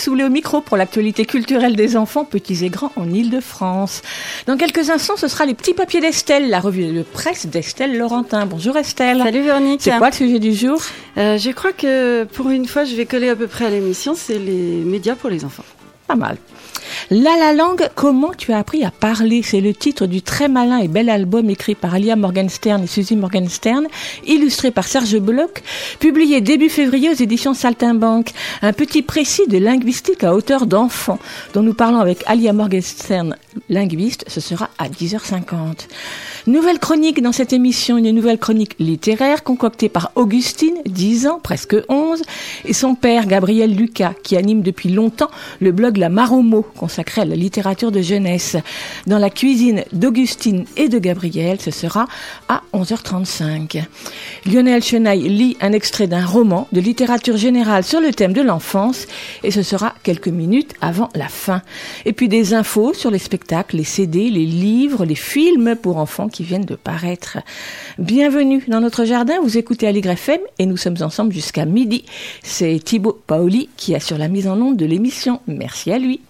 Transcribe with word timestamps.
Soulet 0.00 0.24
au 0.24 0.30
micro 0.30 0.62
pour 0.62 0.76
l'actualité 0.78 1.26
culturelle 1.26 1.76
des 1.76 1.96
enfants, 1.96 2.24
petits 2.24 2.64
et 2.64 2.70
grands, 2.70 2.90
en 2.96 3.10
Ile-de-France. 3.12 4.00
Dans 4.46 4.56
quelques 4.56 4.88
instants, 4.88 5.16
ce 5.18 5.28
sera 5.28 5.44
les 5.44 5.52
petits 5.54 5.74
papiers 5.74 6.00
d'Estelle, 6.00 6.48
la 6.48 6.58
revue 6.58 6.86
de 6.86 7.02
presse 7.02 7.46
d'Estelle 7.46 7.98
Laurentin. 7.98 8.46
Bonjour 8.46 8.76
Estelle. 8.78 9.18
Salut 9.22 9.42
Véronique. 9.42 9.82
C'est 9.82 9.98
quoi 9.98 10.08
le 10.08 10.14
sujet 10.14 10.38
du 10.38 10.54
jour? 10.54 10.80
Euh, 11.18 11.36
Je 11.36 11.50
crois 11.50 11.72
que 11.72 12.24
pour 12.24 12.48
une 12.48 12.66
fois, 12.66 12.84
je 12.84 12.94
vais 12.96 13.04
coller 13.04 13.28
à 13.28 13.36
peu 13.36 13.46
près 13.46 13.66
à 13.66 13.70
l'émission, 13.70 14.14
c'est 14.16 14.38
les 14.38 14.82
médias 14.84 15.16
pour 15.16 15.28
les 15.28 15.44
enfants. 15.44 15.64
Pas 16.06 16.16
mal. 16.16 16.38
La 17.08 17.36
la 17.36 17.54
langue, 17.54 17.88
comment 17.94 18.32
tu 18.36 18.52
as 18.52 18.58
appris 18.58 18.84
à 18.84 18.90
parler? 18.90 19.42
C'est 19.42 19.60
le 19.60 19.72
titre 19.72 20.06
du 20.06 20.22
très 20.22 20.48
malin 20.48 20.78
et 20.78 20.86
bel 20.86 21.08
album 21.08 21.48
écrit 21.50 21.74
par 21.74 21.94
Alia 21.94 22.14
Morgenstern 22.14 22.84
et 22.84 22.86
Suzy 22.86 23.16
Morgenstern, 23.16 23.86
illustré 24.26 24.70
par 24.70 24.86
Serge 24.86 25.18
Bloch, 25.18 25.62
publié 25.98 26.40
début 26.40 26.68
février 26.68 27.10
aux 27.10 27.14
éditions 27.14 27.54
Saltimbanque. 27.54 28.32
Un 28.62 28.72
petit 28.72 29.02
précis 29.02 29.48
de 29.48 29.58
linguistique 29.58 30.22
à 30.22 30.34
hauteur 30.34 30.66
d'enfant, 30.66 31.18
dont 31.54 31.62
nous 31.62 31.74
parlons 31.74 31.98
avec 31.98 32.22
Alia 32.26 32.52
Morgenstern, 32.52 33.36
linguiste, 33.68 34.24
ce 34.28 34.40
sera 34.40 34.68
à 34.78 34.88
10h50. 34.88 35.88
Nouvelle 36.46 36.78
chronique 36.78 37.22
dans 37.22 37.32
cette 37.32 37.52
émission, 37.52 37.98
une 37.98 38.10
nouvelle 38.10 38.38
chronique 38.38 38.76
littéraire 38.78 39.42
concoctée 39.42 39.88
par 39.88 40.12
Augustine, 40.14 40.76
10 40.86 41.26
ans, 41.26 41.40
presque 41.42 41.76
11, 41.88 42.22
et 42.64 42.72
son 42.72 42.94
père, 42.94 43.26
Gabriel 43.26 43.74
Lucas, 43.74 44.14
qui 44.22 44.36
anime 44.36 44.62
depuis 44.62 44.90
longtemps 44.90 45.30
le 45.60 45.72
blog 45.72 45.96
La 45.96 46.08
Maromo, 46.08 46.66
consacré 46.90 47.20
à 47.20 47.24
la 47.24 47.36
littérature 47.36 47.92
de 47.92 48.02
jeunesse. 48.02 48.56
Dans 49.06 49.18
la 49.18 49.30
cuisine 49.30 49.84
d'Augustine 49.92 50.64
et 50.76 50.88
de 50.88 50.98
Gabriel, 50.98 51.60
ce 51.60 51.70
sera 51.70 52.08
à 52.48 52.62
11h35. 52.74 53.84
Lionel 54.44 54.82
Chenaille 54.82 55.28
lit 55.28 55.56
un 55.60 55.70
extrait 55.70 56.08
d'un 56.08 56.26
roman 56.26 56.66
de 56.72 56.80
littérature 56.80 57.36
générale 57.36 57.84
sur 57.84 58.00
le 58.00 58.12
thème 58.12 58.32
de 58.32 58.40
l'enfance, 58.40 59.06
et 59.44 59.52
ce 59.52 59.62
sera 59.62 59.94
quelques 60.02 60.26
minutes 60.26 60.74
avant 60.80 61.10
la 61.14 61.28
fin. 61.28 61.62
Et 62.06 62.12
puis 62.12 62.28
des 62.28 62.54
infos 62.54 62.92
sur 62.92 63.12
les 63.12 63.20
spectacles, 63.20 63.76
les 63.76 63.84
CD, 63.84 64.28
les 64.28 64.44
livres, 64.44 65.04
les 65.04 65.14
films 65.14 65.76
pour 65.80 65.98
enfants 65.98 66.28
qui 66.28 66.42
viennent 66.42 66.64
de 66.64 66.74
paraître. 66.74 67.38
Bienvenue 67.98 68.64
dans 68.66 68.80
notre 68.80 69.04
jardin, 69.04 69.34
vous 69.40 69.56
écoutez 69.58 69.86
Allegre 69.86 70.10
FM 70.10 70.40
et 70.58 70.66
nous 70.66 70.76
sommes 70.76 70.96
ensemble 71.02 71.32
jusqu'à 71.32 71.66
midi. 71.66 72.04
C'est 72.42 72.80
Thibaut 72.84 73.22
Paoli 73.28 73.68
qui 73.76 73.94
assure 73.94 74.18
la 74.18 74.26
mise 74.26 74.48
en 74.48 74.60
onde 74.60 74.76
de 74.76 74.86
l'émission. 74.86 75.40
Merci 75.46 75.92
à 75.92 75.98
lui. 76.00 76.20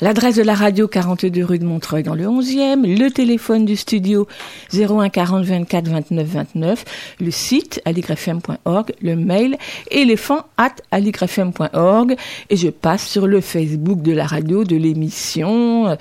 L'adresse 0.00 0.36
de 0.36 0.42
la 0.42 0.54
radio 0.54 0.88
42 0.88 1.44
rue 1.44 1.58
de 1.58 1.64
Montreuil 1.64 2.02
dans 2.02 2.14
le 2.14 2.24
11e, 2.24 2.82
le 2.98 3.10
téléphone 3.10 3.64
du 3.64 3.76
studio 3.76 4.26
01 4.72 5.08
40 5.10 5.44
24 5.44 5.88
29 5.88 6.26
29, 6.26 6.84
le 7.20 7.30
site 7.30 7.82
aligrefm.org, 7.84 8.92
le 9.02 9.16
mail 9.16 9.58
éléphant 9.90 10.46
at 10.56 10.74
aligrefm.org 10.90 12.16
et 12.48 12.56
je 12.56 12.68
passe 12.68 13.06
sur 13.06 13.26
le 13.26 13.40
Facebook 13.40 14.02
de 14.02 14.12
la 14.12 14.26
radio, 14.26 14.64
de 14.64 14.76
l'émission, 14.76 15.96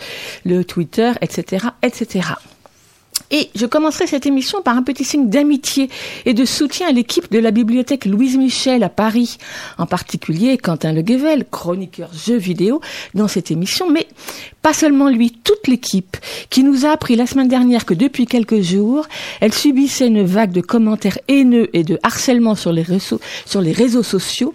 le 0.46 0.64
Twitter, 0.64 1.12
etc., 1.22 1.68
etc. 1.84 2.34
Et 3.32 3.50
je 3.56 3.66
commencerai 3.66 4.08
cette 4.08 4.26
émission 4.26 4.62
par 4.62 4.76
un 4.76 4.84
petit 4.84 5.04
signe 5.04 5.30
d'amitié 5.30 5.90
et 6.26 6.34
de 6.34 6.46
soutien 6.46 6.88
à 6.88 6.92
l'équipe 6.92 7.32
de 7.32 7.40
la 7.40 7.52
bibliothèque 7.52 8.06
Louise 8.06 8.38
Michel 8.38 8.84
à 8.84 8.90
Paris, 8.90 9.38
en 9.78 9.86
particulier 9.86 10.58
Quentin 10.58 10.94
Le 10.94 11.02
Guevel, 11.02 11.46
chroniqueur 11.50 12.10
jeux 12.14 12.38
vidéo 12.38 12.82
dans 13.14 13.28
cette 13.28 13.52
émission, 13.52 13.90
mais 13.90 14.08
pas 14.62 14.74
seulement 14.74 15.10
lui, 15.10 15.32
toute 15.32 15.68
l'équipe, 15.68 16.18
qui 16.50 16.64
nous 16.64 16.86
a 16.86 16.90
appris 16.90 17.16
la 17.16 17.28
semaine 17.28 17.48
dernière 17.48 17.86
que 17.86 17.94
depuis 17.94 18.26
quelques 18.26 18.62
jours, 18.62 19.08
elle 19.42 19.54
subissait 19.54 20.08
une 20.08 20.24
vague 20.24 20.52
de 20.52 20.62
commentaires 20.62 21.20
haineux 21.28 21.70
et 21.74 21.84
de 21.84 22.00
harcèlement 22.04 22.56
sur 22.56 22.72
les 22.72 22.82
réseaux 23.72 24.04
sociaux 24.04 24.54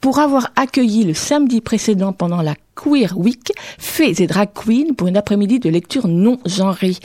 pour 0.00 0.18
avoir 0.18 0.50
accueilli 0.56 1.04
le 1.04 1.14
samedi 1.14 1.60
précédent 1.60 2.12
pendant 2.12 2.42
la 2.42 2.54
Queer 2.74 3.16
Week, 3.16 3.52
Fées 3.78 4.22
et 4.22 4.26
Drag 4.26 4.50
Queen 4.54 4.94
pour 4.94 5.08
une 5.08 5.16
après-midi 5.16 5.58
de 5.58 5.70
lecture 5.70 6.08
non 6.08 6.38
genrée. 6.44 6.96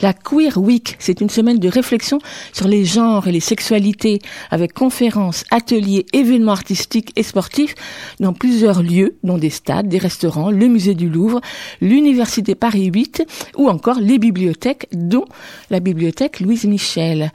La 0.00 0.12
Queer 0.12 0.56
Week, 0.56 0.96
c'est 0.98 1.20
une 1.20 1.30
semaine 1.30 1.58
de 1.58 1.68
réflexion 1.68 2.18
sur 2.52 2.68
les 2.68 2.84
genres 2.84 3.28
et 3.28 3.32
les 3.32 3.40
sexualités 3.40 4.20
avec 4.50 4.72
conférences, 4.72 5.44
ateliers, 5.50 6.06
événements 6.12 6.52
artistiques 6.52 7.12
et 7.16 7.22
sportifs 7.22 7.74
dans 8.20 8.32
plusieurs 8.32 8.82
lieux, 8.82 9.16
dont 9.22 9.38
des 9.38 9.50
stades, 9.50 9.88
des 9.88 9.98
restaurants, 9.98 10.50
le 10.50 10.66
musée 10.66 10.94
du 10.94 11.08
Louvre, 11.08 11.40
l'université 11.80 12.54
Paris 12.54 12.86
8 12.86 13.24
ou 13.56 13.68
encore 13.68 14.00
les 14.00 14.18
bibliothèques, 14.18 14.88
dont 14.92 15.24
la 15.70 15.80
bibliothèque 15.80 16.40
Louise 16.40 16.64
Michel. 16.64 17.32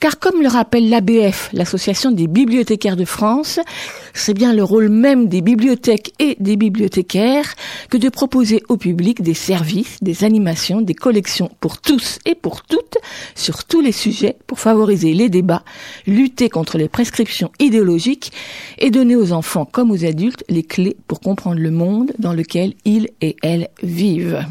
Car 0.00 0.18
comme 0.18 0.42
le 0.42 0.48
rappelle 0.48 0.88
l'ABF, 0.88 1.50
l'association 1.52 2.10
des 2.10 2.26
bibliothécaires 2.26 2.96
de 2.96 3.04
France, 3.04 3.60
c'est 4.12 4.34
bien 4.34 4.52
le 4.52 4.62
rôle 4.62 4.88
même 4.88 5.28
des 5.28 5.40
bibliothèques 5.40 6.12
et 6.18 6.36
des 6.40 6.56
bibliothécaires 6.56 7.33
que 7.90 7.96
de 7.96 8.08
proposer 8.08 8.62
au 8.68 8.76
public 8.76 9.22
des 9.22 9.34
services, 9.34 9.98
des 10.02 10.24
animations, 10.24 10.80
des 10.80 10.94
collections 10.94 11.50
pour 11.60 11.78
tous 11.78 12.18
et 12.24 12.34
pour 12.34 12.62
toutes 12.62 12.98
sur 13.34 13.64
tous 13.64 13.80
les 13.80 13.92
sujets 13.92 14.36
pour 14.46 14.58
favoriser 14.58 15.14
les 15.14 15.28
débats, 15.28 15.64
lutter 16.06 16.48
contre 16.48 16.78
les 16.78 16.88
prescriptions 16.88 17.50
idéologiques 17.58 18.32
et 18.78 18.90
donner 18.90 19.16
aux 19.16 19.32
enfants 19.32 19.64
comme 19.64 19.90
aux 19.90 20.04
adultes 20.04 20.44
les 20.48 20.62
clés 20.62 20.96
pour 21.08 21.20
comprendre 21.20 21.60
le 21.60 21.70
monde 21.70 22.12
dans 22.18 22.32
lequel 22.32 22.74
ils 22.84 23.08
et 23.20 23.36
elles 23.42 23.68
vivent. 23.82 24.44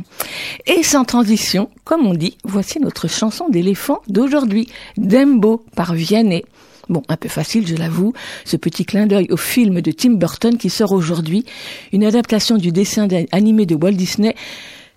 Et 0.65 0.83
sans 0.83 1.05
transition, 1.05 1.69
comme 1.83 2.05
on 2.05 2.13
dit, 2.13 2.38
voici 2.44 2.79
notre 2.79 3.07
chanson 3.07 3.50
d'éléphant 3.50 4.01
d'aujourd'hui, 4.07 4.67
Dembo 4.97 5.63
par 5.75 5.94
Vianney. 5.94 6.45
Bon, 6.89 7.01
un 7.07 7.16
peu 7.16 7.29
facile, 7.29 7.66
je 7.66 7.75
l'avoue, 7.75 8.13
ce 8.45 8.57
petit 8.57 8.85
clin 8.85 9.07
d'œil 9.07 9.27
au 9.29 9.38
film 9.38 9.81
de 9.81 9.91
Tim 9.91 10.16
Burton 10.16 10.57
qui 10.57 10.69
sort 10.69 10.91
aujourd'hui, 10.91 11.45
une 11.94 12.03
adaptation 12.03 12.57
du 12.57 12.71
dessin 12.71 13.07
animé 13.31 13.66
de 13.66 13.75
Walt 13.75 13.94
Disney, 13.94 14.35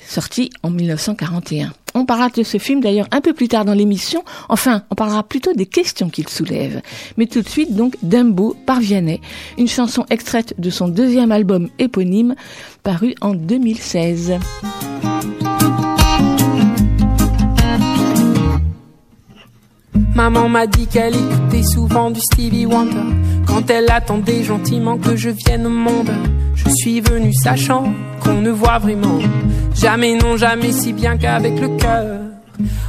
sorti 0.00 0.50
en 0.62 0.70
1941. 0.70 1.72
On 1.94 2.04
parlera 2.04 2.28
de 2.28 2.42
ce 2.42 2.58
film 2.58 2.80
d'ailleurs 2.80 3.06
un 3.10 3.20
peu 3.20 3.32
plus 3.32 3.48
tard 3.48 3.64
dans 3.64 3.72
l'émission, 3.72 4.22
enfin, 4.48 4.82
on 4.90 4.94
parlera 4.94 5.22
plutôt 5.22 5.54
des 5.54 5.66
questions 5.66 6.10
qu'il 6.10 6.28
soulève. 6.28 6.82
Mais 7.16 7.26
tout 7.26 7.40
de 7.40 7.48
suite, 7.48 7.74
donc, 7.74 7.96
Dumbo 8.02 8.56
par 8.66 8.80
Vianney, 8.80 9.20
une 9.56 9.68
chanson 9.68 10.04
extraite 10.10 10.54
de 10.58 10.70
son 10.70 10.88
deuxième 10.88 11.32
album 11.32 11.68
éponyme, 11.78 12.34
paru 12.82 13.14
en 13.20 13.34
2016. 13.34 14.34
Maman 20.16 20.48
m'a 20.48 20.66
dit 20.66 20.86
qu'elle 20.86 21.14
écoutait 21.14 21.62
souvent 21.62 22.10
du 22.10 22.20
Stevie 22.20 22.64
Wonder. 22.64 22.96
Quand 23.46 23.68
elle 23.70 23.90
attendait 23.90 24.44
gentiment 24.44 24.96
que 24.96 25.14
je 25.14 25.28
vienne 25.28 25.66
au 25.66 25.70
monde 25.70 26.10
Je 26.54 26.70
suis 26.70 27.02
venu 27.02 27.34
sachant 27.34 27.92
qu'on 28.20 28.40
ne 28.40 28.48
voit 28.50 28.78
vraiment 28.78 29.18
Jamais 29.74 30.16
non 30.16 30.38
jamais 30.38 30.72
si 30.72 30.94
bien 30.94 31.18
qu'avec 31.18 31.60
le 31.60 31.68
cœur. 31.76 32.20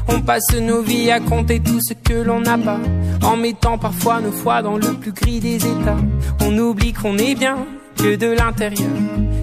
On 0.08 0.22
passe 0.22 0.56
nos 0.56 0.82
vies 0.82 1.12
à 1.12 1.20
compter 1.20 1.60
tout 1.60 1.82
ce 1.82 1.94
que 1.96 2.14
l'on 2.14 2.40
n'a 2.40 2.58
pas 2.58 2.80
En 3.22 3.36
mettant 3.36 3.78
parfois 3.78 4.22
nos 4.22 4.32
foi 4.32 4.62
dans 4.62 4.78
le 4.78 4.94
plus 4.94 5.12
gris 5.12 5.42
des 5.42 5.58
états. 5.58 5.98
On 6.46 6.58
oublie 6.58 6.94
qu'on 6.94 7.18
est 7.18 7.36
bien 7.36 7.58
que 7.98 8.16
de 8.16 8.28
l'intérieur. 8.28 8.88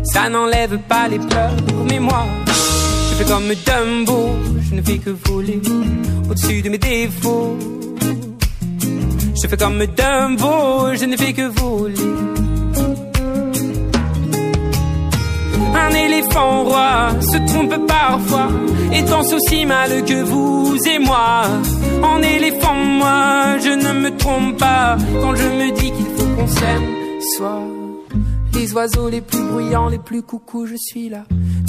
Ça 0.04 0.30
n'enlève 0.30 0.78
pas 0.88 1.06
les 1.08 1.18
pleurs 1.18 1.52
Mais 1.90 2.00
moi 2.00 2.24
je 2.46 3.22
fais 3.22 3.30
comme 3.30 3.52
Dumbo 3.66 4.30
Je 4.74 4.80
ne 4.80 4.84
fais 4.86 4.98
que 4.98 5.10
voler 5.10 5.60
au-dessus 6.28 6.60
de 6.60 6.68
mes 6.68 6.78
défauts. 6.78 7.56
Je 9.40 9.48
fais 9.48 9.56
comme 9.56 9.78
Dumbo, 9.78 10.92
je 10.96 11.04
ne 11.04 11.16
fais 11.16 11.32
que 11.32 11.46
voler. 11.60 11.94
Un 15.76 15.94
éléphant 15.94 16.64
roi 16.64 17.10
se 17.20 17.38
trompe 17.52 17.86
parfois 17.86 18.48
et 18.92 19.02
danse 19.02 19.32
aussi 19.32 19.64
mal 19.64 20.04
que 20.04 20.24
vous 20.24 20.76
et 20.88 20.98
moi. 20.98 21.44
En 22.02 22.20
éléphant, 22.20 22.74
moi, 22.74 23.56
je 23.58 23.70
ne 23.70 24.00
me 24.00 24.16
trompe 24.16 24.58
pas 24.58 24.96
quand 25.22 25.36
je 25.36 25.44
me 25.44 25.70
dis 25.78 25.92
qu'il 25.92 26.06
faut 26.16 26.34
qu'on 26.36 26.48
s'aime. 26.48 26.82
Soit 27.36 27.62
les 28.54 28.72
oiseaux 28.72 29.08
les 29.08 29.20
plus 29.20 29.42
bruyants, 29.42 29.88
les 29.88 29.98
plus 29.98 30.22
coucous, 30.22 30.66
je 30.66 30.76
suis 30.76 31.08
là. 31.08 31.24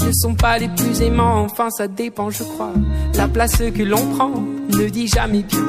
Ne 0.06 0.12
sont 0.14 0.36
pas 0.36 0.58
les 0.60 0.68
plus 0.68 1.02
aimants, 1.02 1.42
enfin 1.44 1.70
ça 1.72 1.88
dépend, 1.88 2.30
je 2.30 2.44
crois. 2.44 2.72
La 3.16 3.28
place 3.28 3.58
que 3.58 3.84
l'on 3.84 4.06
prend 4.16 4.32
ne 4.70 4.88
dit 4.88 5.08
jamais 5.08 5.42
bien. 5.42 5.66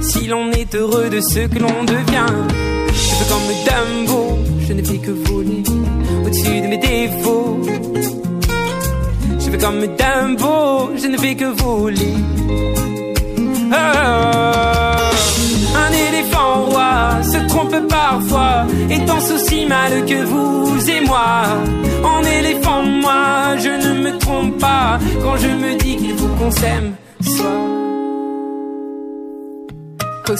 Si 0.00 0.26
l'on 0.26 0.50
est 0.52 0.74
heureux 0.74 1.08
de 1.08 1.20
ce 1.20 1.46
que 1.46 1.58
l'on 1.58 1.84
devient, 1.84 2.26
je 2.88 3.14
fais 3.14 3.28
comme 3.28 3.48
Dumbo, 3.66 4.38
je 4.66 4.72
ne 4.74 4.82
fais 4.82 4.98
que 4.98 5.10
voler 5.10 5.62
au-dessus 6.24 6.60
de 6.60 6.66
mes 6.66 6.78
défauts. 6.78 7.60
Je 9.40 9.50
fais 9.50 9.58
comme 9.58 9.80
Dumbo, 9.80 10.90
je 10.96 11.06
ne 11.06 11.16
fais 11.16 11.34
que 11.34 11.46
voler. 11.46 12.14
Oh, 13.72 14.87
Un 15.82 15.92
éléphant 16.08 16.64
roi 16.66 17.22
se 17.22 17.38
trompe 17.48 17.76
parfois 17.88 18.66
et 18.90 18.98
danse 19.00 19.30
aussi 19.30 19.66
mal 19.66 20.04
que 20.06 20.24
vous 20.24 20.90
et 20.90 21.00
moi. 21.00 21.44
En 22.04 22.22
éléphant, 22.24 22.82
moi, 22.82 23.56
je 23.58 23.68
ne 23.68 23.92
me 24.04 24.18
trompe 24.18 24.58
pas 24.58 24.98
quand 25.22 25.36
je 25.36 25.48
me 25.48 25.76
dis 25.78 25.96
qu'il 25.96 26.16
faut 26.16 26.34
qu'on 26.38 26.50
s'aime. 26.50 26.94
Soit 27.20 27.68
au 30.30 30.36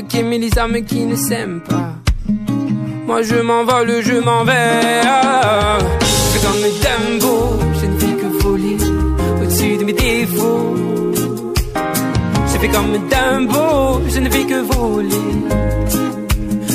Ce 0.00 0.04
qu'aiment 0.06 0.30
les 0.30 0.50
hommes 0.58 0.80
qui 0.82 1.04
ne 1.04 1.14
s'aiment 1.14 1.60
pas. 1.60 1.92
Moi 3.06 3.20
je 3.20 3.34
m'envole, 3.34 4.00
je 4.02 4.14
m'en 4.14 4.44
vais. 4.44 5.02
Je 6.00 6.38
fais 6.38 6.46
comme 6.46 6.62
Dumbo 6.82 7.60
Je 7.78 7.86
ne 7.86 7.98
fais 7.98 8.14
que 8.20 8.42
voler 8.42 8.76
Au-dessus 9.42 9.76
de 9.76 9.84
mes 9.84 9.92
défauts. 9.92 10.74
Je 12.46 12.58
fais 12.60 12.68
comme 12.68 12.92
Dumbo 13.12 14.00
Je 14.08 14.20
ne 14.20 14.30
fais 14.30 14.44
que 14.44 14.60
voler. 14.72 15.26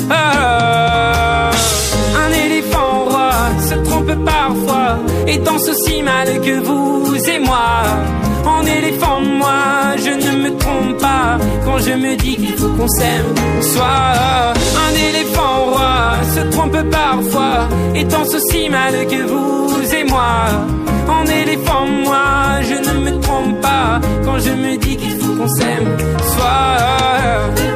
Ah, 0.08 1.50
Un 2.24 2.32
éléphant 2.46 3.06
roi 3.08 3.30
se 3.68 3.74
trompe 3.88 4.24
parfois 4.24 4.98
et 5.26 5.38
danse 5.38 5.68
aussi 5.68 6.00
mal 6.02 6.28
que 6.42 6.60
vous 6.60 7.16
et 7.28 7.40
moi. 7.40 7.82
En 8.46 8.64
éléphant, 8.64 9.20
moi, 9.20 9.96
je 9.96 10.10
ne 10.10 10.32
me 10.42 10.56
trompe 10.56 10.98
pas 11.00 11.38
quand 11.64 11.78
je 11.78 11.92
me 11.92 12.16
dis 12.16 12.36
qu'il 12.36 12.56
faut 12.56 12.68
qu'on 12.68 12.88
s'aime. 12.88 13.26
Soit 13.60 14.52
un 14.86 14.94
éléphant 15.08 15.64
roi 15.70 16.16
se 16.34 16.40
trompe 16.50 16.78
parfois 16.90 17.68
et 17.94 18.04
danse 18.04 18.34
aussi 18.34 18.68
mal 18.68 18.94
que 19.06 19.22
vous 19.26 19.94
et 19.94 20.04
moi. 20.04 20.36
En 21.08 21.24
éléphant, 21.26 21.86
moi, 22.04 22.60
je 22.62 22.74
ne 22.88 23.04
me 23.04 23.20
trompe 23.20 23.60
pas 23.60 24.00
quand 24.24 24.38
je 24.38 24.50
me 24.50 24.76
dis 24.76 24.96
qu'il 24.96 25.18
faut 25.18 25.34
qu'on 25.34 25.48
s'aime. 25.48 25.96
Soit 26.34 27.75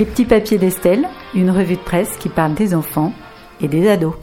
Les 0.00 0.06
petits 0.06 0.24
papiers 0.24 0.56
d'Estelle, 0.56 1.06
une 1.34 1.50
revue 1.50 1.74
de 1.76 1.80
presse 1.80 2.16
qui 2.18 2.30
parle 2.30 2.54
des 2.54 2.74
enfants 2.74 3.12
et 3.60 3.68
des 3.68 3.86
ados. 3.86 4.14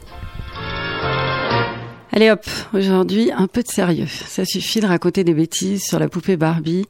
Allez 2.10 2.32
hop, 2.32 2.44
aujourd'hui 2.74 3.30
un 3.30 3.46
peu 3.46 3.62
de 3.62 3.68
sérieux. 3.68 4.08
Ça 4.08 4.44
suffit 4.44 4.80
de 4.80 4.86
raconter 4.86 5.22
des 5.22 5.34
bêtises 5.34 5.84
sur 5.84 6.00
la 6.00 6.08
poupée 6.08 6.36
Barbie. 6.36 6.86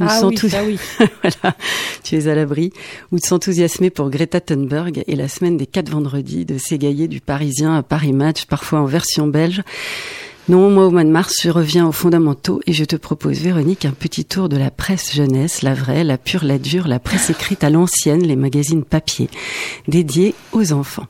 Ou 0.00 0.04
Ah 0.08 0.20
oui, 0.24 0.36
tout- 0.36 0.48
ça 0.48 0.62
oui. 0.62 0.78
voilà, 1.22 1.56
tu 2.04 2.14
es 2.14 2.28
à 2.28 2.36
l'abri. 2.36 2.72
Ou 3.10 3.16
de 3.18 3.24
s'enthousiasmer 3.24 3.90
pour 3.90 4.08
Greta 4.08 4.40
Thunberg 4.40 5.02
et 5.08 5.16
la 5.16 5.26
semaine 5.26 5.56
des 5.56 5.66
quatre 5.66 5.90
vendredis 5.90 6.44
de 6.44 6.58
s'égailler 6.58 7.08
du 7.08 7.20
Parisien 7.20 7.74
à 7.76 7.82
Paris 7.82 8.12
Match, 8.12 8.44
parfois 8.44 8.78
en 8.78 8.84
version 8.86 9.26
belge. 9.26 9.62
Non, 10.48 10.70
moi 10.70 10.86
au 10.86 10.90
mois 10.90 11.04
de 11.04 11.10
mars, 11.10 11.40
je 11.42 11.50
reviens 11.50 11.86
aux 11.86 11.92
fondamentaux 11.92 12.62
et 12.66 12.72
je 12.72 12.86
te 12.86 12.96
propose, 12.96 13.38
Véronique, 13.38 13.84
un 13.84 13.92
petit 13.92 14.24
tour 14.24 14.48
de 14.48 14.56
la 14.56 14.70
presse 14.70 15.14
jeunesse, 15.14 15.60
la 15.60 15.74
vraie, 15.74 16.04
la 16.04 16.16
pure, 16.16 16.42
la 16.42 16.58
dure, 16.58 16.88
la 16.88 16.98
presse 16.98 17.28
écrite 17.28 17.64
à 17.64 17.70
l'ancienne, 17.70 18.22
les 18.22 18.34
magazines 18.34 18.82
papier, 18.82 19.28
dédiés 19.88 20.34
aux 20.52 20.72
enfants. 20.72 21.06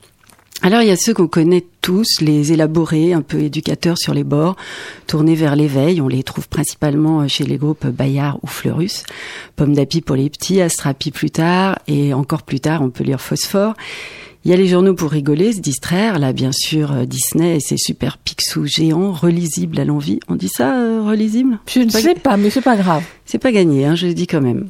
Alors 0.62 0.82
il 0.82 0.88
y 0.88 0.90
a 0.90 0.96
ceux 0.96 1.14
qu'on 1.14 1.28
connaît 1.28 1.64
tous, 1.82 2.20
les 2.20 2.52
élaborés, 2.52 3.12
un 3.12 3.22
peu 3.22 3.38
éducateurs 3.38 3.96
sur 3.96 4.12
les 4.12 4.24
bords, 4.24 4.56
tournés 5.06 5.36
vers 5.36 5.54
l'éveil. 5.54 6.00
On 6.00 6.08
les 6.08 6.24
trouve 6.24 6.48
principalement 6.48 7.28
chez 7.28 7.44
les 7.44 7.58
groupes 7.58 7.86
Bayard 7.86 8.40
ou 8.42 8.48
Fleurus. 8.48 9.04
Pomme 9.54 9.72
d'api 9.72 10.00
pour 10.00 10.16
les 10.16 10.28
petits, 10.30 10.60
Astrapi 10.60 11.12
plus 11.12 11.30
tard, 11.30 11.78
et 11.86 12.12
encore 12.12 12.42
plus 12.42 12.58
tard 12.58 12.82
on 12.82 12.90
peut 12.90 13.04
lire 13.04 13.20
Phosphore. 13.20 13.74
Il 14.44 14.50
y 14.50 14.54
a 14.54 14.56
les 14.56 14.68
journaux 14.68 14.94
pour 14.94 15.10
rigoler, 15.10 15.52
se 15.52 15.60
distraire. 15.60 16.18
Là, 16.18 16.32
bien 16.32 16.52
sûr, 16.52 16.92
euh, 16.92 17.04
Disney 17.04 17.56
et 17.56 17.60
ses 17.60 17.76
super 17.76 18.18
pixous 18.18 18.66
géants, 18.66 19.12
relisibles 19.12 19.80
à 19.80 19.84
l'envie. 19.84 20.20
On 20.28 20.36
dit 20.36 20.48
ça, 20.48 20.80
euh, 20.80 21.02
relisible? 21.02 21.58
Je 21.66 21.80
ne 21.80 21.90
sais 21.90 22.14
pas, 22.14 22.36
mais 22.36 22.50
c'est 22.50 22.60
pas 22.60 22.76
grave. 22.76 23.04
c'est 23.24 23.38
pas 23.38 23.52
gagné, 23.52 23.84
hein, 23.84 23.94
je 23.94 24.06
le 24.06 24.14
dis 24.14 24.26
quand 24.26 24.40
même. 24.40 24.68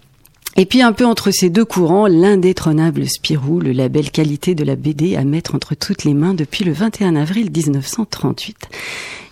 Et 0.61 0.67
puis 0.67 0.83
un 0.83 0.93
peu 0.93 1.07
entre 1.07 1.31
ces 1.31 1.51
deux 1.51 1.65
courants, 1.65 2.09
l'indétrônable 2.09 3.09
Spirou, 3.09 3.61
le 3.61 3.71
label 3.71 4.11
qualité 4.11 4.57
de 4.57 4.65
la 4.65 4.75
BD 4.75 5.15
à 5.15 5.23
mettre 5.23 5.55
entre 5.55 5.77
toutes 5.77 6.03
les 6.03 6.15
mains 6.15 6.35
depuis 6.35 6.65
le 6.65 6.73
21 6.73 7.15
avril 7.15 7.49
1938. 7.55 8.69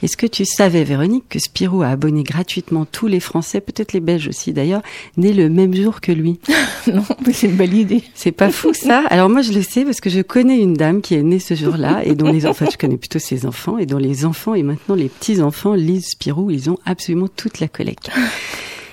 Est-ce 0.04 0.16
que 0.16 0.28
tu 0.28 0.44
savais, 0.44 0.84
Véronique, 0.84 1.24
que 1.28 1.40
Spirou 1.40 1.82
a 1.82 1.88
abonné 1.88 2.22
gratuitement 2.22 2.84
tous 2.84 3.08
les 3.08 3.18
Français, 3.18 3.60
peut-être 3.60 3.92
les 3.92 3.98
Belges 3.98 4.28
aussi 4.28 4.52
d'ailleurs, 4.52 4.82
nés 5.16 5.32
le 5.32 5.48
même 5.48 5.74
jour 5.74 6.00
que 6.00 6.12
lui? 6.12 6.38
Non, 6.86 7.02
mais 7.26 7.32
c'est 7.32 7.48
une 7.48 7.56
belle 7.56 7.74
idée. 7.74 8.04
C'est 8.14 8.30
pas 8.30 8.50
fou 8.50 8.72
ça? 8.72 9.02
Alors 9.10 9.28
moi 9.28 9.42
je 9.42 9.50
le 9.50 9.62
sais 9.62 9.84
parce 9.84 10.00
que 10.00 10.08
je 10.08 10.20
connais 10.20 10.60
une 10.60 10.74
dame 10.74 11.00
qui 11.00 11.16
est 11.16 11.22
née 11.24 11.40
ce 11.40 11.54
jour-là 11.54 12.02
et 12.04 12.14
dont 12.14 12.30
les 12.30 12.46
enfants, 12.46 12.68
je 12.70 12.78
connais 12.78 12.96
plutôt 12.96 13.18
ses 13.18 13.44
enfants 13.44 13.78
et 13.78 13.86
dont 13.86 13.98
les 13.98 14.24
enfants 14.24 14.54
et 14.54 14.62
maintenant 14.62 14.94
les 14.94 15.08
petits-enfants 15.08 15.74
lisent 15.74 16.10
Spirou, 16.10 16.52
ils 16.52 16.70
ont 16.70 16.78
absolument 16.84 17.26
toute 17.26 17.58
la 17.58 17.66
collecte. 17.66 18.12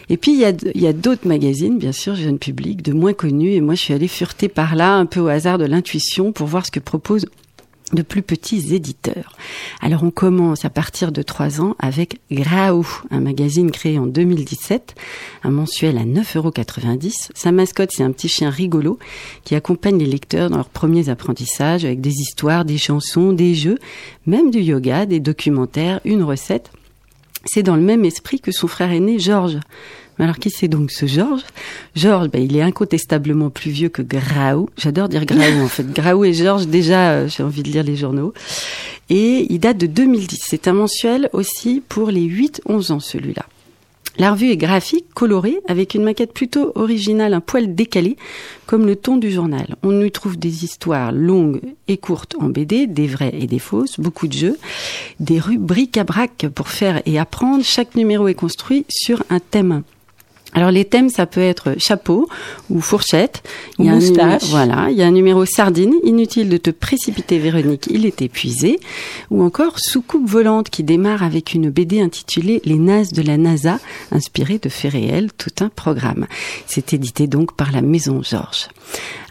Et 0.10 0.18
puis 0.18 0.34
il 0.34 0.40
y 0.40 0.88
a, 0.88 0.94
d'autres 0.94 1.28
magazines, 1.28 1.78
bien 1.78 1.92
sûr, 1.92 2.16
jeune 2.16 2.40
public, 2.40 2.82
de 2.82 2.94
moins 2.94 3.14
connus. 3.14 3.52
Et 3.52 3.62
moi, 3.62 3.76
je 3.76 3.82
suis 3.82 3.94
allée 3.94 4.08
fureter 4.08 4.50
par 4.50 4.76
là, 4.76 4.96
un 4.96 5.06
peu 5.06 5.20
au 5.20 5.28
hasard 5.28 5.58
de 5.58 5.66
l'intuition, 5.66 6.32
pour 6.32 6.48
voir 6.48 6.66
ce 6.66 6.72
que 6.72 6.80
proposent 6.80 7.26
de 7.94 8.02
plus 8.02 8.22
petits 8.22 8.74
éditeurs. 8.74 9.38
Alors 9.82 10.04
on 10.04 10.12
commence 10.12 10.66
à 10.66 10.70
partir 10.70 11.12
de 11.12 11.22
3 11.22 11.62
ans 11.62 11.76
avec 11.80 12.20
Graou, 12.32 12.88
un 13.12 13.20
magazine 13.20 13.72
créé 13.72 14.00
en 14.00 14.08
2017, 14.08 14.96
un 15.44 15.52
mensuel 15.52 15.98
à 15.98 16.04
9,90 16.04 16.38
euros. 16.38 16.52
Sa 17.36 17.52
mascotte, 17.52 17.92
c'est 17.92 18.04
un 18.04 18.12
petit 18.12 18.30
chien 18.30 18.50
rigolo 18.50 19.00
qui 19.44 19.56
accompagne 19.56 19.98
les 19.98 20.06
lecteurs 20.06 20.50
dans 20.50 20.58
leurs 20.58 20.70
premiers 20.70 21.10
apprentissages 21.10 21.86
avec 21.86 22.02
des 22.02 22.14
histoires, 22.14 22.66
des 22.66 22.78
chansons, 22.78 23.32
des 23.32 23.54
jeux, 23.54 23.78
même 24.26 24.52
du 24.52 24.60
yoga, 24.60 25.06
des 25.06 25.20
documentaires, 25.20 26.00
une 26.06 26.24
recette. 26.24 26.72
C'est 27.46 27.64
dans 27.64 27.76
le 27.76 27.82
même 27.82 28.06
esprit 28.06 28.40
que 28.40 28.52
son 28.52 28.68
frère 28.68 28.92
aîné 28.92 29.20
Georges. 29.20 29.60
Alors 30.20 30.38
qui 30.38 30.50
c'est 30.52 30.68
donc 30.68 30.92
ce 30.92 31.08
Georges? 31.08 31.44
Georges, 31.96 32.30
ben, 32.30 32.42
il 32.42 32.56
est 32.56 32.62
incontestablement 32.62 33.50
plus 33.50 33.72
vieux 33.72 33.90
que 33.90 34.02
Graou. 34.02 34.70
J'adore 34.78 35.10
dire 35.10 35.26
Graou 35.26 35.64
en 35.64 35.68
fait. 35.68 35.92
Graou 35.92 36.24
et 36.24 36.34
Georges, 36.34 36.68
déjà, 36.68 37.12
euh, 37.12 37.28
j'ai 37.28 37.44
envie 37.44 37.64
de 37.64 37.70
lire 37.70 37.84
les 37.84 37.96
journaux. 37.96 38.34
Et 39.10 39.48
il 39.50 39.60
date 39.60 39.78
de 39.78 39.88
2010. 39.88 40.40
C'est 40.48 40.68
un 40.68 40.74
mensuel 40.74 41.30
aussi 41.34 41.82
pour 41.88 42.12
les 42.12 42.26
8-11 42.26 42.92
ans 42.92 43.00
celui-là. 43.00 43.46
La 44.18 44.32
revue 44.32 44.52
est 44.52 44.58
graphique, 44.58 45.06
colorée, 45.16 45.60
avec 45.68 45.96
une 45.96 46.04
maquette 46.04 46.34
plutôt 46.34 46.72
originale, 46.76 47.34
un 47.34 47.42
poil 47.42 47.74
décalé, 47.74 48.16
comme 48.68 48.86
le 48.86 48.96
ton 48.96 49.18
du 49.18 49.32
journal. 49.32 49.76
On 49.82 50.04
y 50.04 50.12
trouve 50.12 50.38
des 50.38 50.64
histoires 50.64 51.12
longues 51.12 51.62
et 51.88 51.98
courtes 51.98 52.36
en 52.40 52.50
BD, 52.50 52.86
des 52.86 53.08
vraies 53.08 53.34
et 53.34 53.48
des 53.48 53.60
fausses, 53.60 54.00
beaucoup 54.00 54.28
de 54.28 54.34
jeux, 54.34 54.60
des 55.20 55.40
rubriques 55.40 55.98
à 55.98 56.04
brac 56.04 56.46
pour 56.54 56.70
faire 56.70 57.02
et 57.08 57.18
apprendre. 57.18 57.64
Chaque 57.64 57.96
numéro 57.96 58.28
est 58.28 58.36
construit 58.36 58.86
sur 58.88 59.24
un 59.32 59.40
thème. 59.40 59.82
Alors 60.54 60.72
les 60.72 60.86
thèmes, 60.86 61.10
ça 61.10 61.26
peut 61.26 61.42
être 61.42 61.76
chapeau 61.78 62.28
ou 62.70 62.80
fourchette. 62.82 63.42
Ou 63.80 63.84
Il 63.84 63.86
y 63.88 63.90
a 63.90 63.94
un 63.94 63.96
moustache. 63.96 64.18
numéro- 64.44 64.46
voilà, 64.50 64.88
il 64.92 64.98
y 64.98 65.02
a 65.02 65.08
un 65.08 65.12
numéro 65.12 65.46
sardine. 65.46 65.94
Inutile 66.04 66.50
de 66.50 66.58
te 66.58 66.70
précipiter, 66.70 67.40
Véronique, 67.40 67.88
il 67.90 68.06
est 68.06 68.22
épuisé. 68.22 68.80
Ou 69.32 69.44
encore 69.44 69.80
soucoupe 69.80 70.28
volante 70.30 70.70
qui 70.70 70.84
démarre 70.84 71.24
avec 71.24 71.54
une 71.54 71.70
BD 71.70 72.02
intitulée 72.02 72.62
Les 72.66 72.78
nazes 72.78 73.12
de 73.14 73.22
la 73.22 73.38
NASA, 73.38 73.80
inspirée 74.12 74.60
de 74.60 74.70
faits 74.70 74.94
réels, 74.94 75.30
tout 75.38 75.50
un 75.64 75.70
programme. 75.70 76.28
C'est 76.68 76.94
édité 76.94 77.28
donc 77.28 77.56
par 77.56 77.72
la 77.72 77.82
Maison 77.82 78.22
Georges. 78.22 78.68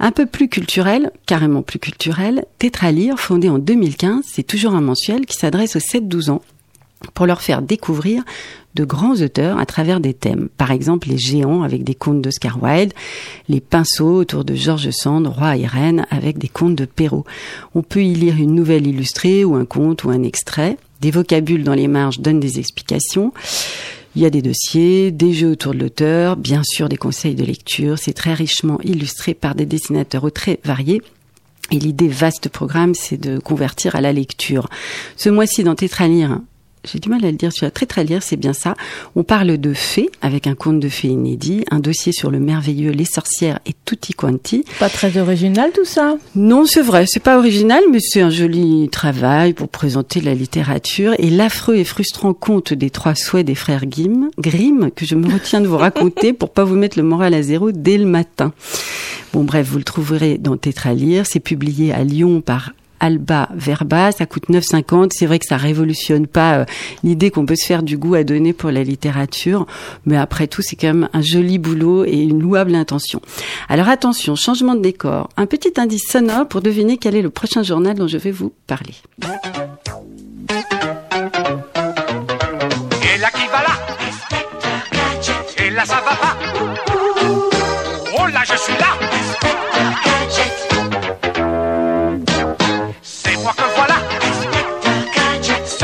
Un 0.01 0.11
peu 0.11 0.27
plus 0.27 0.49
culturel, 0.49 1.11
carrément 1.27 1.63
plus 1.63 1.79
culturel, 1.79 2.45
Tétralire, 2.59 3.19
fondé 3.19 3.49
en 3.49 3.59
2015, 3.59 4.25
c'est 4.27 4.43
toujours 4.43 4.75
un 4.75 4.81
mensuel 4.81 5.27
qui 5.27 5.37
s'adresse 5.37 5.77
aux 5.77 5.81
7-12 5.81 6.31
ans 6.31 6.43
pour 7.11 7.27
leur 7.27 7.43
faire 7.43 7.63
découvrir 7.63 8.23
de 8.75 8.85
grands 8.85 9.17
auteurs 9.17 9.59
à 9.59 9.67
travers 9.67 10.01
des 10.01 10.15
thèmes. 10.15 10.49
Par 10.57 10.71
exemple, 10.71 11.09
les 11.09 11.19
géants 11.19 11.63
avec 11.63 11.85
des 11.85 11.95
contes 11.95 12.23
d'Oscar 12.23 12.63
Wilde, 12.63 12.93
les 13.49 13.61
pinceaux 13.61 14.17
autour 14.17 14.45
de 14.45 14.55
George 14.55 14.91
Sand, 14.91 15.27
Roi 15.27 15.57
et 15.57 15.67
Reine 15.67 16.07
avec 16.11 16.39
des 16.39 16.49
contes 16.49 16.77
de 16.77 16.85
Perrault. 16.85 17.25
On 17.75 17.83
peut 17.83 18.03
y 18.03 18.15
lire 18.15 18.37
une 18.37 18.55
nouvelle 18.55 18.87
illustrée 18.87 19.45
ou 19.45 19.55
un 19.55 19.65
conte 19.65 20.05
ou 20.05 20.11
un 20.11 20.23
extrait. 20.23 20.77
Des 21.01 21.11
vocabules 21.11 21.65
dans 21.65 21.75
les 21.75 21.89
marges 21.89 22.21
donnent 22.21 22.41
des 22.41 22.59
explications. 22.59 23.33
Il 24.15 24.23
y 24.23 24.27
a 24.27 24.31
des 24.31 24.43
dossiers, 24.43 25.11
des 25.11 25.33
jeux 25.33 25.53
autour 25.53 25.73
de 25.73 25.79
l'auteur, 25.79 26.37
bien 26.37 26.63
sûr 26.63 26.89
des 26.89 26.99
conseils 26.99 27.35
de 27.35 27.45
lecture. 27.45 27.99
C'est 27.99 28.13
très 28.13 28.35
richement 28.35 28.79
illustré 28.85 29.33
par 29.33 29.55
des 29.55 29.67
dessinateurs 29.67 30.31
très 30.33 30.61
variés. 30.65 31.01
Et 31.71 31.79
l'idée 31.79 32.09
vaste 32.09 32.51
programme, 32.51 32.95
c'est 32.95 33.17
de 33.17 33.39
convertir 33.39 33.97
à 33.97 34.03
la 34.03 34.13
lecture. 34.13 34.69
Ce 35.17 35.31
mois-ci, 35.31 35.65
dans 35.65 35.75
Tétralire, 35.75 36.41
j'ai 36.85 36.99
du 36.99 37.09
mal 37.09 37.25
à 37.25 37.31
le 37.31 37.37
dire 37.37 37.53
sur 37.53 37.65
la 37.65 37.71
très 37.71 37.87
très 37.87 38.03
lire, 38.03 38.23
c'est 38.23 38.37
bien 38.37 38.53
ça. 38.53 38.75
On 39.15 39.23
parle 39.23 39.57
de 39.57 39.73
fées 39.73 40.11
avec 40.21 40.49
un 40.49 40.55
conte 40.55 40.81
de 40.81 40.89
fées 40.89 41.09
inédit, 41.09 41.65
un 41.71 41.79
dossier 41.79 42.13
sur 42.13 42.31
le 42.31 42.41
merveilleux 42.41 42.91
Les 42.91 43.05
sorcières 43.05 43.61
et 43.67 43.75
tutti 43.85 44.15
quanti. 44.15 44.65
Pas 44.81 44.89
très 44.89 45.17
original 45.17 45.71
tout 45.73 45.85
ça? 45.85 46.17
Non, 46.35 46.67
c'est 46.67 46.83
vrai, 46.83 47.05
c'est 47.07 47.23
pas 47.23 47.39
original, 47.39 47.83
mais 47.91 48.01
c'est 48.01 48.21
un 48.21 48.31
joli 48.31 48.89
travail 48.91 49.53
pour 49.53 49.69
présenter 49.69 50.21
la 50.21 50.35
littérature 50.35 51.15
et 51.19 51.31
l'affreux 51.31 51.77
et 51.77 51.85
frustrant 51.85 52.35
conte 52.35 52.73
des 52.73 52.91
trois 52.91 53.15
souhaits 53.15 53.47
des 53.47 53.55
frères 53.55 53.87
Grimm, 53.87 54.31
Grimm 54.39 54.91
que 54.91 55.07
je 55.07 55.15
me 55.15 55.33
retiens 55.33 55.61
de 55.61 55.69
vous 55.69 55.77
raconter 55.79 56.33
pour 56.33 56.51
pas 56.51 56.65
vous 56.65 56.77
mettre 56.77 56.99
le 56.99 57.05
moral 57.05 57.35
à 57.35 57.43
zéro 57.43 57.71
dès 57.71 57.97
le 57.97 58.07
matin. 58.07 58.53
Bon 59.33 59.45
bref, 59.45 59.69
vous 59.69 59.79
le 59.79 59.85
trouverez 59.85 60.37
dans 60.37 60.57
Tétralire, 60.57 61.27
c'est 61.27 61.41
publié 61.41 61.93
à 61.93 62.03
Lyon 62.05 62.41
par 62.41 62.73
Alba 63.03 63.49
Verba, 63.55 64.13
ça 64.13 64.25
coûte 64.27 64.49
9,50. 64.49 65.11
C'est 65.13 65.27
vrai 65.27 65.39
que 65.39 65.47
ça 65.47 65.57
révolutionne 65.57 66.27
pas 66.27 66.59
euh, 66.59 66.65
l'idée 67.03 67.31
qu'on 67.31 67.45
peut 67.45 67.57
se 67.57 67.67
faire 67.67 67.83
du 67.83 67.99
goût 67.99 68.15
à 68.15 68.25
donner 68.25 68.53
pour 68.53 68.71
la 68.71 68.85
littérature, 68.85 69.67
mais 70.07 70.17
après 70.17 70.47
tout, 70.47 70.63
c'est 70.63 70.77
quand 70.77 70.87
même 70.87 71.09
un 71.13 71.21
joli 71.21 71.59
boulot 71.59 72.05
et 72.05 72.17
une 72.17 72.41
louable 72.41 72.75
intention. 72.75 73.21
Alors 73.69 73.89
attention, 73.89 74.37
changement 74.37 74.77
de 74.77 74.81
décor. 74.81 75.29
Un 75.37 75.47
petit 75.47 75.73
indice 75.79 76.07
sonore 76.09 76.47
pour 76.49 76.63
deviner 76.63 76.97
quel 76.97 77.17
est 77.17 77.23
le 77.23 77.31
prochain 77.31 77.63
journal 77.63 77.97
dont 77.97 78.07
je 78.07 78.19
vais 78.19 78.31
vous 78.31 78.53
parler. 78.67 78.95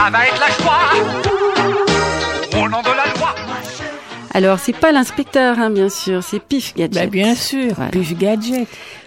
Ça 0.09 0.13
va 0.13 0.27
être 0.27 0.41
la 0.41 0.49
joie 0.65 0.89
Au 2.65 2.67
nom 2.67 2.81
de 2.81 2.87
la 2.87 3.05
loi 3.13 3.35
Alors, 4.33 4.59
c'est 4.59 4.73
pas 4.73 4.91
l'inspecteur, 4.91 5.59
hein, 5.59 5.69
bien 5.69 5.91
sûr, 5.91 6.23
c'est 6.23 6.41
Pif 6.41 6.75
Gadget. 6.75 6.95
Bah 6.95 7.07
bien 7.11 7.35
sûr, 7.35 7.75
Voilà. 7.75 7.91
Puff 7.91 8.17
Gadget. 8.17 8.67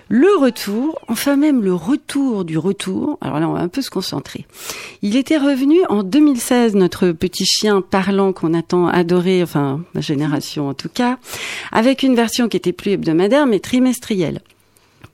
Le 0.10 0.28
retour, 0.40 1.00
enfin 1.08 1.38
même 1.38 1.64
le 1.64 1.74
retour 1.74 2.46
du 2.46 2.60
retour. 2.60 3.18
Alors 3.22 3.40
là, 3.40 3.50
on 3.50 3.54
va 3.54 3.62
un 3.62 3.68
peu 3.68 3.82
se 3.82 3.90
concentrer. 3.90 4.46
Il 5.02 5.16
était 5.16 5.40
revenu 5.40 5.80
en 5.90 6.04
2016, 6.04 6.76
notre 6.76 7.10
petit 7.14 7.48
chien 7.48 7.82
parlant 7.82 8.32
qu'on 8.32 8.54
attend 8.54 8.88
adorer, 8.88 9.42
enfin 9.42 9.82
ma 9.96 10.02
génération 10.02 10.70
en 10.70 10.76
tout 10.76 10.90
cas, 10.94 11.18
avec 11.72 12.04
une 12.04 12.14
version 12.14 12.48
qui 12.48 12.58
était 12.58 12.74
plus 12.74 12.92
hebdomadaire 12.92 13.48
mais 13.48 13.60
trimestrielle. 13.60 14.42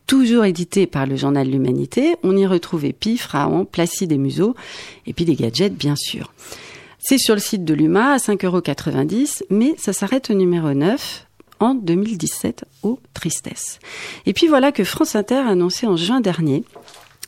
Toujours 0.08 0.46
édité 0.46 0.88
par 0.88 1.06
le 1.06 1.18
journal 1.18 1.50
L'Humanité, 1.50 2.16
on 2.24 2.38
y 2.38 2.46
retrouvait 2.46 2.94
Pif, 2.94 3.26
Raon, 3.26 3.66
Placide 3.66 4.14
et 4.14 4.18
Museau, 4.18 4.56
et 5.06 5.12
puis 5.12 5.26
des 5.26 5.36
gadgets 5.36 5.76
bien 5.76 5.98
sûr. 5.98 6.34
C'est 6.98 7.18
sur 7.18 7.36
le 7.36 7.42
site 7.42 7.66
de 7.66 7.74
l'UMA 7.74 8.14
à 8.14 8.18
5,90€, 8.18 9.44
mais 9.50 9.76
ça 9.78 9.92
s'arrête 9.92 10.30
au 10.30 10.34
numéro 10.34 10.74
9 10.74 11.28
en 11.60 11.74
2017 11.76 12.64
aux 12.84 13.00
tristesses. 13.14 13.80
Et 14.26 14.34
puis 14.34 14.48
voilà 14.48 14.72
que 14.72 14.86
France 14.86 15.16
Inter 15.16 15.36
a 15.36 15.50
annoncé 15.50 15.88
en 15.88 15.98
juin 15.98 16.22
dernier 16.22 16.64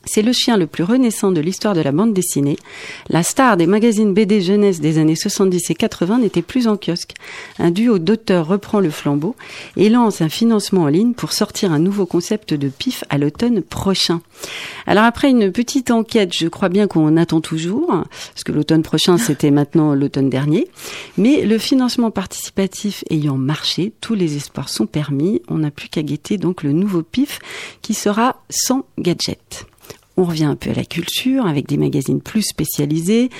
c'est 0.04 0.22
le 0.22 0.32
chien 0.32 0.56
le 0.56 0.66
plus 0.66 0.84
renaissant 0.84 1.30
de 1.30 1.40
l'histoire 1.40 1.74
de 1.74 1.80
la 1.80 1.92
bande 1.92 2.14
dessinée. 2.14 2.56
La 3.08 3.22
star 3.22 3.56
des 3.56 3.66
magazines 3.66 4.14
BD 4.14 4.40
jeunesse 4.40 4.80
des 4.80 4.98
années 4.98 5.16
70 5.16 5.70
et 5.70 5.74
80 5.74 6.18
n'était 6.18 6.42
plus 6.42 6.68
en 6.68 6.76
kiosque. 6.76 7.14
Un 7.58 7.70
duo 7.70 7.98
d'auteurs 7.98 8.46
reprend 8.46 8.80
le 8.80 8.90
flambeau 8.90 9.36
et 9.76 9.88
lance 9.88 10.20
un 10.20 10.28
financement 10.28 10.82
en 10.82 10.86
ligne 10.86 11.12
pour 11.12 11.32
sortir 11.32 11.72
un 11.72 11.78
nouveau 11.78 12.06
concept 12.06 12.54
de 12.54 12.68
pif 12.68 13.04
à 13.10 13.18
l'automne 13.18 13.62
prochain. 13.62 14.22
Alors 14.86 15.04
après 15.04 15.30
une 15.30 15.52
petite 15.52 15.90
enquête, 15.90 16.34
je 16.34 16.48
crois 16.48 16.70
bien 16.70 16.86
qu'on 16.86 17.16
attend 17.16 17.40
toujours, 17.40 17.88
parce 17.88 18.44
que 18.44 18.52
l'automne 18.52 18.82
prochain 18.82 19.18
c'était 19.18 19.50
maintenant 19.50 19.94
l'automne 19.94 20.30
dernier, 20.30 20.68
mais 21.18 21.44
le 21.44 21.58
financement 21.58 22.10
participatif 22.10 23.04
ayant 23.10 23.36
marché, 23.36 23.92
tous 24.00 24.14
les 24.14 24.36
espoirs 24.36 24.68
sont 24.68 24.86
permis. 24.86 25.42
On 25.48 25.58
n'a 25.58 25.70
plus 25.70 25.88
qu'à 25.88 26.02
guetter 26.02 26.38
donc 26.38 26.62
le 26.62 26.72
nouveau 26.72 27.02
pif 27.02 27.38
qui 27.82 27.94
sera 27.94 28.42
sans 28.48 28.84
gadget. 28.98 29.66
On 30.16 30.24
revient 30.24 30.44
un 30.44 30.56
peu 30.56 30.70
à 30.70 30.74
la 30.74 30.84
culture 30.84 31.46
avec 31.46 31.66
des 31.66 31.76
magazines 31.76 32.20
plus 32.20 32.42
spécialisés. 32.42 33.30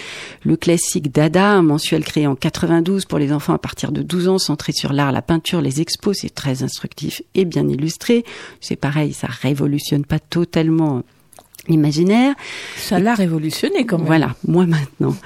Le 0.44 0.56
classique 0.56 1.12
Dada, 1.12 1.52
un 1.52 1.62
mensuel 1.62 2.04
créé 2.04 2.26
en 2.26 2.34
92 2.34 3.04
pour 3.04 3.18
les 3.18 3.32
enfants 3.32 3.52
à 3.54 3.58
partir 3.58 3.92
de 3.92 4.02
12 4.02 4.28
ans, 4.28 4.38
centré 4.38 4.72
sur 4.72 4.92
l'art, 4.92 5.12
la 5.12 5.22
peinture, 5.22 5.60
les 5.60 5.80
expos. 5.80 6.18
C'est 6.20 6.34
très 6.34 6.62
instructif 6.62 7.22
et 7.34 7.44
bien 7.44 7.68
illustré. 7.68 8.24
C'est 8.60 8.76
pareil, 8.76 9.12
ça 9.12 9.26
révolutionne 9.26 10.04
pas 10.04 10.18
totalement 10.18 11.02
l'imaginaire. 11.68 12.34
Ça 12.76 12.98
l'a 12.98 13.14
révolutionné 13.14 13.84
quand 13.84 13.98
même. 13.98 14.06
Voilà, 14.06 14.34
moi 14.46 14.66
maintenant. 14.66 15.16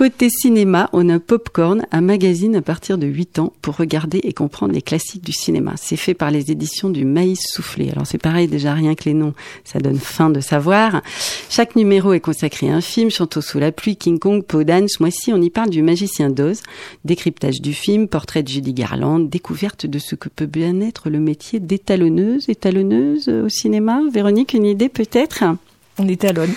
Côté 0.00 0.30
cinéma, 0.30 0.88
on 0.94 1.10
a 1.10 1.18
Popcorn, 1.18 1.84
un 1.92 2.00
magazine 2.00 2.56
à 2.56 2.62
partir 2.62 2.96
de 2.96 3.06
8 3.06 3.38
ans 3.38 3.52
pour 3.60 3.76
regarder 3.76 4.18
et 4.24 4.32
comprendre 4.32 4.72
les 4.72 4.80
classiques 4.80 5.22
du 5.22 5.32
cinéma. 5.32 5.74
C'est 5.76 5.98
fait 5.98 6.14
par 6.14 6.30
les 6.30 6.50
éditions 6.50 6.88
du 6.88 7.04
Maïs 7.04 7.42
Soufflé. 7.46 7.90
Alors 7.90 8.06
c'est 8.06 8.16
pareil, 8.16 8.48
déjà 8.48 8.72
rien 8.72 8.94
que 8.94 9.04
les 9.04 9.12
noms, 9.12 9.34
ça 9.62 9.78
donne 9.78 9.98
faim 9.98 10.30
de 10.30 10.40
savoir. 10.40 11.02
Chaque 11.50 11.76
numéro 11.76 12.14
est 12.14 12.20
consacré 12.20 12.70
à 12.70 12.76
un 12.76 12.80
film, 12.80 13.10
Chanteau 13.10 13.42
sous 13.42 13.58
la 13.58 13.72
pluie, 13.72 13.96
King 13.96 14.18
Kong, 14.18 14.42
Podane. 14.42 14.88
Ce 14.88 15.02
mois-ci, 15.02 15.34
on 15.34 15.42
y 15.42 15.50
parle 15.50 15.68
du 15.68 15.82
Magicien 15.82 16.30
d'Oz, 16.30 16.62
décryptage 17.04 17.60
du 17.60 17.74
film, 17.74 18.08
portrait 18.08 18.42
de 18.42 18.48
Judy 18.48 18.72
Garland, 18.72 19.20
découverte 19.28 19.84
de 19.84 19.98
ce 19.98 20.14
que 20.14 20.30
peut 20.30 20.46
bien 20.46 20.80
être 20.80 21.10
le 21.10 21.20
métier 21.20 21.60
d'étalonneuse, 21.60 22.48
étalonneuse 22.48 23.28
au 23.28 23.50
cinéma. 23.50 24.00
Véronique, 24.10 24.54
une 24.54 24.64
idée 24.64 24.88
peut-être? 24.88 25.44
On 25.98 26.08
étalonne. 26.08 26.54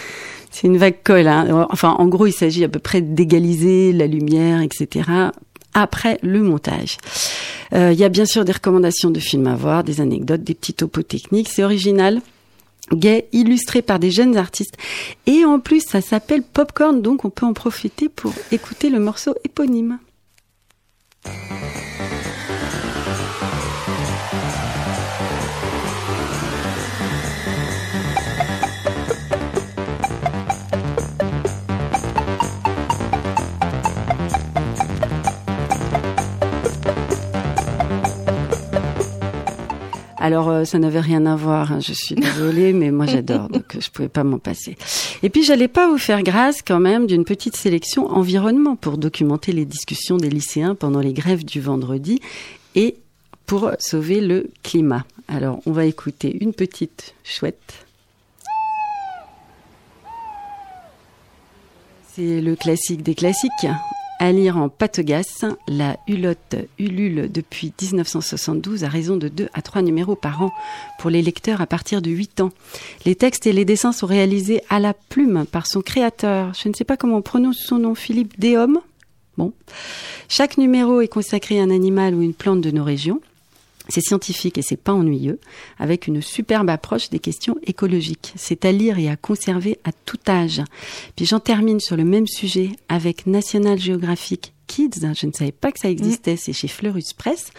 C'est 0.53 0.67
une 0.67 0.77
vague 0.77 1.01
colle. 1.03 1.27
Hein. 1.27 1.67
Enfin, 1.71 1.95
en 1.97 2.05
gros, 2.07 2.27
il 2.27 2.31
s'agit 2.31 2.63
à 2.63 2.69
peu 2.69 2.77
près 2.77 3.01
d'égaliser 3.01 3.91
la 3.91 4.05
lumière, 4.05 4.61
etc. 4.61 5.09
Après 5.73 6.19
le 6.21 6.43
montage. 6.43 6.97
Euh, 7.73 7.91
Il 7.91 7.99
y 7.99 8.03
a 8.03 8.09
bien 8.09 8.25
sûr 8.25 8.45
des 8.45 8.51
recommandations 8.51 9.09
de 9.09 9.19
films 9.19 9.47
à 9.47 9.55
voir, 9.55 9.83
des 9.83 9.99
anecdotes, 9.99 10.43
des 10.43 10.53
petits 10.53 10.75
topos 10.75 11.01
techniques. 11.01 11.49
C'est 11.49 11.63
original, 11.63 12.21
gay, 12.93 13.27
illustré 13.33 13.81
par 13.81 13.97
des 13.97 14.11
jeunes 14.11 14.37
artistes. 14.37 14.77
Et 15.25 15.43
en 15.43 15.59
plus, 15.59 15.81
ça 15.81 16.01
s'appelle 16.01 16.43
Popcorn, 16.43 17.01
donc 17.01 17.25
on 17.25 17.31
peut 17.31 17.47
en 17.47 17.53
profiter 17.53 18.07
pour 18.07 18.31
écouter 18.51 18.91
le 18.91 18.99
morceau 18.99 19.33
éponyme. 19.43 19.97
Alors 40.23 40.47
euh, 40.49 40.63
ça 40.63 40.79
n'avait 40.79 41.01
rien 41.01 41.25
à 41.25 41.35
voir, 41.35 41.73
hein, 41.73 41.81
je 41.81 41.91
suis 41.91 42.15
désolée, 42.15 42.71
mais 42.71 42.91
moi 42.91 43.05
j'adore, 43.05 43.49
donc 43.49 43.75
euh, 43.75 43.81
je 43.81 43.89
pouvais 43.89 44.07
pas 44.07 44.23
m'en 44.23 44.39
passer. 44.39 44.77
Et 45.21 45.29
puis 45.29 45.43
j'allais 45.43 45.67
pas 45.67 45.89
vous 45.89 45.97
faire 45.97 46.23
grâce 46.23 46.61
quand 46.61 46.79
même 46.79 47.07
d'une 47.07 47.25
petite 47.25 47.57
sélection 47.57 48.07
environnement 48.07 48.77
pour 48.77 48.97
documenter 48.97 49.51
les 49.51 49.65
discussions 49.65 50.15
des 50.15 50.29
lycéens 50.29 50.75
pendant 50.75 51.01
les 51.01 51.11
grèves 51.11 51.43
du 51.43 51.59
vendredi 51.59 52.21
et 52.73 52.95
pour 53.47 53.71
sauver 53.79 54.21
le 54.21 54.49
climat. 54.63 55.03
Alors 55.27 55.59
on 55.65 55.73
va 55.73 55.83
écouter 55.83 56.37
une 56.39 56.53
petite 56.53 57.15
chouette. 57.25 57.85
C'est 62.13 62.39
le 62.39 62.55
classique 62.55 63.03
des 63.03 63.13
classiques. 63.13 63.67
À 64.19 64.31
lire 64.31 64.57
en 64.57 64.69
patogasse, 64.69 65.43
la 65.67 65.97
hulotte 66.07 66.55
ulule 66.79 67.31
depuis 67.31 67.73
1972 67.81 68.83
à 68.83 68.87
raison 68.87 69.17
de 69.17 69.27
2 69.27 69.49
à 69.53 69.61
3 69.61 69.81
numéros 69.81 70.15
par 70.15 70.41
an 70.41 70.51
pour 70.99 71.09
les 71.09 71.21
lecteurs 71.21 71.61
à 71.61 71.67
partir 71.67 72.01
de 72.01 72.09
8 72.09 72.41
ans. 72.41 72.51
Les 73.05 73.15
textes 73.15 73.47
et 73.47 73.53
les 73.53 73.65
dessins 73.65 73.91
sont 73.91 74.07
réalisés 74.07 74.61
à 74.69 74.79
la 74.79 74.93
plume 74.93 75.45
par 75.51 75.67
son 75.67 75.81
créateur. 75.81 76.53
Je 76.53 76.69
ne 76.69 76.73
sais 76.73 76.85
pas 76.85 76.95
comment 76.95 77.17
on 77.17 77.21
prononce 77.21 77.57
son 77.57 77.79
nom, 77.79 77.95
Philippe 77.95 78.39
Déhomme. 78.39 78.79
Bon. 79.37 79.51
Chaque 80.29 80.57
numéro 80.57 81.01
est 81.01 81.07
consacré 81.07 81.59
à 81.59 81.63
un 81.63 81.69
animal 81.69 82.15
ou 82.15 82.21
une 82.21 82.33
plante 82.33 82.61
de 82.61 82.71
nos 82.71 82.83
régions. 82.83 83.19
C'est 83.89 84.01
scientifique 84.01 84.57
et 84.57 84.61
c'est 84.61 84.77
pas 84.77 84.93
ennuyeux, 84.93 85.39
avec 85.77 86.07
une 86.07 86.21
superbe 86.21 86.69
approche 86.69 87.09
des 87.09 87.19
questions 87.19 87.57
écologiques. 87.65 88.33
C'est 88.35 88.65
à 88.65 88.71
lire 88.71 88.97
et 88.97 89.09
à 89.09 89.17
conserver 89.17 89.77
à 89.83 89.91
tout 89.91 90.19
âge. 90.27 90.61
Puis 91.15 91.25
j'en 91.25 91.39
termine 91.39 91.79
sur 91.79 91.97
le 91.97 92.05
même 92.05 92.27
sujet 92.27 92.71
avec 92.87 93.27
National 93.27 93.77
Geographic 93.77 94.53
Kids. 94.67 95.13
Je 95.13 95.25
ne 95.27 95.31
savais 95.33 95.51
pas 95.51 95.71
que 95.71 95.79
ça 95.79 95.89
existait, 95.89 96.37
c'est 96.37 96.53
chez 96.53 96.67
Fleurus 96.67 97.13
Press. 97.13 97.51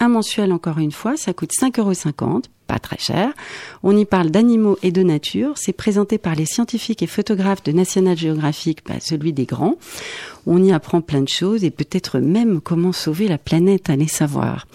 Un 0.00 0.08
mensuel 0.08 0.52
encore 0.52 0.78
une 0.78 0.92
fois, 0.92 1.16
ça 1.16 1.32
coûte 1.32 1.52
5,50 1.52 1.80
euros, 1.80 2.42
pas 2.66 2.78
très 2.78 2.98
cher. 2.98 3.32
On 3.82 3.96
y 3.96 4.04
parle 4.04 4.30
d'animaux 4.30 4.78
et 4.82 4.90
de 4.90 5.02
nature. 5.02 5.52
C'est 5.56 5.72
présenté 5.72 6.18
par 6.18 6.34
les 6.34 6.46
scientifiques 6.46 7.02
et 7.02 7.06
photographes 7.06 7.62
de 7.62 7.72
National 7.72 8.16
Geographic, 8.16 8.80
bah, 8.86 8.94
celui 9.00 9.32
des 9.32 9.44
grands. 9.44 9.76
On 10.46 10.62
y 10.62 10.72
apprend 10.72 11.00
plein 11.00 11.22
de 11.22 11.28
choses 11.28 11.64
et 11.64 11.70
peut-être 11.70 12.18
même 12.18 12.60
comment 12.60 12.92
sauver 12.92 13.28
la 13.28 13.38
planète, 13.38 13.88
allez 13.88 14.08
savoir. 14.08 14.66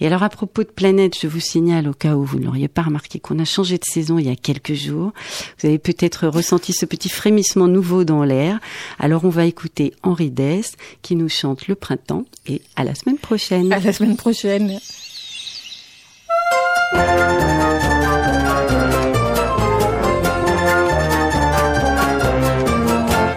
Et 0.00 0.06
alors 0.06 0.22
à 0.22 0.28
propos 0.28 0.62
de 0.62 0.68
planète, 0.68 1.14
je 1.18 1.26
vous 1.26 1.40
signale 1.40 1.88
au 1.88 1.94
cas 1.94 2.14
où 2.14 2.24
vous 2.24 2.38
ne 2.38 2.44
l'auriez 2.44 2.68
pas 2.68 2.82
remarqué 2.82 3.20
qu'on 3.20 3.38
a 3.38 3.44
changé 3.46 3.78
de 3.78 3.84
saison 3.84 4.18
il 4.18 4.26
y 4.26 4.30
a 4.30 4.36
quelques 4.36 4.74
jours. 4.74 5.12
Vous 5.60 5.68
avez 5.68 5.78
peut-être 5.78 6.28
ressenti 6.28 6.72
ce 6.72 6.84
petit 6.84 7.08
frémissement 7.08 7.68
nouveau 7.68 8.04
dans 8.04 8.22
l'air. 8.22 8.60
Alors 8.98 9.24
on 9.24 9.30
va 9.30 9.46
écouter 9.46 9.94
Henri 10.02 10.30
Dess 10.30 10.72
qui 11.00 11.16
nous 11.16 11.30
chante 11.30 11.68
le 11.68 11.74
printemps 11.74 12.24
et 12.46 12.60
à 12.76 12.84
la 12.84 12.94
semaine 12.94 13.18
prochaine. 13.18 13.72
À 13.72 13.78
la 13.78 13.92
semaine 13.94 14.16
prochaine. 14.16 14.63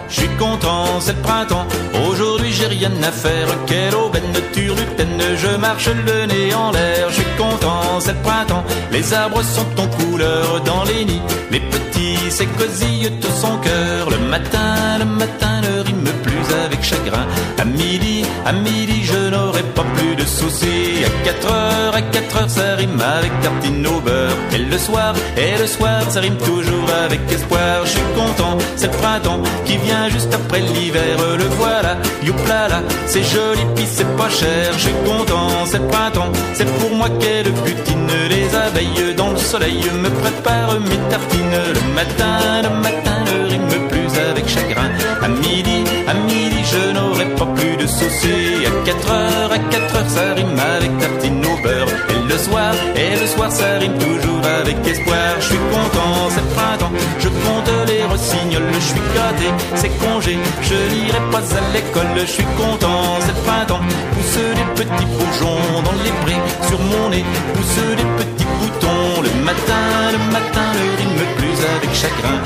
Je 0.08 0.14
suis 0.14 0.28
content, 0.38 1.00
c'est 1.00 1.12
le 1.12 1.22
printemps. 1.22 1.66
Aujourd'hui 2.08 2.52
j'ai 2.52 2.66
rien 2.66 2.90
à 3.02 3.12
faire. 3.12 3.48
Quelle 3.66 3.94
aubaine 3.94 4.32
de 4.32 4.40
turlutaine, 4.54 5.20
je 5.36 5.56
marche 5.56 5.88
le 5.88 6.26
nez 6.26 6.54
en 6.54 6.70
l'air. 6.70 7.10
Je 7.10 7.14
suis 7.14 7.36
content, 7.36 8.00
c'est 8.00 8.12
le 8.12 8.22
printemps. 8.22 8.64
Les 8.90 9.12
arbres 9.12 9.42
sont 9.42 9.66
en 9.78 9.86
couleur 9.88 10.62
dans 10.62 10.84
les 10.84 11.04
nids. 11.04 11.22
Les 11.50 11.60
petits 11.60 12.30
s'écosillent 12.30 13.12
tout 13.20 13.36
son 13.40 13.58
cœur. 13.58 14.10
Le 14.10 14.18
matin, 14.18 14.98
le 14.98 15.04
matin 15.04 15.60
ne 15.60 15.80
rime 15.80 16.10
plus 16.22 16.27
avec 16.64 16.82
chagrin. 16.82 17.26
À 17.58 17.64
midi, 17.64 18.24
à 18.44 18.52
midi, 18.52 19.04
je 19.04 19.30
n'aurai 19.30 19.62
pas 19.74 19.84
plus 19.96 20.16
de 20.16 20.24
soucis. 20.24 21.04
À 21.04 21.24
4 21.24 21.46
heures, 21.52 21.94
à 21.94 22.02
4 22.02 22.36
heures, 22.36 22.50
ça 22.50 22.74
rime 22.76 23.00
avec 23.00 23.32
tartine 23.40 23.86
au 23.86 24.00
beurre. 24.00 24.36
Et 24.52 24.58
le 24.58 24.78
soir, 24.78 25.14
et 25.36 25.58
le 25.58 25.66
soir, 25.66 26.02
ça 26.08 26.20
rime 26.20 26.36
toujours 26.36 26.88
avec 27.04 27.20
espoir. 27.30 27.84
Je 27.84 27.90
suis 27.90 28.10
content, 28.14 28.58
c'est 28.76 28.90
le 28.92 28.98
printemps 28.98 29.40
qui 29.64 29.76
vient 29.78 30.08
juste 30.08 30.32
après 30.34 30.60
l'hiver. 30.60 31.16
Le 31.38 31.44
voilà, 31.60 31.96
youplala, 32.22 32.82
c'est 33.06 33.24
joli, 33.24 33.64
puis 33.74 33.86
c'est 33.90 34.16
pas 34.16 34.30
cher. 34.30 34.72
Je 34.74 34.84
suis 34.86 34.98
content, 35.04 35.48
c'est 35.66 35.78
le 35.78 35.86
printemps, 35.86 36.32
c'est 36.54 36.70
pour 36.78 36.90
moi 36.94 37.08
qu'elle 37.20 37.50
butine. 37.64 38.06
Les 38.28 38.54
abeilles 38.54 39.14
dans 39.16 39.30
le 39.30 39.36
soleil 39.38 39.82
me 40.02 40.10
préparent 40.10 40.80
mes 40.80 41.00
tartines. 41.10 41.58
Le 41.74 41.94
matin, 41.94 42.62
le 42.62 42.70
matin, 42.82 43.16
ne 43.26 43.48
rime 43.50 43.88
plus 43.88 44.18
avec 44.30 44.48
chagrin. 44.48 44.90
À 45.22 45.28
midi, 45.28 45.77
à 46.08 46.14
midi, 46.14 46.62
je 46.64 46.92
n'aurai 46.92 47.26
pas 47.36 47.46
plus 47.56 47.76
de 47.76 47.86
soucis. 47.86 48.66
À 48.66 48.70
4 48.84 49.10
heures, 49.10 49.52
à 49.52 49.58
4 49.58 49.96
heures, 49.96 50.10
ça 50.16 50.34
rime 50.34 50.58
avec 50.76 50.98
tartine 50.98 51.44
au 51.44 51.62
beurre. 51.62 51.92
Et 52.12 52.32
le 52.32 52.38
soir, 52.38 52.72
et 52.96 53.20
le 53.20 53.26
soir, 53.26 53.50
ça 53.50 53.78
rime 53.80 53.98
toujours 53.98 54.44
avec 54.60 54.76
espoir. 54.86 55.30
Je 55.40 55.46
suis 55.46 55.64
content, 55.74 56.14
c'est 56.34 56.48
printemps, 56.54 56.92
je 57.18 57.28
compte 57.28 57.70
les 57.86 58.04
rossignols. 58.04 58.72
Je 58.72 58.88
suis 58.92 59.04
gâté, 59.14 59.48
c'est 59.74 59.94
congé, 60.04 60.38
je 60.62 60.78
n'irai 60.92 61.22
pas 61.30 61.44
à 61.60 61.62
l'école. 61.74 62.12
Je 62.16 62.32
suis 62.36 62.50
content, 62.56 63.04
c'est 63.24 63.38
printemps, 63.44 63.84
pousse 64.12 64.38
des 64.58 64.68
petits 64.80 65.08
bourgeons 65.16 65.82
dans 65.86 65.98
les 66.04 66.14
prés. 66.24 66.42
Sur 66.68 66.80
mon 66.80 67.10
nez, 67.10 67.24
pousse 67.54 67.80
des 68.00 68.08
petits 68.18 68.50
boutons. 68.58 69.22
Le 69.26 69.32
matin, 69.44 69.84
le 70.14 70.20
matin, 70.32 70.66
ne 70.74 70.84
rime 71.00 71.20
plus 71.36 71.58
avec 71.76 71.92
chagrin. 71.94 72.37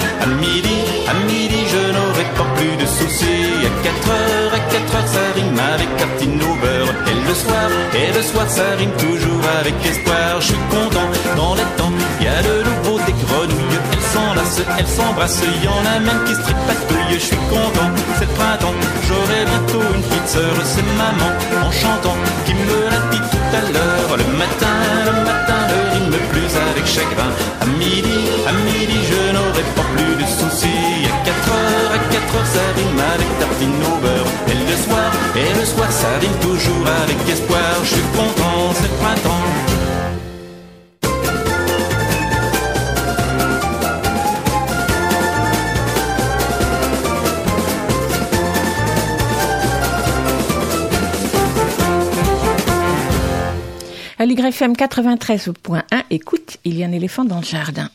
Le 8.23 8.29
soir, 8.29 8.49
ça 8.49 8.63
rime 8.79 8.93
toujours 8.93 9.45
avec 9.61 9.75
espoir. 9.85 10.41
Je 10.41 10.47
suis 10.47 10.65
content, 10.71 11.09
dans 11.37 11.55
les 11.55 11.69
temps, 11.77 11.93
il 12.21 12.27
y 12.27 12.29
a 12.29 12.41
de 12.43 12.57
nouveau 12.69 12.99
des 13.07 13.17
grenouilles. 13.23 13.81
Elles 13.93 14.07
s'enlacent, 14.13 14.63
elles 14.79 14.93
s'embrassent, 14.97 15.43
il 15.43 15.65
y 15.65 15.69
en 15.69 15.83
a 15.95 15.99
même 15.99 16.23
qui 16.27 16.35
se 16.35 16.43
tripatouillent. 16.43 17.19
Je 17.19 17.27
suis 17.31 17.45
content, 17.51 17.91
c'est 18.19 18.29
le 18.31 18.35
printemps, 18.39 18.79
j'aurai 19.07 19.41
bientôt 19.51 19.85
une 19.95 20.03
petite 20.03 20.29
sœur. 20.29 20.55
C'est 20.73 20.89
maman, 21.03 21.31
en 21.67 21.73
chantant, 21.73 22.19
qui 22.47 22.55
me 22.55 22.79
l'a 22.93 23.03
dit 23.11 23.25
tout 23.33 23.51
à 23.61 23.63
l'heure. 23.73 24.11
Le 24.23 24.29
matin, 24.39 24.77
le 25.09 25.15
matin, 25.27 25.61
ne 25.71 25.79
rime 25.95 26.17
plus 26.33 26.53
avec 26.71 26.87
chagrin. 26.87 27.31
À 27.61 27.67
midi, 27.67 28.19
à 28.47 28.53
midi, 28.67 28.99
je 29.11 29.21
n'aurai 29.35 29.65
pas 29.77 29.89
plus 29.95 30.15
de 30.21 30.27
soucis. 30.39 31.11
À 31.11 31.27
4 31.27 31.49
heures, 31.59 31.93
à 31.97 32.01
4 32.13 32.37
heures, 32.37 32.51
ça 32.55 32.65
rime 32.77 33.01
avec 33.15 33.31
tartine 33.41 33.83
au 33.91 33.97
beurre. 34.03 34.31
Et 34.51 34.57
le 34.71 34.77
soir, 34.85 35.11
et 35.43 35.55
le 35.59 35.65
soir, 35.65 35.91
ça 35.91 36.19
rime 36.21 36.39
toujours 36.41 36.87
avec 37.03 37.17
espoir. 37.29 37.85
Je 37.85 37.95
suis 37.95 38.03
content, 38.17 38.73
c'est 38.75 38.89
le 38.89 38.97
printemps. 39.03 39.83
À 54.19 54.25
l'YFM 54.25 54.75
93.1, 54.75 55.83
écoute, 56.11 56.59
il 56.65 56.79
y 56.79 56.85
a 56.85 56.87
un 56.87 56.93
éléphant 56.93 57.25
dans 57.25 57.39
le 57.39 57.45
jardin. 57.45 57.89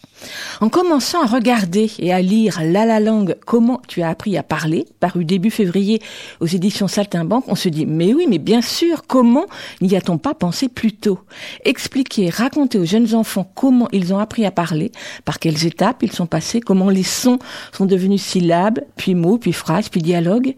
En 0.61 0.69
commençant 0.69 1.21
à 1.21 1.25
regarder 1.25 1.91
et 1.99 2.11
à 2.11 2.21
lire 2.21 2.59
La 2.63 2.85
La 2.85 2.99
Langue, 2.99 3.35
comment 3.45 3.81
tu 3.87 4.01
as 4.01 4.09
appris 4.09 4.37
à 4.37 4.43
parler, 4.43 4.85
paru 4.99 5.25
début 5.25 5.51
février 5.51 6.01
aux 6.39 6.47
éditions 6.47 6.87
Saltimbanque, 6.87 7.45
on 7.47 7.55
se 7.55 7.69
dit, 7.69 7.85
mais 7.85 8.13
oui, 8.13 8.25
mais 8.27 8.39
bien 8.39 8.61
sûr, 8.61 9.03
comment 9.07 9.45
n'y 9.81 9.95
a-t-on 9.95 10.17
pas 10.17 10.33
pensé 10.33 10.69
plus 10.69 10.93
tôt? 10.93 11.19
Expliquer, 11.65 12.29
raconter 12.29 12.79
aux 12.79 12.85
jeunes 12.85 13.13
enfants 13.13 13.49
comment 13.55 13.87
ils 13.91 14.13
ont 14.13 14.19
appris 14.19 14.45
à 14.45 14.51
parler, 14.51 14.91
par 15.25 15.39
quelles 15.39 15.65
étapes 15.65 16.01
ils 16.01 16.11
sont 16.11 16.25
passés, 16.25 16.59
comment 16.59 16.89
les 16.89 17.03
sons 17.03 17.39
sont 17.71 17.85
devenus 17.85 18.21
syllabes, 18.21 18.79
puis 18.95 19.15
mots, 19.15 19.37
puis 19.37 19.53
phrases, 19.53 19.89
puis 19.89 20.01
dialogues. 20.01 20.55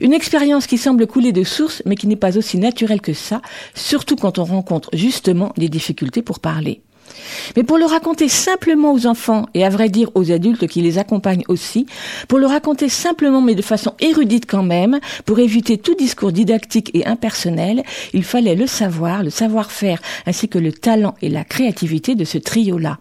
Une 0.00 0.12
expérience 0.12 0.66
qui 0.66 0.78
semble 0.78 1.06
couler 1.06 1.32
de 1.32 1.44
source, 1.44 1.82
mais 1.84 1.96
qui 1.96 2.06
n'est 2.06 2.16
pas 2.16 2.38
aussi 2.38 2.58
naturelle 2.58 3.00
que 3.00 3.14
ça, 3.14 3.42
surtout 3.74 4.16
quand 4.16 4.38
on 4.38 4.44
rencontre 4.44 4.90
justement 4.94 5.52
des 5.56 5.68
difficultés 5.68 6.22
pour 6.22 6.40
parler. 6.40 6.82
Mais 7.56 7.64
pour 7.64 7.78
le 7.78 7.84
raconter 7.84 8.28
simplement 8.28 8.92
aux 8.92 9.06
enfants 9.06 9.46
et 9.54 9.64
à 9.64 9.68
vrai 9.68 9.88
dire 9.88 10.10
aux 10.14 10.30
adultes 10.30 10.66
qui 10.66 10.82
les 10.82 10.98
accompagnent 10.98 11.44
aussi, 11.48 11.86
pour 12.28 12.38
le 12.38 12.46
raconter 12.46 12.88
simplement 12.88 13.40
mais 13.40 13.54
de 13.54 13.62
façon 13.62 13.94
érudite 14.00 14.46
quand 14.46 14.62
même, 14.62 15.00
pour 15.24 15.38
éviter 15.38 15.78
tout 15.78 15.94
discours 15.94 16.32
didactique 16.32 16.90
et 16.94 17.06
impersonnel, 17.06 17.82
il 18.12 18.24
fallait 18.24 18.54
le 18.54 18.66
savoir, 18.66 19.22
le 19.22 19.30
savoir-faire 19.30 20.00
ainsi 20.26 20.48
que 20.48 20.58
le 20.58 20.72
talent 20.72 21.14
et 21.22 21.28
la 21.28 21.44
créativité 21.44 22.14
de 22.14 22.24
ce 22.24 22.38
trio-là. 22.38 22.98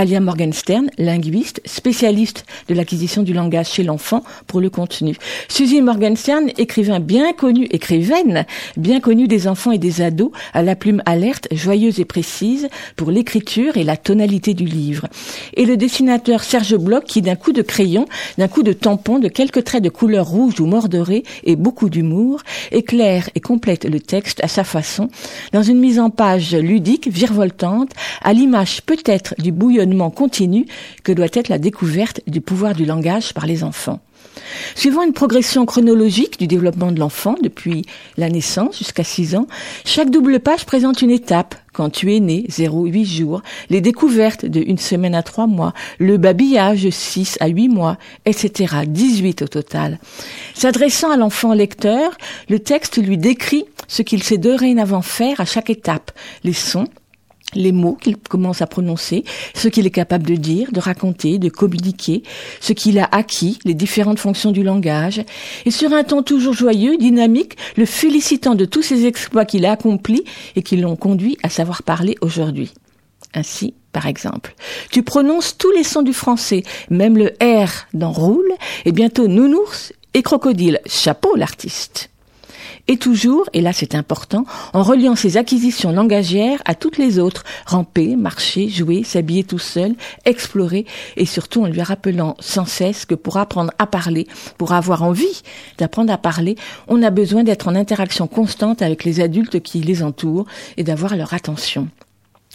Alia 0.00 0.18
Morgenstern, 0.18 0.88
linguiste, 0.96 1.60
spécialiste 1.66 2.46
de 2.68 2.74
l'acquisition 2.74 3.22
du 3.22 3.34
langage 3.34 3.68
chez 3.68 3.82
l'enfant 3.82 4.24
pour 4.46 4.62
le 4.62 4.70
contenu. 4.70 5.14
Suzy 5.46 5.82
Morgenstern, 5.82 6.48
écrivain 6.56 7.00
bien 7.00 7.34
connu, 7.34 7.66
écrivaine, 7.70 8.46
bien 8.78 9.00
connue 9.00 9.28
des 9.28 9.46
enfants 9.46 9.72
et 9.72 9.78
des 9.78 10.00
ados, 10.00 10.30
à 10.54 10.62
la 10.62 10.74
plume 10.74 11.02
alerte, 11.04 11.48
joyeuse 11.52 12.00
et 12.00 12.06
précise 12.06 12.70
pour 12.96 13.10
l'écriture 13.10 13.76
et 13.76 13.84
la 13.84 13.98
tonalité 13.98 14.54
du 14.54 14.64
livre. 14.64 15.06
Et 15.52 15.66
le 15.66 15.76
dessinateur 15.76 16.44
Serge 16.44 16.78
Bloch 16.78 17.04
qui 17.04 17.20
d'un 17.20 17.36
coup 17.36 17.52
de 17.52 17.60
crayon, 17.60 18.06
d'un 18.38 18.48
coup 18.48 18.62
de 18.62 18.72
tampon, 18.72 19.18
de 19.18 19.28
quelques 19.28 19.64
traits 19.64 19.84
de 19.84 19.90
couleur 19.90 20.26
rouge 20.26 20.60
ou 20.60 20.66
mordorée 20.66 21.24
et 21.44 21.56
beaucoup 21.56 21.90
d'humour, 21.90 22.40
éclaire 22.72 23.28
et 23.34 23.40
complète 23.40 23.84
le 23.84 24.00
texte 24.00 24.42
à 24.42 24.48
sa 24.48 24.64
façon, 24.64 25.10
dans 25.52 25.62
une 25.62 25.78
mise 25.78 25.98
en 25.98 26.08
page 26.08 26.54
ludique, 26.54 27.08
virevoltante, 27.08 27.90
à 28.22 28.32
l'image 28.32 28.80
peut-être 28.80 29.34
du 29.36 29.52
bouillonnement 29.52 29.89
continu 30.10 30.66
que 31.02 31.12
doit 31.12 31.26
être 31.32 31.48
la 31.48 31.58
découverte 31.58 32.20
du 32.26 32.40
pouvoir 32.40 32.74
du 32.74 32.84
langage 32.84 33.34
par 33.34 33.46
les 33.46 33.64
enfants. 33.64 34.00
Suivant 34.74 35.02
une 35.02 35.12
progression 35.12 35.66
chronologique 35.66 36.38
du 36.38 36.46
développement 36.46 36.92
de 36.92 37.00
l'enfant 37.00 37.34
depuis 37.42 37.84
la 38.16 38.28
naissance 38.28 38.78
jusqu'à 38.78 39.04
6 39.04 39.34
ans, 39.34 39.46
chaque 39.84 40.10
double 40.10 40.40
page 40.40 40.64
présente 40.64 41.02
une 41.02 41.10
étape. 41.10 41.54
Quand 41.72 41.90
tu 41.90 42.14
es 42.14 42.20
né, 42.20 42.46
0-8 42.48 43.04
jours, 43.04 43.42
les 43.70 43.80
découvertes 43.80 44.44
de 44.44 44.60
une 44.60 44.78
semaine 44.78 45.14
à 45.14 45.22
3 45.22 45.46
mois, 45.46 45.72
le 45.98 46.16
babillage 46.16 46.88
6 46.90 47.38
à 47.40 47.48
8 47.48 47.68
mois, 47.68 47.96
etc. 48.24 48.74
18 48.86 49.42
au 49.42 49.48
total. 49.48 49.98
S'adressant 50.54 51.10
à 51.10 51.16
l'enfant 51.16 51.54
lecteur, 51.54 52.16
le 52.48 52.58
texte 52.58 53.02
lui 53.02 53.18
décrit 53.18 53.64
ce 53.88 54.02
qu'il 54.02 54.22
sait 54.22 54.38
dorénavant 54.38 55.02
faire 55.02 55.40
à 55.40 55.44
chaque 55.44 55.70
étape, 55.70 56.12
les 56.44 56.52
sons, 56.52 56.88
les 57.54 57.72
mots 57.72 57.96
qu'il 58.00 58.16
commence 58.16 58.62
à 58.62 58.66
prononcer, 58.66 59.24
ce 59.54 59.68
qu'il 59.68 59.86
est 59.86 59.90
capable 59.90 60.26
de 60.26 60.36
dire, 60.36 60.72
de 60.72 60.80
raconter, 60.80 61.38
de 61.38 61.48
communiquer, 61.48 62.22
ce 62.60 62.72
qu'il 62.72 62.98
a 62.98 63.08
acquis, 63.12 63.58
les 63.64 63.74
différentes 63.74 64.18
fonctions 64.18 64.52
du 64.52 64.62
langage, 64.62 65.22
et 65.64 65.70
sur 65.70 65.92
un 65.92 66.04
ton 66.04 66.22
toujours 66.22 66.54
joyeux, 66.54 66.96
dynamique, 66.96 67.56
le 67.76 67.86
félicitant 67.86 68.54
de 68.54 68.64
tous 68.64 68.82
ses 68.82 69.06
exploits 69.06 69.44
qu'il 69.44 69.64
a 69.64 69.72
accomplis 69.72 70.24
et 70.56 70.62
qui 70.62 70.76
l'ont 70.76 70.96
conduit 70.96 71.36
à 71.42 71.48
savoir 71.48 71.82
parler 71.82 72.16
aujourd'hui. 72.20 72.72
Ainsi, 73.34 73.74
par 73.92 74.06
exemple, 74.06 74.54
tu 74.90 75.02
prononces 75.02 75.56
tous 75.56 75.70
les 75.72 75.84
sons 75.84 76.02
du 76.02 76.12
français, 76.12 76.62
même 76.90 77.16
le 77.16 77.32
R 77.42 77.86
dans 77.94 78.12
roule, 78.12 78.52
et 78.84 78.92
bientôt 78.92 79.28
nounours 79.28 79.92
et 80.14 80.22
crocodile, 80.22 80.80
chapeau 80.86 81.36
l'artiste 81.36 82.10
et 82.88 82.96
toujours, 82.96 83.48
et 83.52 83.60
là 83.60 83.72
c'est 83.72 83.94
important, 83.94 84.44
en 84.72 84.82
reliant 84.82 85.16
ses 85.16 85.36
acquisitions 85.36 85.92
langagières 85.92 86.62
à 86.64 86.74
toutes 86.74 86.98
les 86.98 87.18
autres, 87.18 87.44
ramper, 87.66 88.16
marcher, 88.16 88.68
jouer, 88.68 89.04
s'habiller 89.04 89.44
tout 89.44 89.58
seul, 89.58 89.94
explorer, 90.24 90.86
et 91.16 91.26
surtout 91.26 91.62
en 91.62 91.66
lui 91.66 91.82
rappelant 91.82 92.36
sans 92.40 92.64
cesse 92.64 93.06
que 93.06 93.14
pour 93.14 93.36
apprendre 93.36 93.72
à 93.78 93.86
parler, 93.86 94.26
pour 94.58 94.72
avoir 94.72 95.02
envie 95.02 95.42
d'apprendre 95.78 96.12
à 96.12 96.18
parler, 96.18 96.56
on 96.88 97.02
a 97.02 97.10
besoin 97.10 97.44
d'être 97.44 97.68
en 97.68 97.74
interaction 97.74 98.26
constante 98.26 98.82
avec 98.82 99.04
les 99.04 99.20
adultes 99.20 99.60
qui 99.60 99.80
les 99.80 100.02
entourent 100.02 100.46
et 100.76 100.84
d'avoir 100.84 101.16
leur 101.16 101.34
attention. 101.34 101.88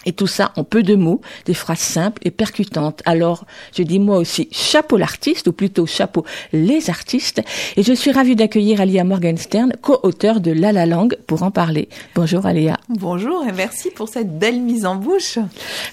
Et 0.05 0.13
tout 0.13 0.27
ça 0.27 0.51
en 0.55 0.63
peu 0.63 0.83
de 0.83 0.95
mots, 0.95 1.21
des 1.45 1.53
phrases 1.53 1.79
simples 1.79 2.21
et 2.25 2.31
percutantes. 2.31 3.01
Alors, 3.05 3.45
je 3.75 3.83
dis 3.83 3.99
moi 3.99 4.17
aussi 4.17 4.47
chapeau 4.51 4.97
l'artiste, 4.97 5.47
ou 5.47 5.51
plutôt 5.51 5.85
chapeau 5.85 6.25
les 6.53 6.89
artistes. 6.89 7.41
Et 7.75 7.83
je 7.83 7.93
suis 7.93 8.11
ravie 8.11 8.35
d'accueillir 8.35 8.81
Alia 8.81 9.03
Morgenstern, 9.03 9.73
co-auteur 9.81 10.39
de 10.39 10.51
La 10.51 10.71
La 10.71 10.85
Langue, 10.85 11.17
pour 11.27 11.43
en 11.43 11.51
parler. 11.51 11.89
Bonjour 12.13 12.45
Alia. 12.45 12.77
Bonjour 12.89 13.45
et 13.47 13.51
merci 13.51 13.89
pour 13.89 14.09
cette 14.09 14.37
belle 14.37 14.61
mise 14.61 14.85
en 14.85 14.95
bouche. 14.95 15.39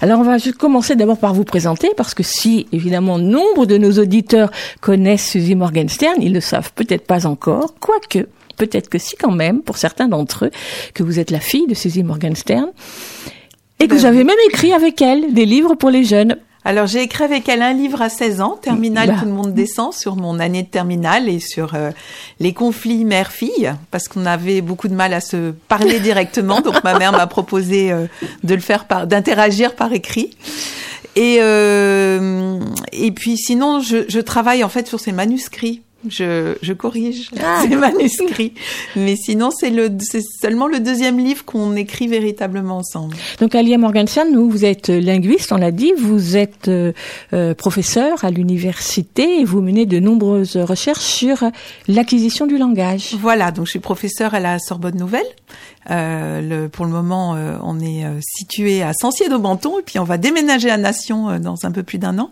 Alors, 0.01 0.19
on 0.19 0.23
va 0.23 0.37
juste 0.37 0.57
commencer 0.57 0.95
d'abord 0.95 1.17
par 1.17 1.33
vous 1.33 1.43
présenter, 1.43 1.89
parce 1.97 2.13
que 2.13 2.23
si, 2.23 2.67
évidemment, 2.71 3.17
nombre 3.17 3.65
de 3.65 3.77
nos 3.77 3.99
auditeurs 3.99 4.51
connaissent 4.81 5.31
Suzy 5.31 5.55
Morgenstern, 5.55 6.21
ils 6.21 6.29
ne 6.29 6.35
le 6.35 6.41
savent 6.41 6.71
peut-être 6.73 7.05
pas 7.05 7.25
encore, 7.25 7.73
quoique 7.79 8.27
peut-être 8.57 8.89
que 8.89 8.97
si 8.97 9.15
quand 9.15 9.31
même, 9.31 9.61
pour 9.61 9.77
certains 9.77 10.07
d'entre 10.07 10.45
eux, 10.45 10.51
que 10.93 11.03
vous 11.03 11.19
êtes 11.19 11.31
la 11.31 11.39
fille 11.39 11.67
de 11.67 11.73
Suzy 11.73 12.03
Morgenstern 12.03 12.71
et 13.79 13.87
que 13.87 13.93
Ben 13.95 13.99
j'avais 13.99 14.23
même 14.23 14.37
écrit 14.47 14.73
avec 14.73 15.01
elle 15.01 15.33
des 15.33 15.45
livres 15.45 15.75
pour 15.75 15.89
les 15.89 16.03
jeunes. 16.03 16.37
Alors 16.65 16.87
j'ai 16.87 17.01
écrit 17.01 17.25
avec 17.25 17.49
elle 17.49 17.61
un 17.61 17.73
livre 17.73 18.01
à 18.01 18.07
16 18.07 18.39
ans, 18.39 18.57
Terminal, 18.61 19.09
Bah. 19.09 19.15
tout 19.19 19.25
le 19.25 19.31
monde 19.31 19.53
descend, 19.53 19.93
sur 19.93 20.15
mon 20.15 20.39
année 20.39 20.63
de 20.63 20.67
terminale 20.67 21.27
et 21.27 21.39
sur 21.39 21.75
euh, 21.75 21.91
les 22.39 22.53
conflits 22.53 23.03
mère-fille, 23.03 23.73
parce 23.91 24.07
qu'on 24.07 24.25
avait 24.25 24.61
beaucoup 24.61 24.87
de 24.87 24.93
mal 24.95 25.13
à 25.13 25.19
se 25.19 25.51
parler 25.67 25.99
directement. 26.01 26.61
Donc 26.61 26.81
ma 26.85 26.97
mère 26.97 27.11
m'a 27.11 27.27
proposé 27.27 27.91
euh, 27.91 28.05
de 28.43 28.55
le 28.55 28.61
faire 28.61 28.85
par, 28.85 29.07
d'interagir 29.07 29.75
par 29.75 29.91
écrit. 29.91 30.37
Et 31.17 31.39
euh, 31.41 32.59
et 32.93 33.11
puis 33.11 33.37
sinon 33.37 33.81
je, 33.81 34.05
je 34.07 34.19
travaille 34.19 34.63
en 34.63 34.69
fait 34.69 34.87
sur 34.87 34.99
ces 35.01 35.11
manuscrits. 35.11 35.81
Je, 36.09 36.55
je 36.61 36.73
corrige 36.73 37.29
Ah. 37.41 37.61
ces 37.67 37.75
manuscrits, 37.75 38.53
mais 38.95 39.15
sinon 39.15 39.49
c'est 39.51 39.69
le 39.69 39.89
c'est 39.99 40.21
seulement 40.21 40.67
le 40.67 40.79
deuxième 40.79 41.17
livre 41.19 41.45
qu'on 41.45 41.75
écrit 41.75 42.07
véritablement 42.07 42.77
ensemble. 42.77 43.15
Donc 43.39 43.55
Alia 43.55 43.77
Morgenstern, 43.77 44.29
nous, 44.31 44.49
vous 44.49 44.65
êtes 44.65 44.89
linguiste, 44.89 45.51
on 45.51 45.57
l'a 45.57 45.71
dit, 45.71 45.93
vous 45.97 46.37
êtes 46.37 46.67
euh, 46.67 46.91
euh, 47.33 47.53
professeur 47.53 48.23
à 48.25 48.31
l'université 48.31 49.39
et 49.41 49.45
vous 49.45 49.61
menez 49.61 49.85
de 49.85 49.99
nombreuses 49.99 50.57
recherches 50.57 50.99
sur 51.03 51.43
l'acquisition 51.87 52.47
du 52.47 52.57
langage. 52.57 53.15
Voilà, 53.19 53.51
donc 53.51 53.65
je 53.65 53.71
suis 53.71 53.79
professeure 53.79 54.33
à 54.33 54.39
la 54.39 54.59
Sorbonne 54.59 54.97
Nouvelle. 54.97 55.25
Euh, 55.91 56.41
le, 56.41 56.69
pour 56.69 56.85
le 56.85 56.91
moment, 56.91 57.35
euh, 57.35 57.57
on 57.61 57.79
est 57.79 58.05
euh, 58.05 58.19
situé 58.21 58.81
à 58.81 58.93
Sancier-d'Aubenton 58.93 59.79
et 59.79 59.81
puis 59.81 59.99
on 59.99 60.05
va 60.05 60.17
déménager 60.17 60.69
à 60.69 60.77
Nation 60.77 61.29
euh, 61.29 61.39
dans 61.39 61.65
un 61.65 61.71
peu 61.71 61.83
plus 61.83 61.97
d'un 61.97 62.19
an. 62.19 62.31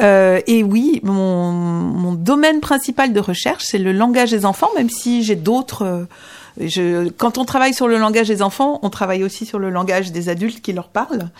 Euh, 0.00 0.40
et 0.46 0.62
oui, 0.62 1.00
mon, 1.02 1.52
mon 1.52 2.12
domaine 2.14 2.60
principal 2.60 3.12
de 3.12 3.20
recherche, 3.20 3.64
c'est 3.66 3.78
le 3.78 3.92
langage 3.92 4.30
des 4.30 4.46
enfants, 4.46 4.70
même 4.76 4.88
si 4.88 5.22
j'ai 5.22 5.36
d'autres... 5.36 6.06
je, 6.58 7.10
quand 7.10 7.36
on 7.36 7.44
travaille 7.44 7.74
sur 7.74 7.86
le 7.86 7.98
langage 7.98 8.28
des 8.28 8.40
enfants, 8.40 8.78
on 8.82 8.88
travaille 8.88 9.24
aussi 9.24 9.44
sur 9.44 9.58
le 9.58 9.68
langage 9.68 10.10
des 10.10 10.28
adultes 10.30 10.62
qui 10.62 10.72
leur 10.72 10.88
parlent. 10.88 11.30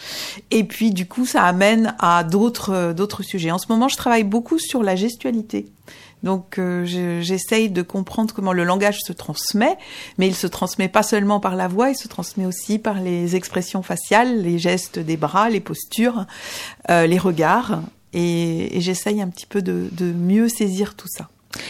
Et 0.50 0.64
puis, 0.64 0.90
du 0.90 1.06
coup, 1.06 1.24
ça 1.24 1.44
amène 1.44 1.94
à 2.00 2.22
d'autres 2.22 2.92
d'autres 2.92 3.22
sujets. 3.22 3.50
En 3.50 3.58
ce 3.58 3.66
moment, 3.70 3.88
je 3.88 3.96
travaille 3.96 4.24
beaucoup 4.24 4.58
sur 4.58 4.82
la 4.82 4.94
gestualité. 4.94 5.66
Donc, 6.22 6.58
euh, 6.58 6.84
je- 6.84 7.20
j'essaye 7.20 7.70
de 7.70 7.82
comprendre 7.82 8.34
comment 8.34 8.52
le 8.52 8.64
langage 8.64 8.98
se 9.02 9.12
transmet, 9.12 9.76
mais 10.18 10.26
il 10.26 10.34
se 10.34 10.46
transmet 10.46 10.88
pas 10.88 11.02
seulement 11.02 11.40
par 11.40 11.56
la 11.56 11.66
voix, 11.68 11.90
il 11.90 11.96
se 11.96 12.08
transmet 12.08 12.46
aussi 12.46 12.78
par 12.78 13.00
les 13.00 13.36
expressions 13.36 13.82
faciales, 13.82 14.42
les 14.42 14.58
gestes 14.58 14.98
des 14.98 15.16
bras, 15.16 15.48
les 15.50 15.60
postures, 15.60 16.26
euh, 16.90 17.06
les 17.06 17.18
regards. 17.18 17.80
Et, 18.12 18.76
et 18.76 18.80
j'essaye 18.80 19.22
un 19.22 19.28
petit 19.28 19.46
peu 19.46 19.62
de 19.62 20.12
mieux 20.12 20.48
saisir 20.48 20.94
tout 20.94 21.08
ça. 21.08 21.28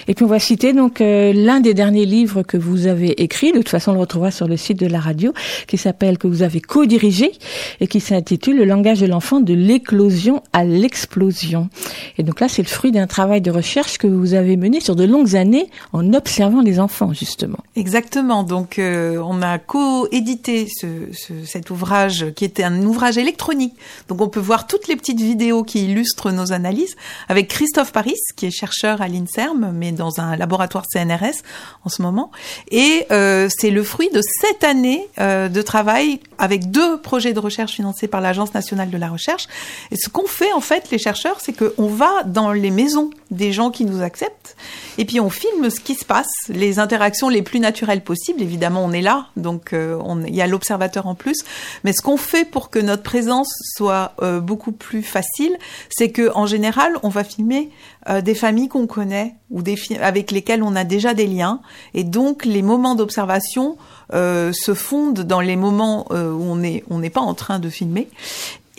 Et 0.09 0.15
puis 0.15 0.25
on 0.25 0.29
va 0.29 0.39
citer 0.39 0.73
donc 0.73 1.01
euh, 1.01 1.33
l'un 1.33 1.61
des 1.61 1.73
derniers 1.75 2.05
livres 2.07 2.43
que 2.43 2.57
vous 2.57 2.87
avez 2.87 3.23
écrit, 3.23 3.53
de 3.53 3.59
toute 3.59 3.69
façon 3.71 3.93
on 3.93 3.95
le 3.95 4.01
retrouvera 4.01 4.31
sur 4.31 4.47
le 4.47 4.57
site 4.57 4.79
de 4.79 4.87
la 4.87 5.01
radio, 5.01 5.33
qui 5.67 5.79
s'appelle, 5.79 6.19
que 6.19 6.27
vous 6.27 6.43
avez 6.43 6.61
co-dirigé, 6.61 7.33
et 7.81 7.87
qui 7.87 8.01
s'intitule 8.01 8.59
Le 8.59 8.65
langage 8.65 9.01
de 9.01 9.07
l'enfant 9.07 9.41
de 9.41 9.55
l'éclosion 9.55 10.43
à 10.53 10.65
l'explosion. 10.65 11.71
Et 12.19 12.23
donc 12.23 12.41
là 12.41 12.49
c'est 12.49 12.63
le 12.63 12.69
fruit 12.69 12.93
d'un 12.93 13.07
travail 13.07 13.41
de 13.41 13.51
recherche 13.51 13.97
que 13.99 14.07
vous 14.07 14.35
avez 14.35 14.57
mené 14.57 14.81
sur 14.81 14.97
de 14.97 15.05
longues 15.05 15.35
années 15.37 15.69
en 15.93 16.13
observant 16.13 16.61
les 16.61 16.79
enfants 16.79 17.13
justement. 17.13 17.59
Exactement. 17.77 18.43
Donc, 18.43 18.79
euh, 18.79 19.23
on 19.25 19.41
a 19.43 19.59
co-édité 19.59 20.67
ce, 20.69 20.87
ce- 21.13 21.45
cet 21.45 21.71
ouvrage 21.71 22.27
qui 22.37 22.45
était 22.45 22.63
un 22.65 22.83
ouvrage 22.83 23.17
électronique. 23.19 23.75
Donc, 24.09 24.21
on 24.21 24.29
peut 24.29 24.41
voir 24.41 24.67
toutes 24.67 24.89
les 24.89 24.97
petites 24.97 25.21
vidéos 25.21 25.63
qui 25.63 25.85
illustrent 25.85 26.31
nos 26.31 26.53
analyses 26.53 26.97
avec 27.29 27.49
Christophe 27.49 27.93
Paris, 27.93 28.17
qui 28.37 28.47
est 28.47 28.51
chercheur 28.51 29.01
à 29.03 29.09
l'INSERM, 29.09 29.70
mais 29.73 29.93
dans 29.93 30.21
un 30.21 30.37
laboratoire 30.37 30.85
CNRS 30.93 31.43
en 31.85 31.89
ce 31.89 32.03
moment. 32.03 32.31
Et 32.71 33.07
euh, 33.11 33.49
c'est 33.51 33.71
le 33.71 33.83
fruit 33.83 34.11
de 34.11 34.21
sept 34.41 34.65
années 34.65 35.07
euh, 35.19 35.49
de 35.49 35.63
travail 35.63 36.21
avec 36.39 36.71
deux 36.71 37.01
projets 37.01 37.33
de 37.33 37.39
recherche 37.41 37.73
financés 37.73 38.09
par 38.09 38.21
l'Agence 38.21 38.55
nationale 38.55 38.91
de 38.91 38.97
la 38.99 39.09
recherche. 39.09 39.47
Et 39.91 39.97
ce 39.97 40.09
qu'on 40.09 40.27
fait 40.27 40.53
en 40.53 40.61
fait, 40.61 40.91
les 40.91 40.99
chercheurs, 40.99 41.39
c'est 41.41 41.53
qu'on 41.53 41.87
va 41.89 42.23
dans 42.25 42.53
les 42.53 42.71
maisons 42.71 43.11
des 43.31 43.53
gens 43.53 43.71
qui 43.71 43.85
nous 43.85 44.03
acceptent 44.03 44.57
et 44.99 45.05
puis 45.05 45.21
on 45.21 45.31
filme 45.31 45.71
ce 45.71 45.81
qui 45.81 45.95
se 45.95 46.05
passe, 46.05 46.29
les 46.49 46.79
interactions 46.79 47.29
les 47.29 47.43
plus 47.43 47.61
naturelles 47.61 48.03
possibles. 48.03 48.43
Évidemment, 48.43 48.85
on 48.85 48.93
est 48.93 49.01
là, 49.01 49.27
donc 49.37 49.73
euh, 49.73 49.99
on- 50.05 50.25
il 50.25 50.35
y 50.35 50.43
a 50.43 50.47
l'observateur 50.47 51.07
en 51.07 51.15
plus. 51.15 51.45
Mais 51.85 51.93
ce 51.93 52.03
qu'on 52.03 52.17
fait 52.17 52.45
pour 52.45 52.71
que 52.71 52.79
notre 52.79 53.03
présence 53.03 53.53
soit 53.77 54.13
euh, 54.23 54.41
beaucoup 54.41 54.73
plus 54.73 55.03
facile, 55.03 55.57
c'est 55.91 56.11
que 56.11 56.31
en 56.35 56.47
général, 56.47 56.93
on 57.03 57.09
va 57.09 57.25
filmer 57.25 57.71
euh, 58.09 58.21
des 58.23 58.35
familles 58.35 58.69
qu'on 58.69 58.87
connaît 58.87 59.35
ou 59.51 59.63
des 59.63 59.77
avec 60.01 60.31
lesquelles 60.31 60.63
on 60.63 60.75
a 60.75 60.85
déjà 60.85 61.13
des 61.13 61.27
liens, 61.27 61.61
et 61.93 62.05
donc 62.05 62.45
les 62.45 62.63
moments 62.63 62.95
d'observation 62.95 63.77
euh, 64.15 64.53
se 64.53 64.73
fondent 64.73 65.21
dans 65.21 65.41
les 65.41 65.57
moments 65.57 66.07
euh, 66.11 66.33
où 66.33 66.43
on 66.43 66.61
on 66.91 66.99
n'est 66.99 67.11
pas 67.11 67.21
en 67.21 67.35
train 67.35 67.59
de 67.59 67.69
filmer. 67.69 68.09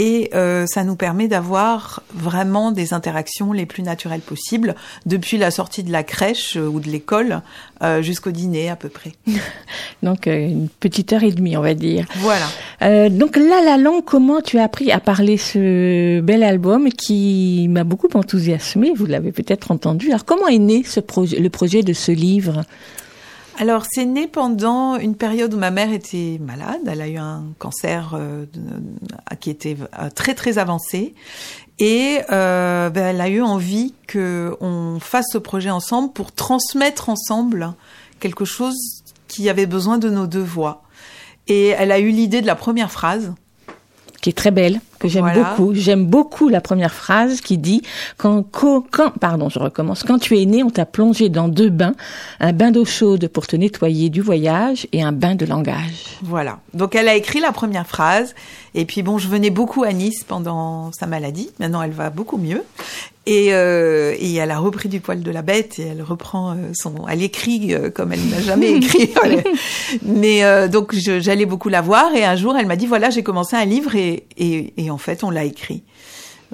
Et 0.04 0.32
euh, 0.34 0.66
ça 0.66 0.84
nous 0.84 0.96
permet 0.96 1.28
d'avoir 1.28 2.02
vraiment 2.12 2.72
des 2.72 2.92
interactions 2.96 3.54
les 3.54 3.68
plus 3.68 3.84
naturelles 3.84 4.22
possibles, 4.22 4.74
depuis 5.06 5.38
la 5.38 5.52
sortie 5.52 5.84
de 5.84 5.92
la 5.92 6.02
crèche 6.02 6.58
euh, 6.58 6.66
ou 6.66 6.80
de 6.80 6.90
l'école 6.90 7.44
euh, 7.84 8.02
jusqu'au 8.02 8.32
dîner 8.32 8.72
à 8.72 8.76
peu 8.76 8.90
près. 8.90 9.12
Donc 10.02 10.26
une 10.26 10.70
petite 10.80 11.14
heure 11.14 11.24
et 11.24 11.32
demie 11.32 11.56
on 11.56 11.62
va 11.62 11.76
dire. 11.76 12.08
Voilà. 12.16 12.48
Euh, 12.82 13.10
donc 13.10 13.36
là, 13.36 13.62
la 13.64 13.78
langue, 13.78 14.04
comment 14.04 14.42
tu 14.42 14.58
as 14.58 14.64
appris 14.64 14.92
à 14.92 15.00
parler 15.00 15.38
ce 15.38 16.20
bel 16.22 16.42
album 16.42 16.90
qui 16.90 17.68
m'a 17.70 17.84
beaucoup 17.84 18.10
enthousiasmé 18.16 18.94
Vous 18.96 19.06
l'avez 19.06 19.32
peut-être 19.32 19.70
entendu. 19.70 20.10
Alors 20.10 20.26
comment 20.26 20.48
est 20.48 20.58
né 20.58 20.84
ce 20.84 21.00
projet, 21.00 21.40
le 21.40 21.50
projet 21.52 21.84
de 21.84 21.94
ce 21.94 22.12
livre? 22.12 22.64
Alors, 23.58 23.86
c'est 23.90 24.06
né 24.06 24.28
pendant 24.28 24.98
une 24.98 25.16
période 25.16 25.54
où 25.54 25.58
ma 25.58 25.72
mère 25.72 25.92
était 25.92 26.40
malade. 26.42 26.82
Elle 26.88 27.02
a 27.02 27.08
eu 27.08 27.18
un 27.18 27.44
cancer 27.60 28.14
euh, 28.16 28.46
de- 28.54 29.36
qui 29.36 29.50
était 29.50 29.78
euh, 30.00 30.10
très 30.10 30.34
très 30.34 30.58
avancé. 30.58 31.14
Et 31.78 32.20
euh, 32.32 32.90
ben, 32.90 33.08
elle 33.08 33.22
a 33.22 33.30
eu 33.30 33.42
envie 33.42 33.94
qu'on 34.12 34.98
fasse 35.00 35.28
ce 35.32 35.38
projet 35.38 35.70
ensemble 35.70 36.12
pour 36.14 36.32
transmettre 36.32 37.10
ensemble 37.10 37.74
quelque 38.20 38.46
chose 38.46 38.76
qui 39.28 39.50
avait 39.50 39.66
besoin 39.66 39.98
de 39.98 40.10
nos 40.10 40.28
deux 40.28 40.44
voix. 40.44 40.84
Et 41.48 41.68
elle 41.70 41.92
a 41.92 42.00
eu 42.00 42.10
l'idée 42.10 42.42
de 42.42 42.48
la 42.48 42.56
première 42.56 42.92
phrase. 42.92 43.34
Qui 44.22 44.30
est 44.30 44.34
très 44.34 44.52
belle, 44.52 44.80
que 45.00 45.08
j'aime 45.08 45.24
Voilà. 45.24 45.56
beaucoup. 45.56 45.74
J'aime 45.74 46.06
beaucoup 46.06 46.48
la 46.48 46.62
première 46.62 46.94
phrase 46.94 47.42
qui 47.42 47.58
dit 47.58 47.82
quand, 48.18 48.44
quand, 48.52 48.84
quand- 48.92 49.12
pardon, 49.20 49.50
je 49.50 49.58
recommence. 49.58 50.04
Quand 50.04 50.20
tu 50.20 50.40
es 50.40 50.46
né, 50.46 50.64
on 50.64 50.70
t'a 50.70 50.86
plongé 50.86 51.30
dans 51.30 51.48
deux 51.48 51.70
bains, 51.72 51.94
un 52.40 52.54
bain 52.54 52.70
d'eau 52.72 52.86
chaude 52.86 53.28
pour 53.28 53.48
te 53.48 53.56
nettoyer 53.56 54.10
du 54.10 54.22
voyage 54.22 54.86
et 54.92 55.02
un 55.02 55.12
bain 55.12 55.34
de 55.36 55.46
langage. 55.46 56.06
Voilà. 56.22 56.60
Donc 56.76 56.94
elle 56.96 57.08
a 57.10 57.16
écrit 57.16 57.40
la 57.40 57.52
première 57.52 57.88
phrase. 57.88 58.36
Et 58.76 58.86
puis 58.86 59.02
bon, 59.02 59.18
je 59.18 59.28
venais 59.28 59.50
beaucoup 59.50 59.84
à 59.84 59.92
Nice 59.92 60.24
pendant 60.24 60.92
sa 60.92 61.08
maladie. 61.08 61.50
Maintenant, 61.60 61.82
elle 61.82 61.92
va 61.92 62.10
beaucoup 62.10 62.38
mieux. 62.38 62.64
Et, 63.28 63.54
euh, 63.54 64.16
et 64.18 64.34
elle 64.36 64.50
a 64.50 64.58
repris 64.58 64.90
du 64.90 65.00
poil 65.00 65.22
de 65.22 65.30
la 65.30 65.44
bête 65.44 65.78
et 65.78 65.84
elle 65.84 66.02
reprend 66.02 66.52
euh, 66.52 66.72
son, 66.74 67.08
elle 67.08 67.22
écrit 67.22 67.72
euh, 67.72 67.92
comme 67.92 68.12
elle 68.14 68.28
n'a 68.30 68.42
jamais 68.42 68.72
écrit. 68.78 69.12
Mais 70.04 70.44
euh, 70.44 70.68
donc 70.68 70.96
j'allais 70.96 71.46
beaucoup 71.46 71.70
la 71.70 71.82
voir 71.82 72.16
et 72.16 72.26
un 72.26 72.36
jour 72.36 72.58
elle 72.58 72.66
m'a 72.66 72.76
dit 72.76 72.88
voilà 72.88 73.12
j'ai 73.12 73.22
commencé 73.22 73.56
un 73.56 73.66
livre 73.66 73.96
et, 73.96 74.26
et, 74.38 74.74
et 74.78 74.90
en 74.90 74.98
fait 74.98 75.24
on 75.24 75.30
l'a 75.30 75.44
écrit 75.44 75.84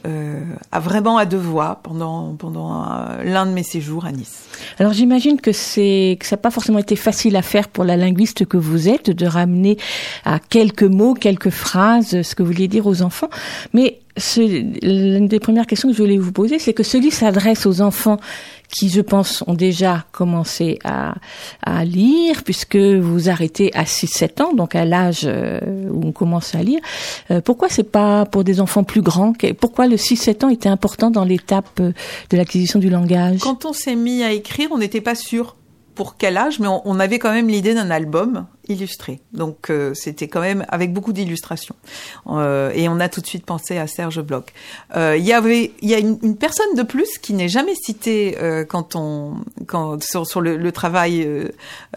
euh, 0.06 0.44
à 0.72 0.80
vraiment 0.80 1.18
à 1.18 1.26
deux 1.26 1.38
voix 1.38 1.80
pendant 1.82 2.36
pendant 2.36 2.84
euh, 2.84 3.24
l'un 3.24 3.48
de 3.48 3.52
mes 3.52 3.64
séjours 3.64 4.06
à 4.06 4.12
Nice. 4.12 4.44
Alors 4.78 4.94
j'imagine 4.94 5.42
que 5.42 5.52
c'est 5.52 6.18
que 6.20 6.26
ça 6.28 6.36
n'a 6.36 6.42
pas 6.42 6.52
forcément 6.52 6.78
été 6.78 6.96
facile 6.96 7.36
à 7.36 7.42
faire 7.42 7.68
pour 7.68 7.84
la 7.84 7.98
linguiste 7.98 8.46
que 8.46 8.58
vous 8.58 8.90
êtes 8.90 9.10
de 9.10 9.26
ramener 9.26 9.78
à 10.24 10.38
quelques 10.38 10.84
mots, 10.84 11.16
quelques 11.16 11.50
phrases 11.50 12.22
ce 12.22 12.36
que 12.36 12.44
vous 12.44 12.50
vouliez 12.50 12.68
dire 12.68 12.86
aux 12.86 13.02
enfants. 13.02 13.30
Mais 13.74 14.00
l'une 14.38 15.28
des 15.28 15.40
premières 15.40 15.66
questions 15.66 15.90
que 15.90 15.96
je 15.96 16.02
voulais 16.02 16.18
vous 16.18 16.32
poser, 16.32 16.60
c'est 16.60 16.74
que 16.74 16.84
ce 16.84 16.98
livre 16.98 17.14
s'adresse 17.14 17.66
aux 17.66 17.82
enfants 17.82 18.20
qui, 18.70 18.90
je 18.90 19.02
pense, 19.02 19.44
ont 19.48 19.54
déjà 19.54 20.06
commencé 20.12 20.80
à, 20.84 21.16
à 21.64 21.86
lire, 21.86 22.44
puisque 22.44 22.76
vous 22.76 23.30
arrêtez 23.30 23.74
à 23.74 23.84
6-7 23.84 24.42
ans, 24.44 24.54
donc 24.54 24.76
à 24.76 24.86
l'âge 24.86 25.22
euh, 25.24 25.60
où 25.90 26.08
on 26.08 26.12
commence 26.12 26.54
à 26.54 26.64
lire. 26.64 26.80
Euh, 27.32 27.42
pourquoi 27.42 27.70
c'est 27.70 27.90
pas 27.90 28.26
pour 28.26 28.44
des 28.44 28.60
enfants 28.60 28.84
plus 28.84 29.02
grands 29.02 29.34
Pourquoi 29.60 29.88
le 29.88 29.96
6-7 29.96 30.46
ans 30.46 30.50
était 30.50 30.70
important 30.70 31.12
dans 31.12 31.24
l'étape 31.24 31.80
euh, 31.80 31.94
de 32.30 32.38
l'acquisition 32.38 32.80
du 32.80 32.90
langage? 32.90 33.40
Quand 33.40 33.66
on 33.66 33.74
s'est 33.74 33.96
mis 33.96 34.24
à 34.24 34.34
écrire, 34.34 34.70
on 34.72 34.78
n'était 34.78 35.02
pas 35.02 35.16
sûr 35.16 35.56
pour 35.98 36.16
quel 36.16 36.38
âge, 36.38 36.60
mais 36.60 36.68
on, 36.68 36.82
on 36.86 37.00
avait 37.00 37.20
quand 37.20 37.34
même 37.34 37.48
l'idée 37.50 37.74
d'un 37.74 37.90
album 37.90 38.46
illustré. 38.70 39.20
Donc 39.34 39.70
euh, 39.70 39.94
c'était 39.94 40.28
quand 40.28 40.42
même 40.42 40.66
avec 40.70 40.94
beaucoup 40.94 41.12
d'illustrations. 41.12 41.76
Euh, 42.28 42.72
et 42.76 42.88
on 42.88 43.00
a 43.00 43.10
tout 43.10 43.22
de 43.22 43.26
suite 43.26 43.46
pensé 43.46 43.78
à 43.78 43.88
Serge 43.88 44.22
Bloch. 44.22 44.54
Euh, 44.96 45.16
Il 45.18 45.26
y 45.26 45.34
avait, 45.34 45.72
il 45.82 45.90
y 45.90 45.96
a 45.96 46.00
une, 46.00 46.20
une 46.22 46.38
personne 46.38 46.74
de 46.76 46.84
plus 46.84 47.18
qui 47.22 47.34
n'est 47.34 47.50
jamais 47.50 47.74
citée 47.76 48.38
euh, 48.42 48.64
quand 48.66 48.96
on, 48.96 49.38
quand 49.66 50.04
sur, 50.04 50.28
sur 50.28 50.42
le, 50.42 50.58
le 50.58 50.72
travail, 50.72 51.26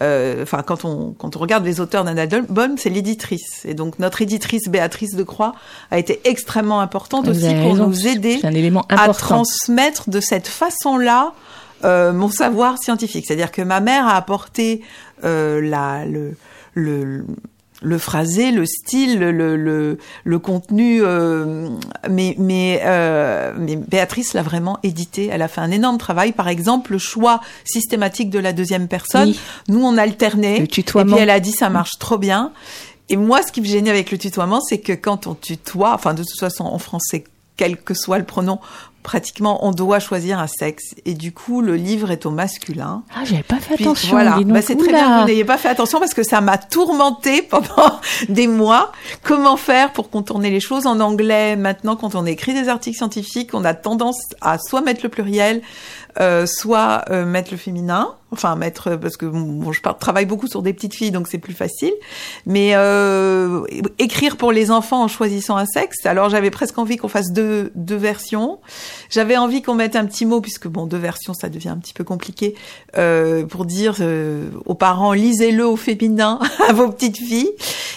euh, 0.01 0.41
enfin 0.41 0.63
quand 0.63 0.83
on 0.83 1.11
quand 1.11 1.35
on 1.35 1.39
regarde 1.39 1.65
les 1.65 1.79
auteurs 1.79 2.03
d'un 2.03 2.17
album, 2.17 2.77
c'est 2.77 2.89
l'éditrice. 2.89 3.65
Et 3.65 3.73
donc 3.75 3.99
notre 3.99 4.21
éditrice 4.21 4.67
Béatrice 4.67 5.15
de 5.15 5.23
Croix 5.23 5.53
a 5.91 5.99
été 5.99 6.21
extrêmement 6.23 6.79
importante 6.79 7.27
Vous 7.27 7.31
aussi 7.45 7.53
pour 7.55 7.73
raison, 7.73 7.87
nous 7.87 8.07
aider 8.07 8.39
C'est 8.41 8.47
un 8.47 8.53
élément 8.53 8.85
à 8.89 9.09
transmettre 9.13 10.09
de 10.09 10.19
cette 10.19 10.47
façon-là 10.47 11.33
euh, 11.83 12.13
mon 12.13 12.29
savoir 12.29 12.77
scientifique. 12.77 13.25
C'est-à-dire 13.27 13.51
que 13.51 13.61
ma 13.61 13.79
mère 13.79 14.07
a 14.07 14.15
apporté 14.15 14.81
euh, 15.23 15.61
la, 15.61 16.05
le, 16.05 16.35
le, 16.73 17.25
le 17.81 17.97
phrasé, 17.97 18.51
le 18.51 18.65
style, 18.65 19.19
le, 19.19 19.31
le, 19.57 19.97
le 20.23 20.39
contenu, 20.39 21.01
euh, 21.01 21.69
mais, 22.09 22.35
mais, 22.37 22.81
euh, 22.83 23.53
mais 23.57 23.75
Béatrice 23.75 24.33
l'a 24.33 24.43
vraiment 24.43 24.77
édité. 24.83 25.29
Elle 25.31 25.41
a 25.41 25.47
fait 25.47 25.61
un 25.61 25.71
énorme 25.71 25.97
travail. 25.97 26.31
Par 26.31 26.47
exemple, 26.47 26.91
le 26.91 26.97
choix 26.99 27.41
systématique 27.65 28.29
de 28.29 28.39
la 28.39 28.53
deuxième 28.53 28.87
personne. 28.87 29.29
Oui. 29.29 29.39
Nous, 29.67 29.83
on 29.83 29.97
alternait. 29.97 30.57
Le 30.59 30.63
Et 30.65 30.67
tutoiement. 30.67 31.15
puis 31.15 31.23
elle 31.23 31.29
a 31.31 31.39
dit 31.39 31.51
ça 31.51 31.69
marche 31.69 31.97
trop 31.99 32.17
bien. 32.17 32.51
Et 33.09 33.17
moi, 33.17 33.41
ce 33.43 33.51
qui 33.51 33.59
me 33.61 33.65
gênait 33.65 33.89
avec 33.89 34.11
le 34.11 34.17
tutoiement, 34.17 34.61
c'est 34.61 34.77
que 34.77 34.93
quand 34.93 35.27
on 35.27 35.33
tutoie, 35.33 35.93
enfin 35.93 36.13
de 36.13 36.23
toute 36.23 36.39
façon 36.39 36.63
en 36.63 36.77
français, 36.77 37.25
quel 37.57 37.75
que 37.75 37.93
soit 37.93 38.17
le 38.17 38.23
pronom, 38.23 38.59
pratiquement 39.03 39.65
on 39.65 39.71
doit 39.71 39.99
choisir 39.99 40.39
un 40.39 40.47
sexe. 40.47 40.95
Et 41.05 41.13
du 41.13 41.31
coup, 41.31 41.61
le 41.61 41.75
livre 41.75 42.11
est 42.11 42.25
au 42.25 42.31
masculin. 42.31 43.03
Ah, 43.15 43.23
j'avais 43.25 43.43
pas 43.43 43.57
fait 43.57 43.75
Puis, 43.75 43.85
attention. 43.85 44.11
voilà. 44.11 44.39
Bah, 44.45 44.61
c'est 44.61 44.75
très 44.75 44.91
bien 44.91 45.17
que 45.17 45.21
vous 45.21 45.27
n'ayez 45.27 45.45
pas 45.45 45.57
fait 45.57 45.69
attention 45.69 45.99
parce 45.99 46.13
que 46.13 46.23
ça 46.23 46.41
m'a 46.41 46.57
tourmenté 46.57 47.41
pendant 47.41 47.99
des 48.29 48.47
mois. 48.47 48.91
Comment 49.23 49.57
faire 49.57 49.91
pour 49.93 50.09
contourner 50.09 50.49
les 50.49 50.59
choses 50.59 50.85
en 50.87 50.99
anglais? 50.99 51.55
Maintenant, 51.55 51.95
quand 51.95 52.15
on 52.15 52.25
écrit 52.25 52.53
des 52.53 52.69
articles 52.69 52.97
scientifiques, 52.97 53.53
on 53.53 53.65
a 53.65 53.73
tendance 53.73 54.19
à 54.41 54.57
soit 54.57 54.81
mettre 54.81 55.01
le 55.03 55.09
pluriel, 55.09 55.61
euh, 56.19 56.45
soit 56.45 57.05
euh, 57.09 57.25
mettre 57.25 57.51
le 57.51 57.57
féminin. 57.57 58.15
Enfin, 58.33 58.55
mettre 58.55 58.95
parce 58.95 59.17
que 59.17 59.25
bon, 59.25 59.73
je 59.73 59.81
travaille 59.81 60.25
beaucoup 60.25 60.47
sur 60.47 60.61
des 60.61 60.71
petites 60.71 60.93
filles, 60.93 61.11
donc 61.11 61.27
c'est 61.27 61.37
plus 61.37 61.53
facile. 61.53 61.91
Mais 62.45 62.71
euh, 62.75 63.65
écrire 63.99 64.37
pour 64.37 64.53
les 64.53 64.71
enfants 64.71 65.03
en 65.03 65.09
choisissant 65.09 65.57
un 65.57 65.65
sexe. 65.65 66.05
Alors, 66.05 66.29
j'avais 66.29 66.49
presque 66.49 66.77
envie 66.77 66.95
qu'on 66.95 67.09
fasse 67.09 67.33
deux 67.33 67.73
deux 67.75 67.97
versions. 67.97 68.59
J'avais 69.09 69.35
envie 69.35 69.61
qu'on 69.61 69.75
mette 69.75 69.97
un 69.97 70.05
petit 70.05 70.25
mot 70.25 70.39
puisque 70.39 70.69
bon, 70.69 70.85
deux 70.85 70.97
versions, 70.97 71.33
ça 71.33 71.49
devient 71.49 71.69
un 71.69 71.77
petit 71.77 71.93
peu 71.93 72.05
compliqué 72.05 72.55
euh, 72.97 73.45
pour 73.45 73.65
dire 73.65 73.97
euh, 73.99 74.49
aux 74.65 74.75
parents 74.75 75.11
lisez-le 75.13 75.65
au 75.65 75.75
féminin 75.75 76.39
à 76.69 76.71
vos 76.71 76.89
petites 76.89 77.17
filles. 77.17 77.51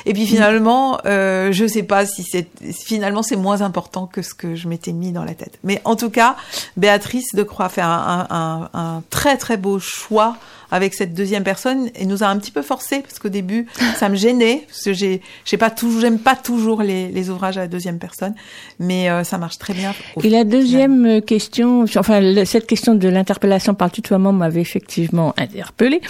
Et 0.06 0.12
puis 0.12 0.26
finalement, 0.26 0.98
euh, 1.06 1.50
je 1.52 1.66
sais 1.66 1.82
pas 1.82 2.06
si 2.06 2.22
c'est 2.24 2.48
finalement 2.72 3.22
c'est 3.22 3.36
moins 3.36 3.62
important 3.62 4.06
que 4.06 4.22
ce 4.22 4.34
que 4.34 4.54
je 4.54 4.68
m'étais 4.68 4.92
mis 4.92 5.12
dans 5.12 5.24
la 5.24 5.34
tête. 5.34 5.58
Mais 5.62 5.80
en 5.84 5.96
tout 5.96 6.10
cas, 6.10 6.36
Béatrice 6.76 7.34
de 7.34 7.42
Croix 7.42 7.68
fait 7.68 7.80
un, 7.80 8.03
un, 8.06 8.26
un, 8.30 8.70
un 8.74 9.02
très 9.10 9.36
très 9.36 9.56
beau 9.56 9.78
choix 9.78 10.36
avec 10.70 10.94
cette 10.94 11.14
deuxième 11.14 11.44
personne 11.44 11.88
et 11.94 12.04
nous 12.04 12.24
a 12.24 12.26
un 12.26 12.36
petit 12.38 12.50
peu 12.50 12.62
forcé 12.62 13.00
parce 13.00 13.18
qu'au 13.20 13.28
début 13.28 13.66
ça 13.98 14.08
me 14.08 14.16
gênait 14.16 14.64
parce 14.66 14.82
que 14.82 14.92
j'ai 14.92 15.20
j'ai 15.44 15.56
pas 15.56 15.70
toujours 15.70 16.00
j'aime 16.00 16.18
pas 16.18 16.34
toujours 16.34 16.82
les, 16.82 17.08
les 17.08 17.30
ouvrages 17.30 17.58
à 17.58 17.60
la 17.60 17.68
deuxième 17.68 17.98
personne 18.00 18.34
mais 18.80 19.08
euh, 19.08 19.22
ça 19.24 19.38
marche 19.38 19.58
très 19.58 19.72
bien 19.74 19.94
Et 20.24 20.30
la 20.30 20.42
deuxième 20.42 21.06
euh, 21.06 21.20
question, 21.20 21.84
enfin 21.96 22.20
le- 22.20 22.44
cette 22.44 22.66
question 22.66 22.94
de 22.96 23.08
l'interpellation 23.08 23.74
par 23.74 23.88
le 23.88 23.92
tutoiement 23.92 24.32
m'avait 24.32 24.62
effectivement 24.62 25.32
interpellée, 25.36 26.00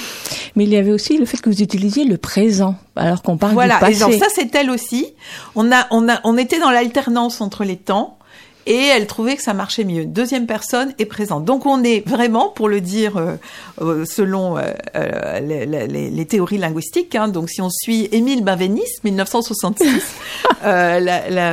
mais 0.57 0.64
il 0.64 0.70
y 0.70 0.76
avait 0.76 0.92
aussi 0.92 1.18
le 1.18 1.26
fait 1.26 1.38
que 1.42 1.50
vous 1.50 1.61
utilisiez 1.61 2.04
le 2.04 2.16
présent 2.16 2.76
alors 2.96 3.20
qu'on 3.22 3.37
parle 3.37 3.52
Voilà, 3.54 3.74
du 3.74 3.80
passé. 3.80 3.94
genre 3.94 4.12
ça 4.14 4.26
c'est 4.35 4.54
elle 4.54 4.70
aussi. 4.70 5.09
On 5.57 5.70
a, 5.72 5.87
on 5.90 6.09
a, 6.09 6.20
on 6.24 6.38
était 6.38 6.61
dans 6.61 6.70
l'alternance 6.70 7.40
entre 7.40 7.64
les 7.64 7.76
temps. 7.76 8.18
Et 8.66 8.77
elle 8.77 9.07
trouvait 9.07 9.37
que 9.37 9.42
ça 9.42 9.53
marchait 9.55 9.85
mieux. 9.85 10.05
Deuxième 10.07 10.46
personne 10.46 10.94
est 10.98 11.05
présente. 11.05 11.44
Donc 11.44 11.66
on 11.66 11.83
est 11.85 12.07
vraiment, 12.09 12.48
pour 12.48 12.68
le 12.68 12.81
dire 12.81 13.16
euh, 13.16 13.37
euh, 13.83 14.05
selon 14.05 14.57
euh, 14.57 14.72
euh, 14.96 15.40
les, 15.40 15.66
les- 15.66 16.11
les 16.11 16.27
théories 16.27 16.59
linguistiques, 16.59 17.14
hein, 17.14 17.29
donc 17.29 17.50
si 17.50 17.61
on 17.61 17.68
suit 17.70 18.09
Émile 18.12 18.42
Benveniste, 18.42 19.05
1966, 19.05 19.87
euh, 20.64 21.00
la- 21.00 21.29
la- 21.31 21.50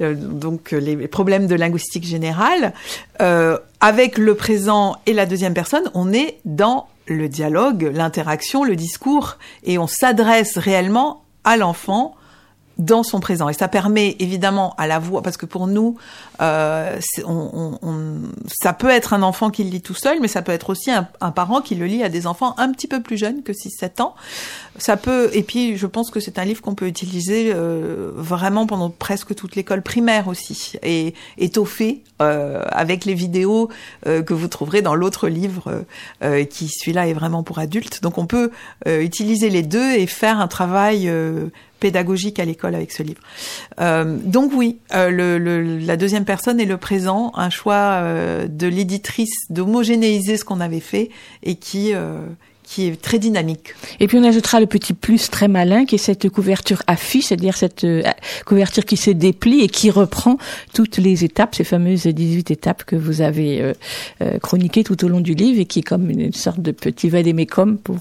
euh, 0.00 0.14
donc 0.14 0.72
les 0.72 1.06
problèmes 1.08 1.46
de 1.46 1.54
linguistique 1.54 2.04
générale, 2.04 2.72
euh, 3.20 3.58
avec 3.80 4.18
le 4.18 4.34
présent 4.34 4.96
et 5.06 5.12
la 5.12 5.26
deuxième 5.26 5.54
personne, 5.54 5.84
on 5.94 6.12
est 6.12 6.38
dans 6.44 6.88
le 7.06 7.28
dialogue, 7.28 7.90
l'interaction, 7.94 8.64
le 8.64 8.76
discours, 8.76 9.38
et 9.64 9.78
on 9.78 9.86
s'adresse 9.86 10.58
réellement 10.58 11.22
à 11.44 11.56
l'enfant 11.56 12.14
dans 12.80 13.02
son 13.02 13.20
présent. 13.20 13.48
Et 13.48 13.52
ça 13.52 13.68
permet 13.68 14.16
évidemment 14.18 14.74
à 14.78 14.86
la 14.86 14.98
voix, 14.98 15.22
parce 15.22 15.36
que 15.36 15.46
pour 15.46 15.66
nous, 15.66 15.96
euh, 16.40 16.98
on, 17.24 17.50
on- 17.82 17.88
on- 17.88 18.14
ça 18.48 18.72
peut 18.72 18.90
être 18.90 19.12
un 19.12 19.22
enfant 19.22 19.50
qui 19.50 19.62
le 19.64 19.70
lit 19.70 19.80
tout 19.82 19.94
seul, 19.94 20.18
mais 20.20 20.28
ça 20.28 20.42
peut 20.42 20.52
être 20.52 20.70
aussi 20.70 20.90
un, 20.90 21.06
un 21.20 21.30
parent 21.30 21.60
qui 21.60 21.74
le 21.74 21.86
lit 21.86 22.02
à 22.02 22.08
des 22.08 22.26
enfants 22.26 22.54
un 22.58 22.72
petit 22.72 22.86
peu 22.88 23.00
plus 23.02 23.16
jeunes 23.16 23.42
que 23.42 23.52
6-7 23.52 24.00
ans. 24.02 24.14
Ça 24.78 24.96
peut, 24.96 25.30
et 25.34 25.42
puis 25.42 25.76
je 25.76 25.86
pense 25.86 26.10
que 26.10 26.20
c'est 26.20 26.38
un 26.38 26.44
livre 26.44 26.62
qu'on 26.62 26.74
peut 26.74 26.86
utiliser 26.86 27.52
euh, 27.54 28.10
vraiment 28.14 28.66
pendant 28.66 28.88
presque 28.90 29.34
toute 29.34 29.54
l'école 29.56 29.82
primaire 29.82 30.26
aussi, 30.28 30.72
et 30.82 31.14
étoffé 31.38 32.02
euh, 32.22 32.62
avec 32.70 33.04
les 33.04 33.14
vidéos 33.14 33.68
euh, 34.06 34.22
que 34.22 34.32
vous 34.34 34.48
trouverez 34.48 34.80
dans 34.82 34.94
l'autre 34.94 35.28
livre, 35.28 35.64
euh, 35.68 35.82
euh, 36.24 36.44
qui 36.44 36.68
celui-là 36.68 37.08
est 37.08 37.12
vraiment 37.12 37.42
pour 37.42 37.58
adultes. 37.58 38.02
Donc 38.02 38.16
on 38.18 38.26
peut 38.26 38.50
utiliser 38.86 39.50
les 39.50 39.62
deux 39.62 39.92
et 39.92 40.06
faire 40.06 40.40
un 40.40 40.48
travail 40.48 41.10
pédagogique 41.80 42.38
à 42.38 42.44
l'école 42.44 42.74
avec 42.74 42.92
ce 42.92 43.02
livre. 43.02 43.20
Euh, 43.80 44.16
donc 44.24 44.52
oui, 44.54 44.78
euh, 44.94 45.10
le, 45.10 45.38
le- 45.38 45.78
la 45.78 45.96
deuxième 45.96 46.24
personne 46.24 46.60
est 46.60 46.66
le 46.66 46.76
présent, 46.76 47.32
un 47.34 47.50
choix 47.50 47.74
euh, 48.02 48.46
de 48.46 48.66
l'éditrice 48.68 49.34
d'homogénéiser 49.50 50.36
ce 50.36 50.44
qu'on 50.44 50.60
avait 50.60 50.80
fait 50.80 51.10
et 51.42 51.54
qui 51.56 51.94
euh, 51.94 52.18
qui 52.62 52.86
est 52.86 53.02
très 53.02 53.18
dynamique. 53.18 53.74
Et 53.98 54.06
puis 54.06 54.16
on 54.16 54.22
ajoutera 54.22 54.60
le 54.60 54.66
petit 54.66 54.92
plus 54.92 55.28
très 55.28 55.48
malin 55.48 55.84
qui 55.86 55.96
est 55.96 55.98
cette 55.98 56.28
couverture 56.28 56.84
affiche, 56.86 57.24
c'est-à-dire 57.26 57.56
cette 57.56 57.82
euh, 57.82 58.02
couverture 58.46 58.84
qui 58.84 58.96
se 58.96 59.10
déplie 59.10 59.62
et 59.62 59.66
qui 59.68 59.90
reprend 59.90 60.36
toutes 60.72 60.98
les 60.98 61.24
étapes, 61.24 61.56
ces 61.56 61.64
fameuses 61.64 62.06
18 62.06 62.52
étapes 62.52 62.84
que 62.84 62.94
vous 62.94 63.22
avez 63.22 63.60
euh, 64.22 64.38
chroniquées 64.38 64.84
tout 64.84 65.04
au 65.04 65.08
long 65.08 65.20
du 65.20 65.34
livre 65.34 65.58
et 65.60 65.64
qui 65.64 65.80
est 65.80 65.82
comme 65.82 66.10
une 66.10 66.32
sorte 66.32 66.60
de 66.60 66.70
petit 66.70 67.08
vadémécum 67.08 67.76
pour 67.76 67.96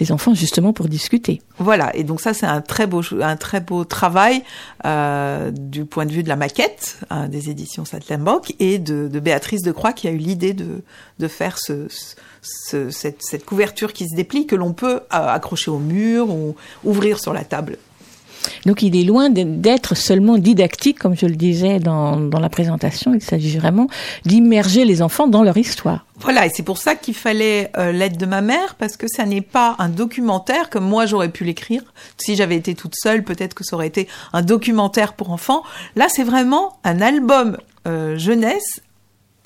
les 0.00 0.10
enfants 0.10 0.34
justement 0.34 0.72
pour 0.72 0.88
discuter. 0.88 1.40
Voilà, 1.62 1.94
et 1.94 2.04
donc 2.04 2.22
ça 2.22 2.32
c'est 2.32 2.46
un 2.46 2.62
très 2.62 2.86
beau 2.86 3.02
un 3.20 3.36
très 3.36 3.60
beau 3.60 3.84
travail 3.84 4.42
euh, 4.86 5.50
du 5.50 5.84
point 5.84 6.06
de 6.06 6.10
vue 6.12 6.22
de 6.22 6.28
la 6.30 6.36
maquette 6.36 6.96
hein, 7.10 7.28
des 7.28 7.50
éditions 7.50 7.84
Satlenbock 7.84 8.54
et 8.60 8.78
de, 8.78 9.08
de 9.08 9.20
Béatrice 9.20 9.62
de 9.62 9.70
Croix 9.70 9.92
qui 9.92 10.08
a 10.08 10.10
eu 10.10 10.16
l'idée 10.16 10.54
de 10.54 11.28
faire 11.28 11.58
ce, 11.58 11.86
ce- 12.40 12.88
cette, 12.90 13.22
cette 13.22 13.44
couverture 13.44 13.92
qui 13.92 14.08
se 14.08 14.16
déplie 14.16 14.46
que 14.46 14.56
l'on 14.56 14.72
peut 14.72 14.96
euh, 14.96 15.00
accrocher 15.10 15.70
au 15.70 15.78
mur 15.78 16.30
ou 16.30 16.56
ouvrir 16.82 17.20
sur 17.20 17.34
la 17.34 17.44
table. 17.44 17.76
Donc 18.66 18.82
il 18.82 18.96
est 18.96 19.04
loin 19.04 19.30
d'être 19.30 19.96
seulement 19.96 20.38
didactique, 20.38 20.98
comme 20.98 21.16
je 21.16 21.26
le 21.26 21.36
disais 21.36 21.78
dans, 21.78 22.16
dans 22.16 22.40
la 22.40 22.48
présentation. 22.48 23.14
Il 23.14 23.22
s'agit 23.22 23.58
vraiment 23.58 23.88
d'immerger 24.24 24.84
les 24.84 25.02
enfants 25.02 25.26
dans 25.26 25.42
leur 25.42 25.56
histoire. 25.56 26.06
Voilà, 26.20 26.46
et 26.46 26.50
c'est 26.50 26.62
pour 26.62 26.76
ça 26.76 26.96
qu'il 26.96 27.14
fallait 27.14 27.70
euh, 27.78 27.92
l'aide 27.92 28.18
de 28.18 28.26
ma 28.26 28.42
mère, 28.42 28.74
parce 28.74 28.98
que 28.98 29.06
ça 29.08 29.24
n'est 29.24 29.40
pas 29.40 29.76
un 29.78 29.88
documentaire 29.88 30.68
comme 30.68 30.84
moi 30.84 31.06
j'aurais 31.06 31.30
pu 31.30 31.44
l'écrire. 31.44 31.82
Si 32.18 32.36
j'avais 32.36 32.56
été 32.56 32.74
toute 32.74 32.94
seule, 32.94 33.24
peut-être 33.24 33.54
que 33.54 33.64
ça 33.64 33.76
aurait 33.76 33.86
été 33.86 34.06
un 34.34 34.42
documentaire 34.42 35.14
pour 35.14 35.30
enfants. 35.30 35.62
Là, 35.96 36.08
c'est 36.08 36.24
vraiment 36.24 36.78
un 36.84 37.00
album 37.00 37.56
euh, 37.88 38.18
jeunesse 38.18 38.82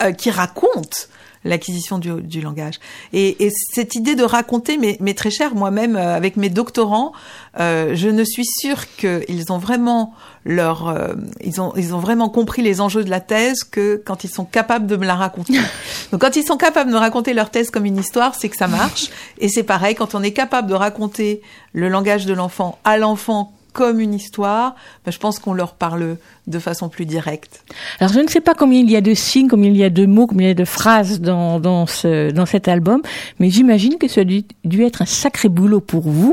euh, 0.03 0.11
qui 0.11 0.31
raconte 0.31 1.09
l'acquisition 1.45 1.99
du, 1.99 2.23
du 2.23 2.41
langage. 2.41 2.81
Et, 3.13 3.45
et 3.45 3.51
cette 3.51 3.95
idée 3.95 4.15
de 4.15 4.25
raconter 4.25 4.79
mais 4.79 4.97
mais 5.01 5.15
très 5.15 5.31
cher, 5.31 5.55
moi-même 5.55 5.97
euh, 5.97 6.17
avec 6.17 6.37
mes 6.37 6.49
doctorants, 6.49 7.13
euh, 7.61 7.95
je 7.95 8.09
ne 8.09 8.25
suis 8.25 8.45
sûre 8.47 8.87
qu'ils 8.97 9.53
ont 9.53 9.59
vraiment 9.59 10.15
leur, 10.45 10.89
euh, 10.89 11.15
ils 11.43 11.61
ont 11.61 11.73
ils 11.77 11.95
ont 11.95 11.99
vraiment 11.99 12.29
compris 12.29 12.63
les 12.63 12.81
enjeux 12.81 13.05
de 13.05 13.11
la 13.11 13.21
thèse 13.21 13.65
que 13.65 14.03
quand 14.05 14.25
ils 14.25 14.31
sont 14.31 14.45
capables 14.45 14.87
de 14.87 14.97
me 14.97 15.07
la 15.07 15.15
raconter. 15.15 15.55
Donc 16.13 16.21
quand 16.21 16.37
ils 16.37 16.45
sont 16.45 16.57
capables 16.57 16.91
de 16.91 16.95
me 16.95 17.01
raconter 17.01 17.35
leur 17.35 17.51
thèse 17.51 17.71
comme 17.71 17.85
une 17.85 17.99
histoire, 17.99 18.35
c'est 18.35 18.49
que 18.49 18.57
ça 18.57 18.69
marche. 18.69 19.11
Et 19.39 19.49
c'est 19.49 19.63
pareil 19.63 19.95
quand 19.95 20.15
on 20.15 20.23
est 20.23 20.33
capable 20.33 20.69
de 20.69 20.75
raconter 20.75 21.43
le 21.73 21.89
langage 21.89 22.27
de 22.27 22.35
l'enfant 22.35 22.79
à 22.85 22.99
l'enfant 22.99 23.54
comme 23.75 24.01
une 24.01 24.15
histoire, 24.15 24.77
ben, 25.05 25.11
je 25.11 25.19
pense 25.19 25.39
qu'on 25.39 25.53
leur 25.53 25.75
parle 25.75 26.17
de 26.47 26.59
façon 26.59 26.89
plus 26.89 27.05
directe. 27.05 27.63
Alors 28.01 28.13
je 28.13 28.21
ne 28.21 28.29
sais 28.29 28.41
pas 28.41 28.55
combien 28.55 28.81
il 28.81 28.91
y 28.91 28.97
a 28.97 29.03
de 29.03 29.13
signes, 29.13 29.49
combien 29.49 29.71
il 29.71 29.77
y 29.77 29.85
a 29.85 29.91
de 29.91 30.07
mots, 30.07 30.27
combien 30.27 30.47
il 30.47 30.51
y 30.51 30.53
a 30.53 30.55
de 30.55 30.65
phrases 30.65 31.21
dans, 31.21 31.61
dans, 31.61 31.87
ce, 31.87 32.31
dans 32.31 32.47
cet 32.47 32.69
album, 32.69 33.03
mais 33.41 33.51
j'imagine 33.51 33.99
que 33.99 34.09
ça 34.09 34.23
a 34.23 34.25
dû, 34.25 34.45
dû 34.65 34.85
être 34.85 35.03
un 35.03 35.07
sacré 35.07 35.51
boulot 35.51 35.81
pour 35.81 36.09
vous 36.09 36.33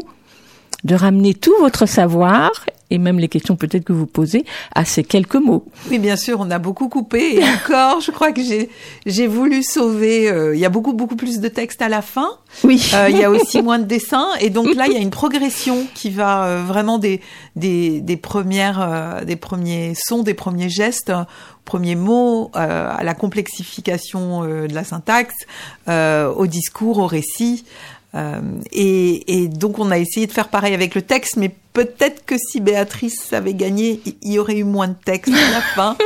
de 0.84 0.96
ramener 0.96 1.34
tout 1.34 1.54
votre 1.60 1.86
savoir 1.86 2.52
et 2.94 2.98
même 2.98 3.20
les 3.20 3.30
questions 3.30 3.56
peut-être 3.56 3.86
que 3.86 3.94
vous 3.94 4.06
posez 4.06 4.44
à 4.76 4.84
ces 4.84 5.04
quelques 5.06 5.36
mots. 5.36 5.64
Oui, 5.90 5.98
bien 5.98 6.18
sûr, 6.18 6.42
on 6.42 6.52
a 6.52 6.60
beaucoup 6.60 6.90
coupé 6.90 7.38
et 7.38 7.44
encore, 7.66 8.02
je 8.02 8.12
crois 8.12 8.34
que 8.34 8.44
j'ai 8.44 8.70
j'ai 9.06 9.28
voulu 9.28 9.64
sauver. 9.64 10.30
euh, 10.30 10.54
Il 10.56 10.60
y 10.60 10.66
a 10.66 10.70
beaucoup 10.70 10.92
beaucoup 10.92 11.16
plus 11.16 11.40
de 11.40 11.48
texte 11.48 11.82
à 11.82 11.88
la 11.88 12.02
fin. 12.02 12.30
Oui. 12.66 12.92
Euh, 12.94 13.08
Il 13.10 13.18
y 13.18 13.24
a 13.24 13.30
aussi 13.32 13.62
moins 13.64 13.80
de 13.80 13.86
dessins 13.86 14.28
et 14.42 14.50
donc 14.50 14.76
là, 14.76 14.88
il 14.88 14.94
y 14.94 14.98
a 14.98 15.00
une 15.00 15.10
progression 15.10 15.86
qui 15.94 16.10
va 16.10 16.44
euh, 16.46 16.64
vraiment 16.68 16.98
des 16.98 17.22
des 17.56 18.02
des 18.02 18.18
premières 18.18 18.82
euh, 18.82 19.24
des 19.24 19.38
premiers 19.38 19.94
sons, 19.96 20.22
des 20.24 20.34
premiers 20.34 20.70
gestes, 20.70 21.14
premiers 21.64 21.96
mots 21.96 22.52
euh, 22.58 22.92
à 22.94 23.04
la 23.06 23.14
complexification 23.14 24.44
euh, 24.44 24.68
de 24.68 24.74
la 24.74 24.84
syntaxe, 24.84 25.36
euh, 25.88 26.28
au 26.34 26.46
discours, 26.48 26.98
au 26.98 27.08
récit. 27.08 27.64
Euh, 28.14 28.42
et, 28.72 29.42
et 29.42 29.48
donc 29.48 29.80
on 29.80 29.90
a 29.90 29.98
essayé 29.98 30.28
de 30.28 30.32
faire 30.32 30.50
pareil 30.50 30.74
avec 30.74 30.96
le 30.96 31.02
texte, 31.02 31.38
mais 31.38 31.52
peut-être 31.74 32.26
que 32.26 32.36
si 32.38 32.60
Béatrice 32.60 33.32
avait 33.32 33.54
gagné, 33.54 34.02
il 34.22 34.34
y 34.34 34.40
aurait 34.40 34.58
eu 34.58 34.64
moins 34.64 34.90
de 34.90 34.96
texte 35.06 35.34
à 35.34 35.52
la 35.54 35.62
fin. 35.76 35.98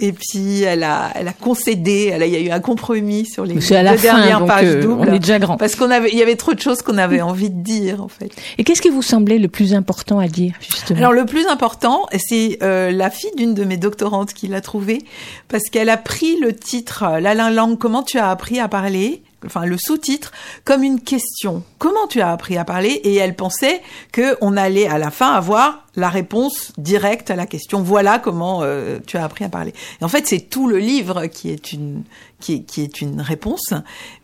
et 0.00 0.12
puis 0.12 0.62
elle 0.62 0.84
a, 0.84 1.10
elle 1.14 1.28
a 1.28 1.32
concédé, 1.32 2.10
elle 2.12 2.22
a, 2.22 2.26
il 2.26 2.32
y 2.32 2.36
a 2.36 2.40
eu 2.40 2.50
un 2.50 2.60
compromis 2.60 3.26
sur 3.26 3.44
les 3.44 3.54
deux 3.54 3.60
fin, 3.60 3.82
dernières 3.82 4.38
donc, 4.38 4.48
pages 4.48 4.66
euh, 4.66 4.82
doubles. 4.82 5.08
on 5.08 5.12
est 5.12 5.18
déjà 5.18 5.38
grand. 5.38 5.56
Parce 5.56 5.74
qu'on 5.74 5.90
avait, 5.90 6.10
il 6.12 6.18
y 6.18 6.22
avait 6.22 6.36
trop 6.36 6.54
de 6.54 6.60
choses 6.60 6.82
qu'on 6.82 6.98
avait 6.98 7.20
envie 7.20 7.50
de 7.50 7.60
dire 7.60 8.02
en 8.02 8.08
fait. 8.08 8.30
Et 8.58 8.64
qu'est-ce 8.64 8.82
qui 8.82 8.90
vous 8.90 9.02
semblait 9.02 9.38
le 9.38 9.48
plus 9.48 9.74
important 9.74 10.18
à 10.18 10.28
dire, 10.28 10.54
justement? 10.60 10.98
Alors 10.98 11.12
le 11.12 11.24
plus 11.26 11.46
important, 11.46 12.06
c'est 12.16 12.58
euh, 12.62 12.92
la 12.92 13.10
fille 13.10 13.34
d'une 13.36 13.54
de 13.54 13.64
mes 13.64 13.76
doctorantes 13.76 14.32
qui 14.32 14.46
l'a 14.46 14.60
trouvé 14.60 15.02
parce 15.48 15.64
qu'elle 15.64 15.88
a 15.90 15.96
pris 15.96 16.38
le 16.38 16.52
titre 16.54 17.02
euh, 17.04 17.20
La 17.20 17.34
Langue, 17.34 17.78
comment 17.78 18.02
tu 18.02 18.18
as 18.18 18.30
appris 18.30 18.60
à 18.60 18.68
parler? 18.68 19.22
Enfin, 19.46 19.64
le 19.66 19.76
sous-titre 19.78 20.32
comme 20.64 20.82
une 20.82 21.00
question. 21.00 21.62
Comment 21.78 22.08
tu 22.08 22.20
as 22.20 22.32
appris 22.32 22.56
à 22.58 22.64
parler? 22.64 22.88
Et 23.04 23.14
elle 23.14 23.36
pensait 23.36 23.80
que 24.10 24.36
on 24.40 24.56
allait 24.56 24.88
à 24.88 24.98
la 24.98 25.12
fin 25.12 25.32
avoir 25.32 25.86
la 25.94 26.08
réponse 26.08 26.72
directe 26.76 27.30
à 27.30 27.36
la 27.36 27.46
question. 27.46 27.80
Voilà 27.82 28.18
comment 28.18 28.60
euh, 28.62 28.98
tu 29.06 29.16
as 29.16 29.22
appris 29.24 29.44
à 29.44 29.48
parler. 29.48 29.72
Et 30.00 30.04
en 30.04 30.08
fait, 30.08 30.26
c'est 30.26 30.40
tout 30.40 30.66
le 30.68 30.78
livre 30.78 31.26
qui 31.26 31.50
est 31.50 31.72
une 31.72 32.02
qui 32.40 32.64
qui 32.64 32.82
est 32.82 33.00
une 33.00 33.20
réponse. 33.20 33.72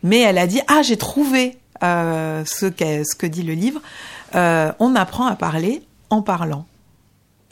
Mais 0.03 0.19
elle 0.19 0.37
a 0.37 0.47
dit 0.47 0.59
ah 0.67 0.81
j'ai 0.81 0.97
trouvé 0.97 1.57
euh, 1.83 2.43
ce, 2.45 2.65
qu'est- 2.65 3.03
ce 3.05 3.15
que 3.15 3.25
dit 3.27 3.43
le 3.43 3.53
livre. 3.53 3.79
Euh, 4.35 4.71
on 4.79 4.95
apprend 4.95 5.27
à 5.27 5.35
parler 5.37 5.81
en 6.09 6.21
parlant. 6.21 6.65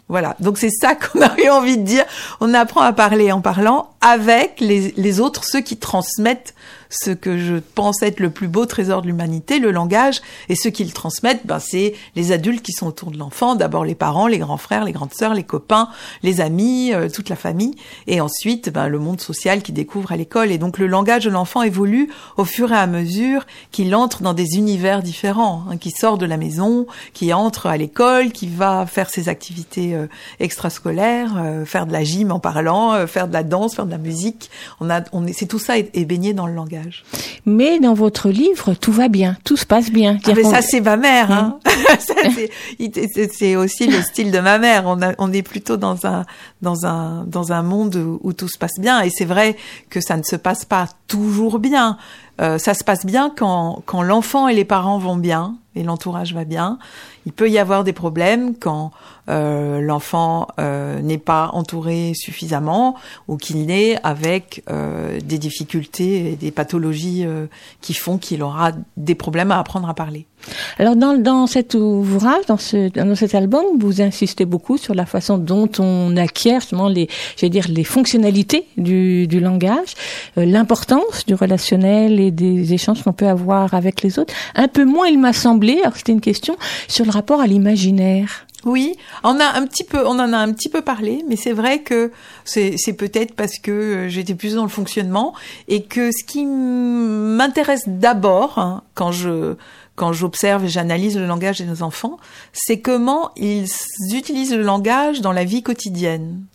Voilà, 0.09 0.35
donc 0.41 0.57
c'est 0.57 0.69
ça 0.69 0.95
qu'on 0.95 1.21
a 1.21 1.39
eu 1.39 1.49
envie 1.49 1.77
de 1.77 1.83
dire. 1.83 2.03
On 2.41 2.53
apprend 2.53 2.81
à 2.81 2.91
parler 2.91 3.31
en 3.31 3.39
parlant 3.41 3.91
avec 4.01 4.59
les, 4.59 4.93
les 4.97 5.19
autres, 5.21 5.45
ceux 5.45 5.61
qui 5.61 5.77
transmettent 5.77 6.53
ce 6.93 7.11
que 7.11 7.37
je 7.37 7.55
pense 7.55 8.01
être 8.03 8.19
le 8.19 8.29
plus 8.29 8.47
beau 8.47 8.65
trésor 8.65 9.01
de 9.01 9.07
l'humanité, 9.07 9.59
le 9.59 9.71
langage. 9.71 10.21
Et 10.49 10.55
ceux 10.55 10.69
qui 10.69 10.83
le 10.83 10.91
transmettent, 10.91 11.45
ben, 11.45 11.59
c'est 11.59 11.93
les 12.15 12.31
adultes 12.31 12.61
qui 12.61 12.71
sont 12.71 12.87
autour 12.87 13.11
de 13.11 13.17
l'enfant. 13.17 13.55
D'abord 13.55 13.83
les 13.83 13.95
parents, 13.95 14.27
les 14.27 14.37
grands 14.37 14.57
frères, 14.57 14.83
les 14.83 14.91
grandes 14.91 15.13
sœurs, 15.13 15.33
les 15.33 15.43
copains, 15.43 15.89
les 16.21 16.41
amis, 16.41 16.93
euh, 16.93 17.09
toute 17.09 17.29
la 17.29 17.35
famille. 17.35 17.75
Et 18.07 18.21
ensuite, 18.21 18.69
ben, 18.69 18.87
le 18.87 18.99
monde 18.99 19.19
social 19.19 19.61
qui 19.61 19.71
découvre 19.71 20.11
à 20.11 20.17
l'école. 20.17 20.51
Et 20.51 20.57
donc 20.57 20.77
le 20.77 20.87
langage 20.87 21.25
de 21.25 21.29
l'enfant 21.29 21.63
évolue 21.63 22.09
au 22.37 22.45
fur 22.45 22.71
et 22.71 22.77
à 22.77 22.87
mesure 22.87 23.45
qu'il 23.71 23.95
entre 23.95 24.21
dans 24.21 24.33
des 24.33 24.55
univers 24.55 25.01
différents, 25.01 25.63
hein, 25.69 25.77
qui 25.77 25.91
sort 25.91 26.17
de 26.17 26.25
la 26.25 26.37
maison, 26.37 26.85
qui 27.13 27.33
entre 27.33 27.67
à 27.67 27.77
l'école, 27.77 28.31
qui 28.31 28.47
va 28.47 28.85
faire 28.85 29.09
ses 29.09 29.29
activités 29.29 29.95
euh, 29.95 30.07
extrascolaires, 30.39 31.33
euh, 31.37 31.65
faire 31.65 31.87
de 31.87 31.91
la 31.91 32.03
gym 32.03 32.31
en 32.31 32.39
parlant, 32.39 33.07
faire 33.07 33.27
de 33.27 33.33
la 33.33 33.43
danse, 33.43 33.75
faire 33.75 33.85
de 33.85 33.91
la 33.91 33.97
musique. 33.97 34.49
On 34.79 34.89
a, 34.89 35.01
on 35.11 35.25
est, 35.25 35.33
c'est 35.33 35.45
tout 35.45 35.59
ça 35.59 35.77
est, 35.77 35.89
est 35.95 36.05
baigné 36.05 36.33
dans 36.33 36.47
le 36.47 36.53
langage. 36.53 36.82
Mais 37.45 37.79
dans 37.79 37.93
votre 37.93 38.29
livre, 38.29 38.73
tout 38.73 38.91
va 38.91 39.07
bien, 39.07 39.37
tout 39.43 39.57
se 39.57 39.65
passe 39.65 39.91
bien. 39.91 40.17
Ah, 40.25 40.31
mais 40.35 40.43
ça 40.43 40.61
c'est 40.61 40.81
ma 40.81 40.97
mère. 40.97 41.31
Hein. 41.31 41.59
Ça, 41.99 42.13
c'est- 43.31 43.55
aussi 43.55 43.87
le 43.87 44.01
style 44.01 44.31
de 44.31 44.39
ma 44.39 44.57
mère. 44.57 44.83
On, 44.87 45.01
a, 45.01 45.13
on 45.19 45.31
est 45.31 45.43
plutôt 45.43 45.77
dans 45.77 46.05
un 46.05 46.25
dans 46.61 46.85
un 46.85 47.23
dans 47.25 47.51
un 47.51 47.61
monde 47.61 47.95
où, 47.95 48.19
où 48.23 48.33
tout 48.33 48.47
se 48.47 48.57
passe 48.57 48.79
bien. 48.79 49.01
Et 49.01 49.09
c'est 49.09 49.25
vrai 49.25 49.55
que 49.89 50.01
ça 50.01 50.17
ne 50.17 50.23
se 50.23 50.35
passe 50.35 50.65
pas 50.65 50.87
toujours 51.07 51.59
bien. 51.59 51.97
Euh, 52.41 52.57
ça 52.57 52.73
se 52.73 52.83
passe 52.83 53.05
bien 53.05 53.31
quand 53.35 53.83
quand 53.85 54.01
l'enfant 54.01 54.47
et 54.47 54.55
les 54.55 54.65
parents 54.65 54.97
vont 54.97 55.17
bien 55.17 55.55
et 55.75 55.83
l'entourage 55.83 56.33
va 56.33 56.45
bien. 56.45 56.77
Il 57.25 57.31
peut 57.31 57.49
y 57.49 57.57
avoir 57.57 57.83
des 57.83 57.93
problèmes 57.93 58.55
quand 58.55 58.91
euh, 59.29 59.79
l'enfant 59.79 60.47
euh, 60.59 61.01
n'est 61.01 61.17
pas 61.17 61.49
entouré 61.53 62.11
suffisamment 62.15 62.95
ou 63.27 63.37
qu'il 63.37 63.65
naît 63.65 63.97
avec 64.03 64.63
euh, 64.69 65.19
des 65.23 65.37
difficultés 65.37 66.31
et 66.31 66.35
des 66.35 66.51
pathologies 66.51 67.23
euh, 67.25 67.47
qui 67.79 67.93
font 67.93 68.17
qu'il 68.17 68.43
aura 68.43 68.71
des 68.97 69.15
problèmes 69.15 69.51
à 69.51 69.59
apprendre 69.59 69.87
à 69.87 69.93
parler. 69.93 70.25
Alors 70.77 70.97
dans, 70.97 71.17
dans 71.17 71.47
cet 71.47 71.73
ouvrage, 71.73 72.45
dans, 72.47 72.57
ce, 72.57 72.89
dans 72.89 73.15
cet 73.15 73.33
album, 73.33 73.63
vous 73.79 74.01
insistez 74.01 74.43
beaucoup 74.43 74.77
sur 74.77 74.93
la 74.93 75.05
façon 75.05 75.37
dont 75.37 75.69
on 75.79 76.17
acquiert 76.17 76.59
justement 76.59 76.89
les, 76.89 77.07
dire, 77.41 77.67
les 77.69 77.85
fonctionnalités 77.85 78.65
du, 78.75 79.25
du 79.27 79.39
langage, 79.39 79.93
l'importance 80.35 81.25
du 81.25 81.33
relationnel 81.33 82.19
des 82.31 82.73
échanges 82.73 83.03
qu'on 83.03 83.13
peut 83.13 83.27
avoir 83.27 83.73
avec 83.73 84.01
les 84.01 84.19
autres. 84.19 84.33
Un 84.55 84.67
peu 84.67 84.85
moins, 84.85 85.07
il 85.07 85.19
m'a 85.19 85.33
semblé, 85.33 85.79
alors 85.81 85.95
c'était 85.95 86.11
une 86.11 86.21
question, 86.21 86.57
sur 86.87 87.05
le 87.05 87.11
rapport 87.11 87.41
à 87.41 87.47
l'imaginaire. 87.47 88.45
Oui, 88.65 88.95
on 89.23 89.39
a 89.41 89.45
un 89.45 89.65
petit 89.67 89.83
peu, 89.83 90.05
on 90.07 90.19
en 90.19 90.31
a 90.31 90.37
un 90.37 90.53
petit 90.53 90.69
peu 90.69 90.81
parlé, 90.81 91.25
mais 91.27 91.35
c'est 91.35 91.51
vrai 91.51 91.81
que 91.81 92.11
c'est, 92.45 92.77
peut-être 92.97 93.35
parce 93.35 93.59
que 93.59 93.71
euh, 93.71 94.09
j'étais 94.09 94.35
plus 94.35 94.55
dans 94.55 94.63
le 94.63 94.69
fonctionnement 94.69 95.33
et 95.67 95.83
que 95.83 96.11
ce 96.11 96.23
qui 96.23 96.45
m'intéresse 96.45 97.83
d'abord 97.87 98.57
hein, 98.59 98.83
quand 98.93 99.11
je 99.11 99.55
quand 99.95 100.11
j'observe 100.11 100.65
et 100.65 100.69
j'analyse 100.69 101.17
le 101.17 101.27
langage 101.27 101.59
de 101.59 101.65
nos 101.65 101.83
enfants, 101.83 102.17
c'est 102.51 102.79
comment 102.79 103.29
ils 103.35 103.67
utilisent 104.11 104.55
le 104.55 104.63
langage 104.63 105.21
dans 105.21 105.31
la 105.31 105.43
vie 105.43 105.61
quotidienne. 105.61 106.45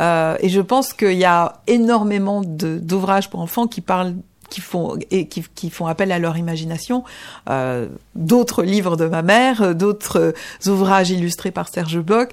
Euh, 0.00 0.36
et 0.40 0.48
je 0.48 0.60
pense 0.60 0.92
qu'il 0.92 1.18
y 1.18 1.24
a 1.24 1.62
énormément 1.66 2.42
d'ouvrages 2.44 3.28
pour 3.28 3.40
enfants 3.40 3.66
qui 3.66 3.80
parlent 3.80 4.14
qui 4.50 4.60
font 4.60 4.98
et 5.10 5.28
qui, 5.28 5.44
qui 5.54 5.70
font 5.70 5.86
appel 5.86 6.12
à 6.12 6.18
leur 6.18 6.36
imagination, 6.36 7.04
euh, 7.48 7.88
d'autres 8.14 8.62
livres 8.62 8.96
de 8.96 9.06
ma 9.06 9.22
mère, 9.22 9.62
euh, 9.62 9.74
d'autres 9.74 10.34
euh, 10.66 10.70
ouvrages 10.70 11.10
illustrés 11.10 11.52
par 11.52 11.68
Serge 11.68 12.00
Bloch. 12.00 12.30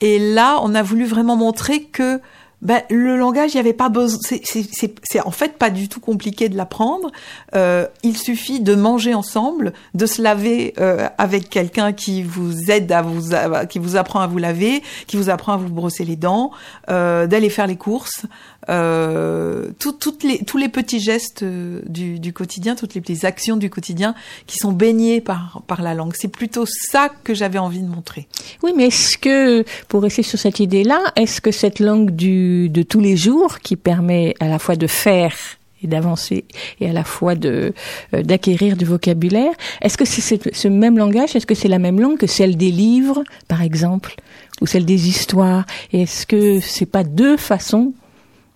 Et 0.00 0.18
là, 0.18 0.58
on 0.62 0.74
a 0.74 0.82
voulu 0.82 1.06
vraiment 1.06 1.36
montrer 1.36 1.84
que 1.84 2.20
ben, 2.62 2.80
le 2.90 3.16
langage, 3.18 3.52
il 3.52 3.56
n'y 3.56 3.60
avait 3.60 3.72
pas 3.72 3.88
besoin. 3.88 4.18
C'est, 4.22 5.20
en 5.20 5.30
fait 5.30 5.58
pas 5.58 5.68
du 5.70 5.88
tout 5.88 6.00
compliqué 6.00 6.48
de 6.48 6.56
l'apprendre. 6.56 7.10
Euh, 7.54 7.86
il 8.02 8.16
suffit 8.16 8.60
de 8.60 8.74
manger 8.74 9.12
ensemble, 9.14 9.72
de 9.94 10.06
se 10.06 10.22
laver 10.22 10.72
euh, 10.78 11.08
avec 11.18 11.50
quelqu'un 11.50 11.92
qui 11.92 12.22
vous 12.22 12.70
aide 12.70 12.90
à 12.92 13.02
vous, 13.02 13.30
qui 13.68 13.78
vous 13.78 13.96
apprend 13.96 14.20
à 14.20 14.26
vous 14.26 14.38
laver, 14.38 14.82
qui 15.06 15.16
vous 15.16 15.28
apprend 15.28 15.52
à 15.54 15.56
vous 15.56 15.68
brosser 15.68 16.04
les 16.04 16.16
dents, 16.16 16.50
euh, 16.88 17.26
d'aller 17.26 17.50
faire 17.50 17.66
les 17.66 17.76
courses, 17.76 18.26
euh, 18.68 19.70
tout- 19.78 19.92
toutes 19.92 20.22
les, 20.22 20.38
tous 20.44 20.56
les 20.56 20.68
petits 20.68 21.00
gestes 21.00 21.42
euh, 21.42 21.80
du, 21.86 22.20
du 22.20 22.32
quotidien, 22.32 22.74
toutes 22.76 22.94
les 22.94 23.00
petites 23.00 23.24
actions 23.24 23.56
du 23.56 23.70
quotidien 23.70 24.14
qui 24.46 24.56
sont 24.58 24.72
baignées 24.72 25.20
par, 25.20 25.62
par 25.66 25.82
la 25.82 25.94
langue. 25.94 26.12
C'est 26.16 26.28
plutôt 26.28 26.64
ça 26.66 27.08
que 27.24 27.34
j'avais 27.34 27.58
envie 27.58 27.80
de 27.82 27.88
montrer. 27.88 28.28
Oui, 28.62 28.72
mais 28.76 28.86
est-ce 28.86 29.18
que, 29.18 29.64
pour 29.88 30.02
rester 30.02 30.22
sur 30.22 30.38
cette 30.38 30.60
idée-là, 30.60 31.00
est-ce 31.16 31.40
que 31.40 31.50
cette 31.50 31.80
langue 31.80 32.10
du, 32.10 32.51
de 32.68 32.82
tous 32.82 33.00
les 33.00 33.16
jours, 33.16 33.58
qui 33.58 33.76
permet 33.76 34.34
à 34.40 34.48
la 34.48 34.58
fois 34.58 34.76
de 34.76 34.86
faire 34.86 35.34
et 35.82 35.86
d'avancer, 35.86 36.44
et 36.80 36.88
à 36.88 36.92
la 36.92 37.04
fois 37.04 37.34
de 37.34 37.72
euh, 38.14 38.22
d'acquérir 38.22 38.76
du 38.76 38.84
vocabulaire, 38.84 39.52
est-ce 39.80 39.98
que 39.98 40.04
c'est 40.04 40.54
ce 40.54 40.68
même 40.68 40.96
langage, 40.96 41.34
est-ce 41.34 41.46
que 41.46 41.54
c'est 41.54 41.68
la 41.68 41.80
même 41.80 42.00
langue 42.00 42.18
que 42.18 42.26
celle 42.26 42.56
des 42.56 42.70
livres, 42.70 43.24
par 43.48 43.62
exemple, 43.62 44.14
ou 44.60 44.66
celle 44.66 44.84
des 44.84 45.08
histoires? 45.08 45.66
Est-ce 45.92 46.26
que 46.26 46.60
c'est 46.60 46.86
pas 46.86 47.04
deux 47.04 47.36
façons 47.36 47.92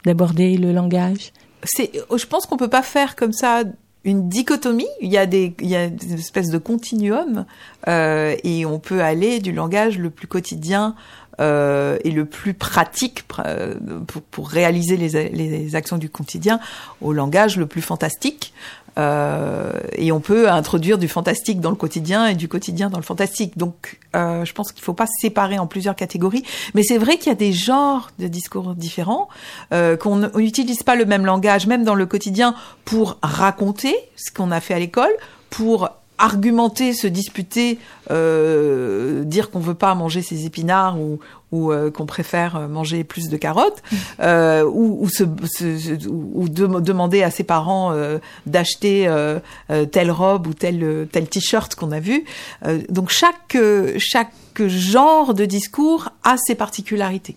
d'aborder 0.05 0.57
le 0.57 0.73
langage? 0.73 1.33
C'est, 1.65 1.91
je 2.15 2.27
pense 2.27 2.47
qu'on 2.47 2.57
peut 2.57 2.69
pas 2.69 2.83
faire 2.83 3.17
comme 3.17 3.33
ça 3.33 3.65
une 4.05 4.29
dichotomie. 4.29 4.87
Il 5.01 5.11
y 5.11 5.19
a 5.19 5.27
des, 5.27 5.53
il 5.61 5.69
y 5.69 5.77
a 5.77 5.91
espèces 6.15 6.51
de 6.51 6.59
continuum 6.59 7.45
euh, 7.89 8.37
et 8.45 8.65
on 8.65 8.79
peut 8.79 9.03
aller 9.03 9.41
du 9.41 9.53
langage 9.53 9.99
le 9.99 10.11
plus 10.11 10.29
quotidien 10.29 10.95
euh, 11.41 11.99
et 12.05 12.11
le 12.11 12.25
plus 12.25 12.55
pratique 12.55 13.25
euh, 13.39 13.75
pour, 14.07 14.23
pour 14.23 14.49
réaliser 14.49 14.97
les, 14.97 15.29
les 15.29 15.77
actions 15.77 15.99
du 15.99 16.09
quotidien 16.09 16.61
au 17.01 17.13
langage 17.13 17.57
le 17.57 17.67
plus 17.67 17.83
fantastique. 17.83 18.53
Euh, 18.99 19.73
et 19.93 20.11
on 20.11 20.21
peut 20.21 20.49
introduire 20.49 20.97
du 20.97 21.09
fantastique 21.09 21.61
dans 21.61 21.71
le 21.71 21.77
quotidien 21.77 22.29
et 22.29 22.35
du 22.35 22.49
quotidien 22.49 22.89
dans 22.89 22.97
le 22.97 23.03
fantastique. 23.03 23.59
Donc, 23.59 23.99
euh, 24.15 24.45
je 24.45 24.53
pense 24.53 24.73
qu'il 24.73 24.83
faut 24.83 24.95
pas 24.95 25.07
séparer 25.21 25.59
en 25.59 25.67
plusieurs 25.67 25.97
catégories. 25.97 26.45
Mais 26.75 26.83
c'est 26.83 26.99
vrai 26.99 27.19
qu'il 27.19 27.29
y 27.29 27.33
a 27.33 27.37
des 27.37 27.53
genres 27.53 28.11
de 28.19 28.29
discours 28.29 28.75
différents, 28.75 29.29
euh, 29.73 29.97
qu'on 29.97 30.31
n'utilise 30.37 30.83
pas 30.83 30.97
le 30.97 31.05
même 31.05 31.27
langage, 31.27 31.67
même 31.67 31.85
dans 31.85 31.95
le 31.95 32.07
quotidien, 32.07 32.55
pour 32.85 33.19
raconter 33.23 33.95
ce 34.17 34.33
qu'on 34.33 34.51
a 34.51 34.61
fait 34.61 34.75
à 34.75 34.79
l'école, 34.79 35.13
pour 35.51 35.91
argumenter, 36.19 36.93
se 36.93 37.07
disputer, 37.07 37.79
euh, 38.11 39.25
dire 39.25 39.51
qu'on 39.51 39.61
veut 39.61 39.75
pas 39.75 39.95
manger 39.95 40.23
ses 40.23 40.47
épinards 40.47 40.99
ou, 41.01 41.19
ou 41.53 41.73
euh, 41.73 41.91
qu'on 41.91 42.07
préfère 42.07 42.69
manger 42.69 43.05
plus 43.05 43.29
de 43.29 43.37
carottes, 43.37 43.83
euh, 44.21 44.65
ou, 44.65 44.99
ou, 45.03 45.09
se, 45.09 45.25
se- 45.45 46.09
ou 46.09 46.49
de- 46.49 46.81
demander 46.81 47.23
à 47.23 47.31
ses 47.31 47.45
parents 47.45 47.93
euh, 47.93 48.19
d'acheter 48.47 49.07
euh, 49.09 49.39
euh, 49.71 49.85
telle 49.85 50.11
robe 50.11 50.47
ou 50.47 50.55
tel 50.55 51.09
tel 51.13 51.29
t-shirt 51.29 51.75
qu'on 51.75 51.93
a 51.93 52.01
vu. 52.01 52.25
Euh, 52.67 52.81
donc 52.89 53.11
chaque 53.11 53.57
chaque 53.99 54.33
genre 54.67 55.35
de 55.35 55.45
discours 55.45 56.11
a 56.25 56.37
ses 56.39 56.55
particularités. 56.55 57.37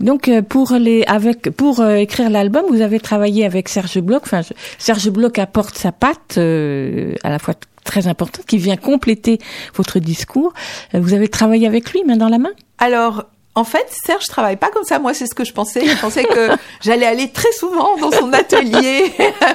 Donc 0.00 0.30
pour 0.48 0.72
les 0.72 1.04
avec 1.04 1.50
pour 1.50 1.80
euh, 1.80 1.96
écrire 1.96 2.30
l'album, 2.30 2.64
vous 2.70 2.80
avez 2.80 2.98
travaillé 2.98 3.44
avec 3.44 3.68
Serge 3.68 4.00
Bloch. 4.00 4.22
Enfin, 4.24 4.40
Serge 4.78 5.10
Bloch 5.10 5.38
apporte 5.38 5.76
sa 5.76 5.92
patte 5.92 6.38
euh, 6.38 7.14
à 7.22 7.28
la 7.28 7.38
fois 7.38 7.54
très 7.90 8.06
importante 8.06 8.46
qui 8.46 8.58
vient 8.58 8.76
compléter 8.76 9.38
votre 9.74 9.98
discours. 9.98 10.52
Euh, 10.94 11.00
vous 11.00 11.12
avez 11.12 11.28
travaillé 11.28 11.66
avec 11.66 11.92
lui 11.92 12.04
main 12.04 12.16
dans 12.16 12.28
la 12.28 12.38
main? 12.38 12.52
Alors, 12.78 13.24
en 13.56 13.64
fait, 13.64 13.86
Serge 14.06 14.26
travaille 14.26 14.56
pas 14.56 14.70
comme 14.70 14.84
ça. 14.84 15.00
Moi, 15.00 15.12
c'est 15.12 15.26
ce 15.26 15.34
que 15.34 15.44
je 15.44 15.52
pensais. 15.52 15.84
Je 15.84 16.00
pensais 16.00 16.22
que 16.22 16.50
j'allais 16.80 17.04
aller 17.04 17.30
très 17.30 17.50
souvent 17.50 17.96
dans 17.96 18.12
son 18.12 18.32
atelier 18.32 19.12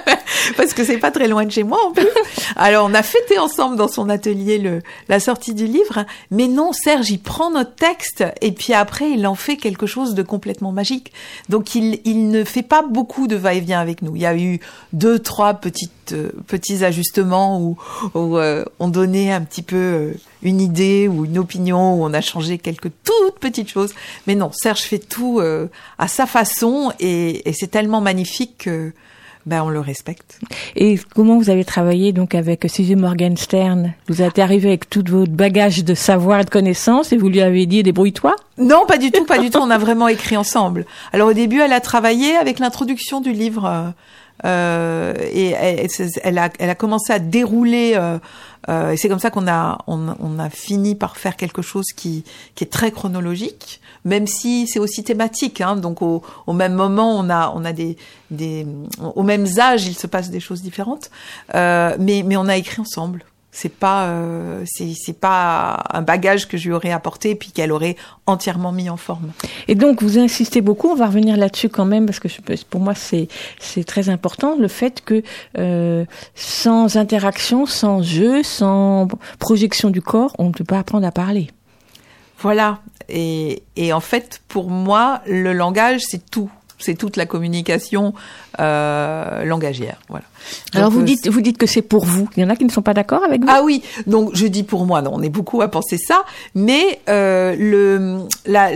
parce 0.58 0.74
que 0.74 0.84
c'est 0.84 0.98
pas 0.98 1.12
très 1.12 1.30
loin 1.30 1.46
de 1.46 1.52
chez 1.52 1.64
moi 1.64 1.80
en 1.88 1.92
plus. 1.92 2.10
Alors, 2.58 2.88
on 2.90 2.94
a 2.94 3.02
fêté 3.04 3.40
ensemble 3.40 3.78
dans 3.78 3.88
son 3.88 4.10
atelier 4.10 4.58
le, 4.58 4.82
la 5.08 5.22
sortie 5.22 5.54
du 5.54 5.66
livre. 5.66 6.06
Mais 6.30 6.48
non, 6.50 6.74
Serge, 6.74 7.10
il 7.10 7.20
prend 7.20 7.52
notre 7.52 7.74
texte 7.76 8.26
et 8.42 8.52
puis 8.52 8.74
après, 8.74 9.12
il 9.12 9.26
en 9.26 9.36
fait 9.36 9.56
quelque 9.56 9.88
chose 9.88 10.14
de 10.14 10.24
complètement 10.24 10.74
magique. 10.74 11.14
Donc, 11.48 11.74
il, 11.74 12.02
il 12.04 12.30
ne 12.30 12.44
fait 12.44 12.64
pas 12.64 12.82
beaucoup 12.82 13.28
de 13.28 13.38
va-et-vient 13.38 13.80
avec 13.80 14.02
nous. 14.02 14.18
Il 14.18 14.22
y 14.22 14.26
a 14.26 14.36
eu 14.36 14.60
deux, 14.92 15.20
trois 15.20 15.54
petites, 15.54 16.05
euh, 16.14 16.32
petits 16.48 16.84
ajustements 16.84 17.62
où, 17.62 17.78
où 18.14 18.38
euh, 18.38 18.66
on 18.80 18.88
donnait 18.88 19.32
un 19.32 19.42
petit 19.42 19.62
peu 19.62 19.76
euh, 19.76 20.14
une 20.44 20.62
idée 20.62 21.08
ou 21.08 21.26
une 21.26 21.38
opinion, 21.38 21.96
où 21.96 22.06
on 22.06 22.14
a 22.14 22.22
changé 22.22 22.58
quelques 22.58 22.92
toutes 23.04 23.40
petites 23.40 23.70
choses. 23.70 23.94
Mais 24.28 24.36
non, 24.36 24.52
Serge 24.54 24.82
fait 24.82 25.00
tout 25.00 25.40
euh, 25.40 25.68
à 25.98 26.08
sa 26.08 26.26
façon 26.26 26.92
et, 27.00 27.48
et 27.50 27.54
c'est 27.54 27.68
tellement 27.68 28.02
magnifique 28.02 28.56
que 28.60 28.94
ben, 29.46 29.62
on 29.62 29.70
le 29.70 29.80
respecte. 29.80 30.40
Et 30.76 31.00
comment 31.14 31.38
vous 31.38 31.52
avez 31.52 31.64
travaillé 31.64 32.14
donc 32.14 32.34
avec 32.34 32.66
Suzy 32.68 32.96
Morgenstern? 32.96 33.94
Vous 34.08 34.24
êtes 34.24 34.40
arrivé 34.40 34.70
avec 34.70 34.90
tout 34.90 35.04
votre 35.08 35.32
bagage 35.32 35.84
de 35.84 35.94
savoir 35.94 36.40
et 36.40 36.46
de 36.46 36.50
connaissances 36.50 37.14
et 37.14 37.18
vous 37.18 37.30
lui 37.30 37.42
avez 37.42 37.68
dit 37.68 37.84
débrouille-toi? 37.84 38.36
Non, 38.58 38.88
pas 38.88 38.98
du 38.98 39.12
tout, 39.12 39.24
pas 39.26 39.38
du 39.38 39.52
tout. 39.52 39.60
On 39.62 39.70
a 39.70 39.78
vraiment 39.78 40.08
écrit 40.08 40.36
ensemble. 40.36 40.88
Alors 41.14 41.30
au 41.30 41.34
début, 41.34 41.60
elle 41.60 41.74
a 41.74 41.80
travaillé 41.80 42.36
avec 42.36 42.58
l'introduction 42.58 43.22
du 43.22 43.34
livre 43.34 43.94
euh, 44.44 45.14
et 45.32 45.52
elle, 46.24 46.38
a, 46.38 46.50
elle 46.60 46.70
a 46.70 46.76
commencé 46.76 47.14
à 47.14 47.20
dérouler. 47.20 47.94
Euh, 47.96 48.20
euh, 48.68 48.92
et 48.92 48.98
c'est 48.98 49.10
comme 49.10 49.20
ça 49.20 49.30
qu'on 49.30 49.48
a, 49.48 49.78
on, 49.88 50.40
a 50.40 50.50
fini 50.50 50.96
par 50.96 51.18
faire 51.18 51.36
quelque 51.36 51.62
chose 51.62 51.86
qui, 51.96 52.24
qui 52.56 52.64
est 52.64 52.68
très 52.68 52.92
chronologique, 52.92 53.80
même 54.06 54.28
si 54.28 54.68
c'est 54.68 54.80
aussi 54.80 55.04
thématique. 55.04 55.62
Hein, 55.62 55.76
donc 55.76 56.02
au, 56.02 56.24
au 56.48 56.54
même 56.54 56.74
moment, 56.74 57.18
on 57.18 57.30
a, 57.30 57.54
on 57.56 57.64
a 57.64 57.74
des, 57.74 57.96
des, 58.32 58.66
au 59.00 59.24
même 59.24 59.46
âge, 59.60 59.86
il 59.86 59.96
se 59.96 60.08
passe 60.08 60.30
des 60.30 60.40
choses 60.40 60.62
différentes. 60.62 61.12
Euh, 61.54 61.96
mais, 62.00 62.24
mais 62.26 62.38
on 62.38 62.48
a 62.48 62.58
écrit 62.58 62.82
ensemble. 62.82 63.24
C'est 63.58 63.70
pas, 63.70 64.08
euh, 64.08 64.64
c'est, 64.66 64.92
c'est 64.94 65.18
pas 65.18 65.82
un 65.90 66.02
bagage 66.02 66.46
que 66.50 66.58
je 66.58 66.68
lui 66.68 66.76
aurais 66.76 66.92
apporté 66.92 67.36
puis 67.36 67.52
qu'elle 67.52 67.72
aurait 67.72 67.96
entièrement 68.26 68.74
mis 68.74 68.90
en 68.90 68.98
forme. 68.98 69.32
Et 69.70 69.76
donc 69.76 70.04
vous 70.04 70.20
insistez 70.20 70.60
beaucoup, 70.60 70.90
on 70.90 70.96
va 70.96 71.08
revenir 71.08 71.38
là-dessus 71.38 71.70
quand 71.70 71.86
même 71.86 72.06
parce 72.06 72.20
que 72.20 72.28
je, 72.28 72.42
pour 72.70 72.82
moi 72.82 72.94
c'est 72.96 73.30
c'est 73.60 73.86
très 73.86 74.10
important 74.10 74.58
le 74.60 74.68
fait 74.68 75.02
que 75.06 75.24
euh, 75.58 76.04
sans 76.36 76.98
interaction, 76.98 77.66
sans 77.66 78.02
jeu, 78.04 78.44
sans 78.44 79.08
projection 79.40 79.90
du 79.90 80.02
corps, 80.02 80.36
on 80.38 80.48
ne 80.48 80.52
peut 80.52 80.66
pas 80.66 80.80
apprendre 80.80 81.08
à 81.08 81.12
parler. 81.14 81.50
Voilà. 82.40 82.80
Et, 83.08 83.64
et 83.78 83.94
en 83.94 84.02
fait, 84.02 84.42
pour 84.50 84.70
moi, 84.70 85.22
le 85.28 85.54
langage, 85.54 86.02
c'est 86.02 86.30
tout. 86.30 86.50
C'est 86.78 86.96
toute 86.96 87.16
la 87.16 87.26
communication 87.26 88.14
euh, 88.60 89.46
langagière. 89.46 90.02
Voilà. 90.10 90.26
Alors 90.74 90.90
Donc, 90.90 90.94
vous 90.94 91.02
euh, 91.02 91.06
dites 91.06 91.28
vous 91.28 91.42
dites 91.42 91.58
que 91.58 91.68
c'est 91.68 91.82
pour 91.82 92.06
vous. 92.06 92.30
Il 92.38 92.44
y 92.44 92.46
en 92.46 92.50
a 92.50 92.56
qui 92.56 92.66
ne 92.66 92.72
sont 92.72 92.82
pas 92.82 92.94
d'accord 92.94 93.24
avec 93.24 93.42
vous? 93.42 93.50
Ah 93.50 93.62
oui, 93.64 93.82
donc 94.08 94.32
je 94.34 94.48
dis 94.48 94.64
pour 94.64 94.86
moi, 94.86 95.02
non, 95.02 95.12
on 95.14 95.22
est 95.22 95.30
beaucoup 95.30 95.62
à 95.62 95.68
penser 95.68 95.98
ça, 95.98 96.24
mais 96.54 97.00
euh, 97.10 97.56
le, 97.58 98.20
la, 98.46 98.72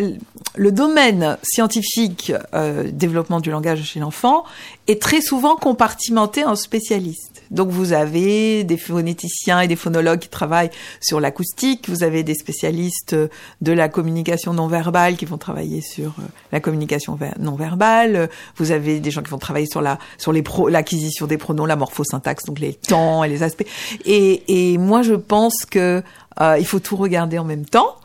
le 0.55 0.71
domaine 0.71 1.37
scientifique 1.43 2.31
euh, 2.53 2.89
développement 2.91 3.39
du 3.39 3.51
langage 3.51 3.83
chez 3.83 3.99
l'enfant 3.99 4.43
est 4.87 5.01
très 5.01 5.21
souvent 5.21 5.55
compartimenté 5.55 6.43
en 6.43 6.55
spécialistes. 6.55 7.43
Donc 7.51 7.69
vous 7.69 7.93
avez 7.93 8.63
des 8.63 8.77
phonéticiens 8.77 9.61
et 9.61 9.67
des 9.67 9.75
phonologues 9.75 10.19
qui 10.19 10.29
travaillent 10.29 10.69
sur 11.01 11.19
l'acoustique, 11.19 11.89
vous 11.89 12.03
avez 12.03 12.23
des 12.23 12.35
spécialistes 12.35 13.15
de 13.61 13.71
la 13.71 13.89
communication 13.89 14.53
non 14.53 14.67
verbale 14.67 15.15
qui 15.15 15.25
vont 15.25 15.37
travailler 15.37 15.81
sur 15.81 16.09
euh, 16.19 16.23
la 16.51 16.59
communication 16.59 17.15
ver- 17.15 17.35
non 17.39 17.55
verbale, 17.55 18.29
vous 18.57 18.71
avez 18.71 18.99
des 18.99 19.11
gens 19.11 19.21
qui 19.21 19.31
vont 19.31 19.37
travailler 19.37 19.67
sur 19.67 19.81
la 19.81 19.97
sur 20.17 20.31
les 20.31 20.43
l'acquisition 20.69 21.27
des 21.27 21.37
pronoms, 21.37 21.58
la 21.65 21.75
morphosyntaxe, 21.75 22.45
donc 22.45 22.59
les 22.59 22.73
temps 22.73 23.23
et 23.23 23.29
les 23.29 23.43
aspects. 23.43 23.65
Et, 24.05 24.43
et 24.73 24.77
moi 24.77 25.01
je 25.01 25.13
pense 25.13 25.65
que 25.69 26.01
euh, 26.41 26.57
il 26.59 26.65
faut 26.65 26.79
tout 26.79 26.95
regarder 26.95 27.37
en 27.39 27.43
même 27.45 27.65
temps. 27.65 27.95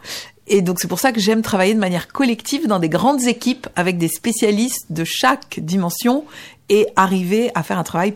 Et 0.47 0.61
donc 0.61 0.79
c'est 0.81 0.89
pour 0.89 0.99
ça 1.01 1.13
que 1.13 1.21
j'aime 1.21 1.41
travailler 1.43 1.73
de 1.75 1.79
manière 1.81 2.09
collective 2.09 2.67
dans 2.67 2.79
des 2.79 2.89
grandes 2.91 3.23
équipes 3.23 3.67
avec 3.77 3.97
des 3.97 4.09
spécialistes 4.09 4.87
de 4.91 5.03
chaque 5.05 5.59
dimension 5.61 6.25
et 6.69 6.87
arriver 6.97 7.51
à 7.55 7.63
faire 7.63 7.79
un 7.79 7.83
travail 7.85 8.15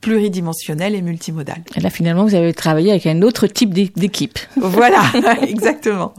pluridimensionnel 0.00 0.94
et 0.94 1.02
multimodal. 1.02 1.62
Et 1.74 1.80
là 1.80 1.90
finalement 1.90 2.24
vous 2.24 2.36
avez 2.36 2.54
travaillé 2.54 2.90
avec 2.92 3.06
un 3.06 3.22
autre 3.22 3.48
type 3.48 3.74
d'é- 3.74 3.90
d'équipe. 3.96 4.38
Voilà, 4.56 5.02
exactement. 5.42 6.14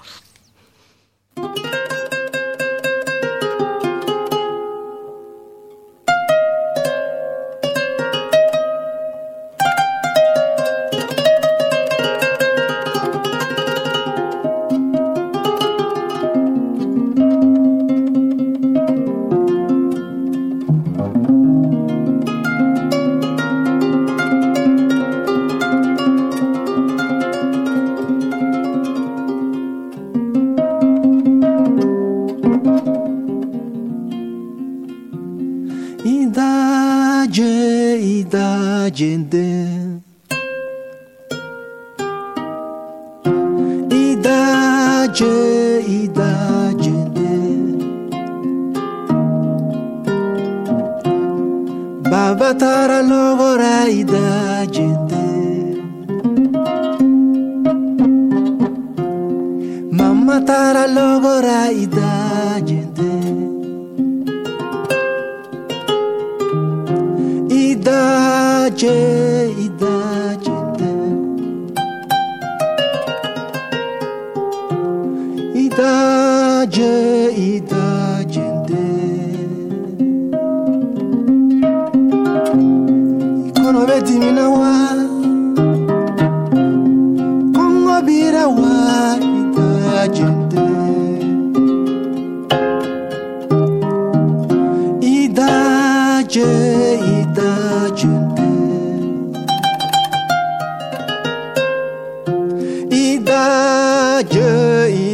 gente. 38.94 39.38
I 43.92 44.16
da 44.16 45.08
gente, 45.14 45.86
i 45.88 46.08
da 46.08 46.72
gente. 46.80 47.00
Babatara 52.10 53.02
logora 53.02 53.90
i 53.90 54.04
da 54.04 54.66
gente. 54.72 55.20
Mamma 59.92 60.42
tara 60.42 60.86
logora 60.88 61.72
i 61.72 61.86
change. 68.80 69.29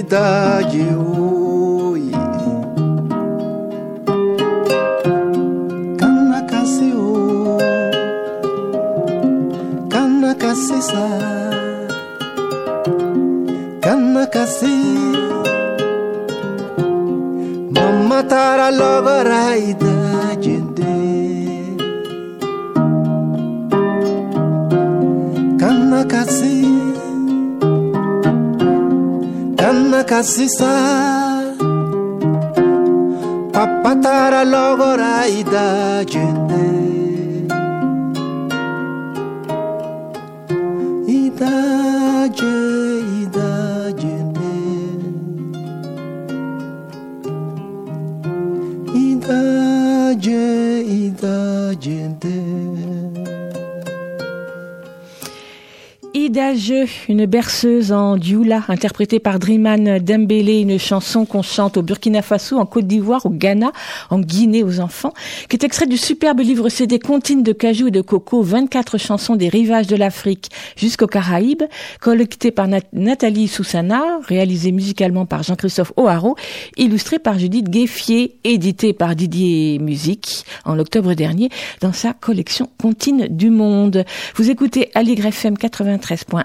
detalle 0.06 0.94
hoy. 0.94 2.12
Kanakase 5.98 6.94
o, 6.94 7.02
oh. 7.02 7.60
kanakase 9.90 10.82
sa, 10.82 11.06
kanakase. 13.82 14.76
Mama 17.74 18.24
tara 18.24 18.72
love 18.72 19.26
right. 19.26 19.85
Κασίσα, 30.06 30.76
παπατάρα 33.52 34.44
λόγορα 34.44 35.28
είδα 35.40 36.02
γιε. 36.02 36.75
Une 57.10 57.26
berceuse 57.26 57.92
en 57.92 58.18
dioula, 58.18 58.64
interprétée 58.68 59.20
par 59.20 59.40
Driman 59.40 60.00
Dembélé, 60.00 60.60
une 60.62 60.80
chanson 60.80 61.26
qu'on 61.26 61.42
chante 61.42 61.78
au 61.78 61.82
Burkina 61.82 62.22
Faso, 62.22 62.58
en 62.58 62.66
Côte 62.66 62.88
d'Ivoire, 62.88 63.26
au 63.26 63.30
Ghana, 63.30 63.72
en 64.10 64.20
Guinée 64.20 64.64
aux 64.64 64.80
enfants, 64.80 65.14
qui 65.50 65.56
est 65.56 65.64
extrait 65.64 65.86
du 65.88 65.98
superbe 65.98 66.40
livre 66.40 66.70
CD 66.70 67.00
Contine 67.00 67.44
de 67.44 67.52
cajou 67.52 67.88
et 67.88 67.92
de 67.92 68.02
coco, 68.02 68.42
24 68.42 68.98
chansons 68.98 69.36
des 69.36 69.50
rivages 69.50 69.88
de 69.88 69.96
l'Afrique 69.96 70.50
jusqu'aux 70.76 71.08
Caraïbes, 71.08 71.64
collecté 72.02 72.52
par 72.52 72.68
Nat- 72.68 72.82
Nathalie 72.94 73.48
Soussana, 73.48 74.04
réalisé 74.28 74.72
musicalement 74.72 75.26
par 75.26 75.44
Jean-Christophe 75.44 75.94
O'Haraud, 75.98 76.36
illustré 76.78 77.20
par 77.20 77.38
Judith 77.40 77.70
Gueffier, 77.70 78.36
édité 78.44 78.94
par 78.94 79.16
Didier 79.16 79.80
Musique 79.80 80.44
en 80.66 80.80
octobre 80.80 81.14
dernier 81.14 81.50
dans 81.82 81.94
sa 81.94 82.14
collection 82.14 82.70
Contine 82.82 83.28
du 83.30 83.50
Monde. 83.50 84.06
Vous 84.36 84.50
écoutez 84.50 84.90
Aligre 84.96 85.28
FM 85.28 85.56
93.1. 85.56 86.44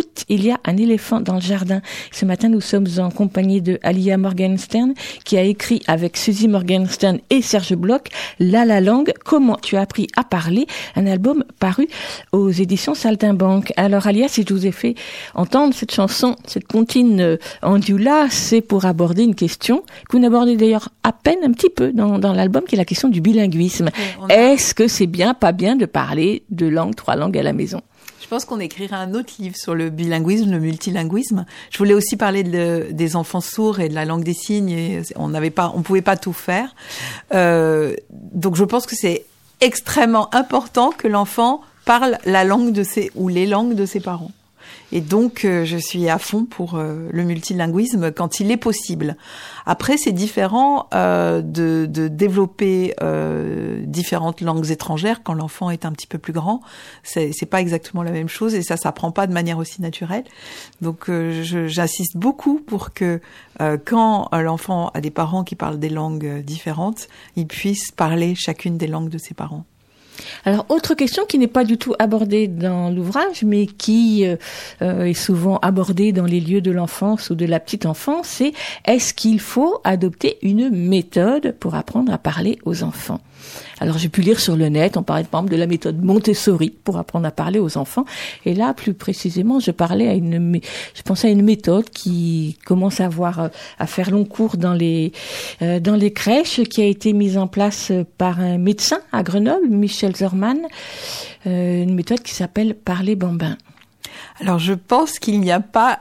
Écoute, 0.00 0.24
il 0.30 0.44
y 0.46 0.50
a 0.50 0.58
un 0.64 0.78
éléphant 0.78 1.20
dans 1.20 1.34
le 1.34 1.40
jardin. 1.42 1.82
Ce 2.10 2.24
matin, 2.24 2.48
nous 2.48 2.62
sommes 2.62 2.86
en 2.98 3.10
compagnie 3.10 3.60
de 3.60 3.78
Alia 3.82 4.16
Morgenstern 4.16 4.94
qui 5.26 5.36
a 5.36 5.42
écrit 5.42 5.82
avec 5.88 6.16
Suzy 6.16 6.48
Morgenstern 6.48 7.18
et 7.28 7.42
Serge 7.42 7.74
Bloch 7.74 8.06
La 8.38 8.64
La 8.64 8.80
Langue, 8.80 9.12
comment 9.26 9.56
tu 9.60 9.76
as 9.76 9.82
appris 9.82 10.06
à 10.16 10.24
parler, 10.24 10.66
un 10.96 11.06
album 11.06 11.44
paru 11.58 11.86
aux 12.32 12.48
éditions 12.48 12.94
Saltimbanque. 12.94 13.74
Alors 13.76 14.06
Alia, 14.06 14.28
si 14.28 14.42
je 14.48 14.54
vous 14.54 14.66
ai 14.66 14.72
fait 14.72 14.94
entendre 15.34 15.74
cette 15.74 15.92
chanson, 15.92 16.34
cette 16.46 16.66
comptine 16.66 17.20
euh, 17.20 17.36
en 17.60 17.78
dioula, 17.78 18.26
c'est 18.30 18.62
pour 18.62 18.86
aborder 18.86 19.24
une 19.24 19.34
question 19.34 19.82
que 20.08 20.12
vous 20.16 20.18
n'abordez 20.22 20.56
d'ailleurs 20.56 20.88
à 21.02 21.12
peine 21.12 21.38
un 21.44 21.52
petit 21.52 21.68
peu 21.70 21.92
dans, 21.92 22.18
dans 22.18 22.32
l'album, 22.32 22.62
qui 22.66 22.74
est 22.74 22.78
la 22.78 22.86
question 22.86 23.08
du 23.10 23.20
bilinguisme. 23.20 23.90
a- 24.30 24.34
Est-ce 24.34 24.74
que 24.74 24.88
c'est 24.88 25.06
bien, 25.06 25.34
pas 25.34 25.52
bien 25.52 25.76
de 25.76 25.84
parler 25.84 26.42
deux 26.50 26.70
langues, 26.70 26.94
trois 26.94 27.16
langues 27.16 27.36
à 27.36 27.42
la 27.42 27.52
maison? 27.52 27.82
Je 28.22 28.26
pense 28.28 28.44
qu'on 28.44 28.60
écrira 28.60 28.96
un 28.98 29.14
autre 29.14 29.32
livre 29.38 29.56
sur 29.56 29.74
le 29.74 29.90
bilinguisme, 29.90 30.50
le 30.50 30.60
multilinguisme. 30.60 31.46
Je 31.70 31.78
voulais 31.78 31.94
aussi 31.94 32.16
parler 32.16 32.42
de- 32.44 32.88
des 32.90 33.16
enfants 33.16 33.40
sourds 33.40 33.80
et 33.80 33.88
de 33.88 33.94
la 33.94 34.04
langue 34.04 34.22
des 34.24 34.34
signes. 34.34 34.70
Et 34.70 35.02
on 35.16 35.28
n'avait 35.28 35.50
pas, 35.50 35.72
on 35.74 35.82
pouvait 35.82 36.02
pas 36.02 36.16
tout 36.16 36.32
faire. 36.34 36.74
Euh, 37.34 37.96
donc 38.10 38.56
je 38.56 38.64
pense 38.64 38.86
que 38.86 38.94
c'est 38.94 39.24
extrêmement 39.60 40.32
important 40.34 40.90
que 40.90 41.08
l'enfant 41.08 41.62
parle 41.86 42.18
la 42.24 42.44
langue 42.44 42.72
de 42.72 42.82
ses 42.82 43.10
ou 43.14 43.28
les 43.28 43.46
langues 43.46 43.74
de 43.74 43.86
ses 43.86 44.00
parents. 44.00 44.30
Et 44.92 45.00
donc, 45.00 45.44
euh, 45.44 45.64
je 45.64 45.76
suis 45.76 46.08
à 46.08 46.18
fond 46.18 46.44
pour 46.44 46.74
euh, 46.74 47.08
le 47.12 47.22
multilinguisme 47.22 48.10
quand 48.10 48.40
il 48.40 48.50
est 48.50 48.56
possible. 48.56 49.16
Après, 49.66 49.96
c'est 49.96 50.12
différent 50.12 50.88
euh, 50.94 51.42
de, 51.42 51.86
de 51.88 52.08
développer 52.08 52.94
euh, 53.02 53.82
différentes 53.86 54.40
langues 54.40 54.70
étrangères 54.70 55.22
quand 55.22 55.34
l'enfant 55.34 55.70
est 55.70 55.84
un 55.84 55.92
petit 55.92 56.06
peu 56.06 56.18
plus 56.18 56.32
grand. 56.32 56.60
C'est 57.04 57.48
pas 57.48 57.60
exactement 57.60 58.02
la 58.02 58.10
même 58.10 58.28
chose 58.28 58.54
et 58.54 58.62
ça 58.62 58.76
s'apprend 58.76 59.12
pas 59.12 59.26
de 59.26 59.32
manière 59.32 59.58
aussi 59.58 59.80
naturelle. 59.80 60.24
Donc, 60.80 61.08
euh, 61.08 61.42
j'insiste 61.68 62.16
beaucoup 62.16 62.58
pour 62.58 62.92
que 62.92 63.20
euh, 63.60 63.78
quand 63.84 64.28
l'enfant 64.32 64.90
a 64.94 65.00
des 65.00 65.10
parents 65.10 65.44
qui 65.44 65.54
parlent 65.54 65.78
des 65.78 65.88
langues 65.88 66.42
différentes, 66.42 67.08
il 67.36 67.46
puisse 67.46 67.92
parler 67.92 68.34
chacune 68.34 68.76
des 68.76 68.86
langues 68.86 69.08
de 69.08 69.18
ses 69.18 69.34
parents. 69.34 69.64
Alors, 70.44 70.66
autre 70.68 70.94
question 70.94 71.24
qui 71.26 71.38
n'est 71.38 71.46
pas 71.46 71.64
du 71.64 71.78
tout 71.78 71.94
abordée 71.98 72.48
dans 72.48 72.90
l'ouvrage, 72.90 73.42
mais 73.44 73.66
qui 73.66 74.26
euh, 74.26 74.36
euh, 74.82 75.04
est 75.04 75.14
souvent 75.14 75.58
abordée 75.58 76.12
dans 76.12 76.24
les 76.24 76.40
lieux 76.40 76.60
de 76.60 76.70
l'enfance 76.70 77.30
ou 77.30 77.34
de 77.34 77.46
la 77.46 77.60
petite 77.60 77.86
enfance, 77.86 78.26
c'est 78.26 78.52
est-ce 78.84 79.14
qu'il 79.14 79.40
faut 79.40 79.80
adopter 79.84 80.38
une 80.42 80.70
méthode 80.70 81.54
pour 81.58 81.74
apprendre 81.74 82.12
à 82.12 82.18
parler 82.18 82.58
aux 82.64 82.82
enfants? 82.82 83.20
Alors 83.80 83.96
j'ai 83.96 84.10
pu 84.10 84.20
lire 84.20 84.38
sur 84.38 84.56
le 84.56 84.68
net, 84.68 84.96
on 84.98 85.02
parlait 85.02 85.24
par 85.24 85.40
exemple 85.40 85.52
de 85.52 85.58
la 85.58 85.66
méthode 85.66 86.02
Montessori 86.04 86.70
pour 86.70 86.98
apprendre 86.98 87.26
à 87.26 87.30
parler 87.30 87.58
aux 87.58 87.78
enfants. 87.78 88.04
Et 88.44 88.54
là, 88.54 88.74
plus 88.74 88.92
précisément, 88.92 89.58
je 89.58 89.70
parlais 89.70 90.06
à 90.06 90.14
une, 90.14 90.60
je 90.94 91.02
pensais 91.02 91.28
à 91.28 91.30
une 91.30 91.42
méthode 91.42 91.88
qui 91.88 92.58
commence 92.66 93.00
à 93.00 93.06
avoir, 93.06 93.40
euh, 93.40 93.48
à 93.78 93.86
faire 93.86 94.10
long 94.10 94.26
cours 94.26 94.58
dans 94.58 94.74
les, 94.74 95.12
euh, 95.62 95.80
dans 95.80 95.96
les 95.96 96.12
crèches, 96.12 96.60
qui 96.64 96.82
a 96.82 96.84
été 96.84 97.14
mise 97.14 97.38
en 97.38 97.46
place 97.46 97.90
euh, 97.90 98.04
par 98.18 98.40
un 98.40 98.58
médecin 98.58 99.00
à 99.12 99.22
Grenoble, 99.22 99.68
Michel 99.68 100.14
Zerman, 100.14 100.58
euh, 101.46 101.82
une 101.82 101.94
méthode 101.94 102.20
qui 102.20 102.34
s'appelle 102.34 102.74
Parler 102.74 103.16
bambin. 103.16 103.56
Alors 104.40 104.58
je 104.58 104.74
pense 104.74 105.18
qu'il 105.18 105.40
n'y 105.40 105.52
a 105.52 105.60
pas 105.60 106.00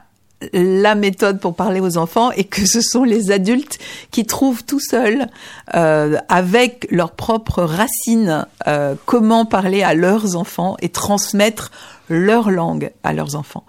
la 0.54 0.96
méthode 0.96 1.40
pour 1.40 1.56
parler 1.56 1.80
aux 1.80 1.98
enfants 1.98 2.32
et 2.32 2.46
que 2.46 2.66
ce 2.66 2.82
sont 2.82 3.04
les 3.04 3.32
adultes 3.32 3.78
qui 4.12 4.26
trouvent 4.26 4.64
tout 4.64 4.80
seuls, 4.80 5.28
euh, 5.76 6.18
avec 6.30 6.88
leurs 6.92 7.12
propres 7.12 7.64
racines, 7.64 8.46
euh, 8.68 8.96
comment 9.06 9.46
parler 9.46 9.84
à 9.84 9.94
leurs 9.94 10.36
enfants 10.36 10.78
et 10.82 10.90
transmettre 10.90 11.72
leur 12.10 12.50
langue 12.50 12.92
à 13.04 13.14
leurs 13.14 13.36
enfants. 13.36 13.64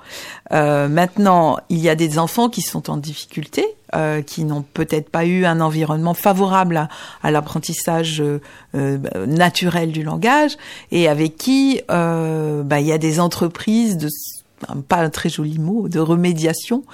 Euh, 0.52 0.88
maintenant, 0.88 1.58
il 1.68 1.78
y 1.78 1.88
a 1.88 1.94
des 1.94 2.18
enfants 2.18 2.48
qui 2.48 2.62
sont 2.62 2.90
en 2.90 2.96
difficulté, 2.96 3.66
euh, 3.94 4.22
qui 4.22 4.44
n'ont 4.44 4.62
peut-être 4.62 5.10
pas 5.10 5.26
eu 5.26 5.44
un 5.44 5.60
environnement 5.60 6.14
favorable 6.14 6.76
à, 6.76 6.88
à 7.22 7.30
l'apprentissage 7.30 8.20
euh, 8.20 8.40
euh, 8.74 8.98
naturel 9.26 9.92
du 9.92 10.02
langage 10.02 10.56
et 10.90 11.08
avec 11.08 11.36
qui 11.36 11.82
euh, 11.90 12.62
bah, 12.62 12.80
il 12.80 12.86
y 12.86 12.92
a 12.92 12.98
des 12.98 13.20
entreprises 13.20 13.98
de 13.98 14.08
pas 14.88 14.96
un 14.96 15.10
très 15.10 15.28
joli 15.28 15.58
mot, 15.58 15.88
de 15.88 16.00
remédiation. 16.00 16.84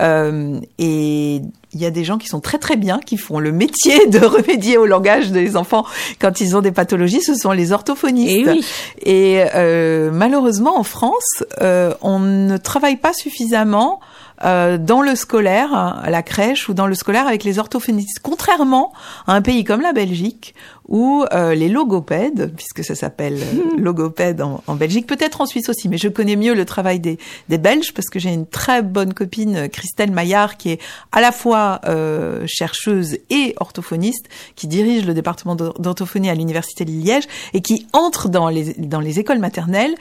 Euh, 0.00 0.60
et 0.78 1.42
il 1.74 1.80
y 1.80 1.86
a 1.86 1.90
des 1.90 2.04
gens 2.04 2.18
qui 2.18 2.28
sont 2.28 2.40
très 2.40 2.58
très 2.58 2.76
bien, 2.76 2.98
qui 2.98 3.16
font 3.16 3.38
le 3.38 3.52
métier 3.52 4.06
de 4.08 4.24
remédier 4.24 4.78
au 4.78 4.86
langage 4.86 5.30
des 5.30 5.56
enfants 5.56 5.84
quand 6.20 6.40
ils 6.40 6.56
ont 6.56 6.60
des 6.60 6.72
pathologies, 6.72 7.22
ce 7.22 7.34
sont 7.34 7.52
les 7.52 7.72
orthophonistes. 7.72 8.30
Et 8.30 8.48
oui. 8.48 8.64
Et 9.02 9.44
euh, 9.54 10.10
malheureusement, 10.12 10.78
en 10.78 10.84
France, 10.84 11.44
euh, 11.60 11.94
on 12.02 12.18
ne 12.18 12.56
travaille 12.56 12.96
pas 12.96 13.12
suffisamment 13.12 14.00
euh, 14.44 14.78
dans 14.78 15.02
le 15.02 15.14
scolaire, 15.14 15.74
à 15.74 16.10
la 16.10 16.22
crèche 16.22 16.68
ou 16.68 16.74
dans 16.74 16.86
le 16.86 16.94
scolaire 16.94 17.26
avec 17.26 17.44
les 17.44 17.58
orthophonistes. 17.58 18.20
Contrairement 18.22 18.92
à 19.26 19.34
un 19.34 19.42
pays 19.42 19.64
comme 19.64 19.80
la 19.80 19.92
Belgique, 19.92 20.54
où 20.86 21.24
euh, 21.34 21.54
les 21.54 21.68
logopèdes, 21.68 22.54
puisque 22.56 22.82
ça 22.82 22.94
s'appelle 22.94 23.34
euh, 23.36 23.76
logopède 23.78 24.40
en, 24.40 24.62
en 24.66 24.74
Belgique, 24.74 25.06
peut-être 25.06 25.42
en 25.42 25.46
Suisse 25.46 25.68
aussi, 25.68 25.88
mais 25.88 25.98
je 25.98 26.08
connais 26.08 26.34
mieux 26.36 26.54
le 26.54 26.64
travail 26.64 26.98
des, 26.98 27.18
des 27.50 27.58
Belges 27.58 27.92
parce 27.92 28.08
que 28.08 28.18
j'ai 28.18 28.32
une 28.32 28.46
très 28.46 28.80
bonne 28.82 29.12
copine, 29.12 29.56
euh, 29.56 29.68
Christelle 29.68 30.10
Maillard, 30.12 30.56
qui 30.56 30.70
est 30.70 30.80
à 31.12 31.20
la 31.20 31.30
fois 31.30 31.80
euh, 31.84 32.44
chercheuse 32.46 33.18
et 33.28 33.54
orthophoniste, 33.60 34.28
qui 34.56 34.66
dirige 34.66 35.04
le 35.04 35.12
département 35.12 35.56
d'or- 35.56 35.78
d'orthophonie 35.78 36.30
à 36.30 36.34
l'université 36.34 36.86
de 36.86 36.90
Liège 36.90 37.24
et 37.52 37.60
qui 37.60 37.86
entre 37.92 38.28
dans 38.30 38.48
les, 38.48 38.72
dans 38.78 39.00
les 39.00 39.18
écoles 39.18 39.40
maternelles 39.40 39.94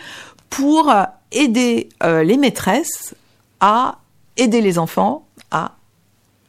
pour 0.49 0.89
euh, 0.89 1.03
aider 1.33 1.89
euh, 2.03 2.23
les 2.23 2.37
maîtresses 2.37 3.13
à 3.59 3.97
aider 4.37 4.61
les 4.61 4.77
enfants 4.79 5.25
à 5.51 5.73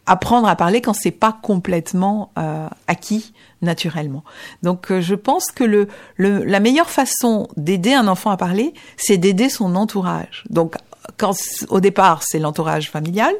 apprendre 0.07 0.49
à 0.49 0.57
parler 0.57 0.81
quand 0.81 0.95
c'est 0.95 1.11
pas 1.11 1.37
complètement 1.43 2.31
euh, 2.39 2.67
acquis 2.87 3.35
naturellement. 3.61 4.25
Donc 4.63 4.91
euh, 4.91 5.03
je 5.03 5.15
pense 5.15 5.47
que 5.51 5.65
le, 5.65 5.87
le 6.17 6.45
la 6.45 6.61
meilleure 6.61 6.89
façon 6.89 7.49
d'aider 7.59 7.93
un 7.93 8.09
enfant 8.09 8.31
à 8.31 8.39
parler, 8.39 8.73
c'est 8.97 9.19
d'aider 9.19 9.51
son 9.51 9.77
entourage. 9.77 10.45
Donc 10.49 10.77
quand 11.19 11.35
au 11.69 11.81
départ 11.81 12.23
c'est 12.23 12.39
l'entourage 12.39 12.91
familial, 12.91 13.35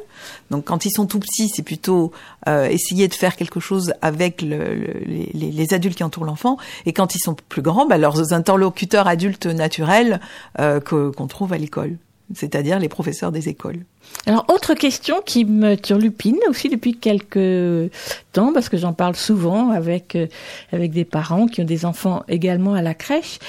donc 0.51 0.65
quand 0.65 0.85
ils 0.85 0.91
sont 0.91 1.07
tout 1.07 1.19
petits, 1.19 1.49
c'est 1.49 1.63
plutôt 1.63 2.11
euh, 2.47 2.67
essayer 2.67 3.07
de 3.07 3.13
faire 3.15 3.35
quelque 3.35 3.59
chose 3.59 3.93
avec 4.03 4.41
le, 4.43 4.75
le- 4.75 4.99
les, 5.05 5.51
les- 5.51 5.73
adultes 5.73 5.95
qui 5.97 6.03
entourent 6.03 6.25
l'enfant, 6.25 6.57
et 6.85 6.93
quand 6.93 7.15
ils 7.15 7.19
sont 7.19 7.35
plus 7.47 7.61
grands, 7.63 7.85
bah, 7.87 7.97
leurs 7.97 8.33
interlocuteurs 8.33 9.07
adultes 9.07 9.45
naturels 9.47 10.19
euh, 10.59 10.79
qu'on 10.79 11.27
trouve 11.27 11.53
à 11.53 11.57
l'école. 11.57 11.97
C'est-à-dire 12.33 12.79
les 12.79 12.89
professeurs 12.89 13.31
des 13.31 13.49
écoles. 13.49 13.85
Alors, 14.25 14.45
autre 14.49 14.73
question 14.73 15.17
qui 15.25 15.45
me 15.45 15.75
turlupine 15.75 16.39
aussi 16.49 16.69
depuis 16.69 16.95
quelques 16.95 17.91
temps, 18.31 18.53
parce 18.53 18.69
que 18.69 18.77
j'en 18.77 18.93
parle 18.93 19.15
souvent 19.15 19.69
avec, 19.71 20.15
euh, 20.15 20.27
avec 20.71 20.91
des 20.91 21.05
parents 21.05 21.47
qui 21.47 21.61
ont 21.61 21.65
des 21.65 21.85
enfants 21.85 22.23
également 22.27 22.73
à 22.73 22.81
la 22.81 22.93
crèche, 22.93 23.39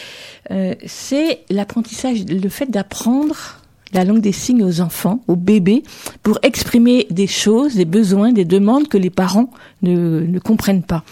euh, 0.50 0.74
c'est 0.86 1.40
l'apprentissage, 1.50 2.24
le 2.26 2.48
fait 2.48 2.66
d'apprendre 2.66 3.60
la 3.92 4.04
langue 4.04 4.20
des 4.20 4.32
signes 4.32 4.62
aux 4.62 4.80
enfants, 4.80 5.20
aux 5.26 5.36
bébés, 5.36 5.82
pour 6.22 6.38
exprimer 6.42 7.06
des 7.10 7.26
choses, 7.26 7.74
des 7.74 7.84
besoins, 7.84 8.32
des 8.32 8.44
demandes 8.44 8.88
que 8.88 8.98
les 8.98 9.10
parents 9.10 9.50
ne, 9.82 10.20
ne 10.20 10.38
comprennent 10.38 10.84
pas. 10.84 11.02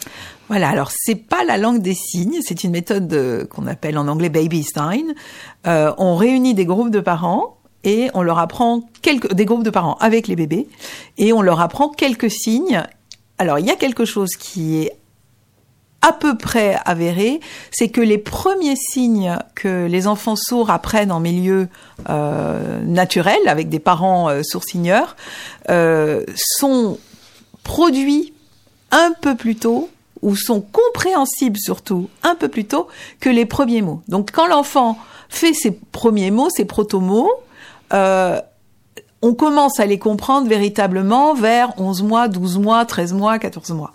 Voilà, 0.49 0.71
alors 0.71 0.91
c'est 0.95 1.15
pas 1.15 1.45
la 1.45 1.59
langue 1.59 1.83
des 1.83 1.95
signes, 1.95 2.39
c'est 2.41 2.65
une 2.65 2.71
méthode 2.71 3.13
euh, 3.13 3.45
qu'on 3.45 3.67
appelle 3.67 3.99
en 3.99 4.09
anglais 4.09 4.31
baby 4.31 4.63
sign. 4.63 5.15
Euh, 5.67 5.93
on 5.99 6.17
réunit 6.17 6.55
des 6.55 6.65
groupes 6.65 6.91
de 6.91 7.01
parents 7.01 7.58
et 7.85 8.11
on 8.15 8.23
leur 8.23 8.39
apprend 8.39 8.83
quelques 9.03 9.33
des 9.33 9.45
groupes 9.45 9.63
de 9.63 9.71
parents 9.71 9.97
avec 10.01 10.29
les 10.29 10.37
bébés 10.37 10.69
et 11.17 11.33
on 11.33 11.43
leur 11.43 11.61
apprend 11.61 11.89
quelques 11.89 12.31
signes. 12.31 12.83
Alors 13.39 13.59
il 13.59 13.67
y 13.67 13.71
a 13.71 13.77
quelque 13.77 14.05
chose 14.05 14.31
qui 14.39 14.83
est 14.83 14.99
à 16.01 16.13
peu 16.13 16.37
près 16.37 16.79
avéré, 16.85 17.41
c'est 17.73 17.89
que 17.89 18.01
les 18.01 18.19
premiers 18.19 18.77
signes 18.77 19.37
que 19.55 19.87
les 19.87 20.07
enfants 20.07 20.37
sourds 20.37 20.71
apprennent 20.71 21.11
en 21.11 21.21
milieu 21.21 21.69
euh, 22.09 22.81
naturel, 22.85 23.39
avec 23.47 23.69
des 23.69 23.81
parents 23.81 24.31
euh, 24.31 24.43
euh, 25.71 26.25
sont 26.37 26.99
produits 27.65 28.33
un 28.91 29.13
peu 29.21 29.35
plus 29.35 29.57
tôt 29.57 29.91
ou 30.23 30.37
sont 30.37 30.61
compréhensibles 30.61 31.59
surtout 31.59 32.09
un 32.23 32.35
peu 32.35 32.49
plus 32.49 32.65
tôt 32.65 32.89
que 33.21 33.29
les 33.29 33.45
premiers 33.45 33.83
mots. 33.83 34.03
Donc 34.09 34.31
quand 34.33 34.47
l'enfant 34.47 34.99
fait 35.29 35.53
ses 35.53 35.73
premiers 35.73 36.31
mots, 36.31 36.49
ses 36.49 36.65
proto-mots, 36.65 37.31
euh, 37.93 38.41
on 39.21 39.35
commence 39.35 39.81
à 39.81 39.87
les 39.87 39.99
comprendre 39.99 40.49
véritablement 40.49 41.35
vers 41.35 41.73
11 41.81 42.03
mois, 42.03 42.29
12 42.29 42.59
mois, 42.59 42.85
13 42.85 43.15
mois, 43.15 43.39
14 43.39 43.71
mois. 43.71 43.93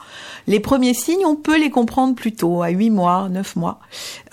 Les 0.47 0.59
premiers 0.59 0.93
signes, 0.93 1.25
on 1.25 1.35
peut 1.35 1.57
les 1.57 1.69
comprendre 1.69 2.15
plus 2.15 2.33
tôt, 2.33 2.61
à 2.61 2.69
8 2.69 2.89
mois, 2.89 3.29
9 3.29 3.55
mois. 3.55 3.79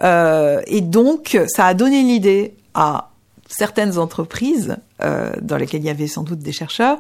Euh, 0.03 0.61
et 0.67 0.81
donc, 0.81 1.39
ça 1.47 1.67
a 1.67 1.75
donné 1.75 2.03
l'idée 2.03 2.55
à 2.75 3.10
certaines 3.51 3.99
entreprises, 3.99 4.77
euh, 5.03 5.33
dans 5.43 5.57
lesquelles 5.57 5.83
il 5.83 5.87
y 5.87 5.91
avait 5.91 6.07
sans 6.07 6.23
doute 6.23 6.39
des 6.39 6.53
chercheurs, 6.53 6.99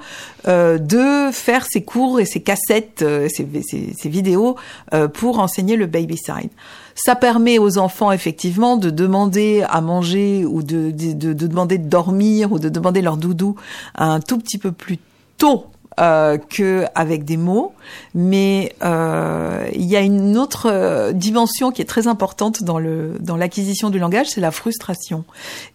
euh, 0.49 0.79
de 0.79 1.31
faire 1.33 1.65
ces 1.71 1.83
cours 1.83 2.21
et 2.21 2.25
ces 2.25 2.41
cassettes, 2.41 3.03
euh, 3.03 3.29
ces, 3.31 3.47
ces, 3.63 3.95
ces, 3.97 4.09
vidéos 4.09 4.57
euh, 4.93 5.07
pour 5.07 5.39
enseigner 5.39 5.77
le 5.77 5.87
baby 5.87 6.19
sign. 6.19 6.49
Ça 6.97 7.15
permet 7.15 7.59
aux 7.59 7.79
enfants 7.79 8.11
effectivement 8.11 8.77
de 8.77 8.91
demander 8.91 9.65
à 9.69 9.81
manger 9.81 10.45
ou 10.45 10.63
de, 10.63 10.91
de, 10.91 11.13
de, 11.13 11.33
de 11.33 11.47
demander 11.47 11.79
de 11.79 11.89
dormir 11.89 12.53
ou 12.53 12.59
de 12.59 12.69
demander 12.69 13.01
leur 13.01 13.17
doudou 13.17 13.55
un 13.95 14.21
tout 14.21 14.39
petit 14.39 14.59
peu 14.59 14.73
plus 14.73 14.99
tôt 15.39 15.67
euh, 16.01 16.39
que 16.39 16.87
avec 16.95 17.25
des 17.25 17.37
mots, 17.37 17.75
mais 18.15 18.75
euh, 18.83 19.69
il 19.75 19.85
y 19.85 19.97
a 19.97 20.01
une 20.01 20.39
autre 20.39 20.71
euh, 20.71 21.13
dimension 21.13 21.73
qui 21.73 21.83
est 21.83 21.87
très 21.87 22.07
importante 22.07 22.63
dans 22.63 22.79
le 22.79 23.17
dans 23.21 23.37
l'acquisition 23.37 23.91
du 23.91 23.99
langage, 23.99 24.29
c'est 24.29 24.41
la 24.41 24.51
frustration 24.51 25.25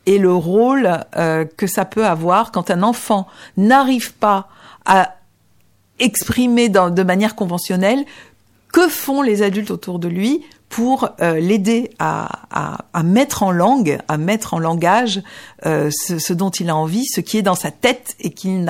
et 0.05 0.17
le 0.17 0.33
rôle 0.33 1.05
euh, 1.15 1.45
que 1.45 1.67
ça 1.67 1.85
peut 1.85 2.05
avoir 2.05 2.51
quand 2.51 2.71
un 2.71 2.81
enfant 2.81 3.27
n'arrive 3.57 4.13
pas 4.13 4.49
à 4.85 5.15
exprimer 5.99 6.69
de 6.69 7.03
manière 7.03 7.35
conventionnelle 7.35 8.03
que 8.73 8.89
font 8.89 9.21
les 9.21 9.43
adultes 9.43 9.71
autour 9.71 9.99
de 9.99 10.07
lui 10.07 10.43
pour 10.69 11.09
euh, 11.21 11.39
l'aider 11.39 11.91
à, 11.99 12.41
à, 12.51 12.85
à, 12.93 13.03
mettre 13.03 13.43
en 13.43 13.51
langue, 13.51 13.99
à 14.07 14.17
mettre 14.17 14.53
en 14.53 14.59
langage 14.59 15.21
euh, 15.65 15.89
ce, 15.91 16.19
ce, 16.19 16.33
dont 16.33 16.49
il 16.49 16.69
a 16.69 16.75
envie, 16.75 17.05
ce 17.05 17.21
qui 17.21 17.37
est 17.37 17.41
dans 17.41 17.55
sa 17.55 17.71
tête 17.71 18.15
et 18.19 18.31
qu'il 18.31 18.65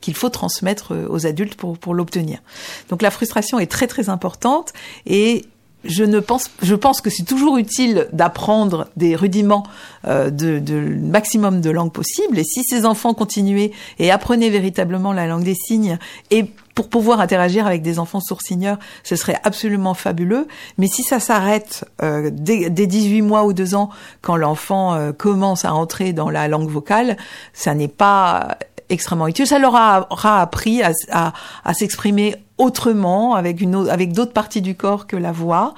qu'il 0.00 0.14
faut 0.14 0.30
transmettre 0.30 0.94
aux 1.08 1.26
adultes 1.26 1.54
pour, 1.54 1.78
pour 1.78 1.94
l'obtenir. 1.94 2.40
Donc 2.88 3.02
la 3.02 3.10
frustration 3.10 3.58
est 3.58 3.70
très 3.70 3.86
très 3.86 4.08
importante 4.08 4.72
et 5.06 5.44
je 5.84 6.02
ne 6.04 6.18
pense, 6.18 6.50
je 6.62 6.74
pense 6.74 7.00
que 7.00 7.10
c'est 7.10 7.24
toujours 7.24 7.56
utile 7.56 8.08
d'apprendre 8.12 8.88
des 8.96 9.14
rudiments 9.14 9.64
euh, 10.06 10.30
de, 10.30 10.58
de 10.58 10.96
maximum 11.00 11.60
de 11.60 11.70
langues 11.70 11.92
possibles. 11.92 12.38
Et 12.38 12.44
si 12.44 12.62
ces 12.64 12.84
enfants 12.84 13.14
continuaient 13.14 13.72
et 13.98 14.10
apprenaient 14.10 14.50
véritablement 14.50 15.12
la 15.12 15.26
langue 15.26 15.44
des 15.44 15.54
signes 15.54 15.98
et 16.30 16.46
pour 16.78 16.88
pouvoir 16.88 17.18
interagir 17.18 17.66
avec 17.66 17.82
des 17.82 17.98
enfants 17.98 18.20
sourds-signeurs, 18.20 18.78
ce 19.02 19.16
serait 19.16 19.40
absolument 19.42 19.94
fabuleux. 19.94 20.46
Mais 20.78 20.86
si 20.86 21.02
ça 21.02 21.18
s'arrête 21.18 21.84
euh, 22.04 22.30
dès, 22.32 22.70
dès, 22.70 22.86
18 22.86 23.22
mois 23.22 23.42
ou 23.46 23.52
2 23.52 23.74
ans, 23.74 23.90
quand 24.22 24.36
l'enfant 24.36 24.94
euh, 24.94 25.10
commence 25.10 25.64
à 25.64 25.74
entrer 25.74 26.12
dans 26.12 26.30
la 26.30 26.46
langue 26.46 26.68
vocale, 26.68 27.16
ça 27.52 27.74
n'est 27.74 27.88
pas 27.88 28.58
extrêmement 28.88 29.28
utile. 29.28 29.46
Ça 29.46 29.58
leur 29.58 29.72
aura 29.72 30.40
appris 30.40 30.82
à, 30.82 30.92
à, 31.10 31.32
à 31.64 31.74
s'exprimer 31.74 32.36
autrement, 32.58 33.34
avec 33.36 33.60
une 33.60 33.88
avec 33.88 34.12
d'autres 34.12 34.32
parties 34.32 34.60
du 34.60 34.74
corps 34.74 35.06
que 35.06 35.16
la 35.16 35.30
voix. 35.30 35.74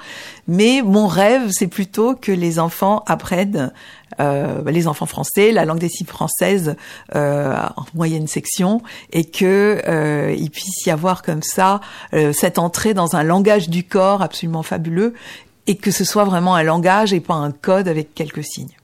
Mais 0.47 0.81
mon 0.83 1.07
rêve, 1.07 1.49
c'est 1.51 1.67
plutôt 1.67 2.15
que 2.15 2.31
les 2.31 2.57
enfants 2.57 3.03
apprennent 3.05 3.71
euh, 4.19 4.63
les 4.65 4.87
enfants 4.87 5.05
français, 5.05 5.51
la 5.51 5.65
langue 5.65 5.79
des 5.79 5.89
signes 5.89 6.07
française 6.07 6.75
euh, 7.15 7.55
en 7.77 7.85
moyenne 7.93 8.27
section, 8.27 8.81
et 9.13 9.25
que 9.25 9.81
euh, 9.87 10.35
il 10.35 10.49
puisse 10.49 10.85
y 10.85 10.89
avoir 10.89 11.21
comme 11.21 11.43
ça 11.43 11.81
euh, 12.13 12.33
cette 12.33 12.57
entrée 12.57 12.93
dans 12.95 13.15
un 13.15 13.23
langage 13.23 13.69
du 13.69 13.83
corps 13.83 14.23
absolument 14.23 14.63
fabuleux, 14.63 15.13
et 15.67 15.77
que 15.77 15.91
ce 15.91 16.03
soit 16.03 16.23
vraiment 16.23 16.55
un 16.55 16.63
langage 16.63 17.13
et 17.13 17.19
pas 17.19 17.35
un 17.35 17.51
code 17.51 17.87
avec 17.87 18.15
quelques 18.15 18.43
signes. 18.43 18.75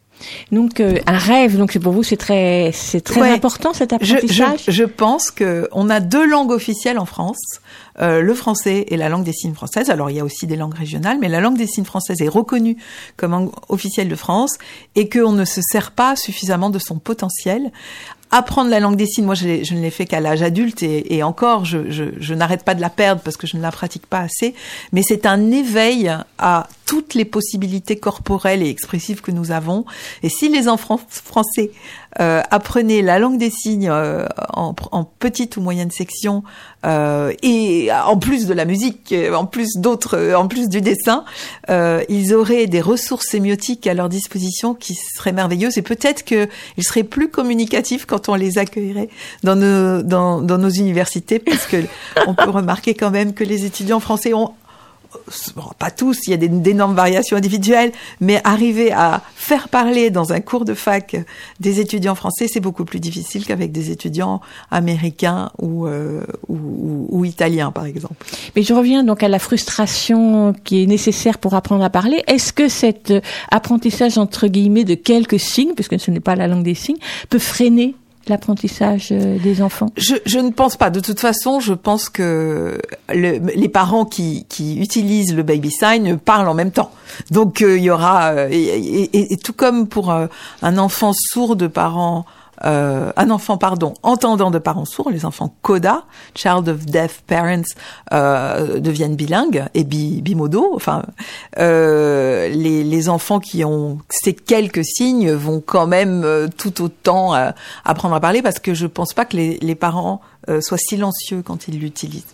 Donc 0.51 0.79
euh, 0.79 0.99
un 1.05 1.17
rêve, 1.17 1.57
donc 1.57 1.71
c'est 1.71 1.79
pour 1.79 1.93
vous 1.93 2.03
c'est 2.03 2.17
très 2.17 2.71
c'est 2.73 3.01
très 3.01 3.21
ouais. 3.21 3.31
important 3.31 3.73
cet 3.73 3.93
apprentissage. 3.93 4.59
Je, 4.65 4.71
je, 4.71 4.71
je 4.71 4.83
pense 4.83 5.31
que 5.31 5.67
on 5.71 5.89
a 5.89 5.99
deux 5.99 6.27
langues 6.27 6.51
officielles 6.51 6.99
en 6.99 7.05
France, 7.05 7.59
euh, 7.99 8.21
le 8.21 8.33
français 8.33 8.85
et 8.89 8.97
la 8.97 9.09
langue 9.09 9.23
des 9.23 9.33
signes 9.33 9.53
française. 9.53 9.89
Alors 9.89 10.09
il 10.09 10.17
y 10.17 10.19
a 10.19 10.23
aussi 10.23 10.47
des 10.47 10.55
langues 10.55 10.75
régionales, 10.75 11.17
mais 11.19 11.29
la 11.29 11.39
langue 11.39 11.57
des 11.57 11.67
signes 11.67 11.85
française 11.85 12.21
est 12.21 12.27
reconnue 12.27 12.77
comme 13.15 13.31
langue 13.31 13.51
officielle 13.69 14.09
de 14.09 14.15
France 14.15 14.57
et 14.95 15.09
qu'on 15.09 15.31
ne 15.31 15.45
se 15.45 15.61
sert 15.61 15.91
pas 15.91 16.15
suffisamment 16.15 16.69
de 16.69 16.79
son 16.79 16.99
potentiel 16.99 17.71
apprendre 18.31 18.69
la 18.69 18.79
langue 18.79 18.95
des 18.95 19.05
signes, 19.05 19.25
moi 19.25 19.35
je, 19.35 19.73
ne 19.73 19.81
l'ai 19.81 19.89
fait 19.89 20.05
qu'à 20.05 20.19
l'âge 20.19 20.41
adulte 20.41 20.83
et, 20.83 21.23
encore 21.23 21.65
je, 21.65 21.79
je 21.89 22.33
n'arrête 22.33 22.63
pas 22.63 22.75
de 22.75 22.81
la 22.81 22.89
perdre 22.89 23.21
parce 23.21 23.37
que 23.37 23.47
je 23.47 23.57
ne 23.57 23.61
la 23.61 23.71
pratique 23.71 24.05
pas 24.05 24.19
assez, 24.19 24.53
mais 24.91 25.01
c'est 25.01 25.25
un 25.25 25.51
éveil 25.51 26.11
à 26.37 26.67
toutes 26.85 27.13
les 27.13 27.25
possibilités 27.25 27.97
corporelles 27.97 28.63
et 28.63 28.69
expressives 28.69 29.21
que 29.21 29.31
nous 29.31 29.51
avons. 29.51 29.85
Et 30.23 30.29
si 30.29 30.49
les 30.49 30.67
enfants 30.69 30.99
français 31.09 31.71
euh, 32.19 32.41
apprenaient 32.51 33.01
la 33.01 33.19
langue 33.19 33.37
des 33.37 33.49
signes 33.49 33.89
euh, 33.89 34.27
en, 34.53 34.75
en, 34.91 35.03
petite 35.03 35.57
ou 35.57 35.61
moyenne 35.61 35.91
section 35.91 36.43
euh, 36.85 37.33
et 37.43 37.89
en 37.91 38.17
plus 38.17 38.47
de 38.47 38.53
la 38.53 38.65
musique, 38.65 39.13
en 39.33 39.45
plus 39.45 39.77
d'autres, 39.77 40.33
en 40.33 40.47
plus 40.47 40.69
du 40.69 40.81
dessin, 40.81 41.25
euh, 41.69 42.03
ils 42.09 42.33
auraient 42.33 42.67
des 42.67 42.81
ressources 42.81 43.27
sémiotiques 43.27 43.87
à 43.87 43.93
leur 43.93 44.09
disposition 44.09 44.73
qui 44.73 44.95
seraient 44.95 45.31
merveilleuses. 45.31 45.77
Et 45.77 45.81
peut-être 45.81 46.23
qu'ils 46.23 46.47
seraient 46.81 47.03
plus 47.03 47.29
communicatifs 47.29 48.05
quand 48.05 48.29
on 48.29 48.35
les 48.35 48.57
accueillerait 48.57 49.09
dans 49.43 49.55
nos, 49.55 50.01
dans, 50.01 50.41
dans 50.41 50.57
nos 50.57 50.69
universités 50.69 51.39
parce 51.39 51.65
que 51.65 51.77
on 52.27 52.33
peut 52.33 52.49
remarquer 52.49 52.93
quand 52.93 53.11
même 53.11 53.33
que 53.33 53.43
les 53.43 53.65
étudiants 53.65 53.99
français 53.99 54.33
ont 54.33 54.53
bon, 55.55 55.63
pas 55.77 55.91
tous, 55.91 56.27
il 56.27 56.31
y 56.31 56.33
a 56.33 56.37
d'énormes 56.37 56.95
variations 56.95 57.37
individuelles, 57.37 57.91
mais 58.21 58.41
arriver 58.43 58.91
à 58.91 59.21
faire 59.35 59.69
parler 59.69 60.09
dans 60.09 60.33
un 60.33 60.39
cours 60.39 60.65
de 60.65 60.73
fac 60.73 61.15
des 61.59 61.79
étudiants 61.79 62.15
français, 62.15 62.47
c'est 62.47 62.59
beaucoup 62.59 62.85
plus 62.85 62.99
difficile 62.99 63.45
qu'avec 63.45 63.71
des 63.71 63.91
étudiants 63.91 64.41
américains 64.71 65.51
ou, 65.59 65.87
euh, 65.87 66.23
ou, 66.47 66.55
ou, 66.55 67.07
ou, 67.09 67.25
italiens, 67.25 67.71
par 67.71 67.85
exemple. 67.85 68.25
Mais 68.55 68.63
je 68.63 68.73
reviens 68.73 69.03
donc 69.03 69.23
à 69.23 69.27
la 69.27 69.39
frustration 69.39 70.53
qui 70.63 70.83
est 70.83 70.87
nécessaire 70.87 71.37
pour 71.37 71.53
apprendre 71.53 71.83
à 71.83 71.89
parler. 71.89 72.23
Est-ce 72.27 72.53
que 72.53 72.67
cet 72.67 73.13
apprentissage, 73.51 74.17
entre 74.17 74.47
guillemets, 74.47 74.83
de 74.83 74.95
quelques 74.95 75.39
signes, 75.39 75.73
puisque 75.73 75.99
ce 75.99 76.11
n'est 76.11 76.19
pas 76.19 76.35
la 76.35 76.47
langue 76.47 76.63
des 76.63 76.75
signes, 76.75 76.97
peut 77.29 77.39
freiner 77.39 77.95
l'apprentissage 78.29 79.09
des 79.09 79.61
enfants? 79.61 79.87
Je, 79.97 80.15
je, 80.25 80.39
ne 80.39 80.51
pense 80.51 80.77
pas. 80.77 80.89
De 80.89 80.99
toute 80.99 81.19
façon, 81.19 81.59
je 81.59 81.73
pense 81.73 82.09
que 82.09 82.79
le, 83.09 83.39
les 83.55 83.69
parents 83.69 84.05
qui, 84.05 84.45
qui, 84.49 84.79
utilisent 84.79 85.35
le 85.35 85.43
baby 85.43 85.71
sign 85.71 86.17
parlent 86.17 86.47
en 86.47 86.53
même 86.53 86.71
temps. 86.71 86.91
Donc 87.31 87.61
euh, 87.61 87.77
il 87.77 87.83
y 87.83 87.89
aura 87.89 88.49
et, 88.49 89.33
et, 89.33 89.37
tout 89.37 89.53
comme 89.53 89.87
pour 89.87 90.11
euh, 90.11 90.27
un 90.61 90.77
enfant 90.77 91.13
sourd 91.13 91.55
de 91.55 91.67
parents 91.67 92.25
euh, 92.65 93.11
un 93.15 93.29
enfant, 93.29 93.57
pardon, 93.57 93.93
entendant 94.03 94.51
de 94.51 94.59
parents 94.59 94.85
sourds, 94.85 95.09
les 95.09 95.25
enfants 95.25 95.53
CODA, 95.61 96.03
Child 96.35 96.69
of 96.69 96.85
Deaf 96.85 97.23
Parents, 97.27 97.63
euh, 98.13 98.79
deviennent 98.79 99.15
bilingues 99.15 99.65
et 99.73 99.83
bi, 99.83 100.21
bimodo. 100.21 100.71
Enfin, 100.73 101.03
euh, 101.59 102.47
les, 102.49 102.83
les, 102.83 103.09
enfants 103.09 103.39
qui 103.39 103.63
ont 103.63 103.99
ces 104.09 104.33
quelques 104.33 104.83
signes 104.83 105.31
vont 105.31 105.61
quand 105.65 105.87
même 105.87 106.23
euh, 106.23 106.47
tout 106.55 106.81
autant 106.81 107.35
euh, 107.35 107.51
apprendre 107.85 108.15
à 108.15 108.19
parler 108.19 108.41
parce 108.41 108.59
que 108.59 108.73
je 108.73 108.87
pense 108.87 109.13
pas 109.13 109.25
que 109.25 109.37
les, 109.37 109.57
les 109.61 109.75
parents 109.75 110.21
euh, 110.49 110.61
soient 110.61 110.77
silencieux 110.77 111.41
quand 111.43 111.67
ils 111.67 111.79
l'utilisent. 111.79 112.25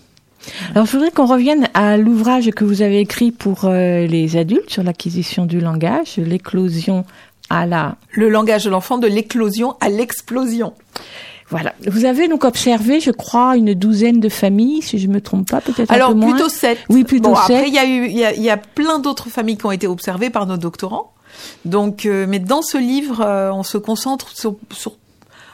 Alors, 0.71 0.85
je 0.85 0.91
voudrais 0.91 1.11
qu'on 1.11 1.25
revienne 1.25 1.69
à 1.73 1.95
l'ouvrage 1.95 2.49
que 2.51 2.65
vous 2.65 2.81
avez 2.81 2.99
écrit 2.99 3.31
pour 3.31 3.69
les 3.69 4.35
adultes 4.35 4.69
sur 4.69 4.83
l'acquisition 4.83 5.45
du 5.45 5.61
langage, 5.61 6.17
l'éclosion 6.17 7.05
Ah 7.49 7.65
là, 7.65 7.95
Le 8.11 8.29
langage 8.29 8.63
de 8.65 8.69
l'enfant 8.69 8.97
de 8.97 9.07
l'éclosion 9.07 9.75
à 9.81 9.89
l'explosion. 9.89 10.73
voilà. 11.49 11.73
Vous 11.87 12.05
avez 12.05 12.27
donc 12.27 12.43
observé, 12.45 12.99
je 12.99 13.11
crois, 13.11 13.55
une 13.57 13.73
douzaine 13.73 14.19
de 14.19 14.29
familles, 14.29 14.81
si 14.81 14.97
je 14.97 15.07
me 15.07 15.21
trompe 15.21 15.49
pas, 15.51 15.61
peut-être 15.61 15.91
un 15.91 15.95
Alors 15.95 16.15
moins. 16.15 16.31
plutôt 16.31 16.49
7. 16.49 16.77
Oui, 16.89 17.03
plutôt 17.03 17.29
bon, 17.29 17.35
sept. 17.35 17.55
Après, 17.57 17.67
il 17.67 17.73
y 17.73 17.77
a 17.79 17.85
eu, 17.85 18.05
il 18.07 18.17
y 18.17 18.25
a, 18.25 18.33
y 18.33 18.49
a 18.49 18.57
plein 18.57 18.99
d'autres 18.99 19.29
familles 19.29 19.57
qui 19.57 19.65
ont 19.65 19.71
été 19.71 19.87
observées 19.87 20.29
par 20.29 20.45
nos 20.47 20.57
doctorants. 20.57 21.11
Donc, 21.65 22.05
euh, 22.05 22.25
mais 22.27 22.39
dans 22.39 22.61
ce 22.61 22.77
livre, 22.77 23.21
euh, 23.21 23.51
on 23.51 23.63
se 23.63 23.77
concentre 23.77 24.29
sur, 24.35 24.55
sur 24.71 24.93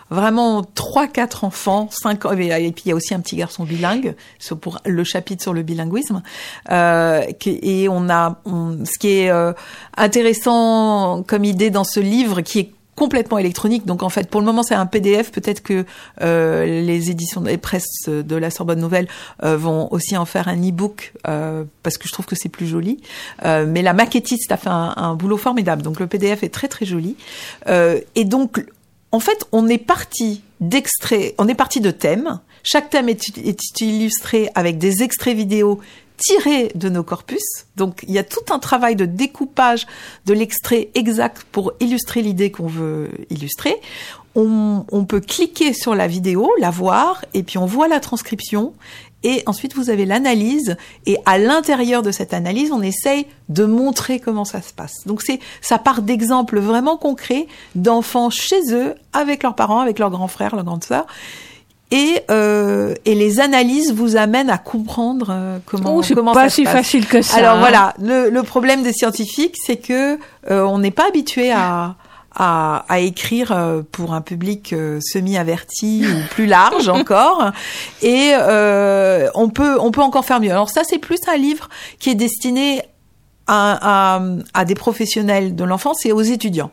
vraiment 0.10 0.64
trois, 0.64 1.07
quatre 1.07 1.43
enfants, 1.43 1.88
cinq 1.91 2.26
et 2.26 2.72
puis 2.72 2.84
il 2.86 2.89
y 2.89 2.91
a 2.91 2.95
aussi 2.95 3.14
un 3.14 3.20
petit 3.20 3.36
garçon 3.36 3.64
bilingue, 3.64 4.16
pour 4.62 4.80
le 4.86 5.03
chapitre 5.03 5.43
sur 5.43 5.53
le 5.53 5.64
bilinguisme. 5.64 6.22
Euh, 6.72 7.24
et 7.45 7.88
on 7.89 8.10
a, 8.10 8.41
ce 8.45 8.99
qui 8.99 9.20
est 9.20 9.30
euh, 9.30 9.53
intéressant 9.97 11.24
comme 11.28 11.45
idée 11.45 11.70
dans 11.70 11.84
ce 11.84 11.99
livre, 11.99 12.41
qui 12.41 12.60
est 12.60 12.72
complètement 12.99 13.38
électronique. 13.38 13.86
Donc 13.86 14.03
en 14.03 14.10
fait, 14.10 14.30
pour 14.30 14.41
le 14.41 14.45
moment, 14.45 14.62
c'est 14.62 14.76
un 14.76 14.86
PDF. 14.86 15.32
Peut-être 15.32 15.64
que 15.64 15.86
euh, 16.22 16.66
les 16.66 17.10
éditions 17.10 17.45
et 17.45 17.57
presses 17.57 18.10
de 18.10 18.36
la 18.36 18.51
Sorbonne 18.51 18.82
Nouvelle 18.82 19.07
euh, 19.43 19.55
vont 19.55 19.88
aussi 19.91 20.18
en 20.18 20.26
faire 20.26 20.49
un 20.49 20.57
e-book 20.57 21.14
euh, 21.26 21.64
parce 21.82 21.97
que 21.97 22.10
je 22.10 22.14
trouve 22.14 22.26
que 22.26 22.36
c'est 22.36 22.49
plus 22.49 22.68
joli. 22.68 22.99
Euh, 23.45 23.66
mais 23.66 23.82
la 23.84 23.93
maquettiste 23.93 24.51
a 24.51 24.57
fait 24.57 24.70
un, 24.70 24.93
un 24.97 25.16
boulot 25.16 25.38
formidable. 25.38 25.82
Donc 25.82 26.01
le 26.01 26.07
PDF 26.07 26.43
est 26.43 26.53
très 26.53 26.68
très 26.68 26.86
joli. 26.86 27.16
Euh, 27.70 28.01
et 28.16 28.26
donc 28.26 28.66
en 29.12 29.20
fait, 29.20 29.45
on 29.51 29.68
est 29.68 29.80
parti 29.80 30.43
d'extraits, 30.60 31.34
on 31.38 31.47
est 31.47 31.55
parti 31.55 31.82
de 31.82 31.91
thèmes. 31.91 32.39
Chaque 32.64 32.89
thème 32.89 33.10
est, 33.10 33.82
illustré 33.82 34.49
avec 34.55 34.78
des 34.78 35.01
extraits 35.01 35.36
vidéo 35.36 35.80
tirés 36.18 36.72
de 36.76 36.89
nos 36.89 37.03
corpus. 37.03 37.66
Donc, 37.78 38.03
il 38.07 38.14
y 38.14 38.18
a 38.18 38.24
tout 38.24 38.51
un 38.51 38.60
travail 38.60 38.95
de 38.95 39.05
découpage 39.05 39.88
de 40.26 40.34
l'extrait 40.34 40.89
exact 40.93 41.45
pour 41.51 41.72
illustrer 41.80 42.22
l'idée 42.22 42.51
qu'on 42.51 42.68
veut 42.68 43.10
illustrer. 43.30 43.76
On 44.36 45.05
peut 45.05 45.20
cliquer 45.20 45.74
sur 45.74 45.95
la 45.95 46.07
vidéo, 46.07 46.49
la 46.60 46.70
voir, 46.70 47.26
et 47.34 47.43
puis 47.43 47.57
on 47.57 47.66
voit 47.66 47.89
la 47.89 47.99
transcription. 47.99 48.74
Et 49.24 49.43
ensuite, 49.47 49.76
vous 49.76 49.89
avez 49.89 50.05
l'analyse. 50.05 50.78
Et 51.05 51.17
à 51.26 51.38
l'intérieur 51.38 52.01
de 52.03 52.11
cette 52.11 52.34
analyse, 52.34 52.72
on 52.72 52.82
essaye 52.82 53.26
de 53.49 53.65
montrer 53.65 54.20
comment 54.20 54.45
ça 54.45 54.61
se 54.61 54.72
passe. 54.74 54.93
Donc, 55.05 55.22
c'est, 55.22 55.39
ça 55.61 55.78
part 55.78 56.01
d'exemples 56.01 56.59
vraiment 56.59 56.95
concrets 56.97 57.47
d'enfants 57.76 58.30
chez 58.30 58.61
eux, 58.72 58.95
avec 59.11 59.43
leurs 59.43 59.55
parents, 59.55 59.80
avec 59.80 59.99
leurs 59.99 60.09
grands 60.09 60.28
frères, 60.30 60.55
leurs 60.55 60.63
grandes 60.65 60.84
sœurs. 60.86 61.05
Et, 61.91 62.22
euh, 62.30 62.93
et 63.05 63.15
les 63.15 63.39
analyses 63.39 63.91
vous 63.93 64.15
amènent 64.15 64.51
à 64.51 64.59
comprendre 64.59 65.30
euh, 65.32 65.57
comment, 65.65 65.97
Oh, 65.97 66.01
comment 66.13 66.34
pas 66.34 66.43
ça 66.43 66.49
se 66.49 66.55
si 66.57 66.63
passe. 66.63 66.74
facile 66.74 67.07
que 67.07 67.22
ça, 67.24 67.38
Alors 67.38 67.55
hein. 67.55 67.59
voilà, 67.59 67.95
le, 67.99 68.30
le 68.30 68.43
problème 68.43 68.84
des 68.84 68.93
scientifiques, 68.93 69.55
c'est 69.65 69.78
que 69.78 70.20
euh, 70.51 70.63
on 70.63 70.78
n'est 70.78 70.91
pas 70.91 71.07
habitué 71.07 71.51
à, 71.51 71.95
à, 72.36 72.86
à 72.89 72.99
écrire 72.99 73.51
euh, 73.51 73.82
pour 73.91 74.13
un 74.13 74.21
public 74.21 74.73
euh, 74.73 74.99
semi-averti 75.01 76.05
ou 76.07 76.27
plus 76.34 76.45
large 76.45 76.89
encore, 76.89 77.51
et 78.01 78.32
euh, 78.36 79.30
on 79.36 79.49
peut 79.49 79.77
on 79.80 79.91
peut 79.91 80.01
encore 80.01 80.25
faire 80.25 80.39
mieux. 80.39 80.51
Alors 80.51 80.69
ça, 80.69 80.82
c'est 80.84 80.99
plus 80.99 81.19
un 81.27 81.38
livre 81.38 81.69
qui 81.99 82.09
est 82.09 82.15
destiné 82.15 82.82
à, 83.47 84.15
à, 84.17 84.21
à 84.53 84.65
des 84.65 84.75
professionnels 84.75 85.55
de 85.55 85.63
l'enfance 85.63 86.05
et 86.05 86.11
aux 86.11 86.21
étudiants. 86.21 86.71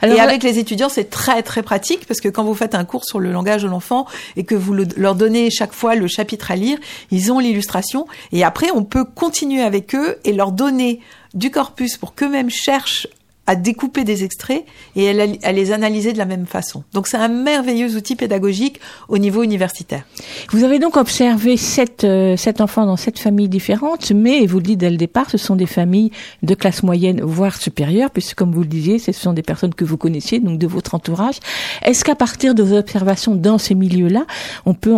Alors, 0.00 0.16
et 0.16 0.20
avec 0.20 0.42
les 0.42 0.58
étudiants, 0.58 0.88
c'est 0.88 1.10
très 1.10 1.42
très 1.42 1.62
pratique 1.62 2.06
parce 2.06 2.20
que 2.20 2.28
quand 2.28 2.44
vous 2.44 2.54
faites 2.54 2.74
un 2.74 2.84
cours 2.84 3.04
sur 3.04 3.20
le 3.20 3.30
langage 3.30 3.62
de 3.62 3.68
l'enfant 3.68 4.06
et 4.36 4.44
que 4.44 4.54
vous 4.54 4.72
le- 4.72 4.86
leur 4.96 5.14
donnez 5.14 5.50
chaque 5.50 5.72
fois 5.72 5.94
le 5.94 6.06
chapitre 6.08 6.50
à 6.50 6.56
lire, 6.56 6.78
ils 7.10 7.30
ont 7.30 7.38
l'illustration 7.38 8.06
et 8.32 8.42
après 8.42 8.70
on 8.74 8.84
peut 8.84 9.04
continuer 9.04 9.62
avec 9.62 9.94
eux 9.94 10.16
et 10.24 10.32
leur 10.32 10.50
donner 10.52 11.00
du 11.34 11.50
corpus 11.50 11.96
pour 11.98 12.14
qu'eux-mêmes 12.14 12.48
cherchent 12.50 13.06
à 13.46 13.56
découper 13.56 14.04
des 14.04 14.24
extraits 14.24 14.64
et 14.96 15.12
la- 15.12 15.26
à 15.42 15.52
les 15.52 15.72
analyser 15.72 16.12
de 16.12 16.18
la 16.18 16.24
même 16.24 16.46
façon. 16.46 16.82
Donc 16.92 17.06
c'est 17.06 17.16
un 17.16 17.28
merveilleux 17.28 17.94
outil 17.96 18.16
pédagogique 18.16 18.80
au 19.08 19.18
niveau 19.18 19.42
universitaire. 19.42 20.04
Vous 20.50 20.64
avez 20.64 20.78
donc 20.78 20.96
observé 20.96 21.56
sept, 21.56 22.04
euh, 22.04 22.36
sept 22.36 22.60
enfants 22.60 22.86
dans 22.86 22.96
sept 22.96 23.18
familles 23.18 23.48
différentes, 23.48 24.10
mais 24.12 24.46
vous 24.46 24.56
le 24.58 24.62
dites 24.64 24.78
dès 24.80 24.90
le 24.90 24.96
départ, 24.96 25.30
ce 25.30 25.38
sont 25.38 25.56
des 25.56 25.66
familles 25.66 26.10
de 26.42 26.54
classe 26.54 26.82
moyenne, 26.82 27.20
voire 27.22 27.56
supérieure, 27.56 28.10
puisque 28.10 28.34
comme 28.36 28.52
vous 28.52 28.62
le 28.62 28.66
disiez, 28.68 28.98
ce 28.98 29.12
sont 29.12 29.32
des 29.32 29.42
personnes 29.42 29.74
que 29.74 29.84
vous 29.84 29.96
connaissiez, 29.96 30.40
donc 30.40 30.58
de 30.58 30.66
votre 30.66 30.94
entourage. 30.94 31.36
Est-ce 31.82 32.04
qu'à 32.04 32.14
partir 32.16 32.54
de 32.54 32.62
vos 32.62 32.76
observations 32.76 33.34
dans 33.34 33.58
ces 33.58 33.74
milieux-là, 33.74 34.26
on 34.64 34.74
peut, 34.74 34.94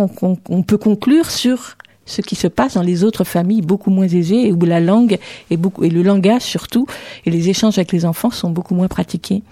on 0.49 0.63
peut 0.63 0.77
conclure 0.77 1.29
sur 1.29 1.75
ce 2.09 2.21
qui 2.21 2.35
se 2.35 2.47
passe 2.47 2.73
dans 2.73 2.81
les 2.81 3.03
autres 3.03 3.23
familles 3.23 3.61
beaucoup 3.61 3.91
moins 3.91 4.07
aisées 4.07 4.47
et 4.47 4.51
où 4.51 4.59
la 4.65 4.79
langue 4.79 5.17
et, 5.49 5.57
beaucoup, 5.57 5.83
et 5.83 5.89
le 5.89 6.01
langage 6.01 6.41
surtout 6.41 6.87
et 7.25 7.29
les 7.29 7.49
échanges 7.49 7.77
avec 7.77 7.91
les 7.91 8.05
enfants 8.05 8.31
sont 8.31 8.49
beaucoup 8.49 8.75
moins 8.75 8.87
pratiqués 8.87 9.43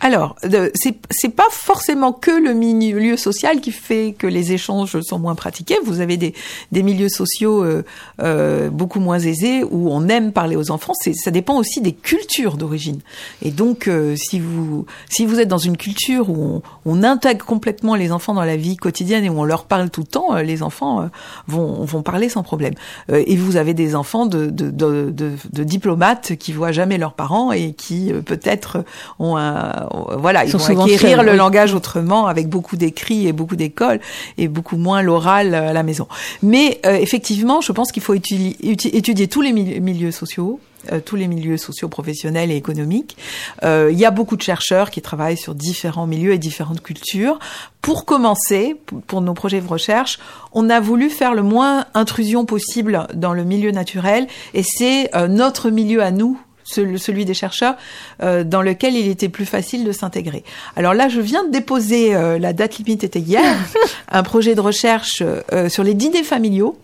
Alors, 0.00 0.36
c'est 0.42 1.34
pas 1.34 1.48
forcément 1.50 2.12
que 2.12 2.30
le 2.30 2.54
milieu 2.54 3.16
social 3.16 3.60
qui 3.60 3.72
fait 3.72 4.14
que 4.16 4.26
les 4.26 4.52
échanges 4.52 5.00
sont 5.00 5.18
moins 5.18 5.34
pratiqués. 5.34 5.76
Vous 5.84 6.00
avez 6.00 6.16
des, 6.16 6.34
des 6.70 6.82
milieux 6.82 7.08
sociaux 7.08 7.64
euh, 7.64 7.84
euh, 8.20 8.70
beaucoup 8.70 9.00
moins 9.00 9.18
aisés 9.18 9.64
où 9.64 9.90
on 9.90 10.08
aime 10.08 10.32
parler 10.32 10.56
aux 10.56 10.70
enfants. 10.70 10.92
Ça 10.94 11.30
dépend 11.30 11.56
aussi 11.56 11.80
des 11.80 11.92
cultures 11.92 12.56
d'origine. 12.56 13.00
Et 13.42 13.50
donc, 13.50 13.88
euh, 13.88 14.14
si 14.16 14.38
vous 14.38 14.86
si 15.08 15.26
vous 15.26 15.40
êtes 15.40 15.48
dans 15.48 15.58
une 15.58 15.76
culture 15.76 16.30
où 16.30 16.36
on, 16.36 16.62
on 16.84 17.02
intègre 17.02 17.44
complètement 17.44 17.94
les 17.94 18.12
enfants 18.12 18.34
dans 18.34 18.44
la 18.44 18.56
vie 18.56 18.76
quotidienne 18.76 19.24
et 19.24 19.30
où 19.30 19.40
on 19.40 19.44
leur 19.44 19.64
parle 19.64 19.90
tout 19.90 20.02
le 20.02 20.06
temps, 20.06 20.36
euh, 20.36 20.42
les 20.42 20.62
enfants 20.62 21.02
euh, 21.02 21.06
vont 21.48 21.84
vont 21.84 22.02
parler 22.02 22.28
sans 22.28 22.42
problème. 22.42 22.74
Et 23.08 23.36
vous 23.36 23.56
avez 23.56 23.74
des 23.74 23.94
enfants 23.94 24.26
de 24.26 24.46
de, 24.46 24.70
de, 24.70 25.10
de, 25.10 25.64
diplomates 25.64 26.36
qui 26.36 26.52
voient 26.52 26.72
jamais 26.72 26.98
leurs 26.98 27.14
parents 27.14 27.52
et 27.52 27.72
qui 27.72 28.12
peut-être 28.24 28.84
ont 29.18 29.36
un 29.36 29.87
voilà, 30.18 30.44
ils 30.44 30.50
Sont 30.50 30.58
vont 30.58 30.84
acquérir 30.84 31.22
le 31.22 31.32
oui. 31.32 31.36
langage 31.36 31.74
autrement 31.74 32.26
avec 32.26 32.48
beaucoup 32.48 32.76
d'écrits 32.76 33.26
et 33.26 33.32
beaucoup 33.32 33.56
d'écoles 33.56 34.00
et 34.36 34.48
beaucoup 34.48 34.76
moins 34.76 35.02
l'oral 35.02 35.54
euh, 35.54 35.70
à 35.70 35.72
la 35.72 35.82
maison. 35.82 36.06
Mais 36.42 36.80
euh, 36.86 36.94
effectivement, 36.96 37.60
je 37.60 37.72
pense 37.72 37.92
qu'il 37.92 38.02
faut 38.02 38.14
étudi- 38.14 38.56
étu- 38.62 38.94
étudier 38.94 39.28
tous 39.28 39.40
les 39.42 39.52
mili- 39.52 39.80
milieux 39.80 40.10
sociaux 40.10 40.60
euh, 40.92 41.00
tous 41.04 41.16
les 41.16 41.26
milieux 41.26 41.56
sociaux, 41.56 41.88
professionnels 41.88 42.52
et 42.52 42.56
économiques. 42.56 43.16
Euh, 43.64 43.88
il 43.90 43.98
y 43.98 44.04
a 44.04 44.12
beaucoup 44.12 44.36
de 44.36 44.42
chercheurs 44.42 44.90
qui 44.92 45.02
travaillent 45.02 45.36
sur 45.36 45.56
différents 45.56 46.06
milieux 46.06 46.32
et 46.32 46.38
différentes 46.38 46.82
cultures. 46.82 47.40
Pour 47.82 48.04
commencer, 48.04 48.76
pour 49.08 49.20
nos 49.20 49.34
projets 49.34 49.60
de 49.60 49.66
recherche, 49.66 50.20
on 50.52 50.70
a 50.70 50.78
voulu 50.78 51.10
faire 51.10 51.34
le 51.34 51.42
moins 51.42 51.86
intrusion 51.94 52.44
possible 52.44 53.08
dans 53.14 53.34
le 53.34 53.42
milieu 53.42 53.72
naturel 53.72 54.28
et 54.54 54.62
c'est 54.62 55.14
euh, 55.16 55.26
notre 55.26 55.70
milieu 55.70 56.00
à 56.02 56.12
nous 56.12 56.38
celui 56.68 57.24
des 57.24 57.34
chercheurs, 57.34 57.76
euh, 58.22 58.44
dans 58.44 58.62
lequel 58.62 58.94
il 58.94 59.08
était 59.08 59.28
plus 59.28 59.46
facile 59.46 59.84
de 59.84 59.92
s'intégrer. 59.92 60.44
Alors 60.76 60.94
là, 60.94 61.08
je 61.08 61.20
viens 61.20 61.44
de 61.44 61.50
déposer, 61.50 62.14
euh, 62.14 62.38
la 62.38 62.52
date 62.52 62.78
limite 62.78 63.04
était 63.04 63.20
hier, 63.20 63.56
un 64.10 64.22
projet 64.22 64.54
de 64.54 64.60
recherche 64.60 65.22
euh, 65.22 65.68
sur 65.68 65.84
les 65.84 65.94
dîners 65.94 66.24
familiaux. 66.24 66.78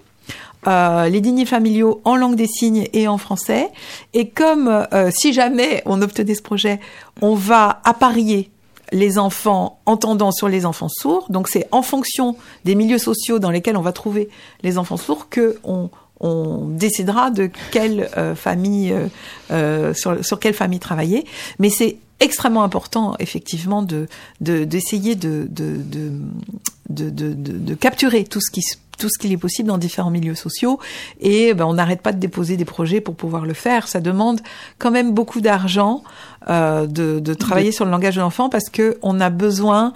Euh, 0.66 1.08
les 1.08 1.20
dîners 1.20 1.44
familiaux 1.44 2.00
en 2.04 2.16
langue 2.16 2.36
des 2.36 2.46
signes 2.46 2.88
et 2.92 3.06
en 3.06 3.18
français. 3.18 3.70
Et 4.14 4.28
comme 4.28 4.68
euh, 4.68 5.10
si 5.10 5.32
jamais 5.32 5.82
on 5.84 6.00
obtenait 6.00 6.34
ce 6.34 6.42
projet, 6.42 6.80
on 7.20 7.34
va 7.34 7.80
apparier 7.84 8.50
les 8.92 9.18
enfants 9.18 9.80
entendants 9.86 10.32
sur 10.32 10.48
les 10.48 10.64
enfants 10.64 10.88
sourds. 10.88 11.26
Donc 11.28 11.48
c'est 11.48 11.66
en 11.70 11.82
fonction 11.82 12.36
des 12.64 12.74
milieux 12.74 12.98
sociaux 12.98 13.38
dans 13.38 13.50
lesquels 13.50 13.76
on 13.76 13.82
va 13.82 13.92
trouver 13.92 14.28
les 14.62 14.78
enfants 14.78 14.96
sourds 14.96 15.28
que 15.28 15.58
on, 15.64 15.90
on 16.24 16.68
décidera 16.68 17.30
de 17.30 17.50
quelle 17.70 18.08
euh, 18.16 18.34
famille 18.34 18.92
euh, 18.92 19.08
euh, 19.50 19.92
sur, 19.94 20.24
sur 20.24 20.40
quelle 20.40 20.54
famille 20.54 20.78
travailler. 20.80 21.26
Mais 21.58 21.68
c'est 21.68 21.98
extrêmement 22.20 22.62
important 22.62 23.14
effectivement 23.18 23.82
de 23.82 24.06
de- 24.40 24.64
d'essayer 24.64 25.16
de 25.16 25.46
de, 25.50 25.76
de, 25.76 27.10
de, 27.10 27.32
de, 27.34 27.74
capturer 27.74 28.24
tout 28.24 28.40
ce 28.40 28.50
qui 28.50 28.62
tout 28.96 29.08
ce 29.10 29.18
qu'il 29.18 29.32
est 29.32 29.36
possible 29.36 29.68
dans 29.68 29.76
différents 29.76 30.12
milieux 30.12 30.36
sociaux 30.36 30.78
et 31.20 31.52
ben, 31.52 31.66
on 31.66 31.74
n'arrête 31.74 32.00
pas 32.00 32.12
de 32.12 32.18
déposer 32.20 32.56
des 32.56 32.64
projets 32.64 33.00
pour 33.00 33.16
pouvoir 33.16 33.44
le 33.44 33.52
faire. 33.52 33.88
Ça 33.88 34.00
demande 34.00 34.40
quand 34.78 34.92
même 34.92 35.12
beaucoup 35.12 35.40
d'argent 35.40 36.04
euh, 36.48 36.86
de, 36.86 37.18
de 37.18 37.34
travailler 37.34 37.72
sur 37.72 37.84
le 37.84 37.90
langage 37.90 38.14
de 38.14 38.20
l'enfant 38.20 38.48
parce 38.48 38.70
que 38.70 38.96
on 39.02 39.20
a 39.20 39.28
besoin 39.30 39.92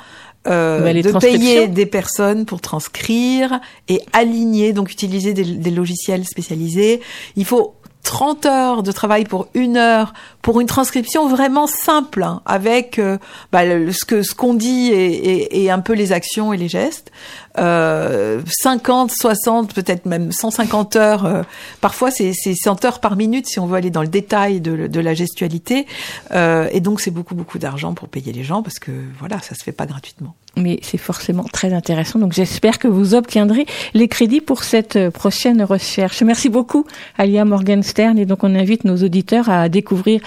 euh, 0.48 0.80
de 1.02 1.10
payer 1.38 1.66
des 1.68 1.86
personnes 1.86 2.44
pour 2.46 2.60
transcrire 2.60 3.60
et 3.88 4.00
aligner, 4.12 4.72
donc 4.72 4.90
utiliser 4.92 5.34
des, 5.34 5.44
des 5.44 5.70
logiciels 5.70 6.24
spécialisés. 6.24 7.00
Il 7.36 7.44
faut 7.44 7.74
30 8.04 8.46
heures 8.46 8.82
de 8.82 8.90
travail 8.92 9.24
pour 9.24 9.48
une 9.54 9.76
heure 9.76 10.14
pour 10.40 10.60
une 10.60 10.66
transcription 10.66 11.28
vraiment 11.28 11.66
simple 11.66 12.22
hein, 12.22 12.40
avec 12.46 12.98
euh, 12.98 13.18
bah, 13.52 13.64
le- 13.66 13.92
ce 13.92 14.04
que 14.06 14.22
ce 14.22 14.34
qu'on 14.34 14.54
dit 14.54 14.88
et, 14.92 15.06
et, 15.06 15.64
et 15.64 15.70
un 15.70 15.80
peu 15.80 15.92
les 15.92 16.12
actions 16.12 16.52
et 16.52 16.56
les 16.56 16.68
gestes. 16.68 17.10
Euh, 17.58 18.40
50, 18.46 19.10
60, 19.10 19.74
peut-être 19.74 20.06
même 20.06 20.32
150 20.32 20.96
heures. 20.96 21.26
euh, 21.26 21.42
parfois, 21.80 22.10
c'est 22.10 22.32
c'est 22.32 22.54
100 22.54 22.84
heures 22.84 23.00
par 23.00 23.16
minute 23.16 23.46
si 23.46 23.58
on 23.60 23.66
veut 23.66 23.76
aller 23.76 23.90
dans 23.90 24.02
le 24.02 24.08
détail 24.08 24.60
de, 24.60 24.86
de 24.86 25.00
la 25.00 25.14
gestualité. 25.14 25.86
Euh, 26.32 26.68
et 26.72 26.80
donc, 26.80 27.00
c'est 27.00 27.10
beaucoup 27.10 27.34
beaucoup 27.34 27.58
d'argent 27.58 27.94
pour 27.94 28.08
payer 28.08 28.32
les 28.32 28.44
gens 28.44 28.62
parce 28.62 28.78
que 28.78 28.92
voilà, 29.18 29.40
ça 29.40 29.54
se 29.54 29.62
fait 29.62 29.72
pas 29.72 29.86
gratuitement. 29.86 30.34
mais 30.56 30.78
c'est 30.82 30.98
forcément 30.98 31.44
très 31.44 31.72
intéressant. 31.72 32.18
Donc 32.18 32.32
j'espère 32.32 32.78
que 32.78 32.88
vous 32.88 33.14
obtiendrez 33.14 33.66
les 33.94 34.08
crédits 34.08 34.40
pour 34.40 34.64
cette 34.64 34.96
euh, 34.96 35.10
prochaine 35.10 35.62
recherche. 35.62 36.22
Merci 36.22 36.48
beaucoup, 36.48 36.84
Alia 37.16 37.44
Morgenstern. 37.44 38.18
Et 38.18 38.26
donc 38.26 38.44
on 38.44 38.54
invite 38.54 38.84
nos 38.84 38.96
auditeurs 38.96 39.48
à 39.48 39.68
découvrir 39.68 40.20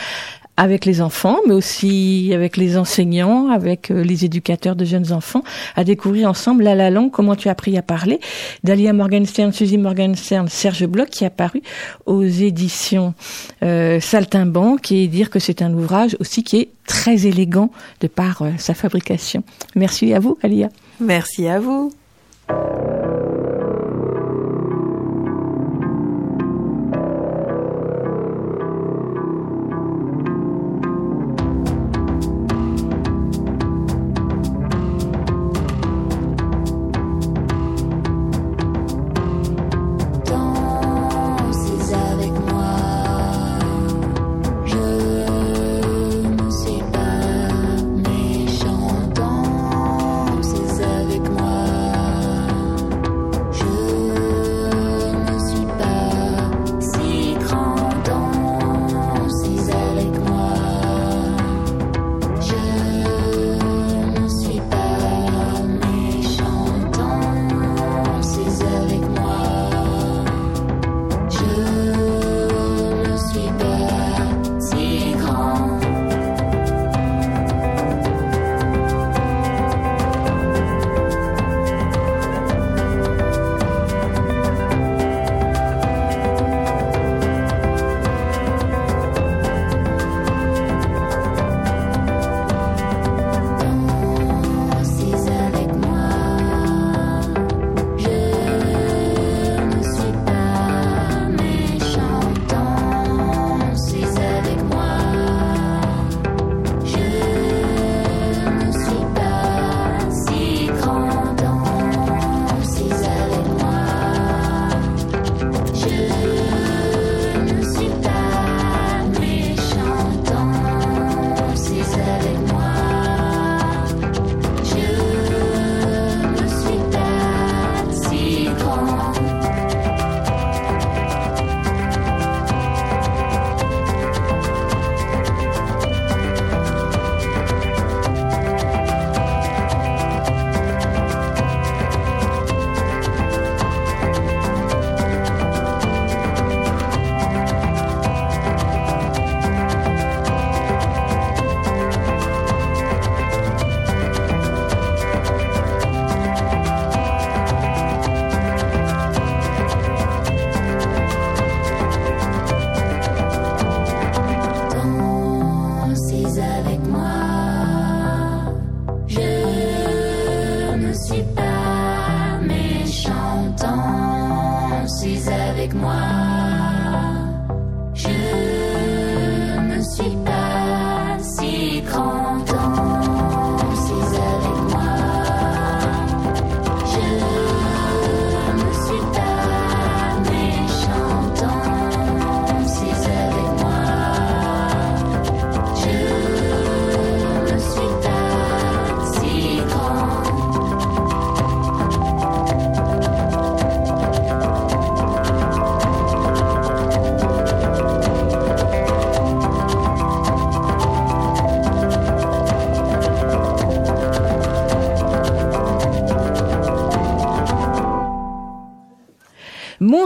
avec 0.62 0.86
les 0.86 1.02
enfants, 1.02 1.40
mais 1.48 1.56
aussi 1.56 2.32
avec 2.36 2.56
les 2.56 2.78
enseignants, 2.78 3.50
avec 3.50 3.90
euh, 3.90 4.04
les 4.04 4.26
éducateurs 4.26 4.76
de 4.76 4.86
jeunes 4.86 5.12
enfants, 5.12 5.44
à 5.76 5.84
découvrir 5.84 6.30
ensemble 6.30 6.64
La 6.64 6.76
La 6.76 6.92
Langue, 6.92 7.10
comment 7.10 7.36
tu 7.36 7.48
as 7.48 7.54
appris 7.54 7.76
à 7.80 7.82
parler, 7.82 8.20
d'Alia 8.64 8.94
Morgenstern, 8.94 9.52
Suzy 9.52 9.80
Morgenstern, 9.80 10.48
Serge 10.50 10.86
Bloch, 10.86 11.10
qui 11.10 11.24
est 11.24 11.28
apparu 11.28 11.64
aux 12.06 12.24
éditions 12.24 13.16
euh, 13.64 14.00
Saltimbanque, 14.00 14.92
et 14.92 15.08
dire 15.08 15.32
que 15.32 15.40
c'est 15.40 15.64
un 15.64 15.74
ouvrage 15.74 16.16
aussi 16.20 16.44
qui 16.44 16.58
est 16.58 16.70
très 16.86 17.26
élégant 17.26 17.72
de 18.00 18.06
par 18.06 18.44
euh, 18.44 18.52
sa 18.60 18.76
fabrication. 18.76 19.44
Merci 19.76 20.14
à 20.14 20.20
vous, 20.20 20.38
Alia. 20.44 20.70
Merci 21.00 21.48
à 21.48 21.60
vous. 21.60 21.92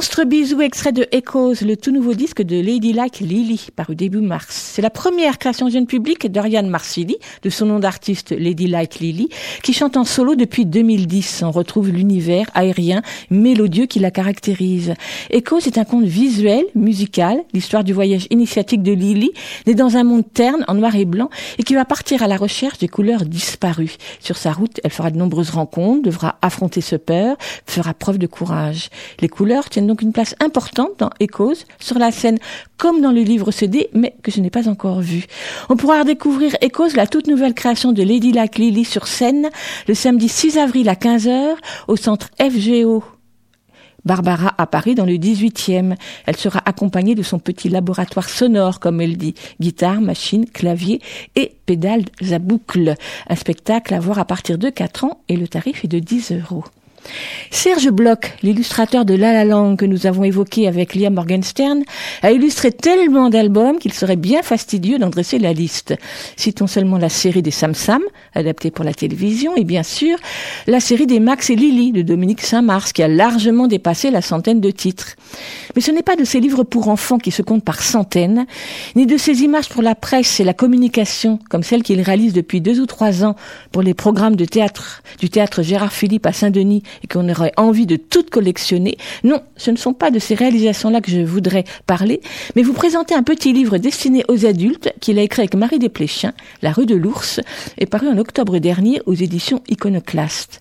Monstre 0.05 0.23
bisou, 0.23 0.61
extrait 0.61 0.91
de 0.91 1.07
Echoes, 1.11 1.65
le 1.65 1.75
tout 1.75 1.91
nouveau 1.91 2.13
disque 2.13 2.43
de 2.43 2.61
Lady 2.61 2.93
Like 2.93 3.21
Lily, 3.21 3.69
paru 3.75 3.95
début 3.95 4.19
mars. 4.19 4.73
C'est 4.75 4.83
la 4.83 4.91
première 4.91 5.39
création 5.39 5.67
jeune 5.67 5.87
public 5.87 6.31
d'Oriane 6.31 6.69
Marsili, 6.69 7.17
de 7.41 7.49
son 7.49 7.65
nom 7.65 7.79
d'artiste 7.79 8.29
Lady 8.29 8.67
Like 8.67 8.99
Lily, 8.99 9.29
qui 9.63 9.73
chante 9.73 9.97
en 9.97 10.03
solo 10.03 10.35
depuis 10.35 10.67
2010. 10.67 11.41
On 11.43 11.49
retrouve 11.49 11.89
l'univers 11.89 12.45
aérien, 12.53 13.01
mélodieux 13.31 13.87
qui 13.87 13.97
la 13.97 14.11
caractérise. 14.11 14.93
Echoes 15.31 15.65
est 15.65 15.79
un 15.79 15.85
conte 15.85 16.05
visuel, 16.05 16.65
musical, 16.75 17.43
l'histoire 17.53 17.83
du 17.83 17.91
voyage 17.91 18.27
initiatique 18.29 18.83
de 18.83 18.91
Lily, 18.91 19.31
née 19.65 19.73
dans 19.73 19.97
un 19.97 20.03
monde 20.03 20.31
terne, 20.31 20.63
en 20.67 20.75
noir 20.75 20.95
et 20.95 21.05
blanc, 21.05 21.31
et 21.57 21.63
qui 21.63 21.73
va 21.73 21.83
partir 21.83 22.21
à 22.21 22.27
la 22.27 22.37
recherche 22.37 22.77
des 22.77 22.87
couleurs 22.87 23.25
disparues. 23.25 23.95
Sur 24.19 24.37
sa 24.37 24.53
route, 24.53 24.79
elle 24.83 24.91
fera 24.91 25.09
de 25.09 25.17
nombreuses 25.17 25.49
rencontres, 25.49 26.03
devra 26.03 26.37
affronter 26.43 26.81
ce 26.81 26.95
peur, 26.95 27.37
fera 27.65 27.95
preuve 27.95 28.19
de 28.19 28.27
courage. 28.27 28.89
Les 29.19 29.29
couleurs 29.29 29.67
tiennent 29.67 29.94
une 30.01 30.13
place 30.13 30.35
importante 30.39 30.91
dans 30.99 31.09
Echoes, 31.19 31.65
sur 31.79 31.97
la 31.99 32.11
scène 32.11 32.37
comme 32.77 33.01
dans 33.01 33.11
le 33.11 33.21
livre 33.21 33.51
CD, 33.51 33.89
mais 33.93 34.15
que 34.23 34.31
je 34.31 34.41
n'ai 34.41 34.49
pas 34.49 34.67
encore 34.69 35.01
vu. 35.01 35.25
On 35.69 35.77
pourra 35.77 35.99
redécouvrir 35.99 36.55
Echoes, 36.61 36.95
la 36.95 37.07
toute 37.07 37.27
nouvelle 37.27 37.53
création 37.53 37.91
de 37.91 38.03
Lady 38.03 38.31
Luck 38.31 38.57
Lily 38.57 38.85
sur 38.85 39.07
scène, 39.07 39.49
le 39.87 39.93
samedi 39.93 40.29
6 40.29 40.57
avril 40.57 40.89
à 40.89 40.95
15h, 40.95 41.55
au 41.87 41.95
centre 41.95 42.29
FGO 42.39 43.03
Barbara 44.05 44.53
à 44.57 44.67
Paris 44.67 44.95
dans 44.95 45.05
le 45.05 45.13
18e. 45.13 45.95
Elle 46.25 46.37
sera 46.37 46.61
accompagnée 46.65 47.15
de 47.15 47.23
son 47.23 47.39
petit 47.39 47.69
laboratoire 47.69 48.29
sonore, 48.29 48.79
comme 48.79 49.01
elle 49.01 49.17
dit. 49.17 49.33
Guitare, 49.59 49.99
machine, 49.99 50.45
clavier 50.45 51.01
et 51.35 51.53
pédales 51.65 52.05
à 52.31 52.39
boucle. 52.39 52.95
Un 53.27 53.35
spectacle 53.35 53.93
à 53.93 53.99
voir 53.99 54.19
à 54.19 54.25
partir 54.25 54.57
de 54.57 54.69
4 54.69 55.05
ans 55.05 55.21
et 55.27 55.35
le 55.35 55.47
tarif 55.47 55.83
est 55.83 55.89
de 55.89 55.99
10 55.99 56.33
euros. 56.33 56.65
Serge 57.51 57.89
Bloch, 57.89 58.33
l'illustrateur 58.43 59.05
de 59.05 59.13
La 59.13 59.33
La 59.33 59.45
Land 59.45 59.75
que 59.75 59.85
nous 59.85 60.07
avons 60.07 60.23
évoqué 60.23 60.67
avec 60.67 60.95
Liam 60.95 61.13
Morgenstern, 61.13 61.83
a 62.21 62.31
illustré 62.31 62.71
tellement 62.71 63.29
d'albums 63.29 63.79
qu'il 63.79 63.93
serait 63.93 64.15
bien 64.15 64.41
fastidieux 64.43 64.99
d'en 64.99 65.09
dresser 65.09 65.39
la 65.39 65.53
liste. 65.53 65.95
Citons 66.35 66.67
seulement 66.67 66.97
la 66.97 67.09
série 67.09 67.41
des 67.41 67.51
Sam 67.51 67.73
Sam, 67.73 68.01
adaptée 68.33 68.71
pour 68.71 68.85
la 68.85 68.93
télévision, 68.93 69.55
et 69.55 69.63
bien 69.63 69.83
sûr 69.83 70.17
la 70.67 70.79
série 70.79 71.07
des 71.07 71.19
Max 71.19 71.49
et 71.49 71.55
Lily 71.55 71.91
de 71.91 72.01
Dominique 72.01 72.41
Saint-Mars, 72.41 72.93
qui 72.93 73.03
a 73.03 73.07
largement 73.07 73.67
dépassé 73.67 74.11
la 74.11 74.21
centaine 74.21 74.61
de 74.61 74.71
titres. 74.71 75.15
Mais 75.75 75.81
ce 75.81 75.91
n'est 75.91 76.03
pas 76.03 76.15
de 76.15 76.23
ces 76.23 76.39
livres 76.39 76.63
pour 76.63 76.87
enfants 76.87 77.17
qui 77.17 77.31
se 77.31 77.41
comptent 77.41 77.63
par 77.63 77.81
centaines, 77.81 78.45
ni 78.95 79.05
de 79.05 79.17
ces 79.17 79.41
images 79.43 79.69
pour 79.69 79.81
la 79.81 79.95
presse 79.95 80.39
et 80.39 80.43
la 80.43 80.53
communication, 80.53 81.39
comme 81.49 81.63
celles 81.63 81.83
qu'il 81.83 82.01
réalise 82.01 82.33
depuis 82.33 82.61
deux 82.61 82.79
ou 82.79 82.85
trois 82.85 83.23
ans 83.23 83.35
pour 83.71 83.81
les 83.81 83.93
programmes 83.93 84.35
de 84.35 84.45
théâtre 84.45 85.01
du 85.19 85.29
théâtre 85.29 85.61
Gérard 85.61 85.93
Philippe 85.93 86.25
à 86.25 86.33
Saint-Denis 86.33 86.83
et 87.03 87.07
qu'on 87.07 87.27
aurait 87.29 87.53
envie 87.57 87.85
de 87.85 87.95
toutes 87.95 88.29
collectionner. 88.29 88.97
Non, 89.23 89.41
ce 89.57 89.71
ne 89.71 89.77
sont 89.77 89.93
pas 89.93 90.11
de 90.11 90.19
ces 90.19 90.35
réalisations-là 90.35 91.01
que 91.01 91.11
je 91.11 91.21
voudrais 91.21 91.63
parler, 91.87 92.21
mais 92.55 92.63
vous 92.63 92.73
présenter 92.73 93.15
un 93.15 93.23
petit 93.23 93.53
livre 93.53 93.77
destiné 93.77 94.23
aux 94.27 94.45
adultes 94.45 94.93
qu'il 94.99 95.19
a 95.19 95.21
écrit 95.21 95.41
avec 95.41 95.55
Marie 95.55 95.79
Desplechin, 95.79 96.33
La 96.61 96.71
rue 96.71 96.85
de 96.85 96.95
l'ours, 96.95 97.39
est 97.77 97.85
paru 97.85 98.07
en 98.07 98.17
octobre 98.17 98.59
dernier 98.59 99.01
aux 99.05 99.13
éditions 99.13 99.61
Iconoclast. 99.69 100.59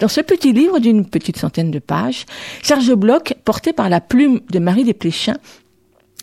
Dans 0.00 0.08
ce 0.08 0.20
petit 0.20 0.52
livre 0.52 0.78
d'une 0.78 1.06
petite 1.06 1.36
centaine 1.36 1.70
de 1.70 1.78
pages, 1.78 2.26
Serge 2.62 2.94
Bloch, 2.94 3.34
porté 3.44 3.72
par 3.72 3.88
la 3.88 4.00
plume 4.00 4.40
de 4.50 4.58
Marie 4.58 4.84
Desplechin, 4.84 5.36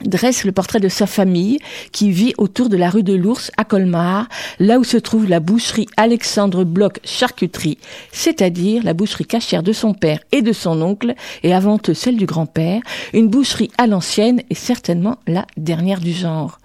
dresse 0.02 0.44
le 0.44 0.52
portrait 0.52 0.80
de 0.80 0.90
sa 0.90 1.08
famille 1.08 1.60
qui 1.92 2.12
vit 2.12 2.34
autour 2.38 2.70
de 2.70 2.78
la 2.78 2.90
rue 2.90 3.04
de 3.04 3.14
l'Ours 3.14 3.52
à 3.58 3.64
Colmar, 3.64 4.28
là 4.60 4.80
où 4.80 4.84
se 4.84 4.98
trouve 4.98 5.28
la 5.28 5.40
boucherie 5.40 5.88
Alexandre 5.98 6.64
Bloch 6.64 7.00
Charcuterie, 7.04 7.78
c'est-à-dire 8.12 8.84
la 8.84 8.94
boucherie 8.94 9.26
cachère 9.26 9.64
de 9.64 9.74
son 9.74 9.94
père 9.94 10.20
et 10.32 10.42
de 10.42 10.54
son 10.54 10.82
oncle, 10.82 11.14
et 11.44 11.54
avant 11.54 11.80
eux 11.88 11.94
celle 11.94 12.18
du 12.18 12.26
grand-père, 12.26 12.82
une 13.14 13.28
boucherie 13.28 13.72
à 13.78 13.88
l'ancienne 13.88 14.42
et 14.50 14.56
certainement 14.56 15.18
la 15.28 15.46
dernière 15.58 16.00
du 16.00 16.12
genre. 16.12 16.60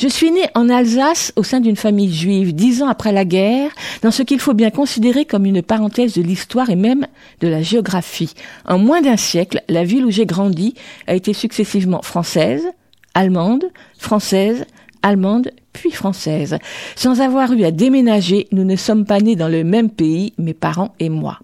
Je 0.00 0.08
suis 0.08 0.30
née 0.30 0.48
en 0.54 0.70
Alsace 0.70 1.30
au 1.36 1.42
sein 1.42 1.60
d'une 1.60 1.76
famille 1.76 2.10
juive, 2.10 2.54
dix 2.54 2.82
ans 2.82 2.88
après 2.88 3.12
la 3.12 3.26
guerre, 3.26 3.70
dans 4.00 4.10
ce 4.10 4.22
qu'il 4.22 4.40
faut 4.40 4.54
bien 4.54 4.70
considérer 4.70 5.26
comme 5.26 5.44
une 5.44 5.60
parenthèse 5.60 6.14
de 6.14 6.22
l'histoire 6.22 6.70
et 6.70 6.74
même 6.74 7.06
de 7.42 7.48
la 7.48 7.60
géographie. 7.60 8.32
En 8.64 8.78
moins 8.78 9.02
d'un 9.02 9.18
siècle, 9.18 9.62
la 9.68 9.84
ville 9.84 10.06
où 10.06 10.10
j'ai 10.10 10.24
grandi 10.24 10.72
a 11.06 11.14
été 11.14 11.34
successivement 11.34 12.00
française, 12.00 12.62
allemande, 13.12 13.66
française, 13.98 14.64
allemande, 15.02 15.50
puis 15.74 15.90
française. 15.90 16.56
Sans 16.96 17.20
avoir 17.20 17.52
eu 17.52 17.64
à 17.64 17.70
déménager, 17.70 18.48
nous 18.52 18.64
ne 18.64 18.76
sommes 18.76 19.04
pas 19.04 19.20
nés 19.20 19.36
dans 19.36 19.48
le 19.48 19.64
même 19.64 19.90
pays, 19.90 20.32
mes 20.38 20.54
parents 20.54 20.94
et 20.98 21.10
moi. 21.10 21.40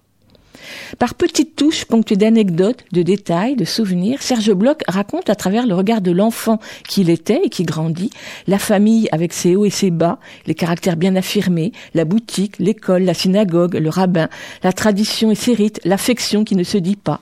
Par 0.99 1.15
petites 1.15 1.57
touches 1.57 1.85
ponctuées 1.85 2.17
d'anecdotes, 2.17 2.85
de 2.93 3.03
détails, 3.03 3.57
de 3.57 3.65
souvenirs, 3.65 4.23
Serge 4.23 4.53
Bloch 4.53 4.83
raconte 4.89 5.31
à 5.31 5.35
travers 5.35 5.67
le 5.67 5.75
regard 5.75 6.01
de 6.01 6.11
l'enfant 6.11 6.59
qu'il 6.89 7.11
était 7.11 7.41
et 7.45 7.49
qui 7.49 7.65
grandit, 7.65 8.11
la 8.47 8.59
famille 8.59 9.09
avec 9.13 9.33
ses 9.33 9.57
hauts 9.57 9.65
et 9.65 9.71
ses 9.71 9.91
bas, 9.91 10.19
les 10.47 10.55
caractères 10.55 10.97
bien 10.97 11.17
affirmés, 11.17 11.73
la 11.95 12.05
boutique, 12.05 12.59
l'école, 12.59 13.03
la 13.05 13.15
synagogue, 13.15 13.75
le 13.75 13.89
rabbin, 13.89 14.29
la 14.63 14.73
tradition 14.73 15.31
et 15.31 15.35
ses 15.35 15.55
rites, 15.55 15.81
l'affection 15.85 16.45
qui 16.45 16.57
ne 16.57 16.65
se 16.65 16.79
dit 16.79 16.97
pas. 16.97 17.21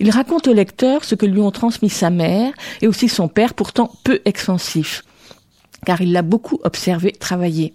Il 0.00 0.10
raconte 0.10 0.48
au 0.48 0.52
lecteur 0.52 1.04
ce 1.04 1.14
que 1.14 1.26
lui 1.26 1.40
ont 1.40 1.50
transmis 1.50 1.90
sa 1.90 2.10
mère 2.10 2.52
et 2.82 2.88
aussi 2.88 3.08
son 3.08 3.28
père, 3.28 3.54
pourtant 3.54 3.90
peu 4.04 4.20
expansif 4.24 5.02
car 5.86 6.00
il 6.00 6.12
l'a 6.12 6.22
beaucoup 6.22 6.58
observé 6.64 7.12
travailler. 7.12 7.74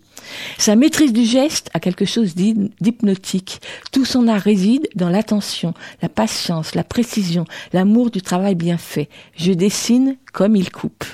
Sa 0.58 0.76
maîtrise 0.76 1.14
du 1.14 1.26
geste 1.26 1.70
a 1.74 1.80
quelque 1.80 2.06
chose 2.06 2.36
d'hypnotique. 2.36 3.62
Tout 3.92 4.06
son 4.06 4.28
art 4.28 4.42
réside 4.42 4.88
dans 4.96 5.10
l'attention, 5.10 5.74
la 6.02 6.10
patience, 6.10 6.76
la 6.76 6.84
précision, 6.84 7.46
l'amour 7.74 8.12
du 8.12 8.22
travail 8.22 8.56
bien 8.56 8.78
fait. 8.78 9.10
Je 9.36 9.52
dessine 9.52 10.18
comme 10.32 10.56
il 10.56 10.72
coupe. 10.72 11.06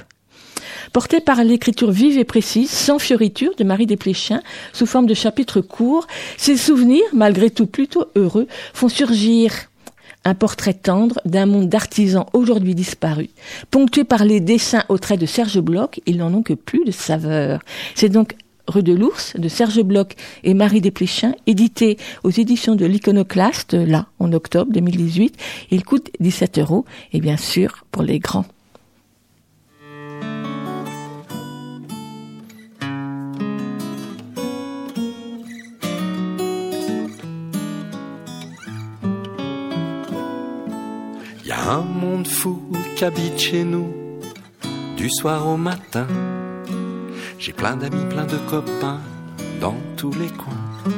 Porté 0.93 1.19
par 1.19 1.43
l'écriture 1.43 1.91
vive 1.91 2.17
et 2.17 2.23
précise, 2.23 2.69
sans 2.69 2.99
fioriture 2.99 3.55
de 3.57 3.63
Marie 3.63 3.85
Desplechin, 3.85 4.41
sous 4.73 4.85
forme 4.85 5.05
de 5.05 5.13
chapitres 5.13 5.61
courts, 5.61 6.07
ses 6.37 6.57
souvenirs, 6.57 7.03
malgré 7.13 7.49
tout 7.49 7.67
plutôt 7.67 8.05
heureux, 8.15 8.47
font 8.73 8.89
surgir 8.89 9.51
un 10.25 10.35
portrait 10.35 10.73
tendre 10.73 11.19
d'un 11.25 11.45
monde 11.45 11.69
d'artisans 11.69 12.25
aujourd'hui 12.33 12.75
disparus. 12.75 13.29
Ponctué 13.71 14.03
par 14.03 14.25
les 14.25 14.39
dessins 14.39 14.83
au 14.89 14.97
trait 14.97 15.17
de 15.17 15.25
Serge 15.25 15.59
Bloch, 15.59 15.99
ils 16.05 16.17
n'en 16.17 16.33
ont 16.33 16.43
que 16.43 16.53
plus 16.53 16.83
de 16.85 16.91
saveur. 16.91 17.61
C'est 17.95 18.09
donc 18.09 18.35
Rue 18.67 18.83
de 18.83 18.93
l'Ours 18.93 19.33
de 19.35 19.47
Serge 19.47 19.81
Bloch 19.81 20.13
et 20.43 20.53
Marie 20.53 20.81
Desplechin, 20.81 21.33
édité 21.47 21.97
aux 22.23 22.29
éditions 22.29 22.75
de 22.75 22.85
l'Iconoclaste, 22.85 23.73
là, 23.73 24.07
en 24.19 24.31
octobre 24.31 24.71
2018. 24.71 25.35
Il 25.71 25.83
coûte 25.83 26.11
17 26.19 26.59
euros, 26.59 26.85
et 27.11 27.19
bien 27.19 27.37
sûr, 27.37 27.85
pour 27.91 28.03
les 28.03 28.19
grands. 28.19 28.45
Un 41.69 41.81
monde 41.81 42.27
fou 42.27 42.59
qui 42.95 43.05
habite 43.05 43.37
chez 43.37 43.63
nous, 43.63 43.89
du 44.97 45.07
soir 45.07 45.47
au 45.47 45.55
matin. 45.55 46.07
J'ai 47.37 47.53
plein 47.53 47.75
d'amis, 47.77 48.05
plein 48.09 48.25
de 48.25 48.37
copains 48.49 48.99
dans 49.61 49.75
tous 49.95 50.11
les 50.13 50.29
coins. 50.29 50.93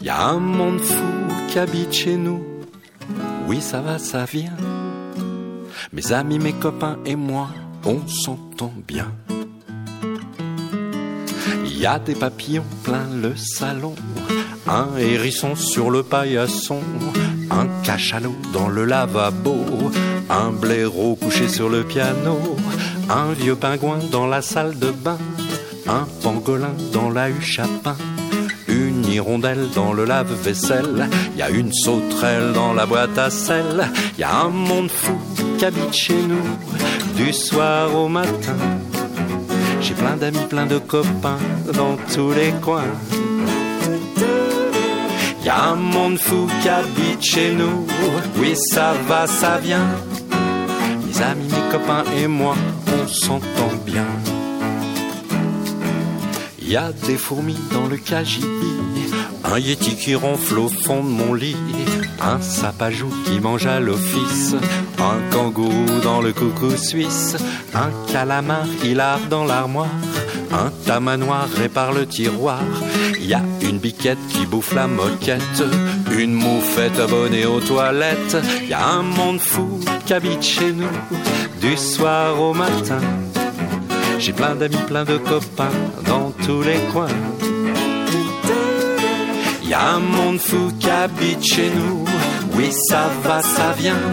Y 0.00 0.08
a 0.08 0.28
un 0.28 0.38
monde 0.38 0.80
fou 0.80 1.12
qui 1.48 1.58
habite 1.58 1.92
chez 1.92 2.16
nous, 2.16 2.40
oui 3.48 3.60
ça 3.60 3.80
va, 3.80 3.98
ça 3.98 4.24
vient. 4.24 4.56
Mes 5.92 6.12
amis, 6.12 6.38
mes 6.38 6.52
copains 6.52 6.98
et 7.04 7.16
moi, 7.16 7.48
on 7.84 8.06
s'entend 8.06 8.72
bien. 8.86 9.12
Y 11.64 11.84
a 11.84 11.98
des 11.98 12.14
papillons 12.14 12.64
plein 12.84 13.08
le 13.20 13.34
salon, 13.34 13.96
un 14.68 14.96
hérisson 14.98 15.54
sur 15.54 15.90
le 15.90 16.02
paillasson, 16.02 16.80
un 17.50 17.66
cachalot 17.84 18.34
dans 18.52 18.68
le 18.68 18.84
lavabo, 18.84 19.56
un 20.28 20.50
blaireau 20.50 21.16
couché 21.16 21.48
sur 21.48 21.68
le 21.68 21.84
piano, 21.84 22.38
un 23.08 23.32
vieux 23.32 23.54
pingouin 23.54 23.98
dans 24.10 24.26
la 24.26 24.42
salle 24.42 24.78
de 24.78 24.90
bain, 24.90 25.18
un 25.86 26.06
pangolin 26.22 26.74
dans 26.92 27.10
la 27.10 27.30
huche 27.30 27.60
à 27.60 27.68
pain, 27.82 27.96
une 28.66 29.04
hirondelle 29.06 29.68
dans 29.74 29.92
le 29.92 30.04
lave-vaisselle, 30.04 31.08
y 31.36 31.42
a 31.42 31.50
une 31.50 31.72
sauterelle 31.72 32.52
dans 32.52 32.72
la 32.72 32.86
boîte 32.86 33.16
à 33.18 33.30
sel, 33.30 33.88
y 34.18 34.24
a 34.24 34.40
un 34.40 34.48
monde 34.48 34.90
fou 34.90 35.16
qui 35.58 35.64
habite 35.64 35.94
chez 35.94 36.20
nous, 36.22 37.14
du 37.16 37.32
soir 37.32 37.94
au 37.94 38.08
matin. 38.08 38.56
J'ai 39.80 39.94
plein 39.94 40.16
d'amis, 40.16 40.46
plein 40.48 40.66
de 40.66 40.78
copains 40.78 41.38
dans 41.72 41.96
tous 42.12 42.32
les 42.32 42.50
coins. 42.60 42.82
Y 45.46 45.48
a 45.48 45.68
un 45.70 45.76
monde 45.76 46.18
fou 46.18 46.48
qui 46.60 46.68
habite 46.68 47.22
chez 47.22 47.54
nous. 47.54 47.86
Oui, 48.38 48.56
ça 48.56 48.94
va, 49.06 49.28
ça 49.28 49.58
vient. 49.58 49.86
Mes 51.06 51.22
amis, 51.22 51.44
mes 51.44 51.70
copains 51.70 52.02
et 52.18 52.26
moi, 52.26 52.56
on 52.88 53.06
s'entend 53.06 53.70
bien. 53.84 54.08
Y 56.60 56.74
a 56.74 56.90
des 57.06 57.16
fourmis 57.16 57.60
dans 57.72 57.86
le 57.86 57.96
cagibi, 57.96 58.74
un 59.44 59.60
yéti 59.60 59.94
qui 59.94 60.16
ronfle 60.16 60.58
au 60.58 60.68
fond 60.68 61.04
de 61.04 61.10
mon 61.10 61.32
lit, 61.32 61.56
un 62.20 62.40
sapajou 62.40 63.08
qui 63.24 63.38
mange 63.38 63.66
à 63.66 63.78
l'office, 63.78 64.56
un 64.98 65.32
kangourou 65.32 66.00
dans 66.02 66.20
le 66.22 66.32
coucou 66.32 66.76
suisse, 66.76 67.36
un 67.72 67.92
calamar 68.12 68.66
hilar 68.82 69.20
dans 69.30 69.44
l'armoire, 69.44 69.94
un 70.50 70.72
tamanoir 70.84 71.48
répare 71.56 71.92
le 71.92 72.04
tiroir. 72.04 72.64
Y 73.26 73.34
a 73.34 73.42
une 73.60 73.78
biquette 73.78 74.24
qui 74.28 74.46
bouffe 74.46 74.72
la 74.72 74.86
moquette, 74.86 75.64
une 76.16 76.32
moufette 76.32 76.96
abonnée 77.00 77.44
aux 77.44 77.58
toilettes. 77.58 78.36
Y 78.68 78.72
a 78.72 78.86
un 78.86 79.02
monde 79.02 79.40
fou 79.40 79.80
qui 80.04 80.14
habite 80.14 80.44
chez 80.44 80.72
nous, 80.72 80.86
du 81.60 81.76
soir 81.76 82.40
au 82.40 82.54
matin. 82.54 83.00
J'ai 84.20 84.32
plein 84.32 84.54
d'amis, 84.54 84.76
plein 84.86 85.04
de 85.04 85.16
copains 85.18 85.72
dans 86.06 86.30
tous 86.46 86.62
les 86.62 86.78
coins. 86.92 87.08
Y 89.64 89.74
a 89.74 89.94
un 89.94 89.98
monde 89.98 90.38
fou 90.38 90.70
qui 90.78 90.88
habite 90.88 91.44
chez 91.44 91.70
nous, 91.74 92.04
oui 92.54 92.70
ça 92.70 93.10
va, 93.24 93.42
ça 93.42 93.74
vient. 93.76 94.04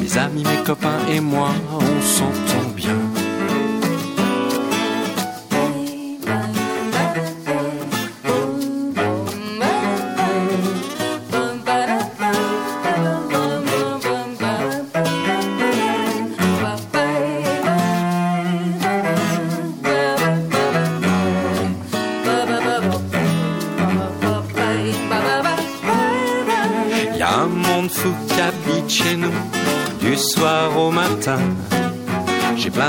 Mes 0.00 0.18
amis, 0.18 0.42
mes 0.42 0.64
copains 0.64 0.98
et 1.08 1.20
moi, 1.20 1.50
on 1.72 2.02
s'entend 2.02 2.49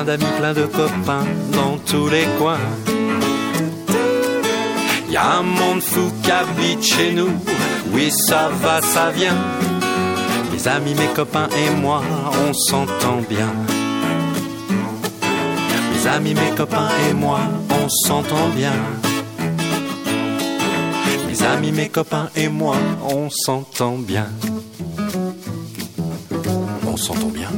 plein 0.04 0.18
d'amis, 0.18 0.32
plein 0.38 0.54
de 0.54 0.66
copains 0.66 1.26
dans 1.54 1.78
tous 1.86 2.10
les 2.10 2.26
coins. 2.39 2.58
Y 5.10 5.18
a 5.18 5.38
un 5.39 5.43
monde 5.43 5.82
fou 5.82 6.12
qui 6.24 6.32
habite 6.32 6.84
chez 6.84 7.12
nous, 7.12 7.30
oui 7.93 8.12
ça 8.12 8.49
va, 8.62 8.82
ça 8.82 9.12
vient. 9.12 9.38
Mes 10.52 10.68
amis, 10.68 10.95
mes 10.95 11.14
copains 11.14 11.49
et 11.49 11.70
moi, 11.76 12.02
on 12.47 12.54
s'entend 12.54 13.22
bien. 13.30 13.49
Mes 15.91 16.08
amis, 16.08 16.34
mes 16.34 16.56
copains 16.56 16.89
et 17.10 17.14
moi, 17.14 17.39
on 17.70 17.89
s'entend 17.89 18.49
bien. 18.56 18.74
Mes 21.28 21.43
amis, 21.43 21.72
mes 21.72 21.89
copains 21.89 22.30
et 22.36 22.47
moi, 22.47 22.76
on 23.08 23.30
s'entend 23.30 23.97
bien. 23.97 24.28
On 26.88 26.97
s'entend 26.97 27.30
bien. 27.30 27.49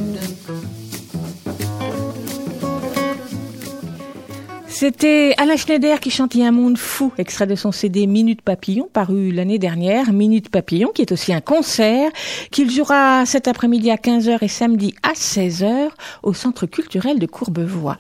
C'était 4.86 5.34
Alain 5.38 5.56
Schneider 5.56 6.02
qui 6.02 6.10
chantait 6.10 6.44
Un 6.44 6.52
monde 6.52 6.78
fou, 6.78 7.14
extrait 7.18 7.48
de 7.48 7.56
son 7.56 7.72
CD 7.72 8.06
Minute 8.06 8.42
Papillon, 8.42 8.90
paru 8.92 9.32
l'année 9.32 9.58
dernière. 9.58 10.12
Minute 10.12 10.50
Papillon, 10.50 10.90
qui 10.94 11.04
est 11.04 11.14
aussi 11.14 11.32
un 11.32 11.40
concert, 11.40 12.12
qu'il 12.52 12.70
jouera 12.70 13.26
cet 13.26 13.48
après-midi 13.48 13.92
à 13.92 13.96
15h 13.96 14.40
et 14.42 14.50
samedi 14.50 14.94
à 15.02 15.14
16h 15.14 15.88
au 16.22 16.34
Centre 16.34 16.66
culturel 16.66 17.18
de 17.18 17.26
Courbevoie. 17.26 17.98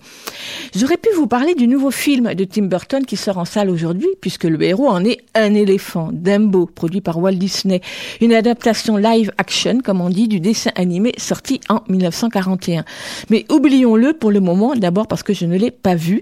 J'aurais 0.75 0.97
pu 0.97 1.07
vous 1.15 1.25
parler 1.25 1.55
du 1.55 1.69
nouveau 1.69 1.89
film 1.89 2.33
de 2.33 2.43
Tim 2.43 2.63
Burton 2.63 3.05
qui 3.05 3.15
sort 3.15 3.37
en 3.37 3.45
salle 3.45 3.69
aujourd'hui, 3.69 4.09
puisque 4.19 4.43
le 4.43 4.61
héros 4.61 4.89
en 4.89 5.05
est 5.05 5.21
un 5.35 5.53
éléphant, 5.53 6.09
Dumbo, 6.11 6.65
produit 6.65 6.99
par 6.99 7.17
Walt 7.17 7.35
Disney. 7.35 7.79
Une 8.19 8.33
adaptation 8.33 8.97
live 8.97 9.31
action, 9.37 9.79
comme 9.79 10.01
on 10.01 10.09
dit, 10.09 10.27
du 10.27 10.41
dessin 10.41 10.71
animé 10.75 11.13
sorti 11.15 11.61
en 11.69 11.79
1941. 11.87 12.83
Mais 13.29 13.45
oublions-le 13.49 14.11
pour 14.11 14.31
le 14.31 14.41
moment, 14.41 14.75
d'abord 14.75 15.07
parce 15.07 15.23
que 15.23 15.33
je 15.33 15.45
ne 15.45 15.57
l'ai 15.57 15.71
pas 15.71 15.95
vu. 15.95 16.21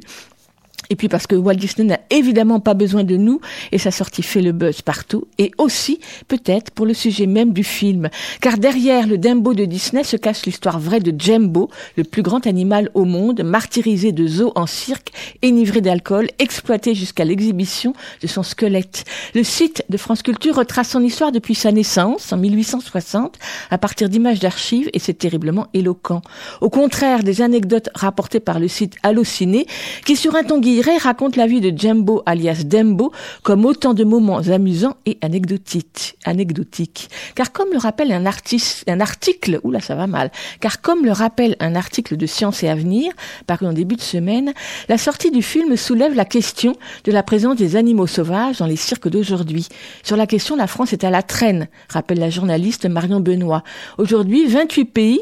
Et 0.90 0.96
puis 0.96 1.08
parce 1.08 1.28
que 1.28 1.36
Walt 1.36 1.56
Disney 1.56 1.88
n'a 1.88 2.00
évidemment 2.10 2.60
pas 2.60 2.74
besoin 2.74 3.04
de 3.04 3.16
nous 3.16 3.40
et 3.72 3.78
sa 3.78 3.92
sortie 3.92 4.24
fait 4.24 4.42
le 4.42 4.52
buzz 4.52 4.82
partout. 4.82 5.28
Et 5.38 5.52
aussi, 5.58 6.00
peut-être, 6.28 6.72
pour 6.72 6.86
le 6.86 6.94
sujet 6.94 7.28
même 7.28 7.54
du 7.54 7.64
film. 7.64 8.10
Car 8.42 8.58
derrière 8.58 9.08
le 9.08 9.18
Dumbo 9.18 9.54
de 9.54 9.66
Disney 9.66 10.04
se 10.04 10.18
cache 10.18 10.46
l'histoire 10.46 10.80
vraie 10.80 11.00
de 11.00 11.14
Jumbo, 11.18 11.70
le 11.96 12.04
plus 12.04 12.22
grand 12.22 12.46
animal 12.48 12.90
au 12.94 13.06
monde, 13.06 13.44
martyrisé 13.44 14.12
de 14.12 14.28
zoo 14.28 14.52
en 14.56 14.66
cirque, 14.66 15.12
enivré 15.44 15.82
d'alcool, 15.82 16.28
exploité 16.40 16.96
jusqu'à 16.96 17.26
l'exhibition 17.26 17.94
de 18.22 18.28
son 18.28 18.44
squelette. 18.44 19.06
Le 19.34 19.44
site 19.44 19.84
de 19.90 19.98
France 19.98 20.24
Culture 20.24 20.56
retrace 20.56 20.90
son 20.90 21.04
histoire 21.04 21.32
depuis 21.32 21.56
sa 21.56 21.72
naissance, 21.72 22.34
en 22.34 22.38
1860, 22.38 23.38
à 23.70 23.78
partir 23.78 24.10
d'images 24.10 24.40
d'archives 24.40 24.90
et 24.94 25.00
c'est 25.00 25.14
terriblement 25.14 25.68
éloquent. 25.74 26.22
Au 26.60 26.70
contraire 26.70 27.24
des 27.24 27.42
anecdotes 27.42 27.90
rapportées 27.94 28.40
par 28.40 28.60
le 28.60 28.68
site 28.68 28.96
Allociné, 29.04 29.66
qui 30.06 30.16
sur 30.16 30.36
un 30.36 30.44
ton 30.44 30.60
raconte 30.80 31.36
la 31.36 31.48
vie 31.48 31.62
de 31.62 31.78
Jumbo 31.78 32.22
alias 32.26 32.64
Dembo 32.66 33.12
comme 33.44 33.66
autant 33.66 33.94
de 33.94 34.04
moments 34.04 34.40
amusants 34.50 34.96
et 35.06 35.18
anecdotiques. 35.22 36.16
anecdotiques. 36.24 37.10
Car 37.36 37.52
comme 37.52 37.70
le 37.72 37.78
rappelle 37.78 38.12
un, 38.12 38.26
article, 38.26 39.60
ça 39.82 39.96
va 39.96 40.08
mal, 40.08 40.32
car 40.60 40.82
comme 40.82 41.06
le 41.06 41.12
rappelle 41.12 41.56
un 41.60 41.76
article 41.76 42.18
de 42.18 42.26
Science 42.26 42.64
et 42.64 42.70
Avenir, 42.70 43.12
paru 43.48 43.66
en 43.66 43.74
début 43.74 43.96
de 43.96 44.02
semaine, 44.02 44.54
la 44.88 44.98
sortie 44.98 45.32
du 45.32 45.42
film 45.42 45.76
soulève 45.76 46.14
la 46.14 46.26
question 46.26 46.76
de 47.04 47.12
la 47.12 47.24
présence 47.24 47.56
des 47.56 47.76
animaux 47.76 48.08
sauvages 48.08 48.60
dans 48.60 48.68
les 48.68 48.76
cirques 48.76 49.10
d'aujourd'hui. 49.10 49.68
Sur 50.04 50.18
la 50.18 50.28
question, 50.28 50.56
la 50.56 50.68
France 50.68 50.94
est 50.94 51.04
à 51.04 51.10
la 51.10 51.24
traîne, 51.24 51.68
rappelle 51.90 52.20
la 52.20 52.30
journaliste 52.30 52.86
Marion 52.86 53.20
Benoît. 53.20 53.64
Aujourd'hui, 53.98 54.46
28 54.46 54.86
pays, 54.86 55.22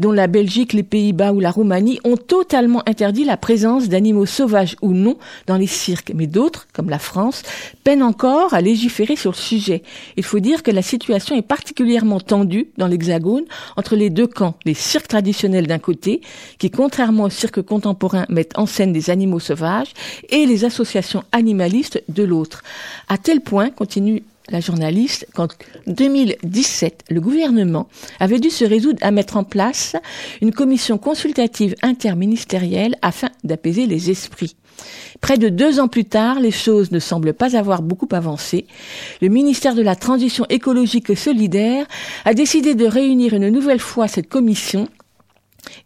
dont 0.00 0.12
la 0.12 0.26
Belgique, 0.26 0.72
les 0.72 0.82
Pays-Bas 0.82 1.32
ou 1.32 1.40
la 1.40 1.50
Roumanie, 1.50 2.00
ont 2.04 2.16
totalement 2.16 2.82
interdit 2.86 3.24
la 3.24 3.36
présence 3.36 3.88
d'animaux 3.88 4.26
sauvages 4.26 4.76
ou 4.82 4.92
non 4.92 5.16
dans 5.46 5.56
les 5.56 5.66
cirques, 5.66 6.12
mais 6.14 6.26
d'autres, 6.26 6.66
comme 6.72 6.90
la 6.90 6.98
France, 6.98 7.42
peinent 7.84 8.02
encore 8.02 8.54
à 8.54 8.60
légiférer 8.60 9.16
sur 9.16 9.30
le 9.30 9.36
sujet. 9.36 9.82
Il 10.16 10.24
faut 10.24 10.40
dire 10.40 10.62
que 10.62 10.70
la 10.70 10.82
situation 10.82 11.36
est 11.36 11.42
particulièrement 11.42 12.20
tendue 12.20 12.68
dans 12.76 12.86
l'Hexagone 12.86 13.44
entre 13.76 13.96
les 13.96 14.10
deux 14.10 14.26
camps, 14.26 14.56
les 14.64 14.74
cirques 14.74 15.08
traditionnels 15.08 15.66
d'un 15.66 15.78
côté, 15.78 16.20
qui 16.58 16.70
contrairement 16.70 17.24
aux 17.24 17.30
cirques 17.30 17.62
contemporains 17.62 18.26
mettent 18.28 18.58
en 18.58 18.66
scène 18.66 18.92
des 18.92 19.10
animaux 19.10 19.40
sauvages, 19.40 19.92
et 20.30 20.46
les 20.46 20.64
associations 20.64 21.24
animalistes 21.32 22.02
de 22.08 22.22
l'autre. 22.22 22.62
À 23.08 23.18
tel 23.18 23.40
point, 23.40 23.70
continue 23.70 24.22
la 24.48 24.60
journaliste, 24.60 25.26
qu'en 25.34 25.48
2017, 25.86 27.04
le 27.10 27.20
gouvernement 27.20 27.88
avait 28.18 28.40
dû 28.40 28.50
se 28.50 28.64
résoudre 28.64 28.98
à 29.02 29.10
mettre 29.10 29.36
en 29.36 29.44
place 29.44 29.96
une 30.40 30.52
commission 30.52 30.98
consultative 30.98 31.74
interministérielle 31.82 32.96
afin 33.02 33.28
d'apaiser 33.44 33.86
les 33.86 34.10
esprits. 34.10 34.56
Près 35.20 35.38
de 35.38 35.48
deux 35.48 35.78
ans 35.78 35.88
plus 35.88 36.04
tard, 36.04 36.40
les 36.40 36.50
choses 36.50 36.90
ne 36.90 36.98
semblent 36.98 37.34
pas 37.34 37.56
avoir 37.56 37.82
beaucoup 37.82 38.08
avancé. 38.10 38.66
Le 39.20 39.28
ministère 39.28 39.74
de 39.74 39.82
la 39.82 39.94
Transition 39.94 40.46
écologique 40.48 41.10
et 41.10 41.16
solidaire 41.16 41.86
a 42.24 42.34
décidé 42.34 42.74
de 42.74 42.86
réunir 42.86 43.34
une 43.34 43.48
nouvelle 43.48 43.80
fois 43.80 44.08
cette 44.08 44.28
commission 44.28 44.88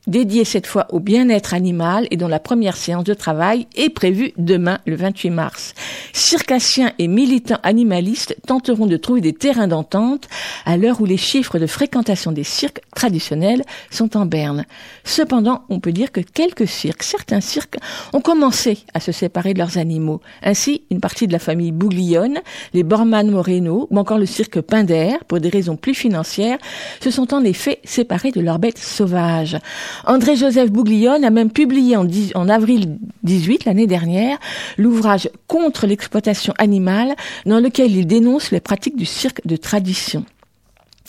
dédiée 0.07 0.45
cette 0.45 0.67
fois 0.67 0.87
au 0.91 1.01
bien-être 1.01 1.55
animal 1.55 2.07
et 2.11 2.17
dont 2.17 2.29
la 2.29 2.39
première 2.39 2.77
séance 2.77 3.05
de 3.05 3.15
travail 3.15 3.67
est 3.77 3.91
prévue 3.91 4.33
demain, 4.37 4.79
le 4.87 4.97
28 4.97 5.31
mars. 5.31 5.75
Circassiens 6.13 6.93
et 6.99 7.09
militants 7.09 7.59
animalistes 7.63 8.37
tenteront 8.47 8.87
de 8.87 8.97
trouver 8.97 9.21
des 9.21 9.33
terrains 9.33 9.69
d'entente 9.69 10.29
à 10.65 10.77
l'heure 10.77 11.01
où 11.01 11.05
les 11.05 11.17
chiffres 11.17 11.59
de 11.59 11.67
fréquentation 11.67 12.33
des 12.33 12.45
cirques 12.45 12.81
traditionnels 12.95 13.65
sont 13.91 14.17
en 14.17 14.27
berne. 14.27 14.65
Cependant, 15.05 15.65
on 15.69 15.81
peut 15.81 15.93
dire 15.93 16.13
que 16.13 16.21
quelques 16.21 16.69
cirques, 16.69 17.03
certains 17.03 17.41
cirques, 17.41 17.77
ont 18.13 18.21
commencé 18.21 18.79
à 18.95 19.01
se 19.01 19.13
séparer 19.13 19.55
de 19.55 19.59
leurs 19.59 19.79
animaux. 19.79 20.21
Ainsi, 20.43 20.83
une 20.91 21.01
partie 21.01 21.27
de 21.27 21.33
la 21.33 21.39
famille 21.39 21.73
Bouglione, 21.73 22.41
les 22.73 22.83
Borman 22.83 23.31
Moreno 23.31 23.89
ou 23.91 23.99
encore 23.99 24.19
le 24.19 24.27
cirque 24.27 24.61
Pinder, 24.61 25.17
pour 25.29 25.41
des 25.41 25.49
raisons 25.49 25.77
plus 25.77 25.95
financières, 25.95 26.59
se 27.01 27.11
sont 27.11 27.35
en 27.35 27.45
effet 27.45 27.81
séparés 27.85 28.33
de 28.33 28.41
leurs 28.41 28.59
bêtes 28.59 28.79
sauvages. 28.79 29.59
André-Joseph 30.05 30.71
Bouglione 30.71 31.25
a 31.25 31.31
même 31.31 31.51
publié 31.51 31.97
en, 31.97 32.49
avril 32.49 32.99
18, 33.23 33.65
l'année 33.65 33.87
dernière, 33.87 34.39
l'ouvrage 34.77 35.31
Contre 35.47 35.87
l'exploitation 35.87 36.53
animale, 36.59 37.15
dans 37.45 37.61
lequel 37.61 37.95
il 37.97 38.07
dénonce 38.07 38.51
les 38.51 38.61
pratiques 38.61 38.97
du 38.97 39.07
cirque 39.07 39.47
de 39.47 39.57
tradition. 39.57 40.25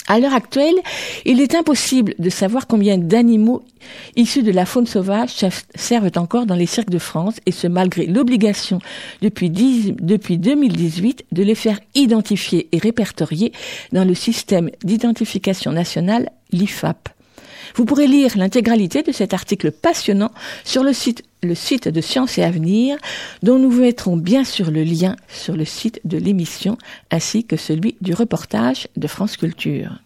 À 0.10 0.20
l'heure 0.20 0.34
actuelle, 0.34 0.76
il 1.26 1.42
est 1.42 1.54
impossible 1.54 2.16
de 2.18 2.30
savoir 2.30 2.66
combien 2.66 2.98
d'animaux 2.98 3.64
issus 4.16 4.42
de 4.42 4.52
la 4.52 4.66
faune 4.66 4.88
sauvage 4.88 5.32
servent 5.76 6.12
encore 6.16 6.46
dans 6.46 6.56
les 6.56 6.66
cirques 6.66 6.90
de 6.90 6.98
France, 6.98 7.36
et 7.46 7.52
ce 7.52 7.68
malgré 7.68 8.06
l'obligation 8.06 8.80
depuis, 9.22 9.50
10 9.50 9.96
depuis 10.00 10.38
2018 10.38 11.26
de 11.34 11.44
les 11.44 11.56
faire 11.56 11.80
identifier 11.94 12.70
et 12.72 12.78
répertorier 12.78 13.52
dans 13.92 14.06
le 14.06 14.14
système 14.14 14.70
d'identification 14.82 15.74
nationale, 15.74 16.32
l'IFAP. 16.54 17.10
Vous 17.76 17.86
pourrez 17.86 18.08
lire 18.08 18.38
l'intégralité 18.38 19.04
de 19.04 19.12
cet 19.12 19.34
article 19.34 19.72
passionnant 19.72 20.32
sur 20.64 20.84
le 20.84 20.94
site, 20.94 21.24
de 21.42 22.02
Science 22.02 22.38
et 22.38 22.44
Avenir, 22.44 22.98
dont 23.44 23.60
nous 23.60 23.70
vous 23.70 23.82
mettrons 23.82 24.18
bien 24.18 24.44
sûr 24.44 24.72
le 24.72 24.84
lien 24.84 25.16
sur 25.28 25.56
le 25.56 25.66
site 25.66 26.02
de 26.04 26.18
l'émission, 26.18 26.78
ainsi 27.12 27.46
que 27.46 27.58
celui 27.58 27.96
du 28.02 28.14
reportage 28.14 28.88
de 28.98 29.08
France 29.08 29.38
Culture. 29.38 30.00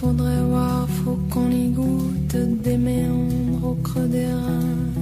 Faudrait 0.00 0.42
voir, 0.50 0.88
faut 0.88 1.18
qu'on 1.30 1.50
y 1.50 1.68
goûte 1.68 2.36
des 2.64 2.76
méandres 2.76 3.66
au 3.70 3.74
creux 3.86 4.08
des 4.08 4.26
reins. 4.26 4.92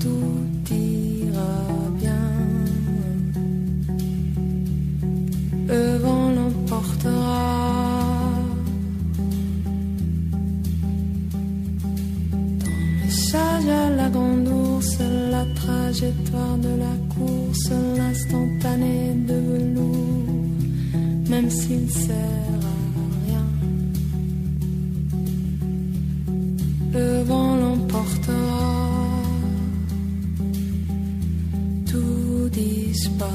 Tout 0.00 0.72
ira 0.72 1.56
bien. 2.00 2.26
Le 5.68 5.96
vent 6.04 6.30
l'emportera. 6.36 8.30
Ton 12.62 12.76
message 13.02 13.68
à 13.82 13.90
la 13.90 14.08
grande 14.10 14.48
ours, 14.48 14.98
la 15.34 15.44
trajectoire 15.62 16.56
de 16.66 16.72
la 16.84 16.94
course, 17.14 17.70
l'instantané 17.96 19.14
de 19.28 19.34
velours 19.34 20.04
même 21.34 21.50
s'il 21.50 21.90
sert 21.90 22.73
le 26.94 27.22
vent 27.24 27.56
l'emportera, 27.56 29.12
tout 31.90 32.48
disparaîtra, 32.52 33.34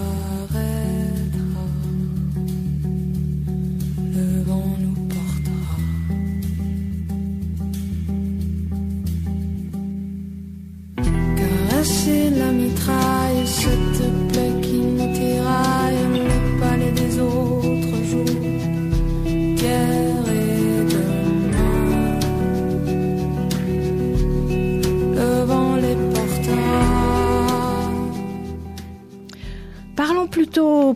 le 4.15 4.43
vent 4.47 4.71
nous 4.83 4.99
portera. 5.13 5.77
Caresser 11.37 12.29
la 12.29 12.51
mitraille, 12.51 13.45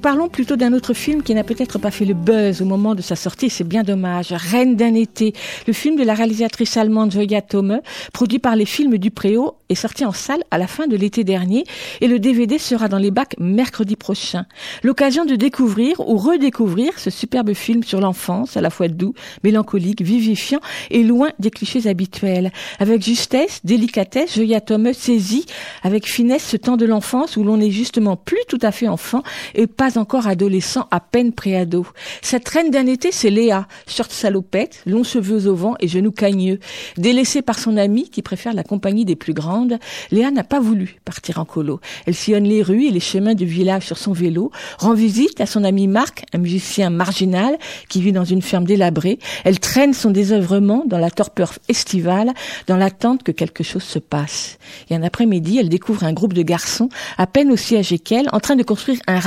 parlons 0.01 0.29
plutôt 0.29 0.55
d'un 0.55 0.73
autre 0.73 0.93
film 0.93 1.21
qui 1.21 1.33
n'a 1.33 1.43
peut-être 1.43 1.79
pas 1.79 1.91
fait 1.91 2.05
le 2.05 2.13
buzz 2.13 2.61
au 2.61 2.65
moment 2.65 2.95
de 2.95 3.01
sa 3.01 3.15
sortie, 3.15 3.49
c'est 3.49 3.63
bien 3.63 3.83
dommage. 3.83 4.31
Reine 4.31 4.75
d'un 4.75 4.93
été, 4.93 5.33
le 5.67 5.73
film 5.73 5.95
de 5.95 6.03
la 6.03 6.13
réalisatrice 6.13 6.77
allemande 6.77 7.11
Joya 7.11 7.41
Tome, 7.41 7.81
produit 8.13 8.39
par 8.39 8.55
les 8.55 8.65
films 8.65 8.97
du 8.97 9.11
Préau, 9.11 9.55
est 9.69 9.75
sorti 9.75 10.05
en 10.05 10.11
salle 10.11 10.43
à 10.51 10.57
la 10.57 10.67
fin 10.67 10.87
de 10.87 10.95
l'été 10.95 11.23
dernier 11.23 11.65
et 12.01 12.07
le 12.07 12.19
DVD 12.19 12.57
sera 12.57 12.87
dans 12.87 12.97
les 12.97 13.11
bacs 13.11 13.35
mercredi 13.39 13.95
prochain. 13.95 14.45
L'occasion 14.83 15.25
de 15.25 15.35
découvrir 15.35 15.99
ou 15.99 16.17
redécouvrir 16.17 16.99
ce 16.99 17.09
superbe 17.09 17.53
film 17.53 17.83
sur 17.83 17.99
l'enfance, 17.99 18.57
à 18.57 18.61
la 18.61 18.69
fois 18.69 18.87
doux, 18.87 19.13
mélancolique, 19.43 20.01
vivifiant 20.01 20.59
et 20.91 21.03
loin 21.03 21.29
des 21.39 21.49
clichés 21.49 21.87
habituels. 21.87 22.51
Avec 22.79 23.03
justesse, 23.03 23.61
délicatesse, 23.63 24.35
Joya 24.35 24.61
Tome 24.61 24.93
saisit 24.93 25.45
avec 25.81 26.07
finesse 26.07 26.47
ce 26.47 26.57
temps 26.57 26.77
de 26.77 26.85
l'enfance 26.85 27.37
où 27.37 27.43
l'on 27.43 27.59
est 27.59 27.71
justement 27.71 28.15
plus 28.15 28.39
tout 28.47 28.59
à 28.61 28.71
fait 28.71 28.87
enfant 28.87 29.23
et 29.55 29.67
pas 29.67 29.97
encore 29.97 30.27
adolescent, 30.27 30.87
à 30.91 30.99
peine 30.99 31.33
préado. 31.33 31.85
Cette 32.21 32.47
reine 32.49 32.71
d'un 32.71 32.87
été, 32.87 33.11
c'est 33.11 33.29
Léa, 33.29 33.67
short 33.87 34.11
salopette, 34.11 34.81
longs 34.85 35.03
cheveux 35.03 35.47
au 35.47 35.55
vent 35.55 35.75
et 35.79 35.87
genoux 35.87 36.11
cagneux. 36.11 36.59
Délaissée 36.97 37.41
par 37.41 37.59
son 37.59 37.77
amie 37.77 38.09
qui 38.09 38.21
préfère 38.21 38.53
la 38.53 38.63
compagnie 38.63 39.05
des 39.05 39.15
plus 39.15 39.33
grandes, 39.33 39.77
Léa 40.11 40.31
n'a 40.31 40.43
pas 40.43 40.59
voulu 40.59 40.97
partir 41.05 41.39
en 41.39 41.45
colo. 41.45 41.79
Elle 42.05 42.15
sillonne 42.15 42.45
les 42.45 42.61
rues 42.61 42.85
et 42.85 42.91
les 42.91 42.99
chemins 42.99 43.35
du 43.35 43.45
village 43.45 43.85
sur 43.85 43.97
son 43.97 44.13
vélo, 44.13 44.51
rend 44.77 44.93
visite 44.93 45.41
à 45.41 45.45
son 45.45 45.63
ami 45.63 45.87
Marc, 45.87 46.25
un 46.33 46.37
musicien 46.37 46.89
marginal 46.89 47.57
qui 47.89 48.01
vit 48.01 48.11
dans 48.11 48.23
une 48.23 48.41
ferme 48.41 48.65
délabrée. 48.65 49.19
Elle 49.43 49.59
traîne 49.59 49.93
son 49.93 50.11
désœuvrement 50.11 50.83
dans 50.85 50.97
la 50.97 51.11
torpeur 51.11 51.53
estivale, 51.69 52.33
dans 52.67 52.77
l'attente 52.77 53.23
que 53.23 53.31
quelque 53.31 53.63
chose 53.63 53.83
se 53.83 53.99
passe. 53.99 54.57
Et 54.89 54.95
un 54.95 55.03
après-midi, 55.03 55.57
elle 55.59 55.69
découvre 55.69 56.03
un 56.03 56.13
groupe 56.13 56.33
de 56.33 56.41
garçons, 56.41 56.89
à 57.17 57.27
peine 57.27 57.51
aussi 57.51 57.75
âgés 57.75 57.99
qu'elle, 57.99 58.29
en 58.31 58.39
train 58.39 58.55
de 58.55 58.63
construire 58.63 58.99
un 59.07 59.19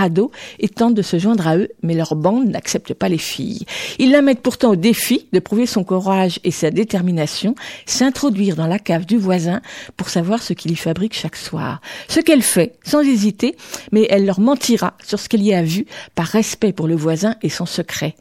et 0.58 0.68
tente 0.68 0.94
de 0.94 1.02
se 1.02 1.18
joindre 1.18 1.46
à 1.46 1.56
eux, 1.56 1.68
mais 1.82 1.94
leur 1.94 2.14
bande 2.14 2.48
n'accepte 2.48 2.94
pas 2.94 3.08
les 3.08 3.18
filles. 3.18 3.64
Ils 3.98 4.10
la 4.10 4.22
mettent 4.22 4.42
pourtant 4.42 4.70
au 4.70 4.76
défi 4.76 5.26
de 5.32 5.38
prouver 5.38 5.66
son 5.66 5.84
courage 5.84 6.40
et 6.44 6.50
sa 6.50 6.70
détermination, 6.70 7.54
s'introduire 7.86 8.56
dans 8.56 8.66
la 8.66 8.78
cave 8.78 9.06
du 9.06 9.16
voisin 9.16 9.60
pour 9.96 10.08
savoir 10.08 10.42
ce 10.42 10.52
qu'il 10.52 10.70
y 10.72 10.76
fabrique 10.76 11.14
chaque 11.14 11.36
soir. 11.36 11.80
Ce 12.08 12.20
qu'elle 12.20 12.42
fait, 12.42 12.74
sans 12.84 13.00
hésiter, 13.00 13.56
mais 13.92 14.06
elle 14.10 14.26
leur 14.26 14.40
mentira 14.40 14.94
sur 15.04 15.18
ce 15.18 15.28
qu'elle 15.28 15.42
y 15.42 15.54
a 15.54 15.62
vu, 15.62 15.86
par 16.14 16.26
respect 16.26 16.72
pour 16.72 16.88
le 16.88 16.96
voisin 16.96 17.36
et 17.42 17.48
son 17.48 17.66
secret. 17.66 18.14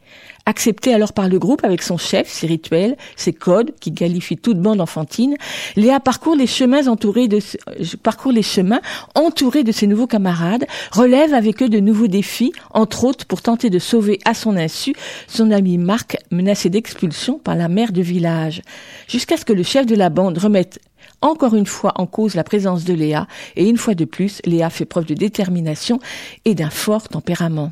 Acceptée 0.48 0.94
alors 0.94 1.12
par 1.12 1.28
le 1.28 1.40
groupe 1.40 1.64
avec 1.64 1.82
son 1.82 1.98
chef, 1.98 2.30
ses 2.30 2.46
rituels, 2.46 2.98
ses 3.16 3.34
codes, 3.34 3.72
qui 3.80 3.94
qualifient 3.94 4.38
toute 4.38 4.60
bande 4.60 4.80
enfantine, 4.80 5.36
Léa 5.76 6.00
parcourt 6.00 6.36
les 6.36 6.46
chemins 6.46 6.88
entourés 6.88 7.28
de, 7.28 7.40
euh, 7.70 7.84
parcourt 8.04 8.32
les 8.32 8.44
chemins 8.44 8.82
entourés 9.16 9.64
de 9.64 9.72
ses 9.72 9.88
nouveaux 9.88 10.06
camarades, 10.06 10.66
relève 10.92 11.34
avec 11.34 11.64
eux 11.64 11.70
de 11.70 11.80
nouveaux 11.80 12.06
défis, 12.06 12.54
entre 12.76 13.06
autres 13.06 13.26
pour 13.26 13.42
tenter 13.42 13.72
de 13.72 13.80
sauver 13.80 14.20
à 14.24 14.36
son 14.36 14.56
insu 14.56 14.94
son 15.28 15.50
ami 15.50 15.80
Marc, 15.80 16.18
menacé 16.30 16.70
d'expulsion 16.70 17.40
par 17.40 17.56
la 17.56 17.68
mère 17.68 17.92
de 17.92 18.04
village. 18.04 18.62
Jusqu'à 19.08 19.38
ce 19.38 19.46
que 19.46 19.54
le 19.54 19.64
chef 19.64 19.88
de 19.88 19.96
la 19.96 20.12
bande 20.12 20.38
remette 20.38 20.80
encore 21.22 21.56
une 21.56 21.66
fois 21.66 21.94
en 21.96 22.06
cause 22.06 22.36
la 22.36 22.44
présence 22.44 22.84
de 22.84 22.94
Léa, 22.94 23.28
et 23.56 23.68
une 23.68 23.78
fois 23.78 23.96
de 23.96 24.06
plus, 24.06 24.42
Léa 24.46 24.70
fait 24.70 24.86
preuve 24.86 25.06
de 25.06 25.16
détermination 25.16 26.00
et 26.46 26.54
d'un 26.54 26.70
fort 26.70 27.08
tempérament. 27.08 27.72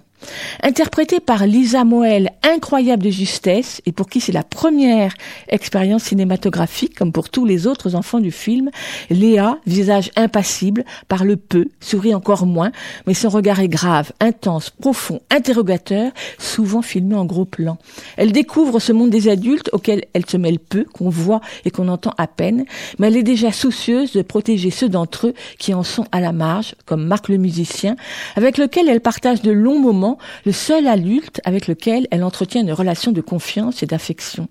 Interprétée 0.62 1.20
par 1.20 1.46
Lisa 1.46 1.84
Moel, 1.84 2.32
incroyable 2.44 3.04
de 3.04 3.10
justesse, 3.10 3.82
et 3.86 3.92
pour 3.92 4.08
qui 4.08 4.22
c'est 4.22 4.32
la 4.32 4.44
première 4.44 5.14
expérience 5.48 6.04
cinématographique, 6.04 6.96
comme 6.96 7.12
pour 7.12 7.30
tous 7.30 7.46
les 7.46 7.68
autres 7.68 7.96
enfants 7.96 8.20
du 8.20 8.32
film, 8.32 8.70
Léa, 9.10 9.58
visage 9.66 10.12
impassible, 10.16 10.86
parle 11.08 11.38
peu, 11.38 11.68
sourit 11.80 12.16
encore 12.16 12.46
moins, 12.46 12.72
mais 13.08 13.14
son 13.14 13.30
regard 13.30 13.60
est 13.60 13.68
grave, 13.68 14.12
intense, 14.20 14.70
profond, 14.70 15.22
interrogateur, 15.30 16.12
souvent 16.38 16.82
filmé 16.82 17.16
en 17.16 17.26
gros 17.26 17.46
plan. 17.46 17.78
Elle 18.18 18.32
découvre 18.32 18.80
ce 18.80 18.92
monde 18.92 19.10
des 19.10 19.30
adultes 19.30 19.70
auquel 19.74 20.06
elle 20.14 20.26
se 20.26 20.38
mêle 20.38 20.60
peu, 20.60 20.86
qu'on 20.86 21.10
voit 21.10 21.42
et 21.66 21.72
qu'on 21.72 21.88
entend 21.88 22.14
à 22.18 22.28
peine, 22.28 22.66
mais 23.00 23.08
elle 23.08 23.18
est 23.18 23.24
déjà 23.24 23.52
soucieuse 23.52 24.14
de 24.14 24.22
protéger 24.22 24.72
ceux 24.72 24.90
d'entre 24.90 25.28
eux 25.28 25.34
qui 25.58 25.74
en 25.74 25.84
sont 25.84 26.06
à 26.12 26.20
la 26.20 26.32
marge, 26.32 26.76
comme 26.86 27.06
Marc 27.06 27.30
le 27.30 27.38
musicien, 27.38 27.96
avec 28.36 28.58
lequel 28.58 28.90
elle 28.90 29.02
partage 29.02 29.42
de 29.42 29.52
longs 29.52 29.80
moments 29.80 30.13
le 30.46 30.52
seul 30.52 30.88
adulte 30.88 31.42
avec 31.46 31.68
lequel 31.68 32.08
elle 32.12 32.24
entretient 32.24 32.62
une 32.62 32.74
relation 32.74 33.12
de 33.12 33.22
confiance 33.22 33.84
et 33.84 33.86
d'affection. 33.86 34.48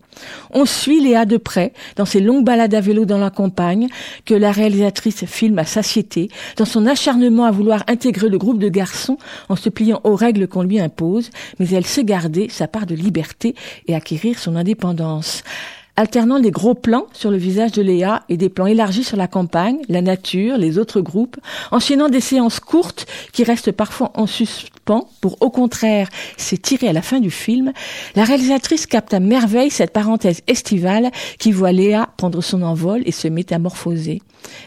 On 0.50 0.64
suit 0.64 1.00
Léa 1.00 1.24
de 1.24 1.36
près 1.36 1.72
dans 1.96 2.04
ses 2.04 2.20
longues 2.20 2.44
balades 2.44 2.74
à 2.74 2.80
vélo 2.80 3.04
dans 3.04 3.18
la 3.18 3.30
campagne 3.30 3.88
que 4.24 4.34
la 4.34 4.52
réalisatrice 4.52 5.24
filme 5.24 5.58
à 5.58 5.64
satiété, 5.64 6.28
dans 6.56 6.64
son 6.64 6.86
acharnement 6.86 7.44
à 7.44 7.50
vouloir 7.50 7.84
intégrer 7.88 8.28
le 8.28 8.38
groupe 8.38 8.58
de 8.58 8.68
garçons 8.68 9.18
en 9.48 9.56
se 9.56 9.68
pliant 9.68 10.00
aux 10.04 10.16
règles 10.16 10.48
qu'on 10.48 10.62
lui 10.62 10.80
impose, 10.80 11.30
mais 11.58 11.68
elle 11.70 11.86
sait 11.86 12.04
garder 12.04 12.48
sa 12.48 12.68
part 12.68 12.86
de 12.86 12.94
liberté 12.94 13.54
et 13.86 13.94
acquérir 13.94 14.38
son 14.38 14.56
indépendance 14.56 15.42
alternant 15.96 16.38
les 16.38 16.50
gros 16.50 16.74
plans 16.74 17.06
sur 17.12 17.30
le 17.30 17.36
visage 17.36 17.72
de 17.72 17.82
Léa 17.82 18.22
et 18.28 18.36
des 18.36 18.48
plans 18.48 18.66
élargis 18.66 19.04
sur 19.04 19.16
la 19.16 19.28
campagne, 19.28 19.78
la 19.88 20.02
nature, 20.02 20.56
les 20.56 20.78
autres 20.78 21.00
groupes, 21.00 21.36
enchaînant 21.70 22.08
des 22.08 22.20
séances 22.20 22.60
courtes 22.60 23.06
qui 23.32 23.44
restent 23.44 23.72
parfois 23.72 24.10
en 24.14 24.26
suspens 24.26 24.70
pour 24.84 25.36
au 25.40 25.50
contraire 25.50 26.08
s'étirer 26.36 26.88
à 26.88 26.92
la 26.92 27.02
fin 27.02 27.20
du 27.20 27.30
film, 27.30 27.72
la 28.16 28.24
réalisatrice 28.24 28.86
capte 28.86 29.14
à 29.14 29.20
merveille 29.20 29.70
cette 29.70 29.92
parenthèse 29.92 30.42
estivale 30.46 31.10
qui 31.38 31.52
voit 31.52 31.72
Léa 31.72 32.08
prendre 32.16 32.40
son 32.40 32.62
envol 32.62 33.02
et 33.06 33.12
se 33.12 33.28
métamorphoser. 33.28 34.20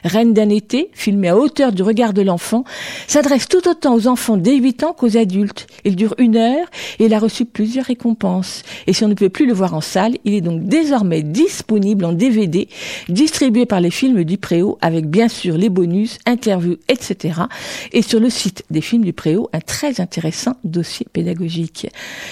Reine 0.03 0.33
d'un 0.33 0.49
été, 0.49 0.89
filmée 0.93 1.29
à 1.29 1.37
hauteur 1.37 1.71
du 1.71 1.83
regard 1.83 2.13
de 2.13 2.21
l'enfant, 2.21 2.63
s'adresse 3.07 3.47
tout 3.47 3.67
autant 3.67 3.95
aux 3.95 4.07
enfants 4.07 4.37
dès 4.37 4.55
8 4.55 4.83
ans 4.83 4.93
qu'aux 4.93 5.17
adultes. 5.17 5.67
Il 5.83 5.95
dure 5.95 6.15
une 6.17 6.37
heure 6.37 6.67
et 6.99 7.05
il 7.05 7.13
a 7.13 7.19
reçu 7.19 7.45
plusieurs 7.45 7.85
récompenses. 7.85 8.63
Et 8.87 8.93
si 8.93 9.03
on 9.03 9.07
ne 9.07 9.13
peut 9.13 9.29
plus 9.29 9.45
le 9.45 9.53
voir 9.53 9.73
en 9.73 9.81
salle, 9.81 10.15
il 10.23 10.33
est 10.33 10.41
donc 10.41 10.63
désormais 10.63 11.23
disponible 11.23 12.05
en 12.05 12.13
DVD, 12.13 12.67
distribué 13.09 13.65
par 13.65 13.81
les 13.81 13.91
films 13.91 14.23
du 14.23 14.37
Préau 14.37 14.77
avec 14.81 15.07
bien 15.09 15.27
sûr 15.27 15.57
les 15.57 15.69
bonus, 15.69 16.19
interviews, 16.25 16.77
etc. 16.87 17.41
Et 17.91 18.01
sur 18.01 18.19
le 18.19 18.29
site 18.29 18.63
des 18.69 18.81
films 18.81 19.03
du 19.03 19.13
Préau, 19.13 19.49
un 19.53 19.59
très 19.59 20.01
intéressant 20.05 20.53
dossier 20.63 21.07
pédagogique. 21.11 21.87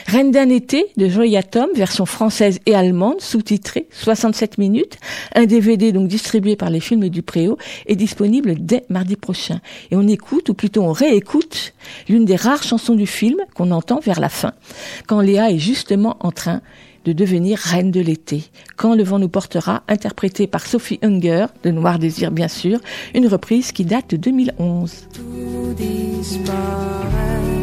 Reine 0.05 0.29
d'un 0.29 0.49
été 0.49 0.85
de 0.95 1.09
Joya 1.09 1.41
Tom, 1.41 1.67
version 1.75 2.05
française 2.05 2.59
et 2.67 2.75
allemande, 2.75 3.19
sous-titrée, 3.19 3.87
67 3.91 4.59
minutes. 4.59 4.97
Un 5.33 5.45
DVD 5.45 5.91
donc 5.91 6.07
distribué 6.07 6.55
par 6.55 6.69
les 6.69 6.79
films 6.79 7.09
du 7.09 7.23
Préau 7.23 7.57
est 7.87 7.95
disponible 7.95 8.53
dès 8.59 8.83
mardi 8.89 9.15
prochain. 9.15 9.59
Et 9.89 9.95
on 9.95 10.07
écoute, 10.07 10.49
ou 10.49 10.53
plutôt 10.53 10.83
on 10.83 10.91
réécoute, 10.91 11.73
l'une 12.07 12.25
des 12.25 12.35
rares 12.35 12.61
chansons 12.61 12.93
du 12.93 13.07
film 13.07 13.37
qu'on 13.55 13.71
entend 13.71 13.99
vers 13.99 14.19
la 14.19 14.29
fin, 14.29 14.53
quand 15.07 15.19
Léa 15.19 15.49
est 15.49 15.57
justement 15.57 16.17
en 16.19 16.31
train 16.31 16.61
de 17.05 17.11
devenir 17.11 17.57
reine 17.57 17.91
de 17.91 18.01
l'été. 18.01 18.43
Quand 18.77 18.95
le 18.95 19.03
vent 19.03 19.19
nous 19.19 19.29
portera, 19.29 19.83
interprétée 19.87 20.47
par 20.47 20.65
Sophie 20.65 20.99
Unger, 21.01 21.47
de 21.63 21.71
Noir 21.71 21.97
Désir 21.97 22.31
bien 22.31 22.47
sûr, 22.47 22.79
une 23.13 23.27
reprise 23.27 23.71
qui 23.71 23.83
date 23.83 24.11
de 24.11 24.17
2011. 24.17 25.07
Tout 25.13 25.73
disparaîtra. 25.75 27.62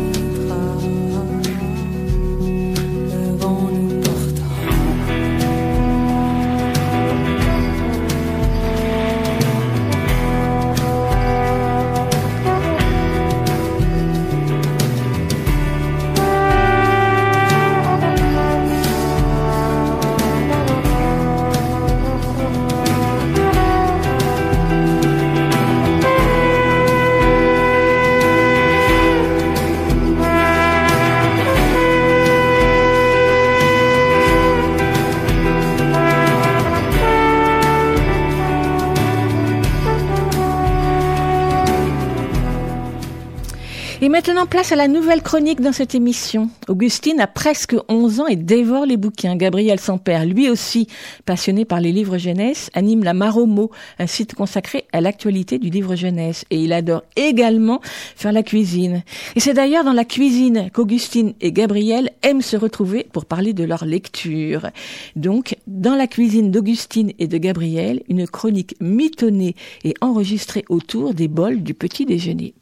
Maintenant, 44.20 44.44
place 44.44 44.70
à 44.70 44.76
la 44.76 44.86
nouvelle 44.86 45.22
chronique 45.22 45.62
dans 45.62 45.72
cette 45.72 45.94
émission. 45.94 46.50
Augustine 46.68 47.20
a 47.20 47.26
presque 47.26 47.74
11 47.88 48.20
ans 48.20 48.26
et 48.26 48.36
dévore 48.36 48.84
les 48.84 48.98
bouquins. 48.98 49.34
Gabriel 49.34 49.80
Sampère, 49.80 50.26
lui 50.26 50.50
aussi 50.50 50.88
passionné 51.24 51.64
par 51.64 51.80
les 51.80 51.90
livres 51.90 52.18
jeunesse, 52.18 52.68
anime 52.74 53.02
la 53.02 53.14
Maromo, 53.14 53.70
un 53.98 54.06
site 54.06 54.34
consacré 54.34 54.84
à 54.92 55.00
l'actualité 55.00 55.58
du 55.58 55.70
livre 55.70 55.94
jeunesse. 55.94 56.44
Et 56.50 56.62
il 56.62 56.74
adore 56.74 57.02
également 57.16 57.80
faire 57.82 58.32
la 58.32 58.42
cuisine. 58.42 59.04
Et 59.36 59.40
c'est 59.40 59.54
d'ailleurs 59.54 59.84
dans 59.84 59.94
la 59.94 60.04
cuisine 60.04 60.68
qu'Augustine 60.70 61.32
et 61.40 61.50
Gabriel 61.50 62.10
aiment 62.20 62.42
se 62.42 62.58
retrouver 62.58 63.06
pour 63.10 63.24
parler 63.24 63.54
de 63.54 63.64
leur 63.64 63.86
lecture. 63.86 64.68
Donc, 65.16 65.56
dans 65.66 65.94
la 65.94 66.06
cuisine 66.06 66.50
d'Augustine 66.50 67.12
et 67.18 67.26
de 67.26 67.38
Gabriel, 67.38 68.02
une 68.10 68.26
chronique 68.26 68.76
mitonnée 68.82 69.56
et 69.82 69.94
enregistrée 70.02 70.66
autour 70.68 71.14
des 71.14 71.28
bols 71.28 71.62
du 71.62 71.72
petit 71.72 72.04
déjeuner. 72.04 72.52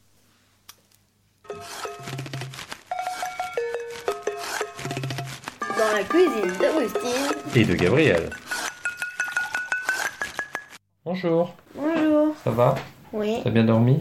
Dans 5.77 5.97
la 5.97 6.03
cuisine 6.05 6.53
d'Augustine. 6.59 7.37
Et 7.55 7.65
de 7.65 7.75
Gabriel. 7.75 8.31
Bonjour, 11.05 11.55
Bonjour. 11.75 12.35
ça 12.45 12.51
va? 12.51 12.75
Oui. 13.13 13.39
T'as 13.43 13.51
bien 13.51 13.65
dormi? 13.65 14.01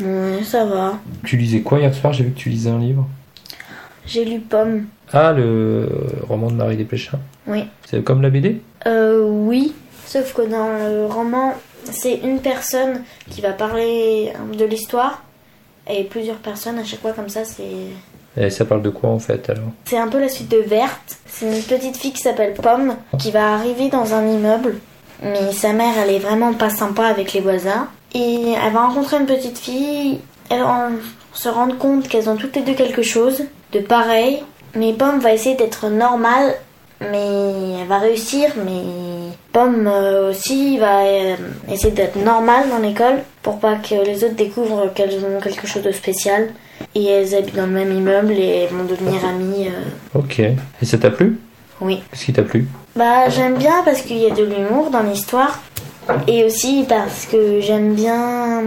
Oui, 0.00 0.44
ça 0.44 0.64
va. 0.64 0.94
Tu 1.24 1.36
lisais 1.36 1.60
quoi 1.60 1.78
hier 1.78 1.94
soir? 1.94 2.12
J'ai 2.12 2.24
vu 2.24 2.32
que 2.32 2.38
tu 2.38 2.48
lisais 2.48 2.70
un 2.70 2.78
livre. 2.78 3.06
J'ai 4.06 4.24
lu 4.24 4.40
Pomme. 4.40 4.86
Ah, 5.12 5.32
le 5.32 5.88
roman 6.26 6.48
de 6.50 6.54
Marie 6.56 6.76
Desplechin. 6.76 7.18
Oui. 7.46 7.64
C'est 7.86 8.02
comme 8.02 8.22
la 8.22 8.30
BD 8.30 8.60
Euh, 8.86 9.22
oui. 9.28 9.74
Sauf 10.06 10.32
que 10.34 10.42
dans 10.42 10.68
le 10.78 11.06
roman, 11.06 11.54
c'est 11.84 12.14
une 12.16 12.40
personne 12.40 13.04
qui 13.30 13.40
va 13.40 13.52
parler 13.52 14.32
de 14.58 14.64
l'histoire. 14.64 15.22
Et 15.88 16.04
plusieurs 16.04 16.36
personnes 16.36 16.78
à 16.78 16.84
chaque 16.84 17.00
fois 17.00 17.12
comme 17.12 17.28
ça, 17.28 17.44
c'est... 17.44 17.64
Et 18.36 18.48
ça 18.50 18.64
parle 18.64 18.82
de 18.82 18.90
quoi 18.90 19.10
en 19.10 19.18
fait 19.18 19.50
alors? 19.50 19.70
C'est 19.86 19.98
un 19.98 20.06
peu 20.06 20.20
la 20.20 20.28
suite 20.28 20.50
de 20.50 20.58
Verte. 20.58 21.18
C'est 21.26 21.46
une 21.46 21.62
petite 21.62 21.96
fille 21.96 22.12
qui 22.12 22.22
s'appelle 22.22 22.54
Pomme 22.54 22.94
qui 23.18 23.32
va 23.32 23.54
arriver 23.54 23.88
dans 23.88 24.14
un 24.14 24.24
immeuble. 24.26 24.78
Mais 25.22 25.52
sa 25.52 25.72
mère, 25.72 25.94
elle 26.02 26.14
est 26.14 26.20
vraiment 26.20 26.54
pas 26.54 26.70
sympa 26.70 27.06
avec 27.06 27.32
les 27.32 27.40
voisins. 27.40 27.88
Et 28.14 28.52
elle 28.52 28.72
va 28.72 28.86
rencontrer 28.86 29.18
une 29.18 29.26
petite 29.26 29.58
fille. 29.58 30.20
Elle 30.48 30.60
va 30.60 30.90
se 31.32 31.48
rendre 31.48 31.76
compte 31.76 32.06
qu'elles 32.08 32.28
ont 32.30 32.36
toutes 32.36 32.54
les 32.54 32.62
deux 32.62 32.74
quelque 32.74 33.02
chose 33.02 33.44
de 33.72 33.80
pareil. 33.80 34.42
Mais 34.76 34.92
Pomme 34.92 35.18
va 35.18 35.32
essayer 35.32 35.56
d'être 35.56 35.88
normale. 35.88 36.54
Mais 37.00 37.80
elle 37.80 37.88
va 37.88 37.98
réussir. 37.98 38.50
Mais 38.64 38.80
Pomme 39.52 39.86
euh, 39.88 40.30
aussi 40.30 40.78
va 40.78 41.00
euh, 41.02 41.34
essayer 41.70 41.92
d'être 41.92 42.16
normale 42.16 42.68
dans 42.68 42.78
l'école. 42.78 43.18
Pour 43.42 43.58
pas 43.58 43.74
que 43.76 43.94
les 44.04 44.22
autres 44.24 44.36
découvrent 44.36 44.92
qu'elles 44.94 45.18
ont 45.24 45.40
quelque 45.40 45.66
chose 45.66 45.82
de 45.82 45.92
spécial. 45.92 46.48
Et 46.94 47.04
elles 47.04 47.34
habitent 47.34 47.56
dans 47.56 47.66
le 47.66 47.72
même 47.72 47.92
immeuble 47.92 48.32
et 48.32 48.64
elles 48.64 48.70
vont 48.74 48.84
devenir 48.84 49.24
amies. 49.24 49.68
euh, 49.68 50.18
Ok. 50.18 50.38
Et 50.40 50.84
ça 50.84 50.98
t'a 50.98 51.10
plu? 51.10 51.38
Oui. 51.80 52.02
Qu'est-ce 52.10 52.24
qui 52.26 52.32
t'a 52.32 52.42
plu? 52.42 52.68
Bah, 52.96 53.28
j'aime 53.28 53.56
bien 53.56 53.82
parce 53.84 54.02
qu'il 54.02 54.18
y 54.18 54.26
a 54.30 54.34
de 54.34 54.44
l'humour 54.44 54.90
dans 54.90 55.02
l'histoire. 55.02 55.60
Et 56.26 56.44
aussi 56.44 56.84
parce 56.88 57.26
que 57.26 57.60
j'aime 57.60 57.94
bien. 57.94 58.62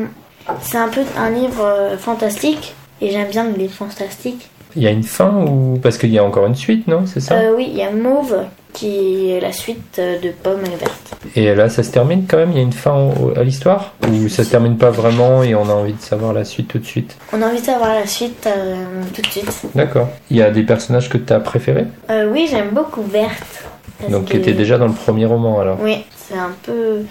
C'est 0.62 0.78
un 0.78 0.90
peu 0.90 1.02
un 1.18 1.30
livre 1.30 1.92
fantastique. 2.00 2.76
Et 3.02 3.10
j'aime 3.12 3.30
bien 3.30 3.46
les 3.46 3.58
livres 3.64 3.74
fantastiques. 3.74 4.50
Il 4.76 4.82
y 4.84 4.88
a 4.88 4.92
une 4.92 5.04
fin 5.04 5.46
ou 5.46 5.78
parce 5.82 5.98
qu'il 5.98 6.10
y 6.12 6.18
a 6.18 6.24
encore 6.24 6.46
une 6.48 6.56
suite, 6.56 6.88
non? 6.88 7.04
C'est 7.06 7.20
ça? 7.20 7.36
Euh, 7.36 7.54
oui, 7.56 7.68
il 7.70 7.78
y 7.78 7.84
a 7.84 7.92
Mauve 7.92 8.38
qui 8.74 9.30
est 9.32 9.40
la 9.40 9.52
suite 9.54 10.00
de 10.00 10.30
Pomme 10.32 10.62
et 10.66 10.76
Verte. 10.76 11.16
Et 11.36 11.54
là, 11.56 11.70
ça 11.70 11.84
se 11.84 11.92
termine 11.92 12.26
quand 12.28 12.38
même 12.38 12.52
Il 12.52 12.58
y 12.58 12.60
a 12.60 12.64
une 12.64 12.74
fin 12.74 13.10
à 13.36 13.44
l'histoire 13.44 13.94
Ou 14.10 14.28
ça 14.30 14.44
se 14.44 14.50
termine 14.50 14.78
pas 14.78 14.90
vraiment 14.90 15.42
et 15.44 15.56
on 15.56 15.64
a 15.70 15.74
envie 15.74 15.94
de 15.94 16.02
savoir 16.02 16.34
la 16.34 16.44
suite 16.44 16.68
tout 16.68 16.80
de 16.80 16.86
suite? 16.86 17.16
On 17.32 17.42
a 17.42 17.48
envie 17.48 17.62
de 17.62 17.66
savoir 17.66 17.94
la 17.94 18.06
suite 18.08 18.46
euh, 18.48 18.76
tout 19.14 19.22
de 19.22 19.28
suite. 19.28 19.50
D'accord. 19.76 20.10
Il 20.30 20.38
y 20.38 20.42
a 20.42 20.50
des 20.52 20.64
personnages 20.64 21.08
que 21.10 21.18
t'as 21.18 21.40
préférés? 21.40 21.86
Euh, 22.10 22.30
oui, 22.32 22.48
j'aime 22.50 22.70
beaucoup 22.72 23.04
Verte. 23.04 23.64
Donc 24.10 24.26
qui 24.26 24.34
que- 24.34 24.38
étaient 24.40 24.54
déjà 24.54 24.78
dans 24.78 24.88
le 24.88 24.94
premier 24.94 25.26
roman 25.26 25.60
alors 25.62 25.78
Oui, 25.82 26.04
c'est 26.18 26.38
un 26.38 26.52
peu 26.64 27.04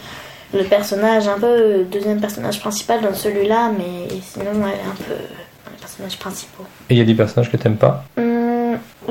le 0.54 0.64
personnage, 0.64 1.26
un 1.28 1.38
peu 1.38 1.84
deuxième 1.90 2.20
personnage 2.20 2.60
principal 2.60 3.00
dans 3.00 3.14
celui-là, 3.14 3.70
mais 3.78 4.08
sinon, 4.22 4.50
elle 4.66 4.78
est 4.78 4.90
un 4.90 4.94
peu 5.08 5.14
les 5.14 5.78
personnages 5.80 6.18
principaux. 6.18 6.64
Et 6.90 6.94
il 6.94 6.98
y 6.98 7.00
a 7.00 7.04
des 7.04 7.14
personnages 7.14 7.50
que 7.50 7.56
t'aimes 7.56 7.76
pas? 7.76 8.04
Hum, 8.18 8.41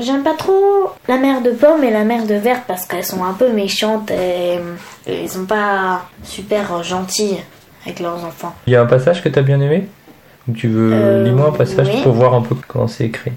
J'aime 0.02 0.22
pas 0.24 0.34
trop 0.34 0.90
la 1.08 1.16
mère 1.16 1.42
de 1.42 1.50
Pomme 1.52 1.84
et 1.84 1.90
la 1.90 2.02
mère 2.04 2.26
de 2.26 2.34
Verte 2.34 2.62
parce 2.66 2.86
qu'elles 2.86 3.04
sont 3.04 3.22
un 3.24 3.34
peu 3.34 3.50
méchantes 3.52 4.10
et, 4.10 4.54
et 5.06 5.22
ils 5.22 5.28
sont 5.30 5.44
pas 5.46 6.02
super 6.24 6.82
gentilles 6.82 7.38
avec 7.86 8.00
leurs 8.00 8.24
enfants. 8.24 8.52
Il 8.66 8.72
y 8.72 8.76
a 8.76 8.82
un 8.82 8.86
passage 8.86 9.22
que 9.22 9.28
t'as 9.28 9.42
bien 9.42 9.60
aimé? 9.60 9.86
Tu 10.56 10.66
veux 10.66 10.92
Euh, 10.92 11.22
lis-moi 11.24 11.48
un 11.48 11.52
passage 11.52 11.88
oui. 11.94 12.02
pour 12.02 12.12
voir 12.14 12.34
un 12.34 12.40
peu 12.42 12.56
comment 12.66 12.88
c'est 12.88 13.04
écrit? 13.04 13.30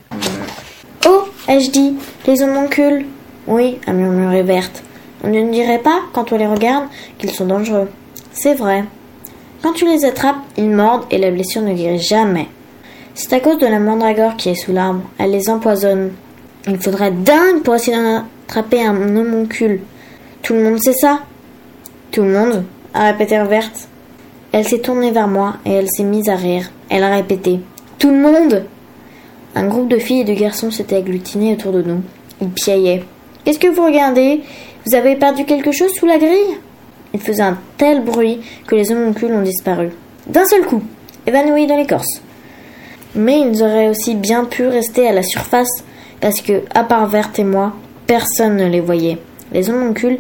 Oh, 1.08 1.26
ai-je 1.48 1.70
dit, 1.70 1.96
les 2.26 2.42
homoncules 2.42 3.06
Oui, 3.46 3.78
a 3.86 3.92
murmuré 3.94 4.42
Verte. 4.42 4.82
On 5.24 5.28
ne 5.30 5.52
dirait 5.52 5.80
pas, 5.80 6.00
quand 6.14 6.32
on 6.32 6.38
les 6.38 6.48
regarde, 6.48 6.86
qu'ils 7.20 7.32
sont 7.32 7.46
dangereux. 7.46 7.90
C'est 8.34 8.56
vrai. 8.56 8.86
Quand 9.62 9.74
tu 9.74 9.86
les 9.86 10.04
attrapes, 10.06 10.38
ils 10.58 10.70
mordent 10.70 11.06
et 11.12 11.18
la 11.20 11.30
blessure 11.32 11.62
ne 11.62 11.74
guérit 11.74 12.00
jamais. 12.02 12.48
C'est 13.14 13.34
à 13.34 13.40
cause 13.40 13.60
de 13.60 13.68
la 13.68 13.80
mandragore 13.80 14.36
qui 14.36 14.50
est 14.50 14.56
sous 14.56 14.74
l'arbre. 14.74 15.02
Elle 15.20 15.32
les 15.32 15.48
empoisonne. 15.50 16.12
Il 16.68 16.78
faudrait 16.80 17.12
dingue 17.12 17.62
pour 17.64 17.76
essayer 17.76 17.96
d'en 17.96 18.26
attraper 18.48 18.84
un 18.84 19.16
homoncule. 19.16 19.82
Tout 20.42 20.54
le 20.54 20.64
monde 20.64 20.80
sait 20.82 20.94
ça 20.94 21.20
Tout 22.12 22.24
le 22.24 22.32
monde 22.32 22.64
a 22.94 23.12
répété 23.12 23.38
Verte. 23.44 23.88
Elle 24.52 24.68
s'est 24.68 24.80
tournée 24.80 25.12
vers 25.12 25.28
moi 25.28 25.58
et 25.66 25.72
elle 25.72 25.90
s'est 25.90 26.04
mise 26.04 26.30
à 26.30 26.36
rire. 26.36 26.72
Elle 26.90 27.04
a 27.04 27.16
répété 27.16 27.60
Tout 28.00 28.10
le 28.10 28.18
monde 28.18 28.66
un 29.58 29.68
groupe 29.68 29.88
de 29.88 29.98
filles 29.98 30.22
et 30.22 30.26
de 30.26 30.34
garçons 30.34 30.70
s'était 30.70 30.98
agglutiné 30.98 31.54
autour 31.54 31.72
de 31.72 31.82
nous. 31.82 32.02
Ils 32.42 32.50
piaillaient. 32.50 33.04
Qu'est-ce 33.46 33.58
que 33.58 33.74
vous 33.74 33.86
regardez? 33.86 34.42
Vous 34.86 34.96
avez 34.96 35.16
perdu 35.16 35.46
quelque 35.46 35.72
chose 35.72 35.94
sous 35.94 36.06
la 36.06 36.18
grille? 36.18 36.58
Ils 37.14 37.22
faisaient 37.22 37.42
un 37.42 37.58
tel 37.78 38.04
bruit 38.04 38.42
que 38.68 38.76
les 38.76 38.92
homoncules 38.92 39.32
ont 39.32 39.42
disparu. 39.42 39.92
D'un 40.28 40.46
seul 40.46 40.66
coup, 40.66 40.84
évanouis 41.26 41.68
dans 41.68 41.78
l'écorce. 41.78 42.22
Mais 43.16 43.40
ils 43.40 43.64
auraient 43.64 43.88
aussi 43.88 44.16
bien 44.16 44.44
pu 44.44 44.68
rester 44.68 45.08
à 45.08 45.14
la 45.14 45.24
surface 45.24 45.86
parce 46.26 46.42
que, 46.42 46.64
à 46.74 46.84
part 46.84 47.06
Verte 47.06 47.38
et 47.38 47.44
moi, 47.44 47.72
personne 48.08 48.58
ne 48.58 48.68
les 48.68 48.80
voyait. 48.82 49.20
Les 49.52 49.70
homoncules 49.70 50.18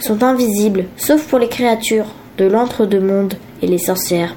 sont 0.00 0.22
invisibles, 0.22 0.84
sauf 0.98 1.26
pour 1.26 1.38
les 1.38 1.48
créatures 1.48 2.14
de 2.36 2.44
l'entre-deux-mondes 2.44 3.38
et 3.62 3.66
les 3.66 3.78
sorcières. 3.78 4.36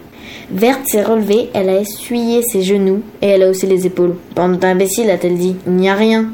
Verte 0.49 0.87
s'est 0.87 1.03
relevée, 1.03 1.49
elle 1.53 1.67
a 1.67 1.81
essuyé 1.81 2.41
ses 2.41 2.63
genoux 2.63 3.03
et 3.21 3.27
elle 3.27 3.43
a 3.43 3.49
haussé 3.49 3.67
les 3.67 3.85
épaules. 3.85 4.15
Bande 4.33 4.59
d'imbéciles, 4.59 5.09
a-t-elle 5.09 5.37
dit. 5.37 5.57
Il 5.67 5.73
n'y 5.73 5.89
a 5.89 5.93
rien. 5.93 6.31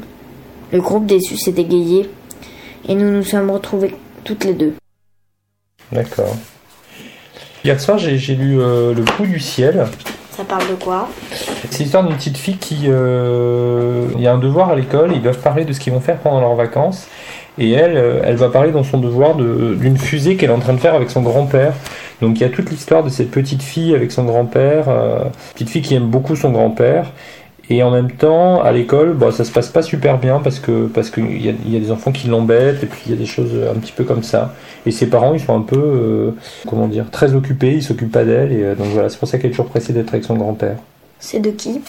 Le 0.70 0.80
groupe 0.80 1.06
déçu 1.06 1.36
s'est 1.36 1.50
égayé 1.50 2.08
et 2.88 2.94
nous 2.94 3.10
nous 3.10 3.24
sommes 3.24 3.50
retrouvés 3.50 3.92
toutes 4.22 4.44
les 4.44 4.54
deux. 4.54 4.74
D'accord. 5.90 6.36
Hier 7.64 7.80
soir, 7.80 7.98
j'ai 7.98 8.36
lu 8.36 8.60
euh, 8.60 8.94
Le 8.94 9.02
Pouls 9.02 9.26
du 9.26 9.40
ciel. 9.40 9.88
Ça 10.36 10.44
parle 10.44 10.68
de 10.68 10.74
quoi 10.74 11.08
C'est 11.70 11.82
l'histoire 11.84 12.04
d'une 12.04 12.14
petite 12.16 12.36
fille 12.36 12.58
qui. 12.58 12.82
euh, 12.88 14.06
Il 14.16 14.20
y 14.20 14.26
a 14.26 14.32
un 14.34 14.38
devoir 14.38 14.70
à 14.70 14.76
l'école, 14.76 15.12
ils 15.14 15.22
doivent 15.22 15.38
parler 15.40 15.64
de 15.64 15.72
ce 15.72 15.80
qu'ils 15.80 15.92
vont 15.92 16.00
faire 16.00 16.18
pendant 16.18 16.40
leurs 16.40 16.54
vacances. 16.54 17.06
Et 17.58 17.72
elle, 17.72 17.96
euh, 17.96 18.20
elle 18.22 18.36
va 18.36 18.50
parler 18.50 18.70
dans 18.70 18.84
son 18.84 18.98
devoir 18.98 19.34
de- 19.34 19.74
d'une 19.80 19.96
fusée 19.96 20.36
qu'elle 20.36 20.50
est 20.50 20.52
en 20.54 20.58
train 20.58 20.74
de 20.74 20.78
faire 20.78 20.94
avec 20.94 21.08
son 21.10 21.22
grand-père. 21.22 21.72
Donc 22.20 22.36
il 22.38 22.42
y 22.42 22.44
a 22.44 22.50
toute 22.50 22.70
l'histoire 22.70 23.02
de 23.02 23.08
cette 23.08 23.30
petite 23.30 23.62
fille 23.62 23.94
avec 23.94 24.12
son 24.12 24.24
grand-père, 24.24 24.90
euh, 24.90 25.20
petite 25.54 25.70
fille 25.70 25.80
qui 25.82 25.94
aime 25.94 26.06
beaucoup 26.08 26.36
son 26.36 26.50
grand-père. 26.50 27.12
Et 27.68 27.82
en 27.82 27.90
même 27.90 28.12
temps, 28.12 28.62
à 28.62 28.70
l'école, 28.70 29.14
bah, 29.14 29.32
ça 29.32 29.44
se 29.44 29.50
passe 29.50 29.68
pas 29.68 29.82
super 29.82 30.18
bien 30.18 30.38
parce 30.38 30.60
que 30.60 30.86
parce 30.86 31.10
qu'il 31.10 31.44
y 31.44 31.48
a, 31.48 31.52
y 31.66 31.76
a 31.76 31.80
des 31.80 31.90
enfants 31.90 32.12
qui 32.12 32.28
l'embêtent 32.28 32.82
et 32.84 32.86
puis 32.86 33.02
il 33.06 33.12
y 33.12 33.14
a 33.14 33.18
des 33.18 33.26
choses 33.26 33.52
un 33.68 33.78
petit 33.78 33.92
peu 33.92 34.04
comme 34.04 34.22
ça. 34.22 34.54
Et 34.86 34.92
ses 34.92 35.08
parents, 35.08 35.34
ils 35.34 35.40
sont 35.40 35.56
un 35.56 35.62
peu, 35.62 35.76
euh, 35.76 36.30
comment 36.68 36.86
dire, 36.86 37.10
très 37.10 37.34
occupés, 37.34 37.74
ils 37.74 37.82
s'occupent 37.82 38.12
pas 38.12 38.24
d'elle. 38.24 38.52
Et 38.52 38.62
euh, 38.62 38.74
donc 38.76 38.86
voilà, 38.88 39.08
c'est 39.08 39.18
pour 39.18 39.28
ça 39.28 39.38
qu'elle 39.38 39.48
est 39.48 39.52
toujours 39.52 39.66
pressée 39.66 39.92
d'être 39.92 40.10
avec 40.10 40.24
son 40.24 40.34
grand-père. 40.34 40.76
C'est 41.18 41.40
de 41.40 41.50
qui? 41.50 41.80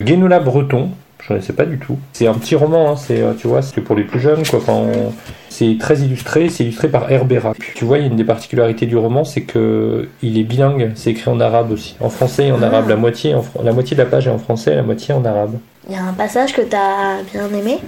Guénola 0.00 0.38
Breton, 0.38 0.90
je 1.22 1.28
connaissais 1.28 1.52
pas 1.52 1.64
du 1.64 1.78
tout. 1.78 1.98
C'est 2.12 2.26
un 2.26 2.34
petit 2.34 2.54
roman, 2.56 2.90
hein, 2.92 2.96
c'est, 2.96 3.20
euh, 3.22 3.32
tu 3.38 3.46
vois, 3.46 3.62
c'est 3.62 3.80
pour 3.80 3.94
les 3.96 4.02
plus 4.04 4.20
jeunes, 4.20 4.44
quoi. 4.46 4.60
Quand 4.64 4.74
on- 4.82 5.12
C'est 5.48 5.76
très 5.78 5.98
illustré, 6.00 6.48
c'est 6.48 6.64
illustré 6.64 6.88
par 6.88 7.12
Herbera. 7.12 7.52
Puis, 7.58 7.72
tu 7.74 7.84
vois, 7.84 7.98
il 7.98 8.00
y 8.00 8.04
a 8.04 8.06
une 8.08 8.16
des 8.16 8.24
particularités 8.24 8.86
du 8.86 8.96
roman, 8.96 9.22
c'est 9.22 9.42
que 9.42 10.08
il 10.22 10.38
est 10.38 10.44
bilingue, 10.44 10.92
c'est 10.94 11.10
écrit 11.10 11.30
en 11.30 11.38
arabe 11.40 11.70
aussi. 11.72 11.94
En 12.00 12.08
français 12.08 12.46
et 12.46 12.52
en 12.52 12.62
Ah. 12.62 12.66
arabe, 12.68 12.88
la 12.88 12.96
moitié, 12.96 13.34
en 13.34 13.42
fr- 13.42 13.62
la 13.62 13.72
moitié 13.74 13.94
de 13.94 14.02
la 14.02 14.08
page 14.08 14.26
est 14.26 14.30
en 14.30 14.38
français, 14.38 14.74
la 14.74 14.82
moitié 14.82 15.12
en 15.14 15.22
arabe. 15.26 15.58
Il 15.90 15.94
y 15.94 15.98
a 15.98 16.02
un 16.04 16.14
passage 16.14 16.54
que 16.54 16.62
t'as 16.62 17.22
bien 17.32 17.46
aimé? 17.54 17.78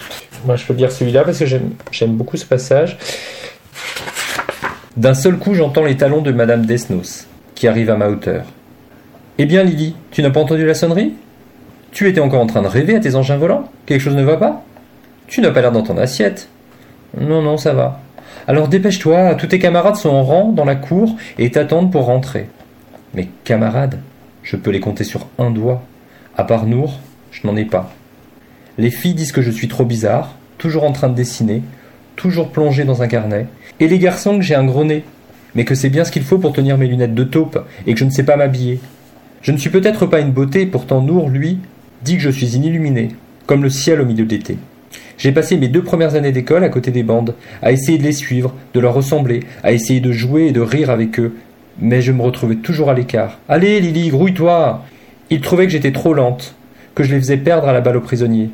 Moi, 0.45 0.57
je 0.57 0.67
peux 0.67 0.75
dire 0.75 0.93
celui-là 0.93 1.25
parce 1.25 1.39
que 1.39 1.47
j'aime, 1.47 1.71
j'aime 1.91 2.13
beaucoup 2.13 2.37
ce 2.37 2.45
passage. 2.45 2.99
D'un 4.99 5.15
seul 5.15 5.39
coup, 5.39 5.55
j'entends 5.55 5.85
les 5.85 5.97
talons 5.97 6.21
de 6.21 6.31
Madame 6.33 6.67
Desnos, 6.67 7.27
qui 7.55 7.67
arrive 7.67 7.89
à 7.91 7.97
ma 7.97 8.09
hauteur. 8.09 8.45
Eh 9.39 9.47
bien, 9.47 9.63
Lily, 9.65 9.97
tu 10.11 10.23
n'as 10.23 10.31
pas 10.31 10.41
entendu 10.41 10.65
la 10.67 10.75
sonnerie? 10.75 11.15
Tu 11.95 12.09
étais 12.09 12.21
encore 12.21 12.41
en 12.41 12.47
train 12.47 12.61
de 12.61 12.67
rêver 12.67 12.97
à 12.97 13.01
tes 13.01 13.15
engins 13.15 13.37
volants 13.37 13.71
Quelque 13.87 14.01
chose 14.01 14.17
ne 14.17 14.25
va 14.25 14.37
pas 14.37 14.65
Tu 15.29 15.41
n'as 15.41 15.53
pas 15.53 15.61
l'air 15.61 15.71
dans 15.71 15.85
ton 15.85 15.97
assiette. 15.97 16.49
Non, 17.17 17.41
non, 17.41 17.57
ça 17.57 17.73
va. 17.73 18.01
Alors 18.49 18.67
dépêche-toi, 18.67 19.37
tous 19.37 19.47
tes 19.47 19.61
camarades 19.61 19.95
sont 19.95 20.09
en 20.09 20.25
rang 20.25 20.51
dans 20.51 20.65
la 20.65 20.75
cour 20.75 21.15
et 21.39 21.53
t'attendent 21.53 21.93
pour 21.93 22.07
rentrer. 22.07 22.49
Mes 23.15 23.31
camarades, 23.45 24.01
je 24.43 24.57
peux 24.57 24.73
les 24.73 24.81
compter 24.81 25.05
sur 25.05 25.29
un 25.39 25.53
doigt. 25.53 25.85
À 26.37 26.43
part 26.43 26.67
Nour, 26.67 26.99
je 27.31 27.47
n'en 27.47 27.57
ai 27.57 27.65
pas. 27.65 27.93
Les 28.77 28.91
filles 28.91 29.15
disent 29.15 29.31
que 29.31 29.41
je 29.41 29.53
suis 29.53 29.69
trop 29.69 29.85
bizarre, 29.85 30.35
toujours 30.59 30.83
en 30.83 30.91
train 30.91 31.09
de 31.09 31.15
dessiner, 31.15 31.63
toujours 32.17 32.51
plongé 32.51 32.83
dans 32.83 33.03
un 33.03 33.09
carnet, 33.09 33.47
et 33.79 33.87
les 33.87 34.01
garçons 34.01 34.37
que 34.37 34.43
j'ai 34.43 34.57
un 34.57 34.65
gros 34.65 34.85
nez, 34.85 35.05
mais 35.55 35.65
que 35.65 35.77
c'est 35.77 35.91
bien 35.91 36.05
ce 36.05 36.11
qu'il 36.11 36.25
faut 36.25 36.39
pour 36.39 36.53
tenir 36.53 36.77
mes 36.77 36.89
lunettes 36.89 37.15
de 37.15 37.23
taupe 37.23 37.65
et 37.87 37.95
que 37.95 38.01
je 38.01 38.05
ne 38.05 38.11
sais 38.11 38.25
pas 38.25 38.35
m'habiller. 38.37 38.81
Je 39.43 39.53
ne 39.53 39.59
suis 39.59 39.71
peut-être 39.71 40.07
pas 40.07 40.19
une 40.19 40.33
beauté, 40.33 40.67
pourtant 40.67 41.01
Nour, 41.01 41.29
lui, 41.29 41.61
dit 42.05 42.17
que 42.17 42.23
je 42.23 42.31
suis 42.31 42.55
inilluminé, 42.55 43.09
comme 43.47 43.63
le 43.63 43.71
ciel 43.71 44.01
au 44.01 44.05
milieu 44.05 44.27
de 44.27 44.31
l'été. 44.31 44.59
J'ai 45.17 45.33
passé 45.33 45.57
mes 45.57 45.69
deux 45.69 45.83
premières 45.83 46.15
années 46.17 46.33
d'école 46.33 46.63
à 46.63 46.69
côté 46.69 46.91
des 46.91 47.03
bandes, 47.03 47.35
à 47.63 47.73
essayer 47.73 47.99
de 47.99 48.03
les 48.03 48.13
suivre, 48.13 48.55
de 48.75 48.81
leur 48.81 48.95
ressembler, 48.95 49.41
à 49.63 49.73
essayer 49.73 50.01
de 50.01 50.13
jouer 50.13 50.49
et 50.49 50.53
de 50.53 50.61
rire 50.61 50.91
avec 50.91 51.19
eux, 51.19 51.35
mais 51.81 52.03
je 52.03 52.13
me 52.13 52.23
retrouvais 52.23 52.57
toujours 52.57 52.91
à 52.91 52.95
l'écart. 52.95 53.39
Allez, 53.49 53.81
Lily, 53.81 54.11
grouille-toi 54.11 54.85
Ils 55.31 55.41
trouvaient 55.41 55.65
que 55.65 55.73
j'étais 55.73 55.93
trop 55.93 56.13
lente, 56.13 56.55
que 56.95 57.05
je 57.05 57.15
les 57.15 57.21
faisais 57.21 57.39
perdre 57.39 57.69
à 57.69 57.73
la 57.73 57.81
balle 57.81 57.97
aux 57.97 58.03
prisonniers. 58.03 58.51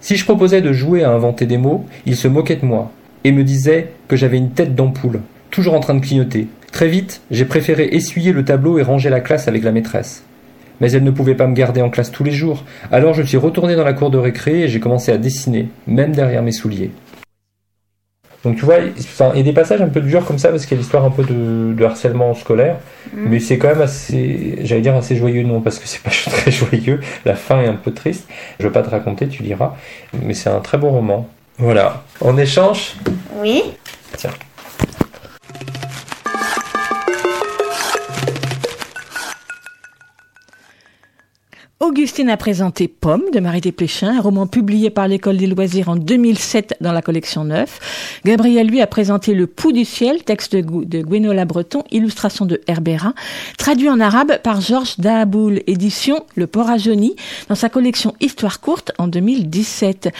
Si 0.00 0.16
je 0.16 0.24
proposais 0.24 0.62
de 0.62 0.72
jouer 0.72 1.02
à 1.02 1.10
inventer 1.10 1.46
des 1.46 1.58
mots, 1.58 1.84
ils 2.06 2.16
se 2.16 2.28
moquaient 2.28 2.56
de 2.56 2.66
moi, 2.66 2.92
et 3.24 3.32
me 3.32 3.44
disaient 3.44 3.88
que 4.06 4.16
j'avais 4.16 4.38
une 4.38 4.50
tête 4.50 4.74
d'ampoule, 4.74 5.20
toujours 5.50 5.74
en 5.74 5.80
train 5.80 5.94
de 5.94 6.04
clignoter. 6.04 6.46
Très 6.70 6.88
vite, 6.88 7.20
j'ai 7.30 7.44
préféré 7.44 7.88
essuyer 7.92 8.32
le 8.32 8.44
tableau 8.44 8.78
et 8.78 8.82
ranger 8.82 9.10
la 9.10 9.20
classe 9.20 9.48
avec 9.48 9.62
la 9.64 9.72
maîtresse. 9.72 10.24
Mais 10.82 10.92
elle 10.92 11.04
ne 11.04 11.10
pouvait 11.12 11.34
pas 11.36 11.46
me 11.46 11.54
garder 11.54 11.80
en 11.80 11.88
classe 11.88 12.10
tous 12.10 12.24
les 12.24 12.32
jours, 12.32 12.64
alors 12.90 13.14
je 13.14 13.22
suis 13.22 13.36
retourné 13.38 13.76
dans 13.76 13.84
la 13.84 13.92
cour 13.94 14.10
de 14.10 14.18
récré 14.18 14.62
et 14.62 14.68
j'ai 14.68 14.80
commencé 14.80 15.12
à 15.12 15.16
dessiner, 15.16 15.68
même 15.86 16.12
derrière 16.12 16.42
mes 16.42 16.52
souliers. 16.52 16.90
Donc 18.44 18.56
tu 18.56 18.64
vois, 18.64 18.78
il 18.80 19.36
y 19.36 19.40
a 19.40 19.42
des 19.44 19.52
passages 19.52 19.80
un 19.80 19.88
peu 19.88 20.00
durs 20.00 20.24
comme 20.26 20.38
ça 20.38 20.48
parce 20.48 20.66
qu'il 20.66 20.76
y 20.76 20.80
a 20.80 20.82
l'histoire 20.82 21.04
un 21.04 21.10
peu 21.10 21.22
de, 21.22 21.72
de 21.72 21.84
harcèlement 21.84 22.34
scolaire, 22.34 22.76
Mhm. 23.14 23.28
mais 23.30 23.38
c'est 23.38 23.58
quand 23.58 23.68
même 23.68 23.80
assez, 23.82 24.58
j'allais 24.62 24.80
dire 24.80 24.96
assez 24.96 25.14
joyeux 25.14 25.44
non 25.44 25.60
parce 25.60 25.78
que 25.78 25.86
c'est 25.86 26.02
pas 26.02 26.10
très 26.30 26.50
joyeux, 26.50 26.98
la 27.24 27.36
fin 27.36 27.60
est 27.62 27.68
un 27.68 27.74
peu 27.74 27.92
triste. 27.92 28.28
Je 28.58 28.66
veux 28.66 28.72
pas 28.72 28.82
te 28.82 28.90
raconter, 28.90 29.28
tu 29.28 29.44
liras, 29.44 29.76
mais 30.20 30.34
c'est 30.34 30.50
un 30.50 30.58
très 30.58 30.78
beau 30.78 30.88
roman. 30.88 31.28
Voilà. 31.58 32.02
En 32.20 32.36
échange, 32.36 32.94
Oui. 33.40 33.62
tiens. 34.16 34.30
Augustine 41.82 42.30
a 42.30 42.36
présenté 42.36 42.86
Pomme 42.86 43.24
de 43.32 43.40
Marie 43.40 43.60
Desplechin, 43.60 44.16
un 44.16 44.20
roman 44.20 44.46
publié 44.46 44.88
par 44.88 45.08
l'École 45.08 45.36
des 45.36 45.48
loisirs 45.48 45.88
en 45.88 45.96
2007 45.96 46.76
dans 46.80 46.92
la 46.92 47.02
collection 47.02 47.42
9. 47.42 48.20
Gabriel, 48.24 48.68
lui, 48.68 48.80
a 48.80 48.86
présenté 48.86 49.34
Le 49.34 49.48
Pouls 49.48 49.72
du 49.72 49.84
ciel, 49.84 50.22
texte 50.22 50.54
de, 50.54 51.02
Gwenola 51.02 51.44
Breton, 51.44 51.82
illustration 51.90 52.46
de 52.46 52.60
Herbera, 52.68 53.14
traduit 53.58 53.90
en 53.90 53.98
arabe 53.98 54.38
par 54.44 54.60
Georges 54.60 54.94
Dahaboul, 54.98 55.62
édition 55.66 56.24
Le 56.36 56.46
Port 56.46 56.70
à 56.70 56.78
Jauny, 56.78 57.16
dans 57.48 57.56
sa 57.56 57.68
collection 57.68 58.14
Histoire 58.20 58.60
courte 58.60 58.92
en 58.98 59.08
2017. 59.08 60.10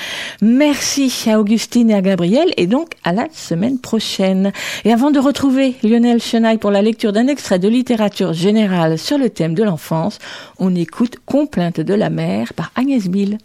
Merci 0.42 1.12
à 1.30 1.38
Augustine 1.38 1.90
et 1.90 1.94
à 1.94 2.02
Gabriel, 2.02 2.52
et 2.56 2.66
donc 2.66 2.94
à 3.04 3.12
la 3.12 3.28
semaine 3.32 3.78
prochaine. 3.78 4.50
Et 4.84 4.92
avant 4.92 5.12
de 5.12 5.20
retrouver 5.20 5.76
Lionel 5.84 6.20
Chenaille 6.20 6.58
pour 6.58 6.72
la 6.72 6.82
lecture 6.82 7.12
d'un 7.12 7.28
extrait 7.28 7.60
de 7.60 7.68
littérature 7.68 8.32
générale 8.32 8.98
sur 8.98 9.16
le 9.16 9.30
thème 9.30 9.54
de 9.54 9.62
l'enfance, 9.62 10.18
on 10.58 10.74
écoute 10.74 11.18
Complainte 11.52 11.80
de 11.80 11.92
la 11.92 12.08
mer 12.08 12.54
par 12.54 12.70
Agnès 12.76 13.08
Bill. 13.08 13.36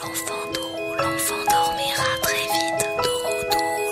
L'enfant 0.00 0.40
dormira 0.56 2.08
très 2.22 2.44
vite. 2.54 2.86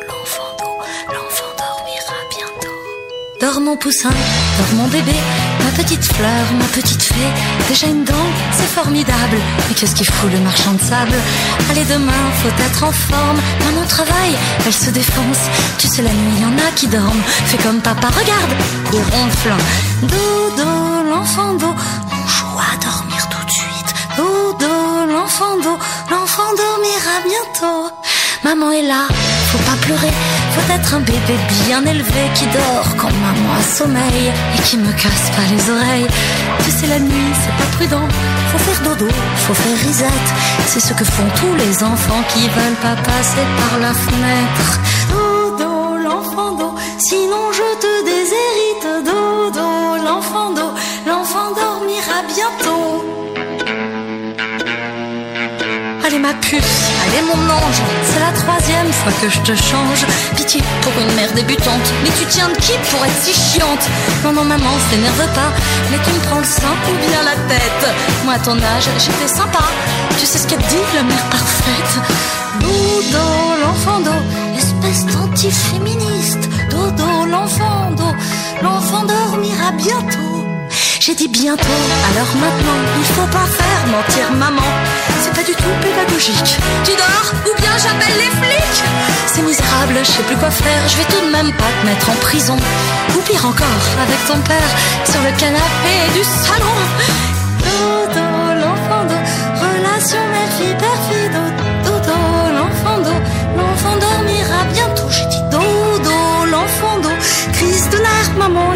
L'enfant 0.09 0.56
d'eau, 0.59 0.78
l'enfant 1.12 1.52
dormira 1.59 2.18
bientôt. 2.30 2.78
Dors 3.42 3.60
mon 3.60 3.76
poussin, 3.76 4.09
dors 4.56 4.72
mon 4.78 4.88
bébé, 4.88 5.12
ma 5.62 5.70
petite 5.72 6.02
fleur, 6.05 6.44
ma 6.59 6.64
petite 6.68 7.02
fée. 7.02 7.30
Déjà 7.68 7.88
une 7.88 8.05
dent, 8.05 8.14
c'est 8.52 8.72
formidable. 8.80 9.36
Mais 9.68 9.74
qu'est-ce 9.74 9.94
qu'il 9.94 10.06
fout 10.06 10.32
le 10.32 10.38
marchand 10.38 10.72
de 10.72 10.80
sable? 10.80 11.18
Allez 11.70 11.84
demain, 11.84 12.24
faut 12.40 12.48
être 12.48 12.84
en 12.84 12.92
forme. 12.92 13.40
Maman 13.66 13.86
travaille, 13.86 14.36
elle 14.64 14.72
se 14.72 14.88
défonce. 14.88 15.50
Tu 15.76 15.86
sais 15.86 16.00
la 16.00 16.14
nuit, 16.14 16.40
y 16.40 16.46
en 16.46 16.56
a 16.66 16.70
qui 16.74 16.86
dorment. 16.86 17.22
Fais 17.44 17.59
comme 17.59 17.82
papa, 17.82 18.09
regarde, 18.09 18.55
il 18.90 19.02
ronfle. 19.14 19.52
Dodo, 20.00 21.10
l'enfant 21.10 21.52
d'eau, 21.52 21.74
on 22.10 22.26
joue 22.26 22.59
à 22.59 22.78
l'enfant 25.28 25.56
d'eau, 25.62 25.78
l'enfant 26.10 26.50
dormira 26.56 27.16
bientôt. 27.22 27.92
Maman 28.44 28.72
est 28.72 28.88
là, 28.88 29.06
faut 29.50 29.59
pas 29.59 29.76
pleurer, 29.82 30.12
faut 30.55 30.72
être 30.72 30.94
un 30.94 31.00
bébé 31.00 31.36
bien 31.66 31.84
élevé 31.84 32.22
qui 32.34 32.46
dort 32.46 32.96
quand 32.96 33.12
maman 33.12 33.52
a 33.60 33.62
sommeil 33.62 34.32
et 34.56 34.62
qui 34.62 34.78
me 34.78 34.90
casse 34.90 35.28
pas 35.36 35.46
les 35.52 35.70
oreilles. 35.70 36.06
Tu 36.64 36.70
sais 36.70 36.86
la 36.86 36.98
nuit, 36.98 37.32
c'est 37.42 37.56
pas 37.62 37.70
prudent, 37.76 38.09
faut 38.50 38.59
faire 38.59 38.80
dodo, 38.88 39.09
faut 39.44 39.52
faire 39.52 39.78
risette. 39.86 40.28
C'est 40.66 40.80
ce 40.80 40.94
que 40.94 41.05
font 41.05 41.28
tous 41.36 41.55
les 41.56 41.84
enfants 41.84 42.22
qui 42.32 42.48
veulent 42.48 42.80
pas 42.80 42.96
passer 42.96 43.44
par 43.60 43.80
la 43.80 43.92
fenêtre. 43.92 44.80
Dodo, 45.10 45.98
l'enfant 46.05 46.52
d'eau, 46.52 46.74
sinon 46.98 47.52
je 47.52 47.68
te 47.84 47.92
déshérite. 48.09 49.05
Dodo, 49.05 50.05
l'enfant 50.06 50.48
allez 56.30 57.22
mon 57.22 57.50
ange, 57.50 57.80
c'est 58.05 58.20
la 58.20 58.32
troisième 58.32 58.92
fois 58.92 59.12
que 59.20 59.28
je 59.28 59.40
te 59.40 59.55
change. 59.55 60.05
Pitié 60.36 60.62
pour 60.82 60.92
une 61.00 61.14
mère 61.14 61.32
débutante, 61.32 61.92
mais 62.02 62.10
tu 62.18 62.26
tiens 62.26 62.48
de 62.48 62.56
qui 62.56 62.72
pour 62.90 63.05
être 63.05 63.22
si 63.22 63.32
chiante? 63.32 63.88
Non 64.24 64.32
non 64.32 64.44
maman, 64.44 64.70
s'énerve 64.90 65.26
pas, 65.34 65.52
mais 65.90 65.98
tu 66.05 66.10
me 66.12 66.20
prends 66.28 66.38
le 66.38 66.44
sein 66.44 66.74
ou 66.88 67.09
bien 67.09 67.22
la 67.22 67.36
tête. 67.48 67.94
Moi 68.24 68.34
à 68.34 68.38
ton 68.38 68.56
âge, 68.56 68.88
j'étais 68.98 69.28
sympa, 69.28 69.64
tu 70.18 70.26
sais 70.26 70.38
ce 70.38 70.46
qu'elle 70.46 70.59
dit 70.59 70.86
la 70.94 71.02
mère 71.02 71.24
parfaite? 71.30 71.94
Dodo, 72.60 73.28
l'enfant 73.62 74.00
d'eau, 74.00 74.20
espèce 74.56 75.06
d'anti-féministe. 75.06 76.48
Dodo, 76.70 77.26
l'enfant 77.26 77.90
d'eau, 77.96 78.14
l'enfant 78.62 79.05
dormira 79.05 79.72
bientôt. 79.72 80.38
J'ai 81.09 81.14
dit 81.14 81.28
bientôt, 81.28 81.80
alors 82.12 82.36
maintenant, 82.36 82.80
il 82.98 83.05
faut 83.14 83.26
pas 83.32 83.48
faire 83.48 83.82
mentir 83.90 84.30
maman. 84.36 84.68
C'est 85.22 85.32
pas 85.32 85.43
du 85.43 85.55
tout 85.55 85.72
pédagogique. 85.80 86.59
Tu 86.85 86.90
dors 87.01 87.32
ou 87.48 87.56
bien 87.59 87.70
j'appelle 87.78 88.14
les 88.18 88.28
flics? 88.28 88.85
C'est 89.26 89.40
misérable, 89.40 89.94
je 90.01 90.05
sais 90.05 90.22
plus 90.24 90.36
quoi 90.36 90.51
faire, 90.51 90.86
je 90.86 90.97
vais 90.98 91.05
tout 91.05 91.24
de 91.24 91.30
même 91.32 91.51
pas 91.55 91.72
te 91.80 91.86
mettre 91.86 92.10
en 92.10 92.16
prison. 92.20 92.59
Ou 93.16 93.20
pire 93.22 93.43
encore, 93.47 93.85
avec 94.05 94.20
ton 94.26 94.39
père, 94.40 94.70
sur 95.10 95.22
le 95.22 95.32
canapé 95.40 95.94
du 96.12 96.22
salon. 96.44 96.76
Dodo, 97.64 98.28
l'enfant 98.60 99.05
d'eau, 99.09 99.22
relation 99.64 100.20
mère-fille, 100.28 100.76
père-fille, 100.76 101.30
dodo, 101.89 102.18
l'enfant 102.52 102.98
d'eau, 103.01 103.18
l'enfant 103.56 103.97
dormira 103.97 104.60
bientôt. 104.74 105.09
J'ai 105.09 105.24
dit 105.24 105.43
dodo, 105.51 106.18
l'enfant 106.52 106.98
d'eau, 107.01 107.16
crise 107.55 107.89
de 107.89 107.97
nerfs, 107.97 108.36
maman 108.36 108.74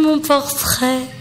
mon 0.00 0.18
portrait. 0.18 1.19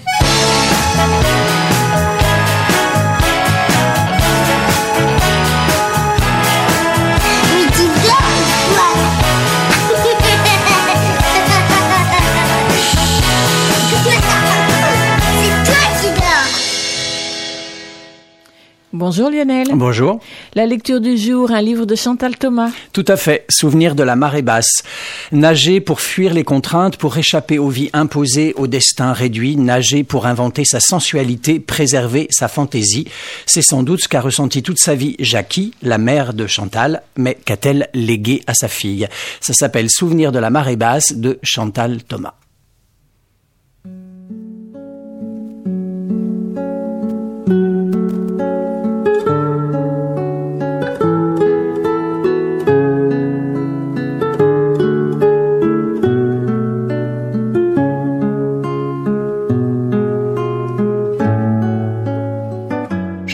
Bonjour 19.00 19.30
Lionel. 19.30 19.70
Bonjour. 19.76 20.20
La 20.56 20.66
lecture 20.66 21.00
du 21.00 21.18
jour, 21.18 21.52
un 21.52 21.62
livre 21.62 21.86
de 21.86 21.96
Chantal 21.96 22.36
Thomas. 22.36 22.70
Tout 22.92 23.06
à 23.08 23.16
fait. 23.16 23.46
Souvenir 23.48 23.96
de 23.96 24.04
la 24.04 24.18
marée 24.18 24.42
basse. 24.42 24.84
Nager 25.32 25.80
pour 25.80 26.02
fuir 26.02 26.34
les 26.34 26.44
contraintes, 26.44 26.98
pour 26.98 27.18
échapper 27.18 27.60
aux 27.60 27.70
vies 27.70 27.90
imposées, 27.94 28.54
au 28.58 28.68
destin 28.68 29.14
réduit. 29.14 29.56
Nager 29.56 30.04
pour 30.04 30.26
inventer 30.26 30.66
sa 30.66 30.82
sensualité, 30.82 31.62
préserver 31.62 32.28
sa 32.30 32.50
fantaisie. 32.50 33.08
C'est 33.46 33.62
sans 33.62 33.84
doute 33.84 34.02
ce 34.04 34.10
qu'a 34.10 34.20
ressenti 34.20 34.64
toute 34.64 34.80
sa 34.80 34.96
vie 34.96 35.16
Jackie, 35.20 35.74
la 35.82 35.98
mère 35.98 36.34
de 36.34 36.46
Chantal. 36.46 37.02
Mais 37.16 37.36
qu'a-t-elle 37.36 37.88
légué 37.94 38.44
à 38.48 38.54
sa 38.54 38.68
fille? 38.68 39.08
Ça 39.40 39.54
s'appelle 39.54 39.90
Souvenir 39.90 40.34
de 40.34 40.40
la 40.40 40.50
marée 40.50 40.76
basse 40.76 41.14
de 41.14 41.40
Chantal 41.42 42.04
Thomas. 42.04 42.34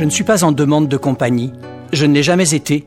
Je 0.06 0.08
ne 0.08 0.14
suis 0.14 0.24
pas 0.24 0.44
en 0.44 0.52
demande 0.52 0.88
de 0.88 0.98
compagnie. 0.98 1.52
Je 1.92 2.06
ne 2.06 2.14
l'ai 2.14 2.22
jamais 2.22 2.54
été. 2.54 2.86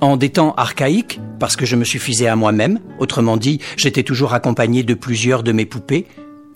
En 0.00 0.16
des 0.16 0.28
temps 0.28 0.54
archaïques, 0.56 1.18
parce 1.40 1.56
que 1.56 1.66
je 1.66 1.74
me 1.74 1.82
suffisais 1.82 2.28
à 2.28 2.36
moi-même, 2.36 2.78
autrement 3.00 3.36
dit, 3.36 3.58
j'étais 3.76 4.04
toujours 4.04 4.32
accompagné 4.32 4.84
de 4.84 4.94
plusieurs 4.94 5.42
de 5.42 5.50
mes 5.50 5.66
poupées. 5.66 6.06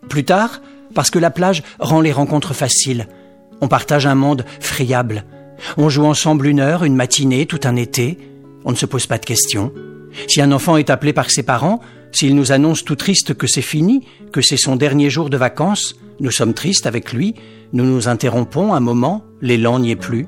Plus 0.08 0.22
tard, 0.22 0.62
parce 0.94 1.10
que 1.10 1.18
la 1.18 1.32
plage 1.32 1.64
rend 1.80 2.00
les 2.00 2.12
rencontres 2.12 2.54
faciles. 2.54 3.08
On 3.60 3.66
partage 3.66 4.06
un 4.06 4.14
monde 4.14 4.44
friable. 4.60 5.24
On 5.76 5.88
joue 5.88 6.04
ensemble 6.04 6.46
une 6.46 6.60
heure, 6.60 6.84
une 6.84 6.94
matinée, 6.94 7.46
tout 7.46 7.62
un 7.64 7.74
été. 7.74 8.16
On 8.64 8.70
ne 8.70 8.76
se 8.76 8.86
pose 8.86 9.08
pas 9.08 9.18
de 9.18 9.26
questions. 9.26 9.72
Si 10.28 10.40
un 10.40 10.52
enfant 10.52 10.76
est 10.76 10.90
appelé 10.90 11.14
par 11.14 11.32
ses 11.32 11.42
parents, 11.42 11.80
s'il 12.12 12.36
nous 12.36 12.52
annonce 12.52 12.84
tout 12.84 12.94
triste 12.94 13.34
que 13.34 13.48
c'est 13.48 13.60
fini, 13.60 14.06
que 14.32 14.40
c'est 14.40 14.56
son 14.56 14.76
dernier 14.76 15.10
jour 15.10 15.30
de 15.30 15.36
vacances, 15.36 15.96
nous 16.20 16.30
sommes 16.30 16.54
tristes 16.54 16.86
avec 16.86 17.12
lui, 17.12 17.34
nous 17.72 17.84
nous 17.84 18.08
interrompons 18.08 18.74
un 18.74 18.80
moment, 18.80 19.24
l'élan 19.40 19.78
n'y 19.78 19.90
est 19.90 19.96
plus. 19.96 20.26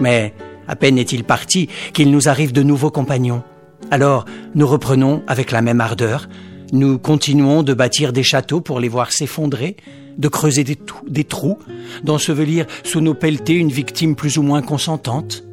Mais 0.00 0.34
à 0.66 0.76
peine 0.76 0.98
est-il 0.98 1.24
parti 1.24 1.68
qu'il 1.92 2.10
nous 2.10 2.28
arrive 2.28 2.52
de 2.52 2.62
nouveaux 2.62 2.90
compagnons. 2.90 3.42
Alors 3.90 4.24
nous 4.54 4.66
reprenons 4.66 5.22
avec 5.26 5.50
la 5.50 5.62
même 5.62 5.80
ardeur, 5.80 6.28
nous 6.72 6.98
continuons 6.98 7.62
de 7.62 7.72
bâtir 7.72 8.12
des 8.12 8.22
châteaux 8.22 8.60
pour 8.60 8.80
les 8.80 8.88
voir 8.88 9.12
s'effondrer, 9.12 9.76
de 10.18 10.28
creuser 10.28 10.64
des, 10.64 11.24
trous, 11.24 11.58
d'ensevelir 12.02 12.66
sous 12.84 13.00
nos 13.00 13.14
pelletés 13.14 13.54
une 13.54 13.70
victime 13.70 14.16
plus 14.16 14.36
ou 14.36 14.42
moins 14.42 14.62
consentante. 14.62 15.44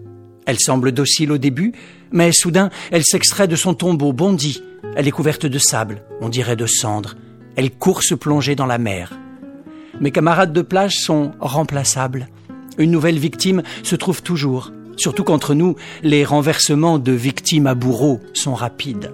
Elle 0.45 0.60
semble 0.60 0.91
docile 0.91 1.31
au 1.31 1.38
début, 1.38 1.73
mais 2.11 2.31
soudain 2.31 2.69
elle 2.91 3.06
s'extrait 3.06 3.47
de 3.47 3.56
son 3.56 3.73
tombeau, 3.73 4.11
bondit. 4.11 4.61
Elle 4.95 5.07
est 5.07 5.11
couverte 5.11 5.45
de 5.45 5.60
sable, 5.60 6.03
on 6.19 6.30
dirait 6.30 6.56
de 6.56 6.65
cendres. 6.65 7.15
Elle 7.56 7.72
court 7.72 8.03
se 8.03 8.15
plonger 8.15 8.56
dans 8.56 8.65
la 8.65 8.77
mer. 8.77 9.14
Mes 10.01 10.11
camarades 10.11 10.53
de 10.53 10.61
plage 10.61 10.97
sont 10.97 11.31
remplaçables. 11.39 12.27
Une 12.77 12.91
nouvelle 12.91 13.17
victime 13.17 13.63
se 13.84 13.95
trouve 13.95 14.22
toujours, 14.22 14.72
surtout 14.97 15.23
qu'entre 15.23 15.53
nous, 15.53 15.76
les 16.03 16.26
renversements 16.26 16.99
de 16.99 17.13
victimes 17.13 17.67
à 17.67 17.76
bourreaux 17.76 18.19
sont 18.34 18.53
rapides. 18.53 19.11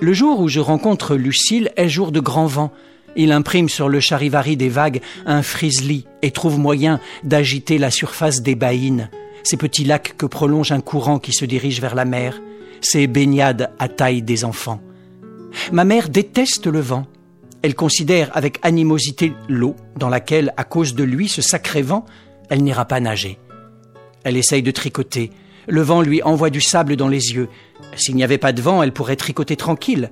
Le 0.00 0.12
jour 0.12 0.40
où 0.40 0.48
je 0.48 0.60
rencontre 0.60 1.14
Lucille 1.14 1.70
est 1.76 1.88
jour 1.88 2.12
de 2.12 2.20
grand 2.20 2.46
vent. 2.46 2.72
Il 3.14 3.30
imprime 3.30 3.68
sur 3.68 3.88
le 3.88 4.00
charivari 4.00 4.56
des 4.56 4.70
vagues 4.70 5.00
un 5.26 5.42
frisli 5.42 6.06
et 6.22 6.30
trouve 6.30 6.58
moyen 6.58 6.98
d'agiter 7.22 7.78
la 7.78 7.90
surface 7.90 8.42
des 8.42 8.54
baïnes, 8.54 9.10
ces 9.44 9.56
petits 9.56 9.84
lacs 9.84 10.16
que 10.16 10.26
prolonge 10.26 10.72
un 10.72 10.80
courant 10.80 11.18
qui 11.18 11.32
se 11.32 11.44
dirige 11.44 11.80
vers 11.80 11.94
la 11.94 12.06
mer, 12.06 12.40
ces 12.80 13.06
baignades 13.06 13.70
à 13.78 13.88
taille 13.88 14.22
des 14.22 14.44
enfants. 14.44 14.80
Ma 15.70 15.84
mère 15.84 16.08
déteste 16.08 16.66
le 16.66 16.80
vent. 16.80 17.06
Elle 17.62 17.74
considère 17.76 18.30
avec 18.36 18.58
animosité 18.62 19.32
l'eau 19.48 19.76
dans 19.96 20.08
laquelle, 20.08 20.52
à 20.56 20.64
cause 20.64 20.94
de 20.94 21.04
lui, 21.04 21.28
ce 21.28 21.42
sacré 21.42 21.82
vent, 21.82 22.04
elle 22.50 22.64
n'ira 22.64 22.84
pas 22.84 22.98
nager. 22.98 23.38
Elle 24.24 24.36
essaye 24.36 24.62
de 24.62 24.70
tricoter. 24.72 25.30
Le 25.68 25.80
vent 25.80 26.02
lui 26.02 26.22
envoie 26.22 26.50
du 26.50 26.60
sable 26.60 26.96
dans 26.96 27.08
les 27.08 27.34
yeux. 27.34 27.48
S'il 27.94 28.16
n'y 28.16 28.24
avait 28.24 28.38
pas 28.38 28.52
de 28.52 28.60
vent, 28.60 28.82
elle 28.82 28.92
pourrait 28.92 29.16
tricoter 29.16 29.56
tranquille. 29.56 30.10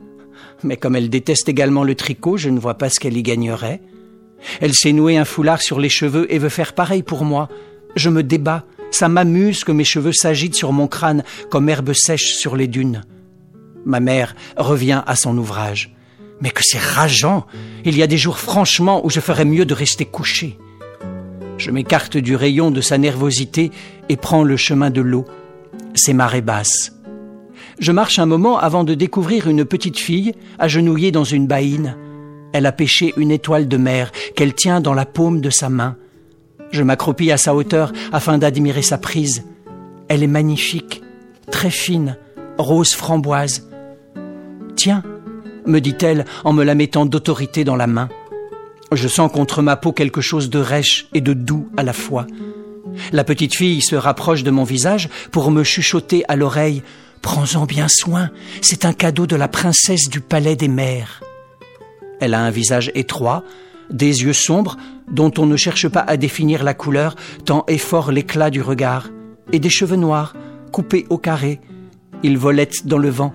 Mais 0.63 0.77
comme 0.77 0.95
elle 0.95 1.11
déteste 1.11 1.49
également 1.49 1.83
le 1.83 1.97
tricot, 1.97 2.37
je 2.37 2.51
ne 2.51 2.61
vois 2.61 2.79
pas 2.79 2.89
ce 2.89 3.01
qu'elle 3.01 3.17
y 3.17 3.23
gagnerait. 3.23 3.81
Elle 4.61 4.75
s'est 4.75 4.93
nouée 4.93 5.17
un 5.17 5.25
foulard 5.25 5.61
sur 5.61 5.81
les 5.81 5.89
cheveux 5.89 6.33
et 6.33 6.39
veut 6.39 6.49
faire 6.49 6.73
pareil 6.73 7.03
pour 7.03 7.25
moi. 7.25 7.49
Je 7.97 8.11
me 8.11 8.23
débats. 8.23 8.65
Ça 8.93 9.09
m'amuse 9.09 9.65
que 9.65 9.73
mes 9.73 9.85
cheveux 9.85 10.13
s'agitent 10.13 10.57
sur 10.57 10.73
mon 10.73 10.87
crâne 10.87 11.25
comme 11.51 11.69
herbe 11.69 11.93
sèche 11.93 12.35
sur 12.35 12.57
les 12.57 12.67
dunes. 12.69 13.03
Ma 13.85 14.01
mère 14.01 14.35
revient 14.57 15.03
à 15.07 15.17
son 15.17 15.37
ouvrage. 15.37 15.95
Mais 16.41 16.51
que 16.51 16.63
c'est 16.63 16.79
rageant. 16.79 17.47
Il 17.85 17.97
y 17.97 18.03
a 18.03 18.07
des 18.07 18.19
jours 18.19 18.39
franchement 18.39 19.05
où 19.05 19.11
je 19.11 19.21
ferais 19.21 19.45
mieux 19.45 19.65
de 19.65 19.75
rester 19.75 20.05
couché. 20.05 20.59
Je 21.59 21.71
m'écarte 21.71 22.17
du 22.17 22.37
rayon 22.37 22.71
de 22.71 22.81
sa 22.81 22.97
nervosité 22.97 23.71
et 24.09 24.17
prends 24.17 24.45
le 24.45 24.57
chemin 24.57 24.91
de 24.91 25.03
l'eau. 25.03 25.27
C'est 25.95 26.15
marée 26.15 26.41
basse. 26.41 26.93
Je 27.79 27.93
marche 27.93 28.19
un 28.19 28.27
moment 28.27 28.59
avant 28.59 28.85
de 28.85 28.95
découvrir 28.95 29.49
une 29.49 29.65
petite 29.65 29.99
fille 29.99 30.35
agenouillée 30.59 31.13
dans 31.13 31.25
une 31.25 31.47
baïne. 31.47 31.97
Elle 32.53 32.67
a 32.67 32.73
pêché 32.73 33.13
une 33.17 33.31
étoile 33.31 33.69
de 33.69 33.77
mer 33.77 34.11
qu'elle 34.37 34.55
tient 34.55 34.81
dans 34.81 34.95
la 34.95 35.07
paume 35.07 35.41
de 35.41 35.51
sa 35.51 35.69
main. 35.69 35.97
Je 36.73 36.83
m'accroupis 36.83 37.31
à 37.33 37.37
sa 37.37 37.55
hauteur 37.55 37.93
afin 38.13 38.39
d'admirer 38.39 38.83
sa 38.83 38.99
prise. 38.99 39.45
Elle 40.09 40.23
est 40.23 40.29
magnifique, 40.29 41.03
très 41.51 41.71
fine, 41.71 42.17
rose 42.59 42.95
framboise. 42.95 43.69
Tiens, 44.77 45.03
me 45.67 45.81
dit-elle 45.81 46.25
en 46.45 46.53
me 46.53 46.65
la 46.65 46.75
mettant 46.75 47.07
d'autorité 47.07 47.65
dans 47.65 47.77
la 47.77 47.87
main. 47.87 48.09
Je 48.93 49.09
sens 49.09 49.31
contre 49.31 49.63
ma 49.63 49.77
peau 49.77 49.93
quelque 49.93 50.21
chose 50.21 50.51
de 50.51 50.59
rêche 50.59 51.07
et 51.15 51.21
de 51.21 51.33
doux 51.33 51.69
à 51.77 51.83
la 51.83 51.93
fois. 51.93 52.27
La 53.13 53.25
petite 53.25 53.55
fille 53.55 53.83
se 53.83 53.95
rapproche 53.95 54.43
de 54.43 54.51
mon 54.51 54.65
visage 54.65 55.09
pour 55.31 55.51
me 55.51 55.63
chuchoter 55.63 56.25
à 56.29 56.37
l'oreille 56.37 56.83
Prends-en 57.23 57.67
bien 57.67 57.87
soin, 57.89 58.31
c'est 58.63 58.85
un 58.85 58.93
cadeau 58.93 59.27
de 59.27 59.37
la 59.37 59.49
princesse 59.49 60.09
du 60.09 60.21
palais 60.21 60.57
des 60.57 60.69
mers. 60.69 61.23
Elle 62.19 62.35
a 62.35 62.41
un 62.41 62.51
visage 62.51 62.91
étroit, 62.95 63.45
des 63.91 64.23
yeux 64.23 64.33
sombres 64.33 64.77
dont 65.11 65.33
on 65.39 65.47
ne 65.47 65.57
cherche 65.57 65.89
pas 65.89 66.01
à 66.01 66.17
définir 66.17 66.63
la 66.63 66.75
couleur 66.75 67.17
tant 67.45 67.65
est 67.67 67.79
fort 67.79 68.11
l'éclat 68.11 68.51
du 68.51 68.63
regard, 68.63 69.11
et 69.53 69.59
des 69.59 69.69
cheveux 69.69 69.97
noirs, 69.97 70.35
coupés 70.73 71.07
au 71.11 71.19
carré. 71.19 71.61
Ils 72.23 72.39
volettent 72.39 72.87
dans 72.87 72.99
le 72.99 73.11
vent. 73.11 73.35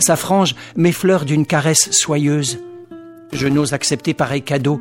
Sa 0.00 0.16
frange 0.16 0.56
m'effleure 0.76 1.24
d'une 1.24 1.46
caresse 1.46 1.90
soyeuse. 1.92 2.58
Je 3.32 3.46
n'ose 3.46 3.72
accepter 3.72 4.12
pareil 4.12 4.42
cadeau. 4.42 4.80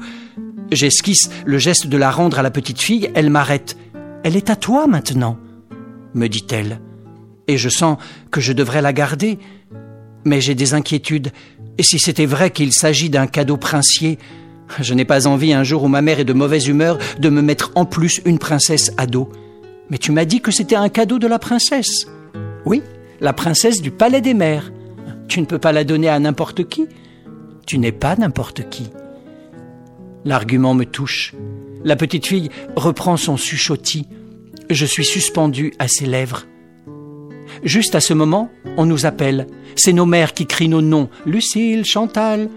J'esquisse 0.71 1.29
le 1.45 1.59
geste 1.59 1.87
de 1.87 1.97
la 1.97 2.09
rendre 2.09 2.39
à 2.39 2.41
la 2.41 2.51
petite 2.51 2.81
fille, 2.81 3.11
elle 3.13 3.29
m'arrête. 3.29 3.77
Elle 4.23 4.35
est 4.35 4.49
à 4.49 4.55
toi 4.55 4.87
maintenant, 4.87 5.37
me 6.15 6.27
dit-elle 6.27 6.79
et 7.49 7.57
je 7.57 7.67
sens 7.67 7.97
que 8.31 8.39
je 8.39 8.53
devrais 8.53 8.81
la 8.81 8.93
garder. 8.93 9.39
Mais 10.23 10.39
j'ai 10.39 10.53
des 10.53 10.73
inquiétudes, 10.73 11.31
et 11.77 11.83
si 11.83 11.97
c'était 11.97 12.27
vrai 12.27 12.51
qu'il 12.51 12.71
s'agit 12.71 13.09
d'un 13.09 13.25
cadeau 13.25 13.57
princier, 13.57 14.19
je 14.79 14.93
n'ai 14.93 15.05
pas 15.05 15.27
envie 15.27 15.51
un 15.53 15.63
jour 15.63 15.83
où 15.83 15.87
ma 15.87 16.01
mère 16.01 16.19
est 16.19 16.25
de 16.25 16.33
mauvaise 16.33 16.67
humeur 16.67 16.99
de 17.17 17.29
me 17.29 17.41
mettre 17.41 17.71
en 17.75 17.85
plus 17.85 18.21
une 18.25 18.37
princesse 18.37 18.91
à 18.97 19.07
dos. 19.07 19.29
Mais 19.89 19.97
tu 19.97 20.11
m'as 20.11 20.25
dit 20.25 20.41
que 20.41 20.51
c'était 20.51 20.75
un 20.75 20.89
cadeau 20.89 21.17
de 21.17 21.25
la 21.25 21.39
princesse. 21.39 22.05
Oui, 22.65 22.83
la 23.19 23.33
princesse 23.33 23.81
du 23.81 23.89
palais 23.89 24.21
des 24.21 24.35
mers. 24.35 24.71
Tu 25.29 25.39
ne 25.41 25.45
peux 25.45 25.59
pas 25.59 25.71
la 25.71 25.83
donner 25.83 26.09
à 26.09 26.19
n'importe 26.19 26.67
qui. 26.67 26.87
Tu 27.67 27.77
n'es 27.77 27.91
pas 27.91 28.15
n'importe 28.15 28.67
qui. 28.69 28.89
L'argument 30.25 30.73
me 30.73 30.85
touche. 30.85 31.35
La 31.83 31.95
petite 31.95 32.25
fille 32.25 32.49
reprend 32.75 33.15
son 33.15 33.37
chuchotis. 33.37 34.07
Je 34.71 34.85
suis 34.85 35.05
suspendu 35.05 35.71
à 35.77 35.87
ses 35.87 36.07
lèvres. 36.07 36.45
Juste 37.63 37.93
à 37.93 37.99
ce 37.99 38.15
moment, 38.15 38.49
on 38.75 38.87
nous 38.87 39.05
appelle. 39.05 39.45
C'est 39.75 39.93
nos 39.93 40.07
mères 40.07 40.33
qui 40.33 40.47
crient 40.47 40.67
nos 40.67 40.81
noms. 40.81 41.09
Lucille, 41.27 41.85
Chantal. 41.85 42.49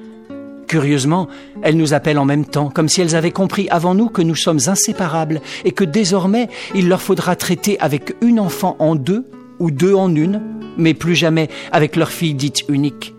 Curieusement, 0.66 1.28
elles 1.62 1.76
nous 1.76 1.92
appellent 1.92 2.18
en 2.18 2.24
même 2.24 2.46
temps, 2.46 2.70
comme 2.70 2.88
si 2.88 3.02
elles 3.02 3.14
avaient 3.14 3.32
compris 3.32 3.68
avant 3.68 3.94
nous 3.94 4.08
que 4.08 4.22
nous 4.22 4.34
sommes 4.34 4.60
inséparables 4.66 5.42
et 5.66 5.72
que 5.72 5.84
désormais 5.84 6.48
il 6.74 6.88
leur 6.88 7.02
faudra 7.02 7.36
traiter 7.36 7.78
avec 7.80 8.14
une 8.22 8.40
enfant 8.40 8.76
en 8.78 8.94
deux 8.94 9.26
ou 9.62 9.70
deux 9.70 9.94
en 9.94 10.14
une, 10.14 10.43
mais 10.76 10.93
plus 10.93 11.14
jamais 11.14 11.48
avec 11.70 11.94
leur 11.94 12.10
fille 12.10 12.34
dite 12.34 12.64
unique. 12.68 13.14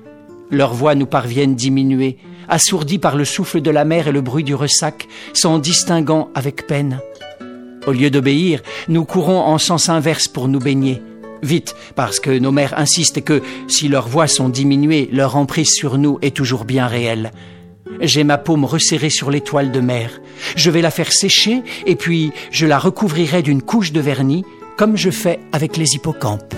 Leurs 0.52 0.74
voix 0.74 0.94
nous 0.94 1.06
parviennent 1.06 1.56
diminuées, 1.56 2.18
assourdies 2.50 3.00
par 3.00 3.16
le 3.16 3.24
souffle 3.24 3.62
de 3.62 3.72
la 3.72 3.86
mer 3.86 4.10
et 4.10 4.12
le 4.12 4.20
bruit 4.20 4.44
du 4.44 4.54
ressac, 4.54 5.08
s'en 5.34 5.58
distinguant 5.58 6.30
avec 6.36 6.68
peine. 6.68 7.00
Au 7.88 7.94
lieu 7.94 8.10
d'obéir, 8.10 8.62
nous 8.90 9.06
courons 9.06 9.40
en 9.40 9.58
sens 9.58 9.88
inverse 9.88 10.28
pour 10.28 10.50
nous 10.50 10.60
baigner. 10.60 11.02
Vite, 11.42 11.76
parce 11.96 12.20
que 12.20 12.38
nos 12.38 12.52
mères 12.52 12.78
insistent 12.78 13.24
que 13.24 13.42
si 13.70 13.88
leurs 13.88 14.10
voix 14.10 14.28
sont 14.28 14.50
diminuées, 14.50 15.10
leur 15.14 15.38
emprise 15.38 15.72
sur 15.72 15.98
nous 15.98 16.20
est 16.22 16.36
toujours 16.36 16.66
bien 16.66 16.88
réelle. 16.88 17.32
J'ai 18.02 18.26
ma 18.26 18.38
paume 18.38 18.66
resserrée 18.66 19.10
sur 19.10 19.32
l'étoile 19.32 19.72
de 19.72 19.80
mer. 19.80 20.20
Je 20.58 20.70
vais 20.70 20.82
la 20.82 20.92
faire 20.92 21.12
sécher 21.12 21.62
et 21.86 21.96
puis 21.96 22.32
je 22.52 22.66
la 22.66 22.80
recouvrirai 22.80 23.42
d'une 23.44 23.62
couche 23.62 23.94
de 23.94 24.02
vernis, 24.02 24.44
comme 24.78 24.98
je 24.98 25.10
fais 25.10 25.40
avec 25.52 25.78
les 25.78 25.96
hippocampes. 25.96 26.54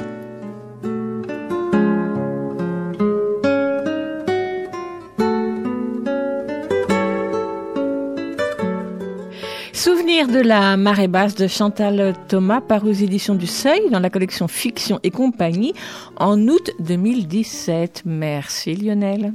Souvenir 9.74 10.28
de 10.28 10.40
la 10.40 10.78
marée 10.78 11.08
basse 11.08 11.36
de 11.36 11.48
Chantal 11.48 12.16
Thomas 12.28 12.62
par 12.62 12.86
aux 12.86 12.92
éditions 12.92 13.36
du 13.36 13.48
Seuil 13.48 13.90
dans 13.92 14.00
la 14.00 14.10
collection 14.10 14.48
Fiction 14.48 15.00
et 15.04 15.12
compagnie 15.12 15.74
en 16.18 16.40
août 16.48 16.72
2017. 16.80 18.04
Merci 18.06 18.76
Lionel. 18.76 19.34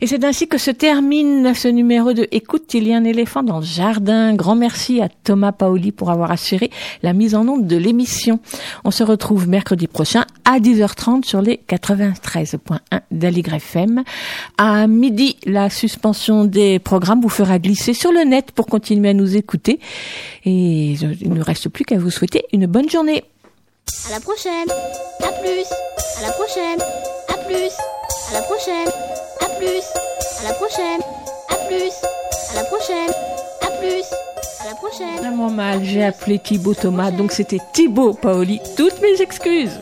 Et 0.00 0.06
c'est 0.06 0.24
ainsi 0.24 0.48
que 0.48 0.58
se 0.58 0.70
termine 0.70 1.54
ce 1.54 1.68
numéro 1.68 2.12
de 2.12 2.26
Écoute, 2.32 2.74
il 2.74 2.88
y 2.88 2.92
a 2.92 2.96
un 2.96 3.04
éléphant 3.04 3.42
dans 3.42 3.60
le 3.60 3.64
jardin. 3.64 4.34
Grand 4.34 4.56
merci 4.56 5.00
à 5.00 5.08
Thomas 5.08 5.52
Paoli 5.52 5.92
pour 5.92 6.10
avoir 6.10 6.30
assuré 6.30 6.70
la 7.02 7.12
mise 7.12 7.34
en 7.34 7.46
onde 7.46 7.66
de 7.66 7.76
l'émission. 7.76 8.40
On 8.84 8.90
se 8.90 9.02
retrouve 9.02 9.48
mercredi 9.48 9.86
prochain 9.86 10.24
à 10.44 10.58
10h30 10.58 11.24
sur 11.24 11.40
les 11.40 11.60
93.1 11.68 12.78
d'Aligre 13.10 13.54
FM. 13.54 14.02
À 14.58 14.86
midi, 14.86 15.36
la 15.46 15.70
suspension 15.70 16.44
des 16.44 16.78
programmes 16.78 17.20
vous 17.20 17.28
fera 17.28 17.58
glisser 17.58 17.94
sur 17.94 18.12
le 18.12 18.24
net 18.24 18.52
pour 18.52 18.66
continuer 18.66 19.10
à 19.10 19.14
nous 19.14 19.36
écouter. 19.36 19.80
Et 20.44 20.92
il 20.92 21.32
ne 21.32 21.42
reste 21.42 21.68
plus 21.68 21.84
qu'à 21.84 21.98
vous 21.98 22.10
souhaiter 22.10 22.44
une 22.52 22.66
bonne 22.66 22.90
journée. 22.90 23.24
À 24.08 24.10
la 24.10 24.20
prochaine. 24.20 24.68
À 25.22 25.32
plus. 25.40 25.66
À 26.18 26.22
la 26.22 26.32
prochaine. 26.32 26.80
À 27.28 27.36
plus. 27.46 27.72
À 28.30 28.32
la 28.34 28.42
prochaine. 28.42 29.23
À 29.40 29.46
plus. 29.58 29.84
À 30.40 30.48
la 30.48 30.54
prochaine. 30.54 31.00
À 31.48 31.54
plus. 31.66 31.92
À 32.50 32.54
la 32.56 32.64
prochaine. 32.64 33.10
À 33.62 33.70
plus. 33.78 34.04
À 34.60 34.68
la 34.68 34.74
prochaine. 34.76 35.16
Vraiment 35.18 35.50
mal, 35.50 35.84
j'ai 35.84 36.04
appelé 36.04 36.38
Thibaut 36.38 36.74
Thomas, 36.74 37.10
donc 37.10 37.32
c'était 37.32 37.60
Thibaut 37.72 38.14
Paoli. 38.14 38.60
Toutes 38.76 39.00
mes 39.00 39.20
excuses. 39.20 39.80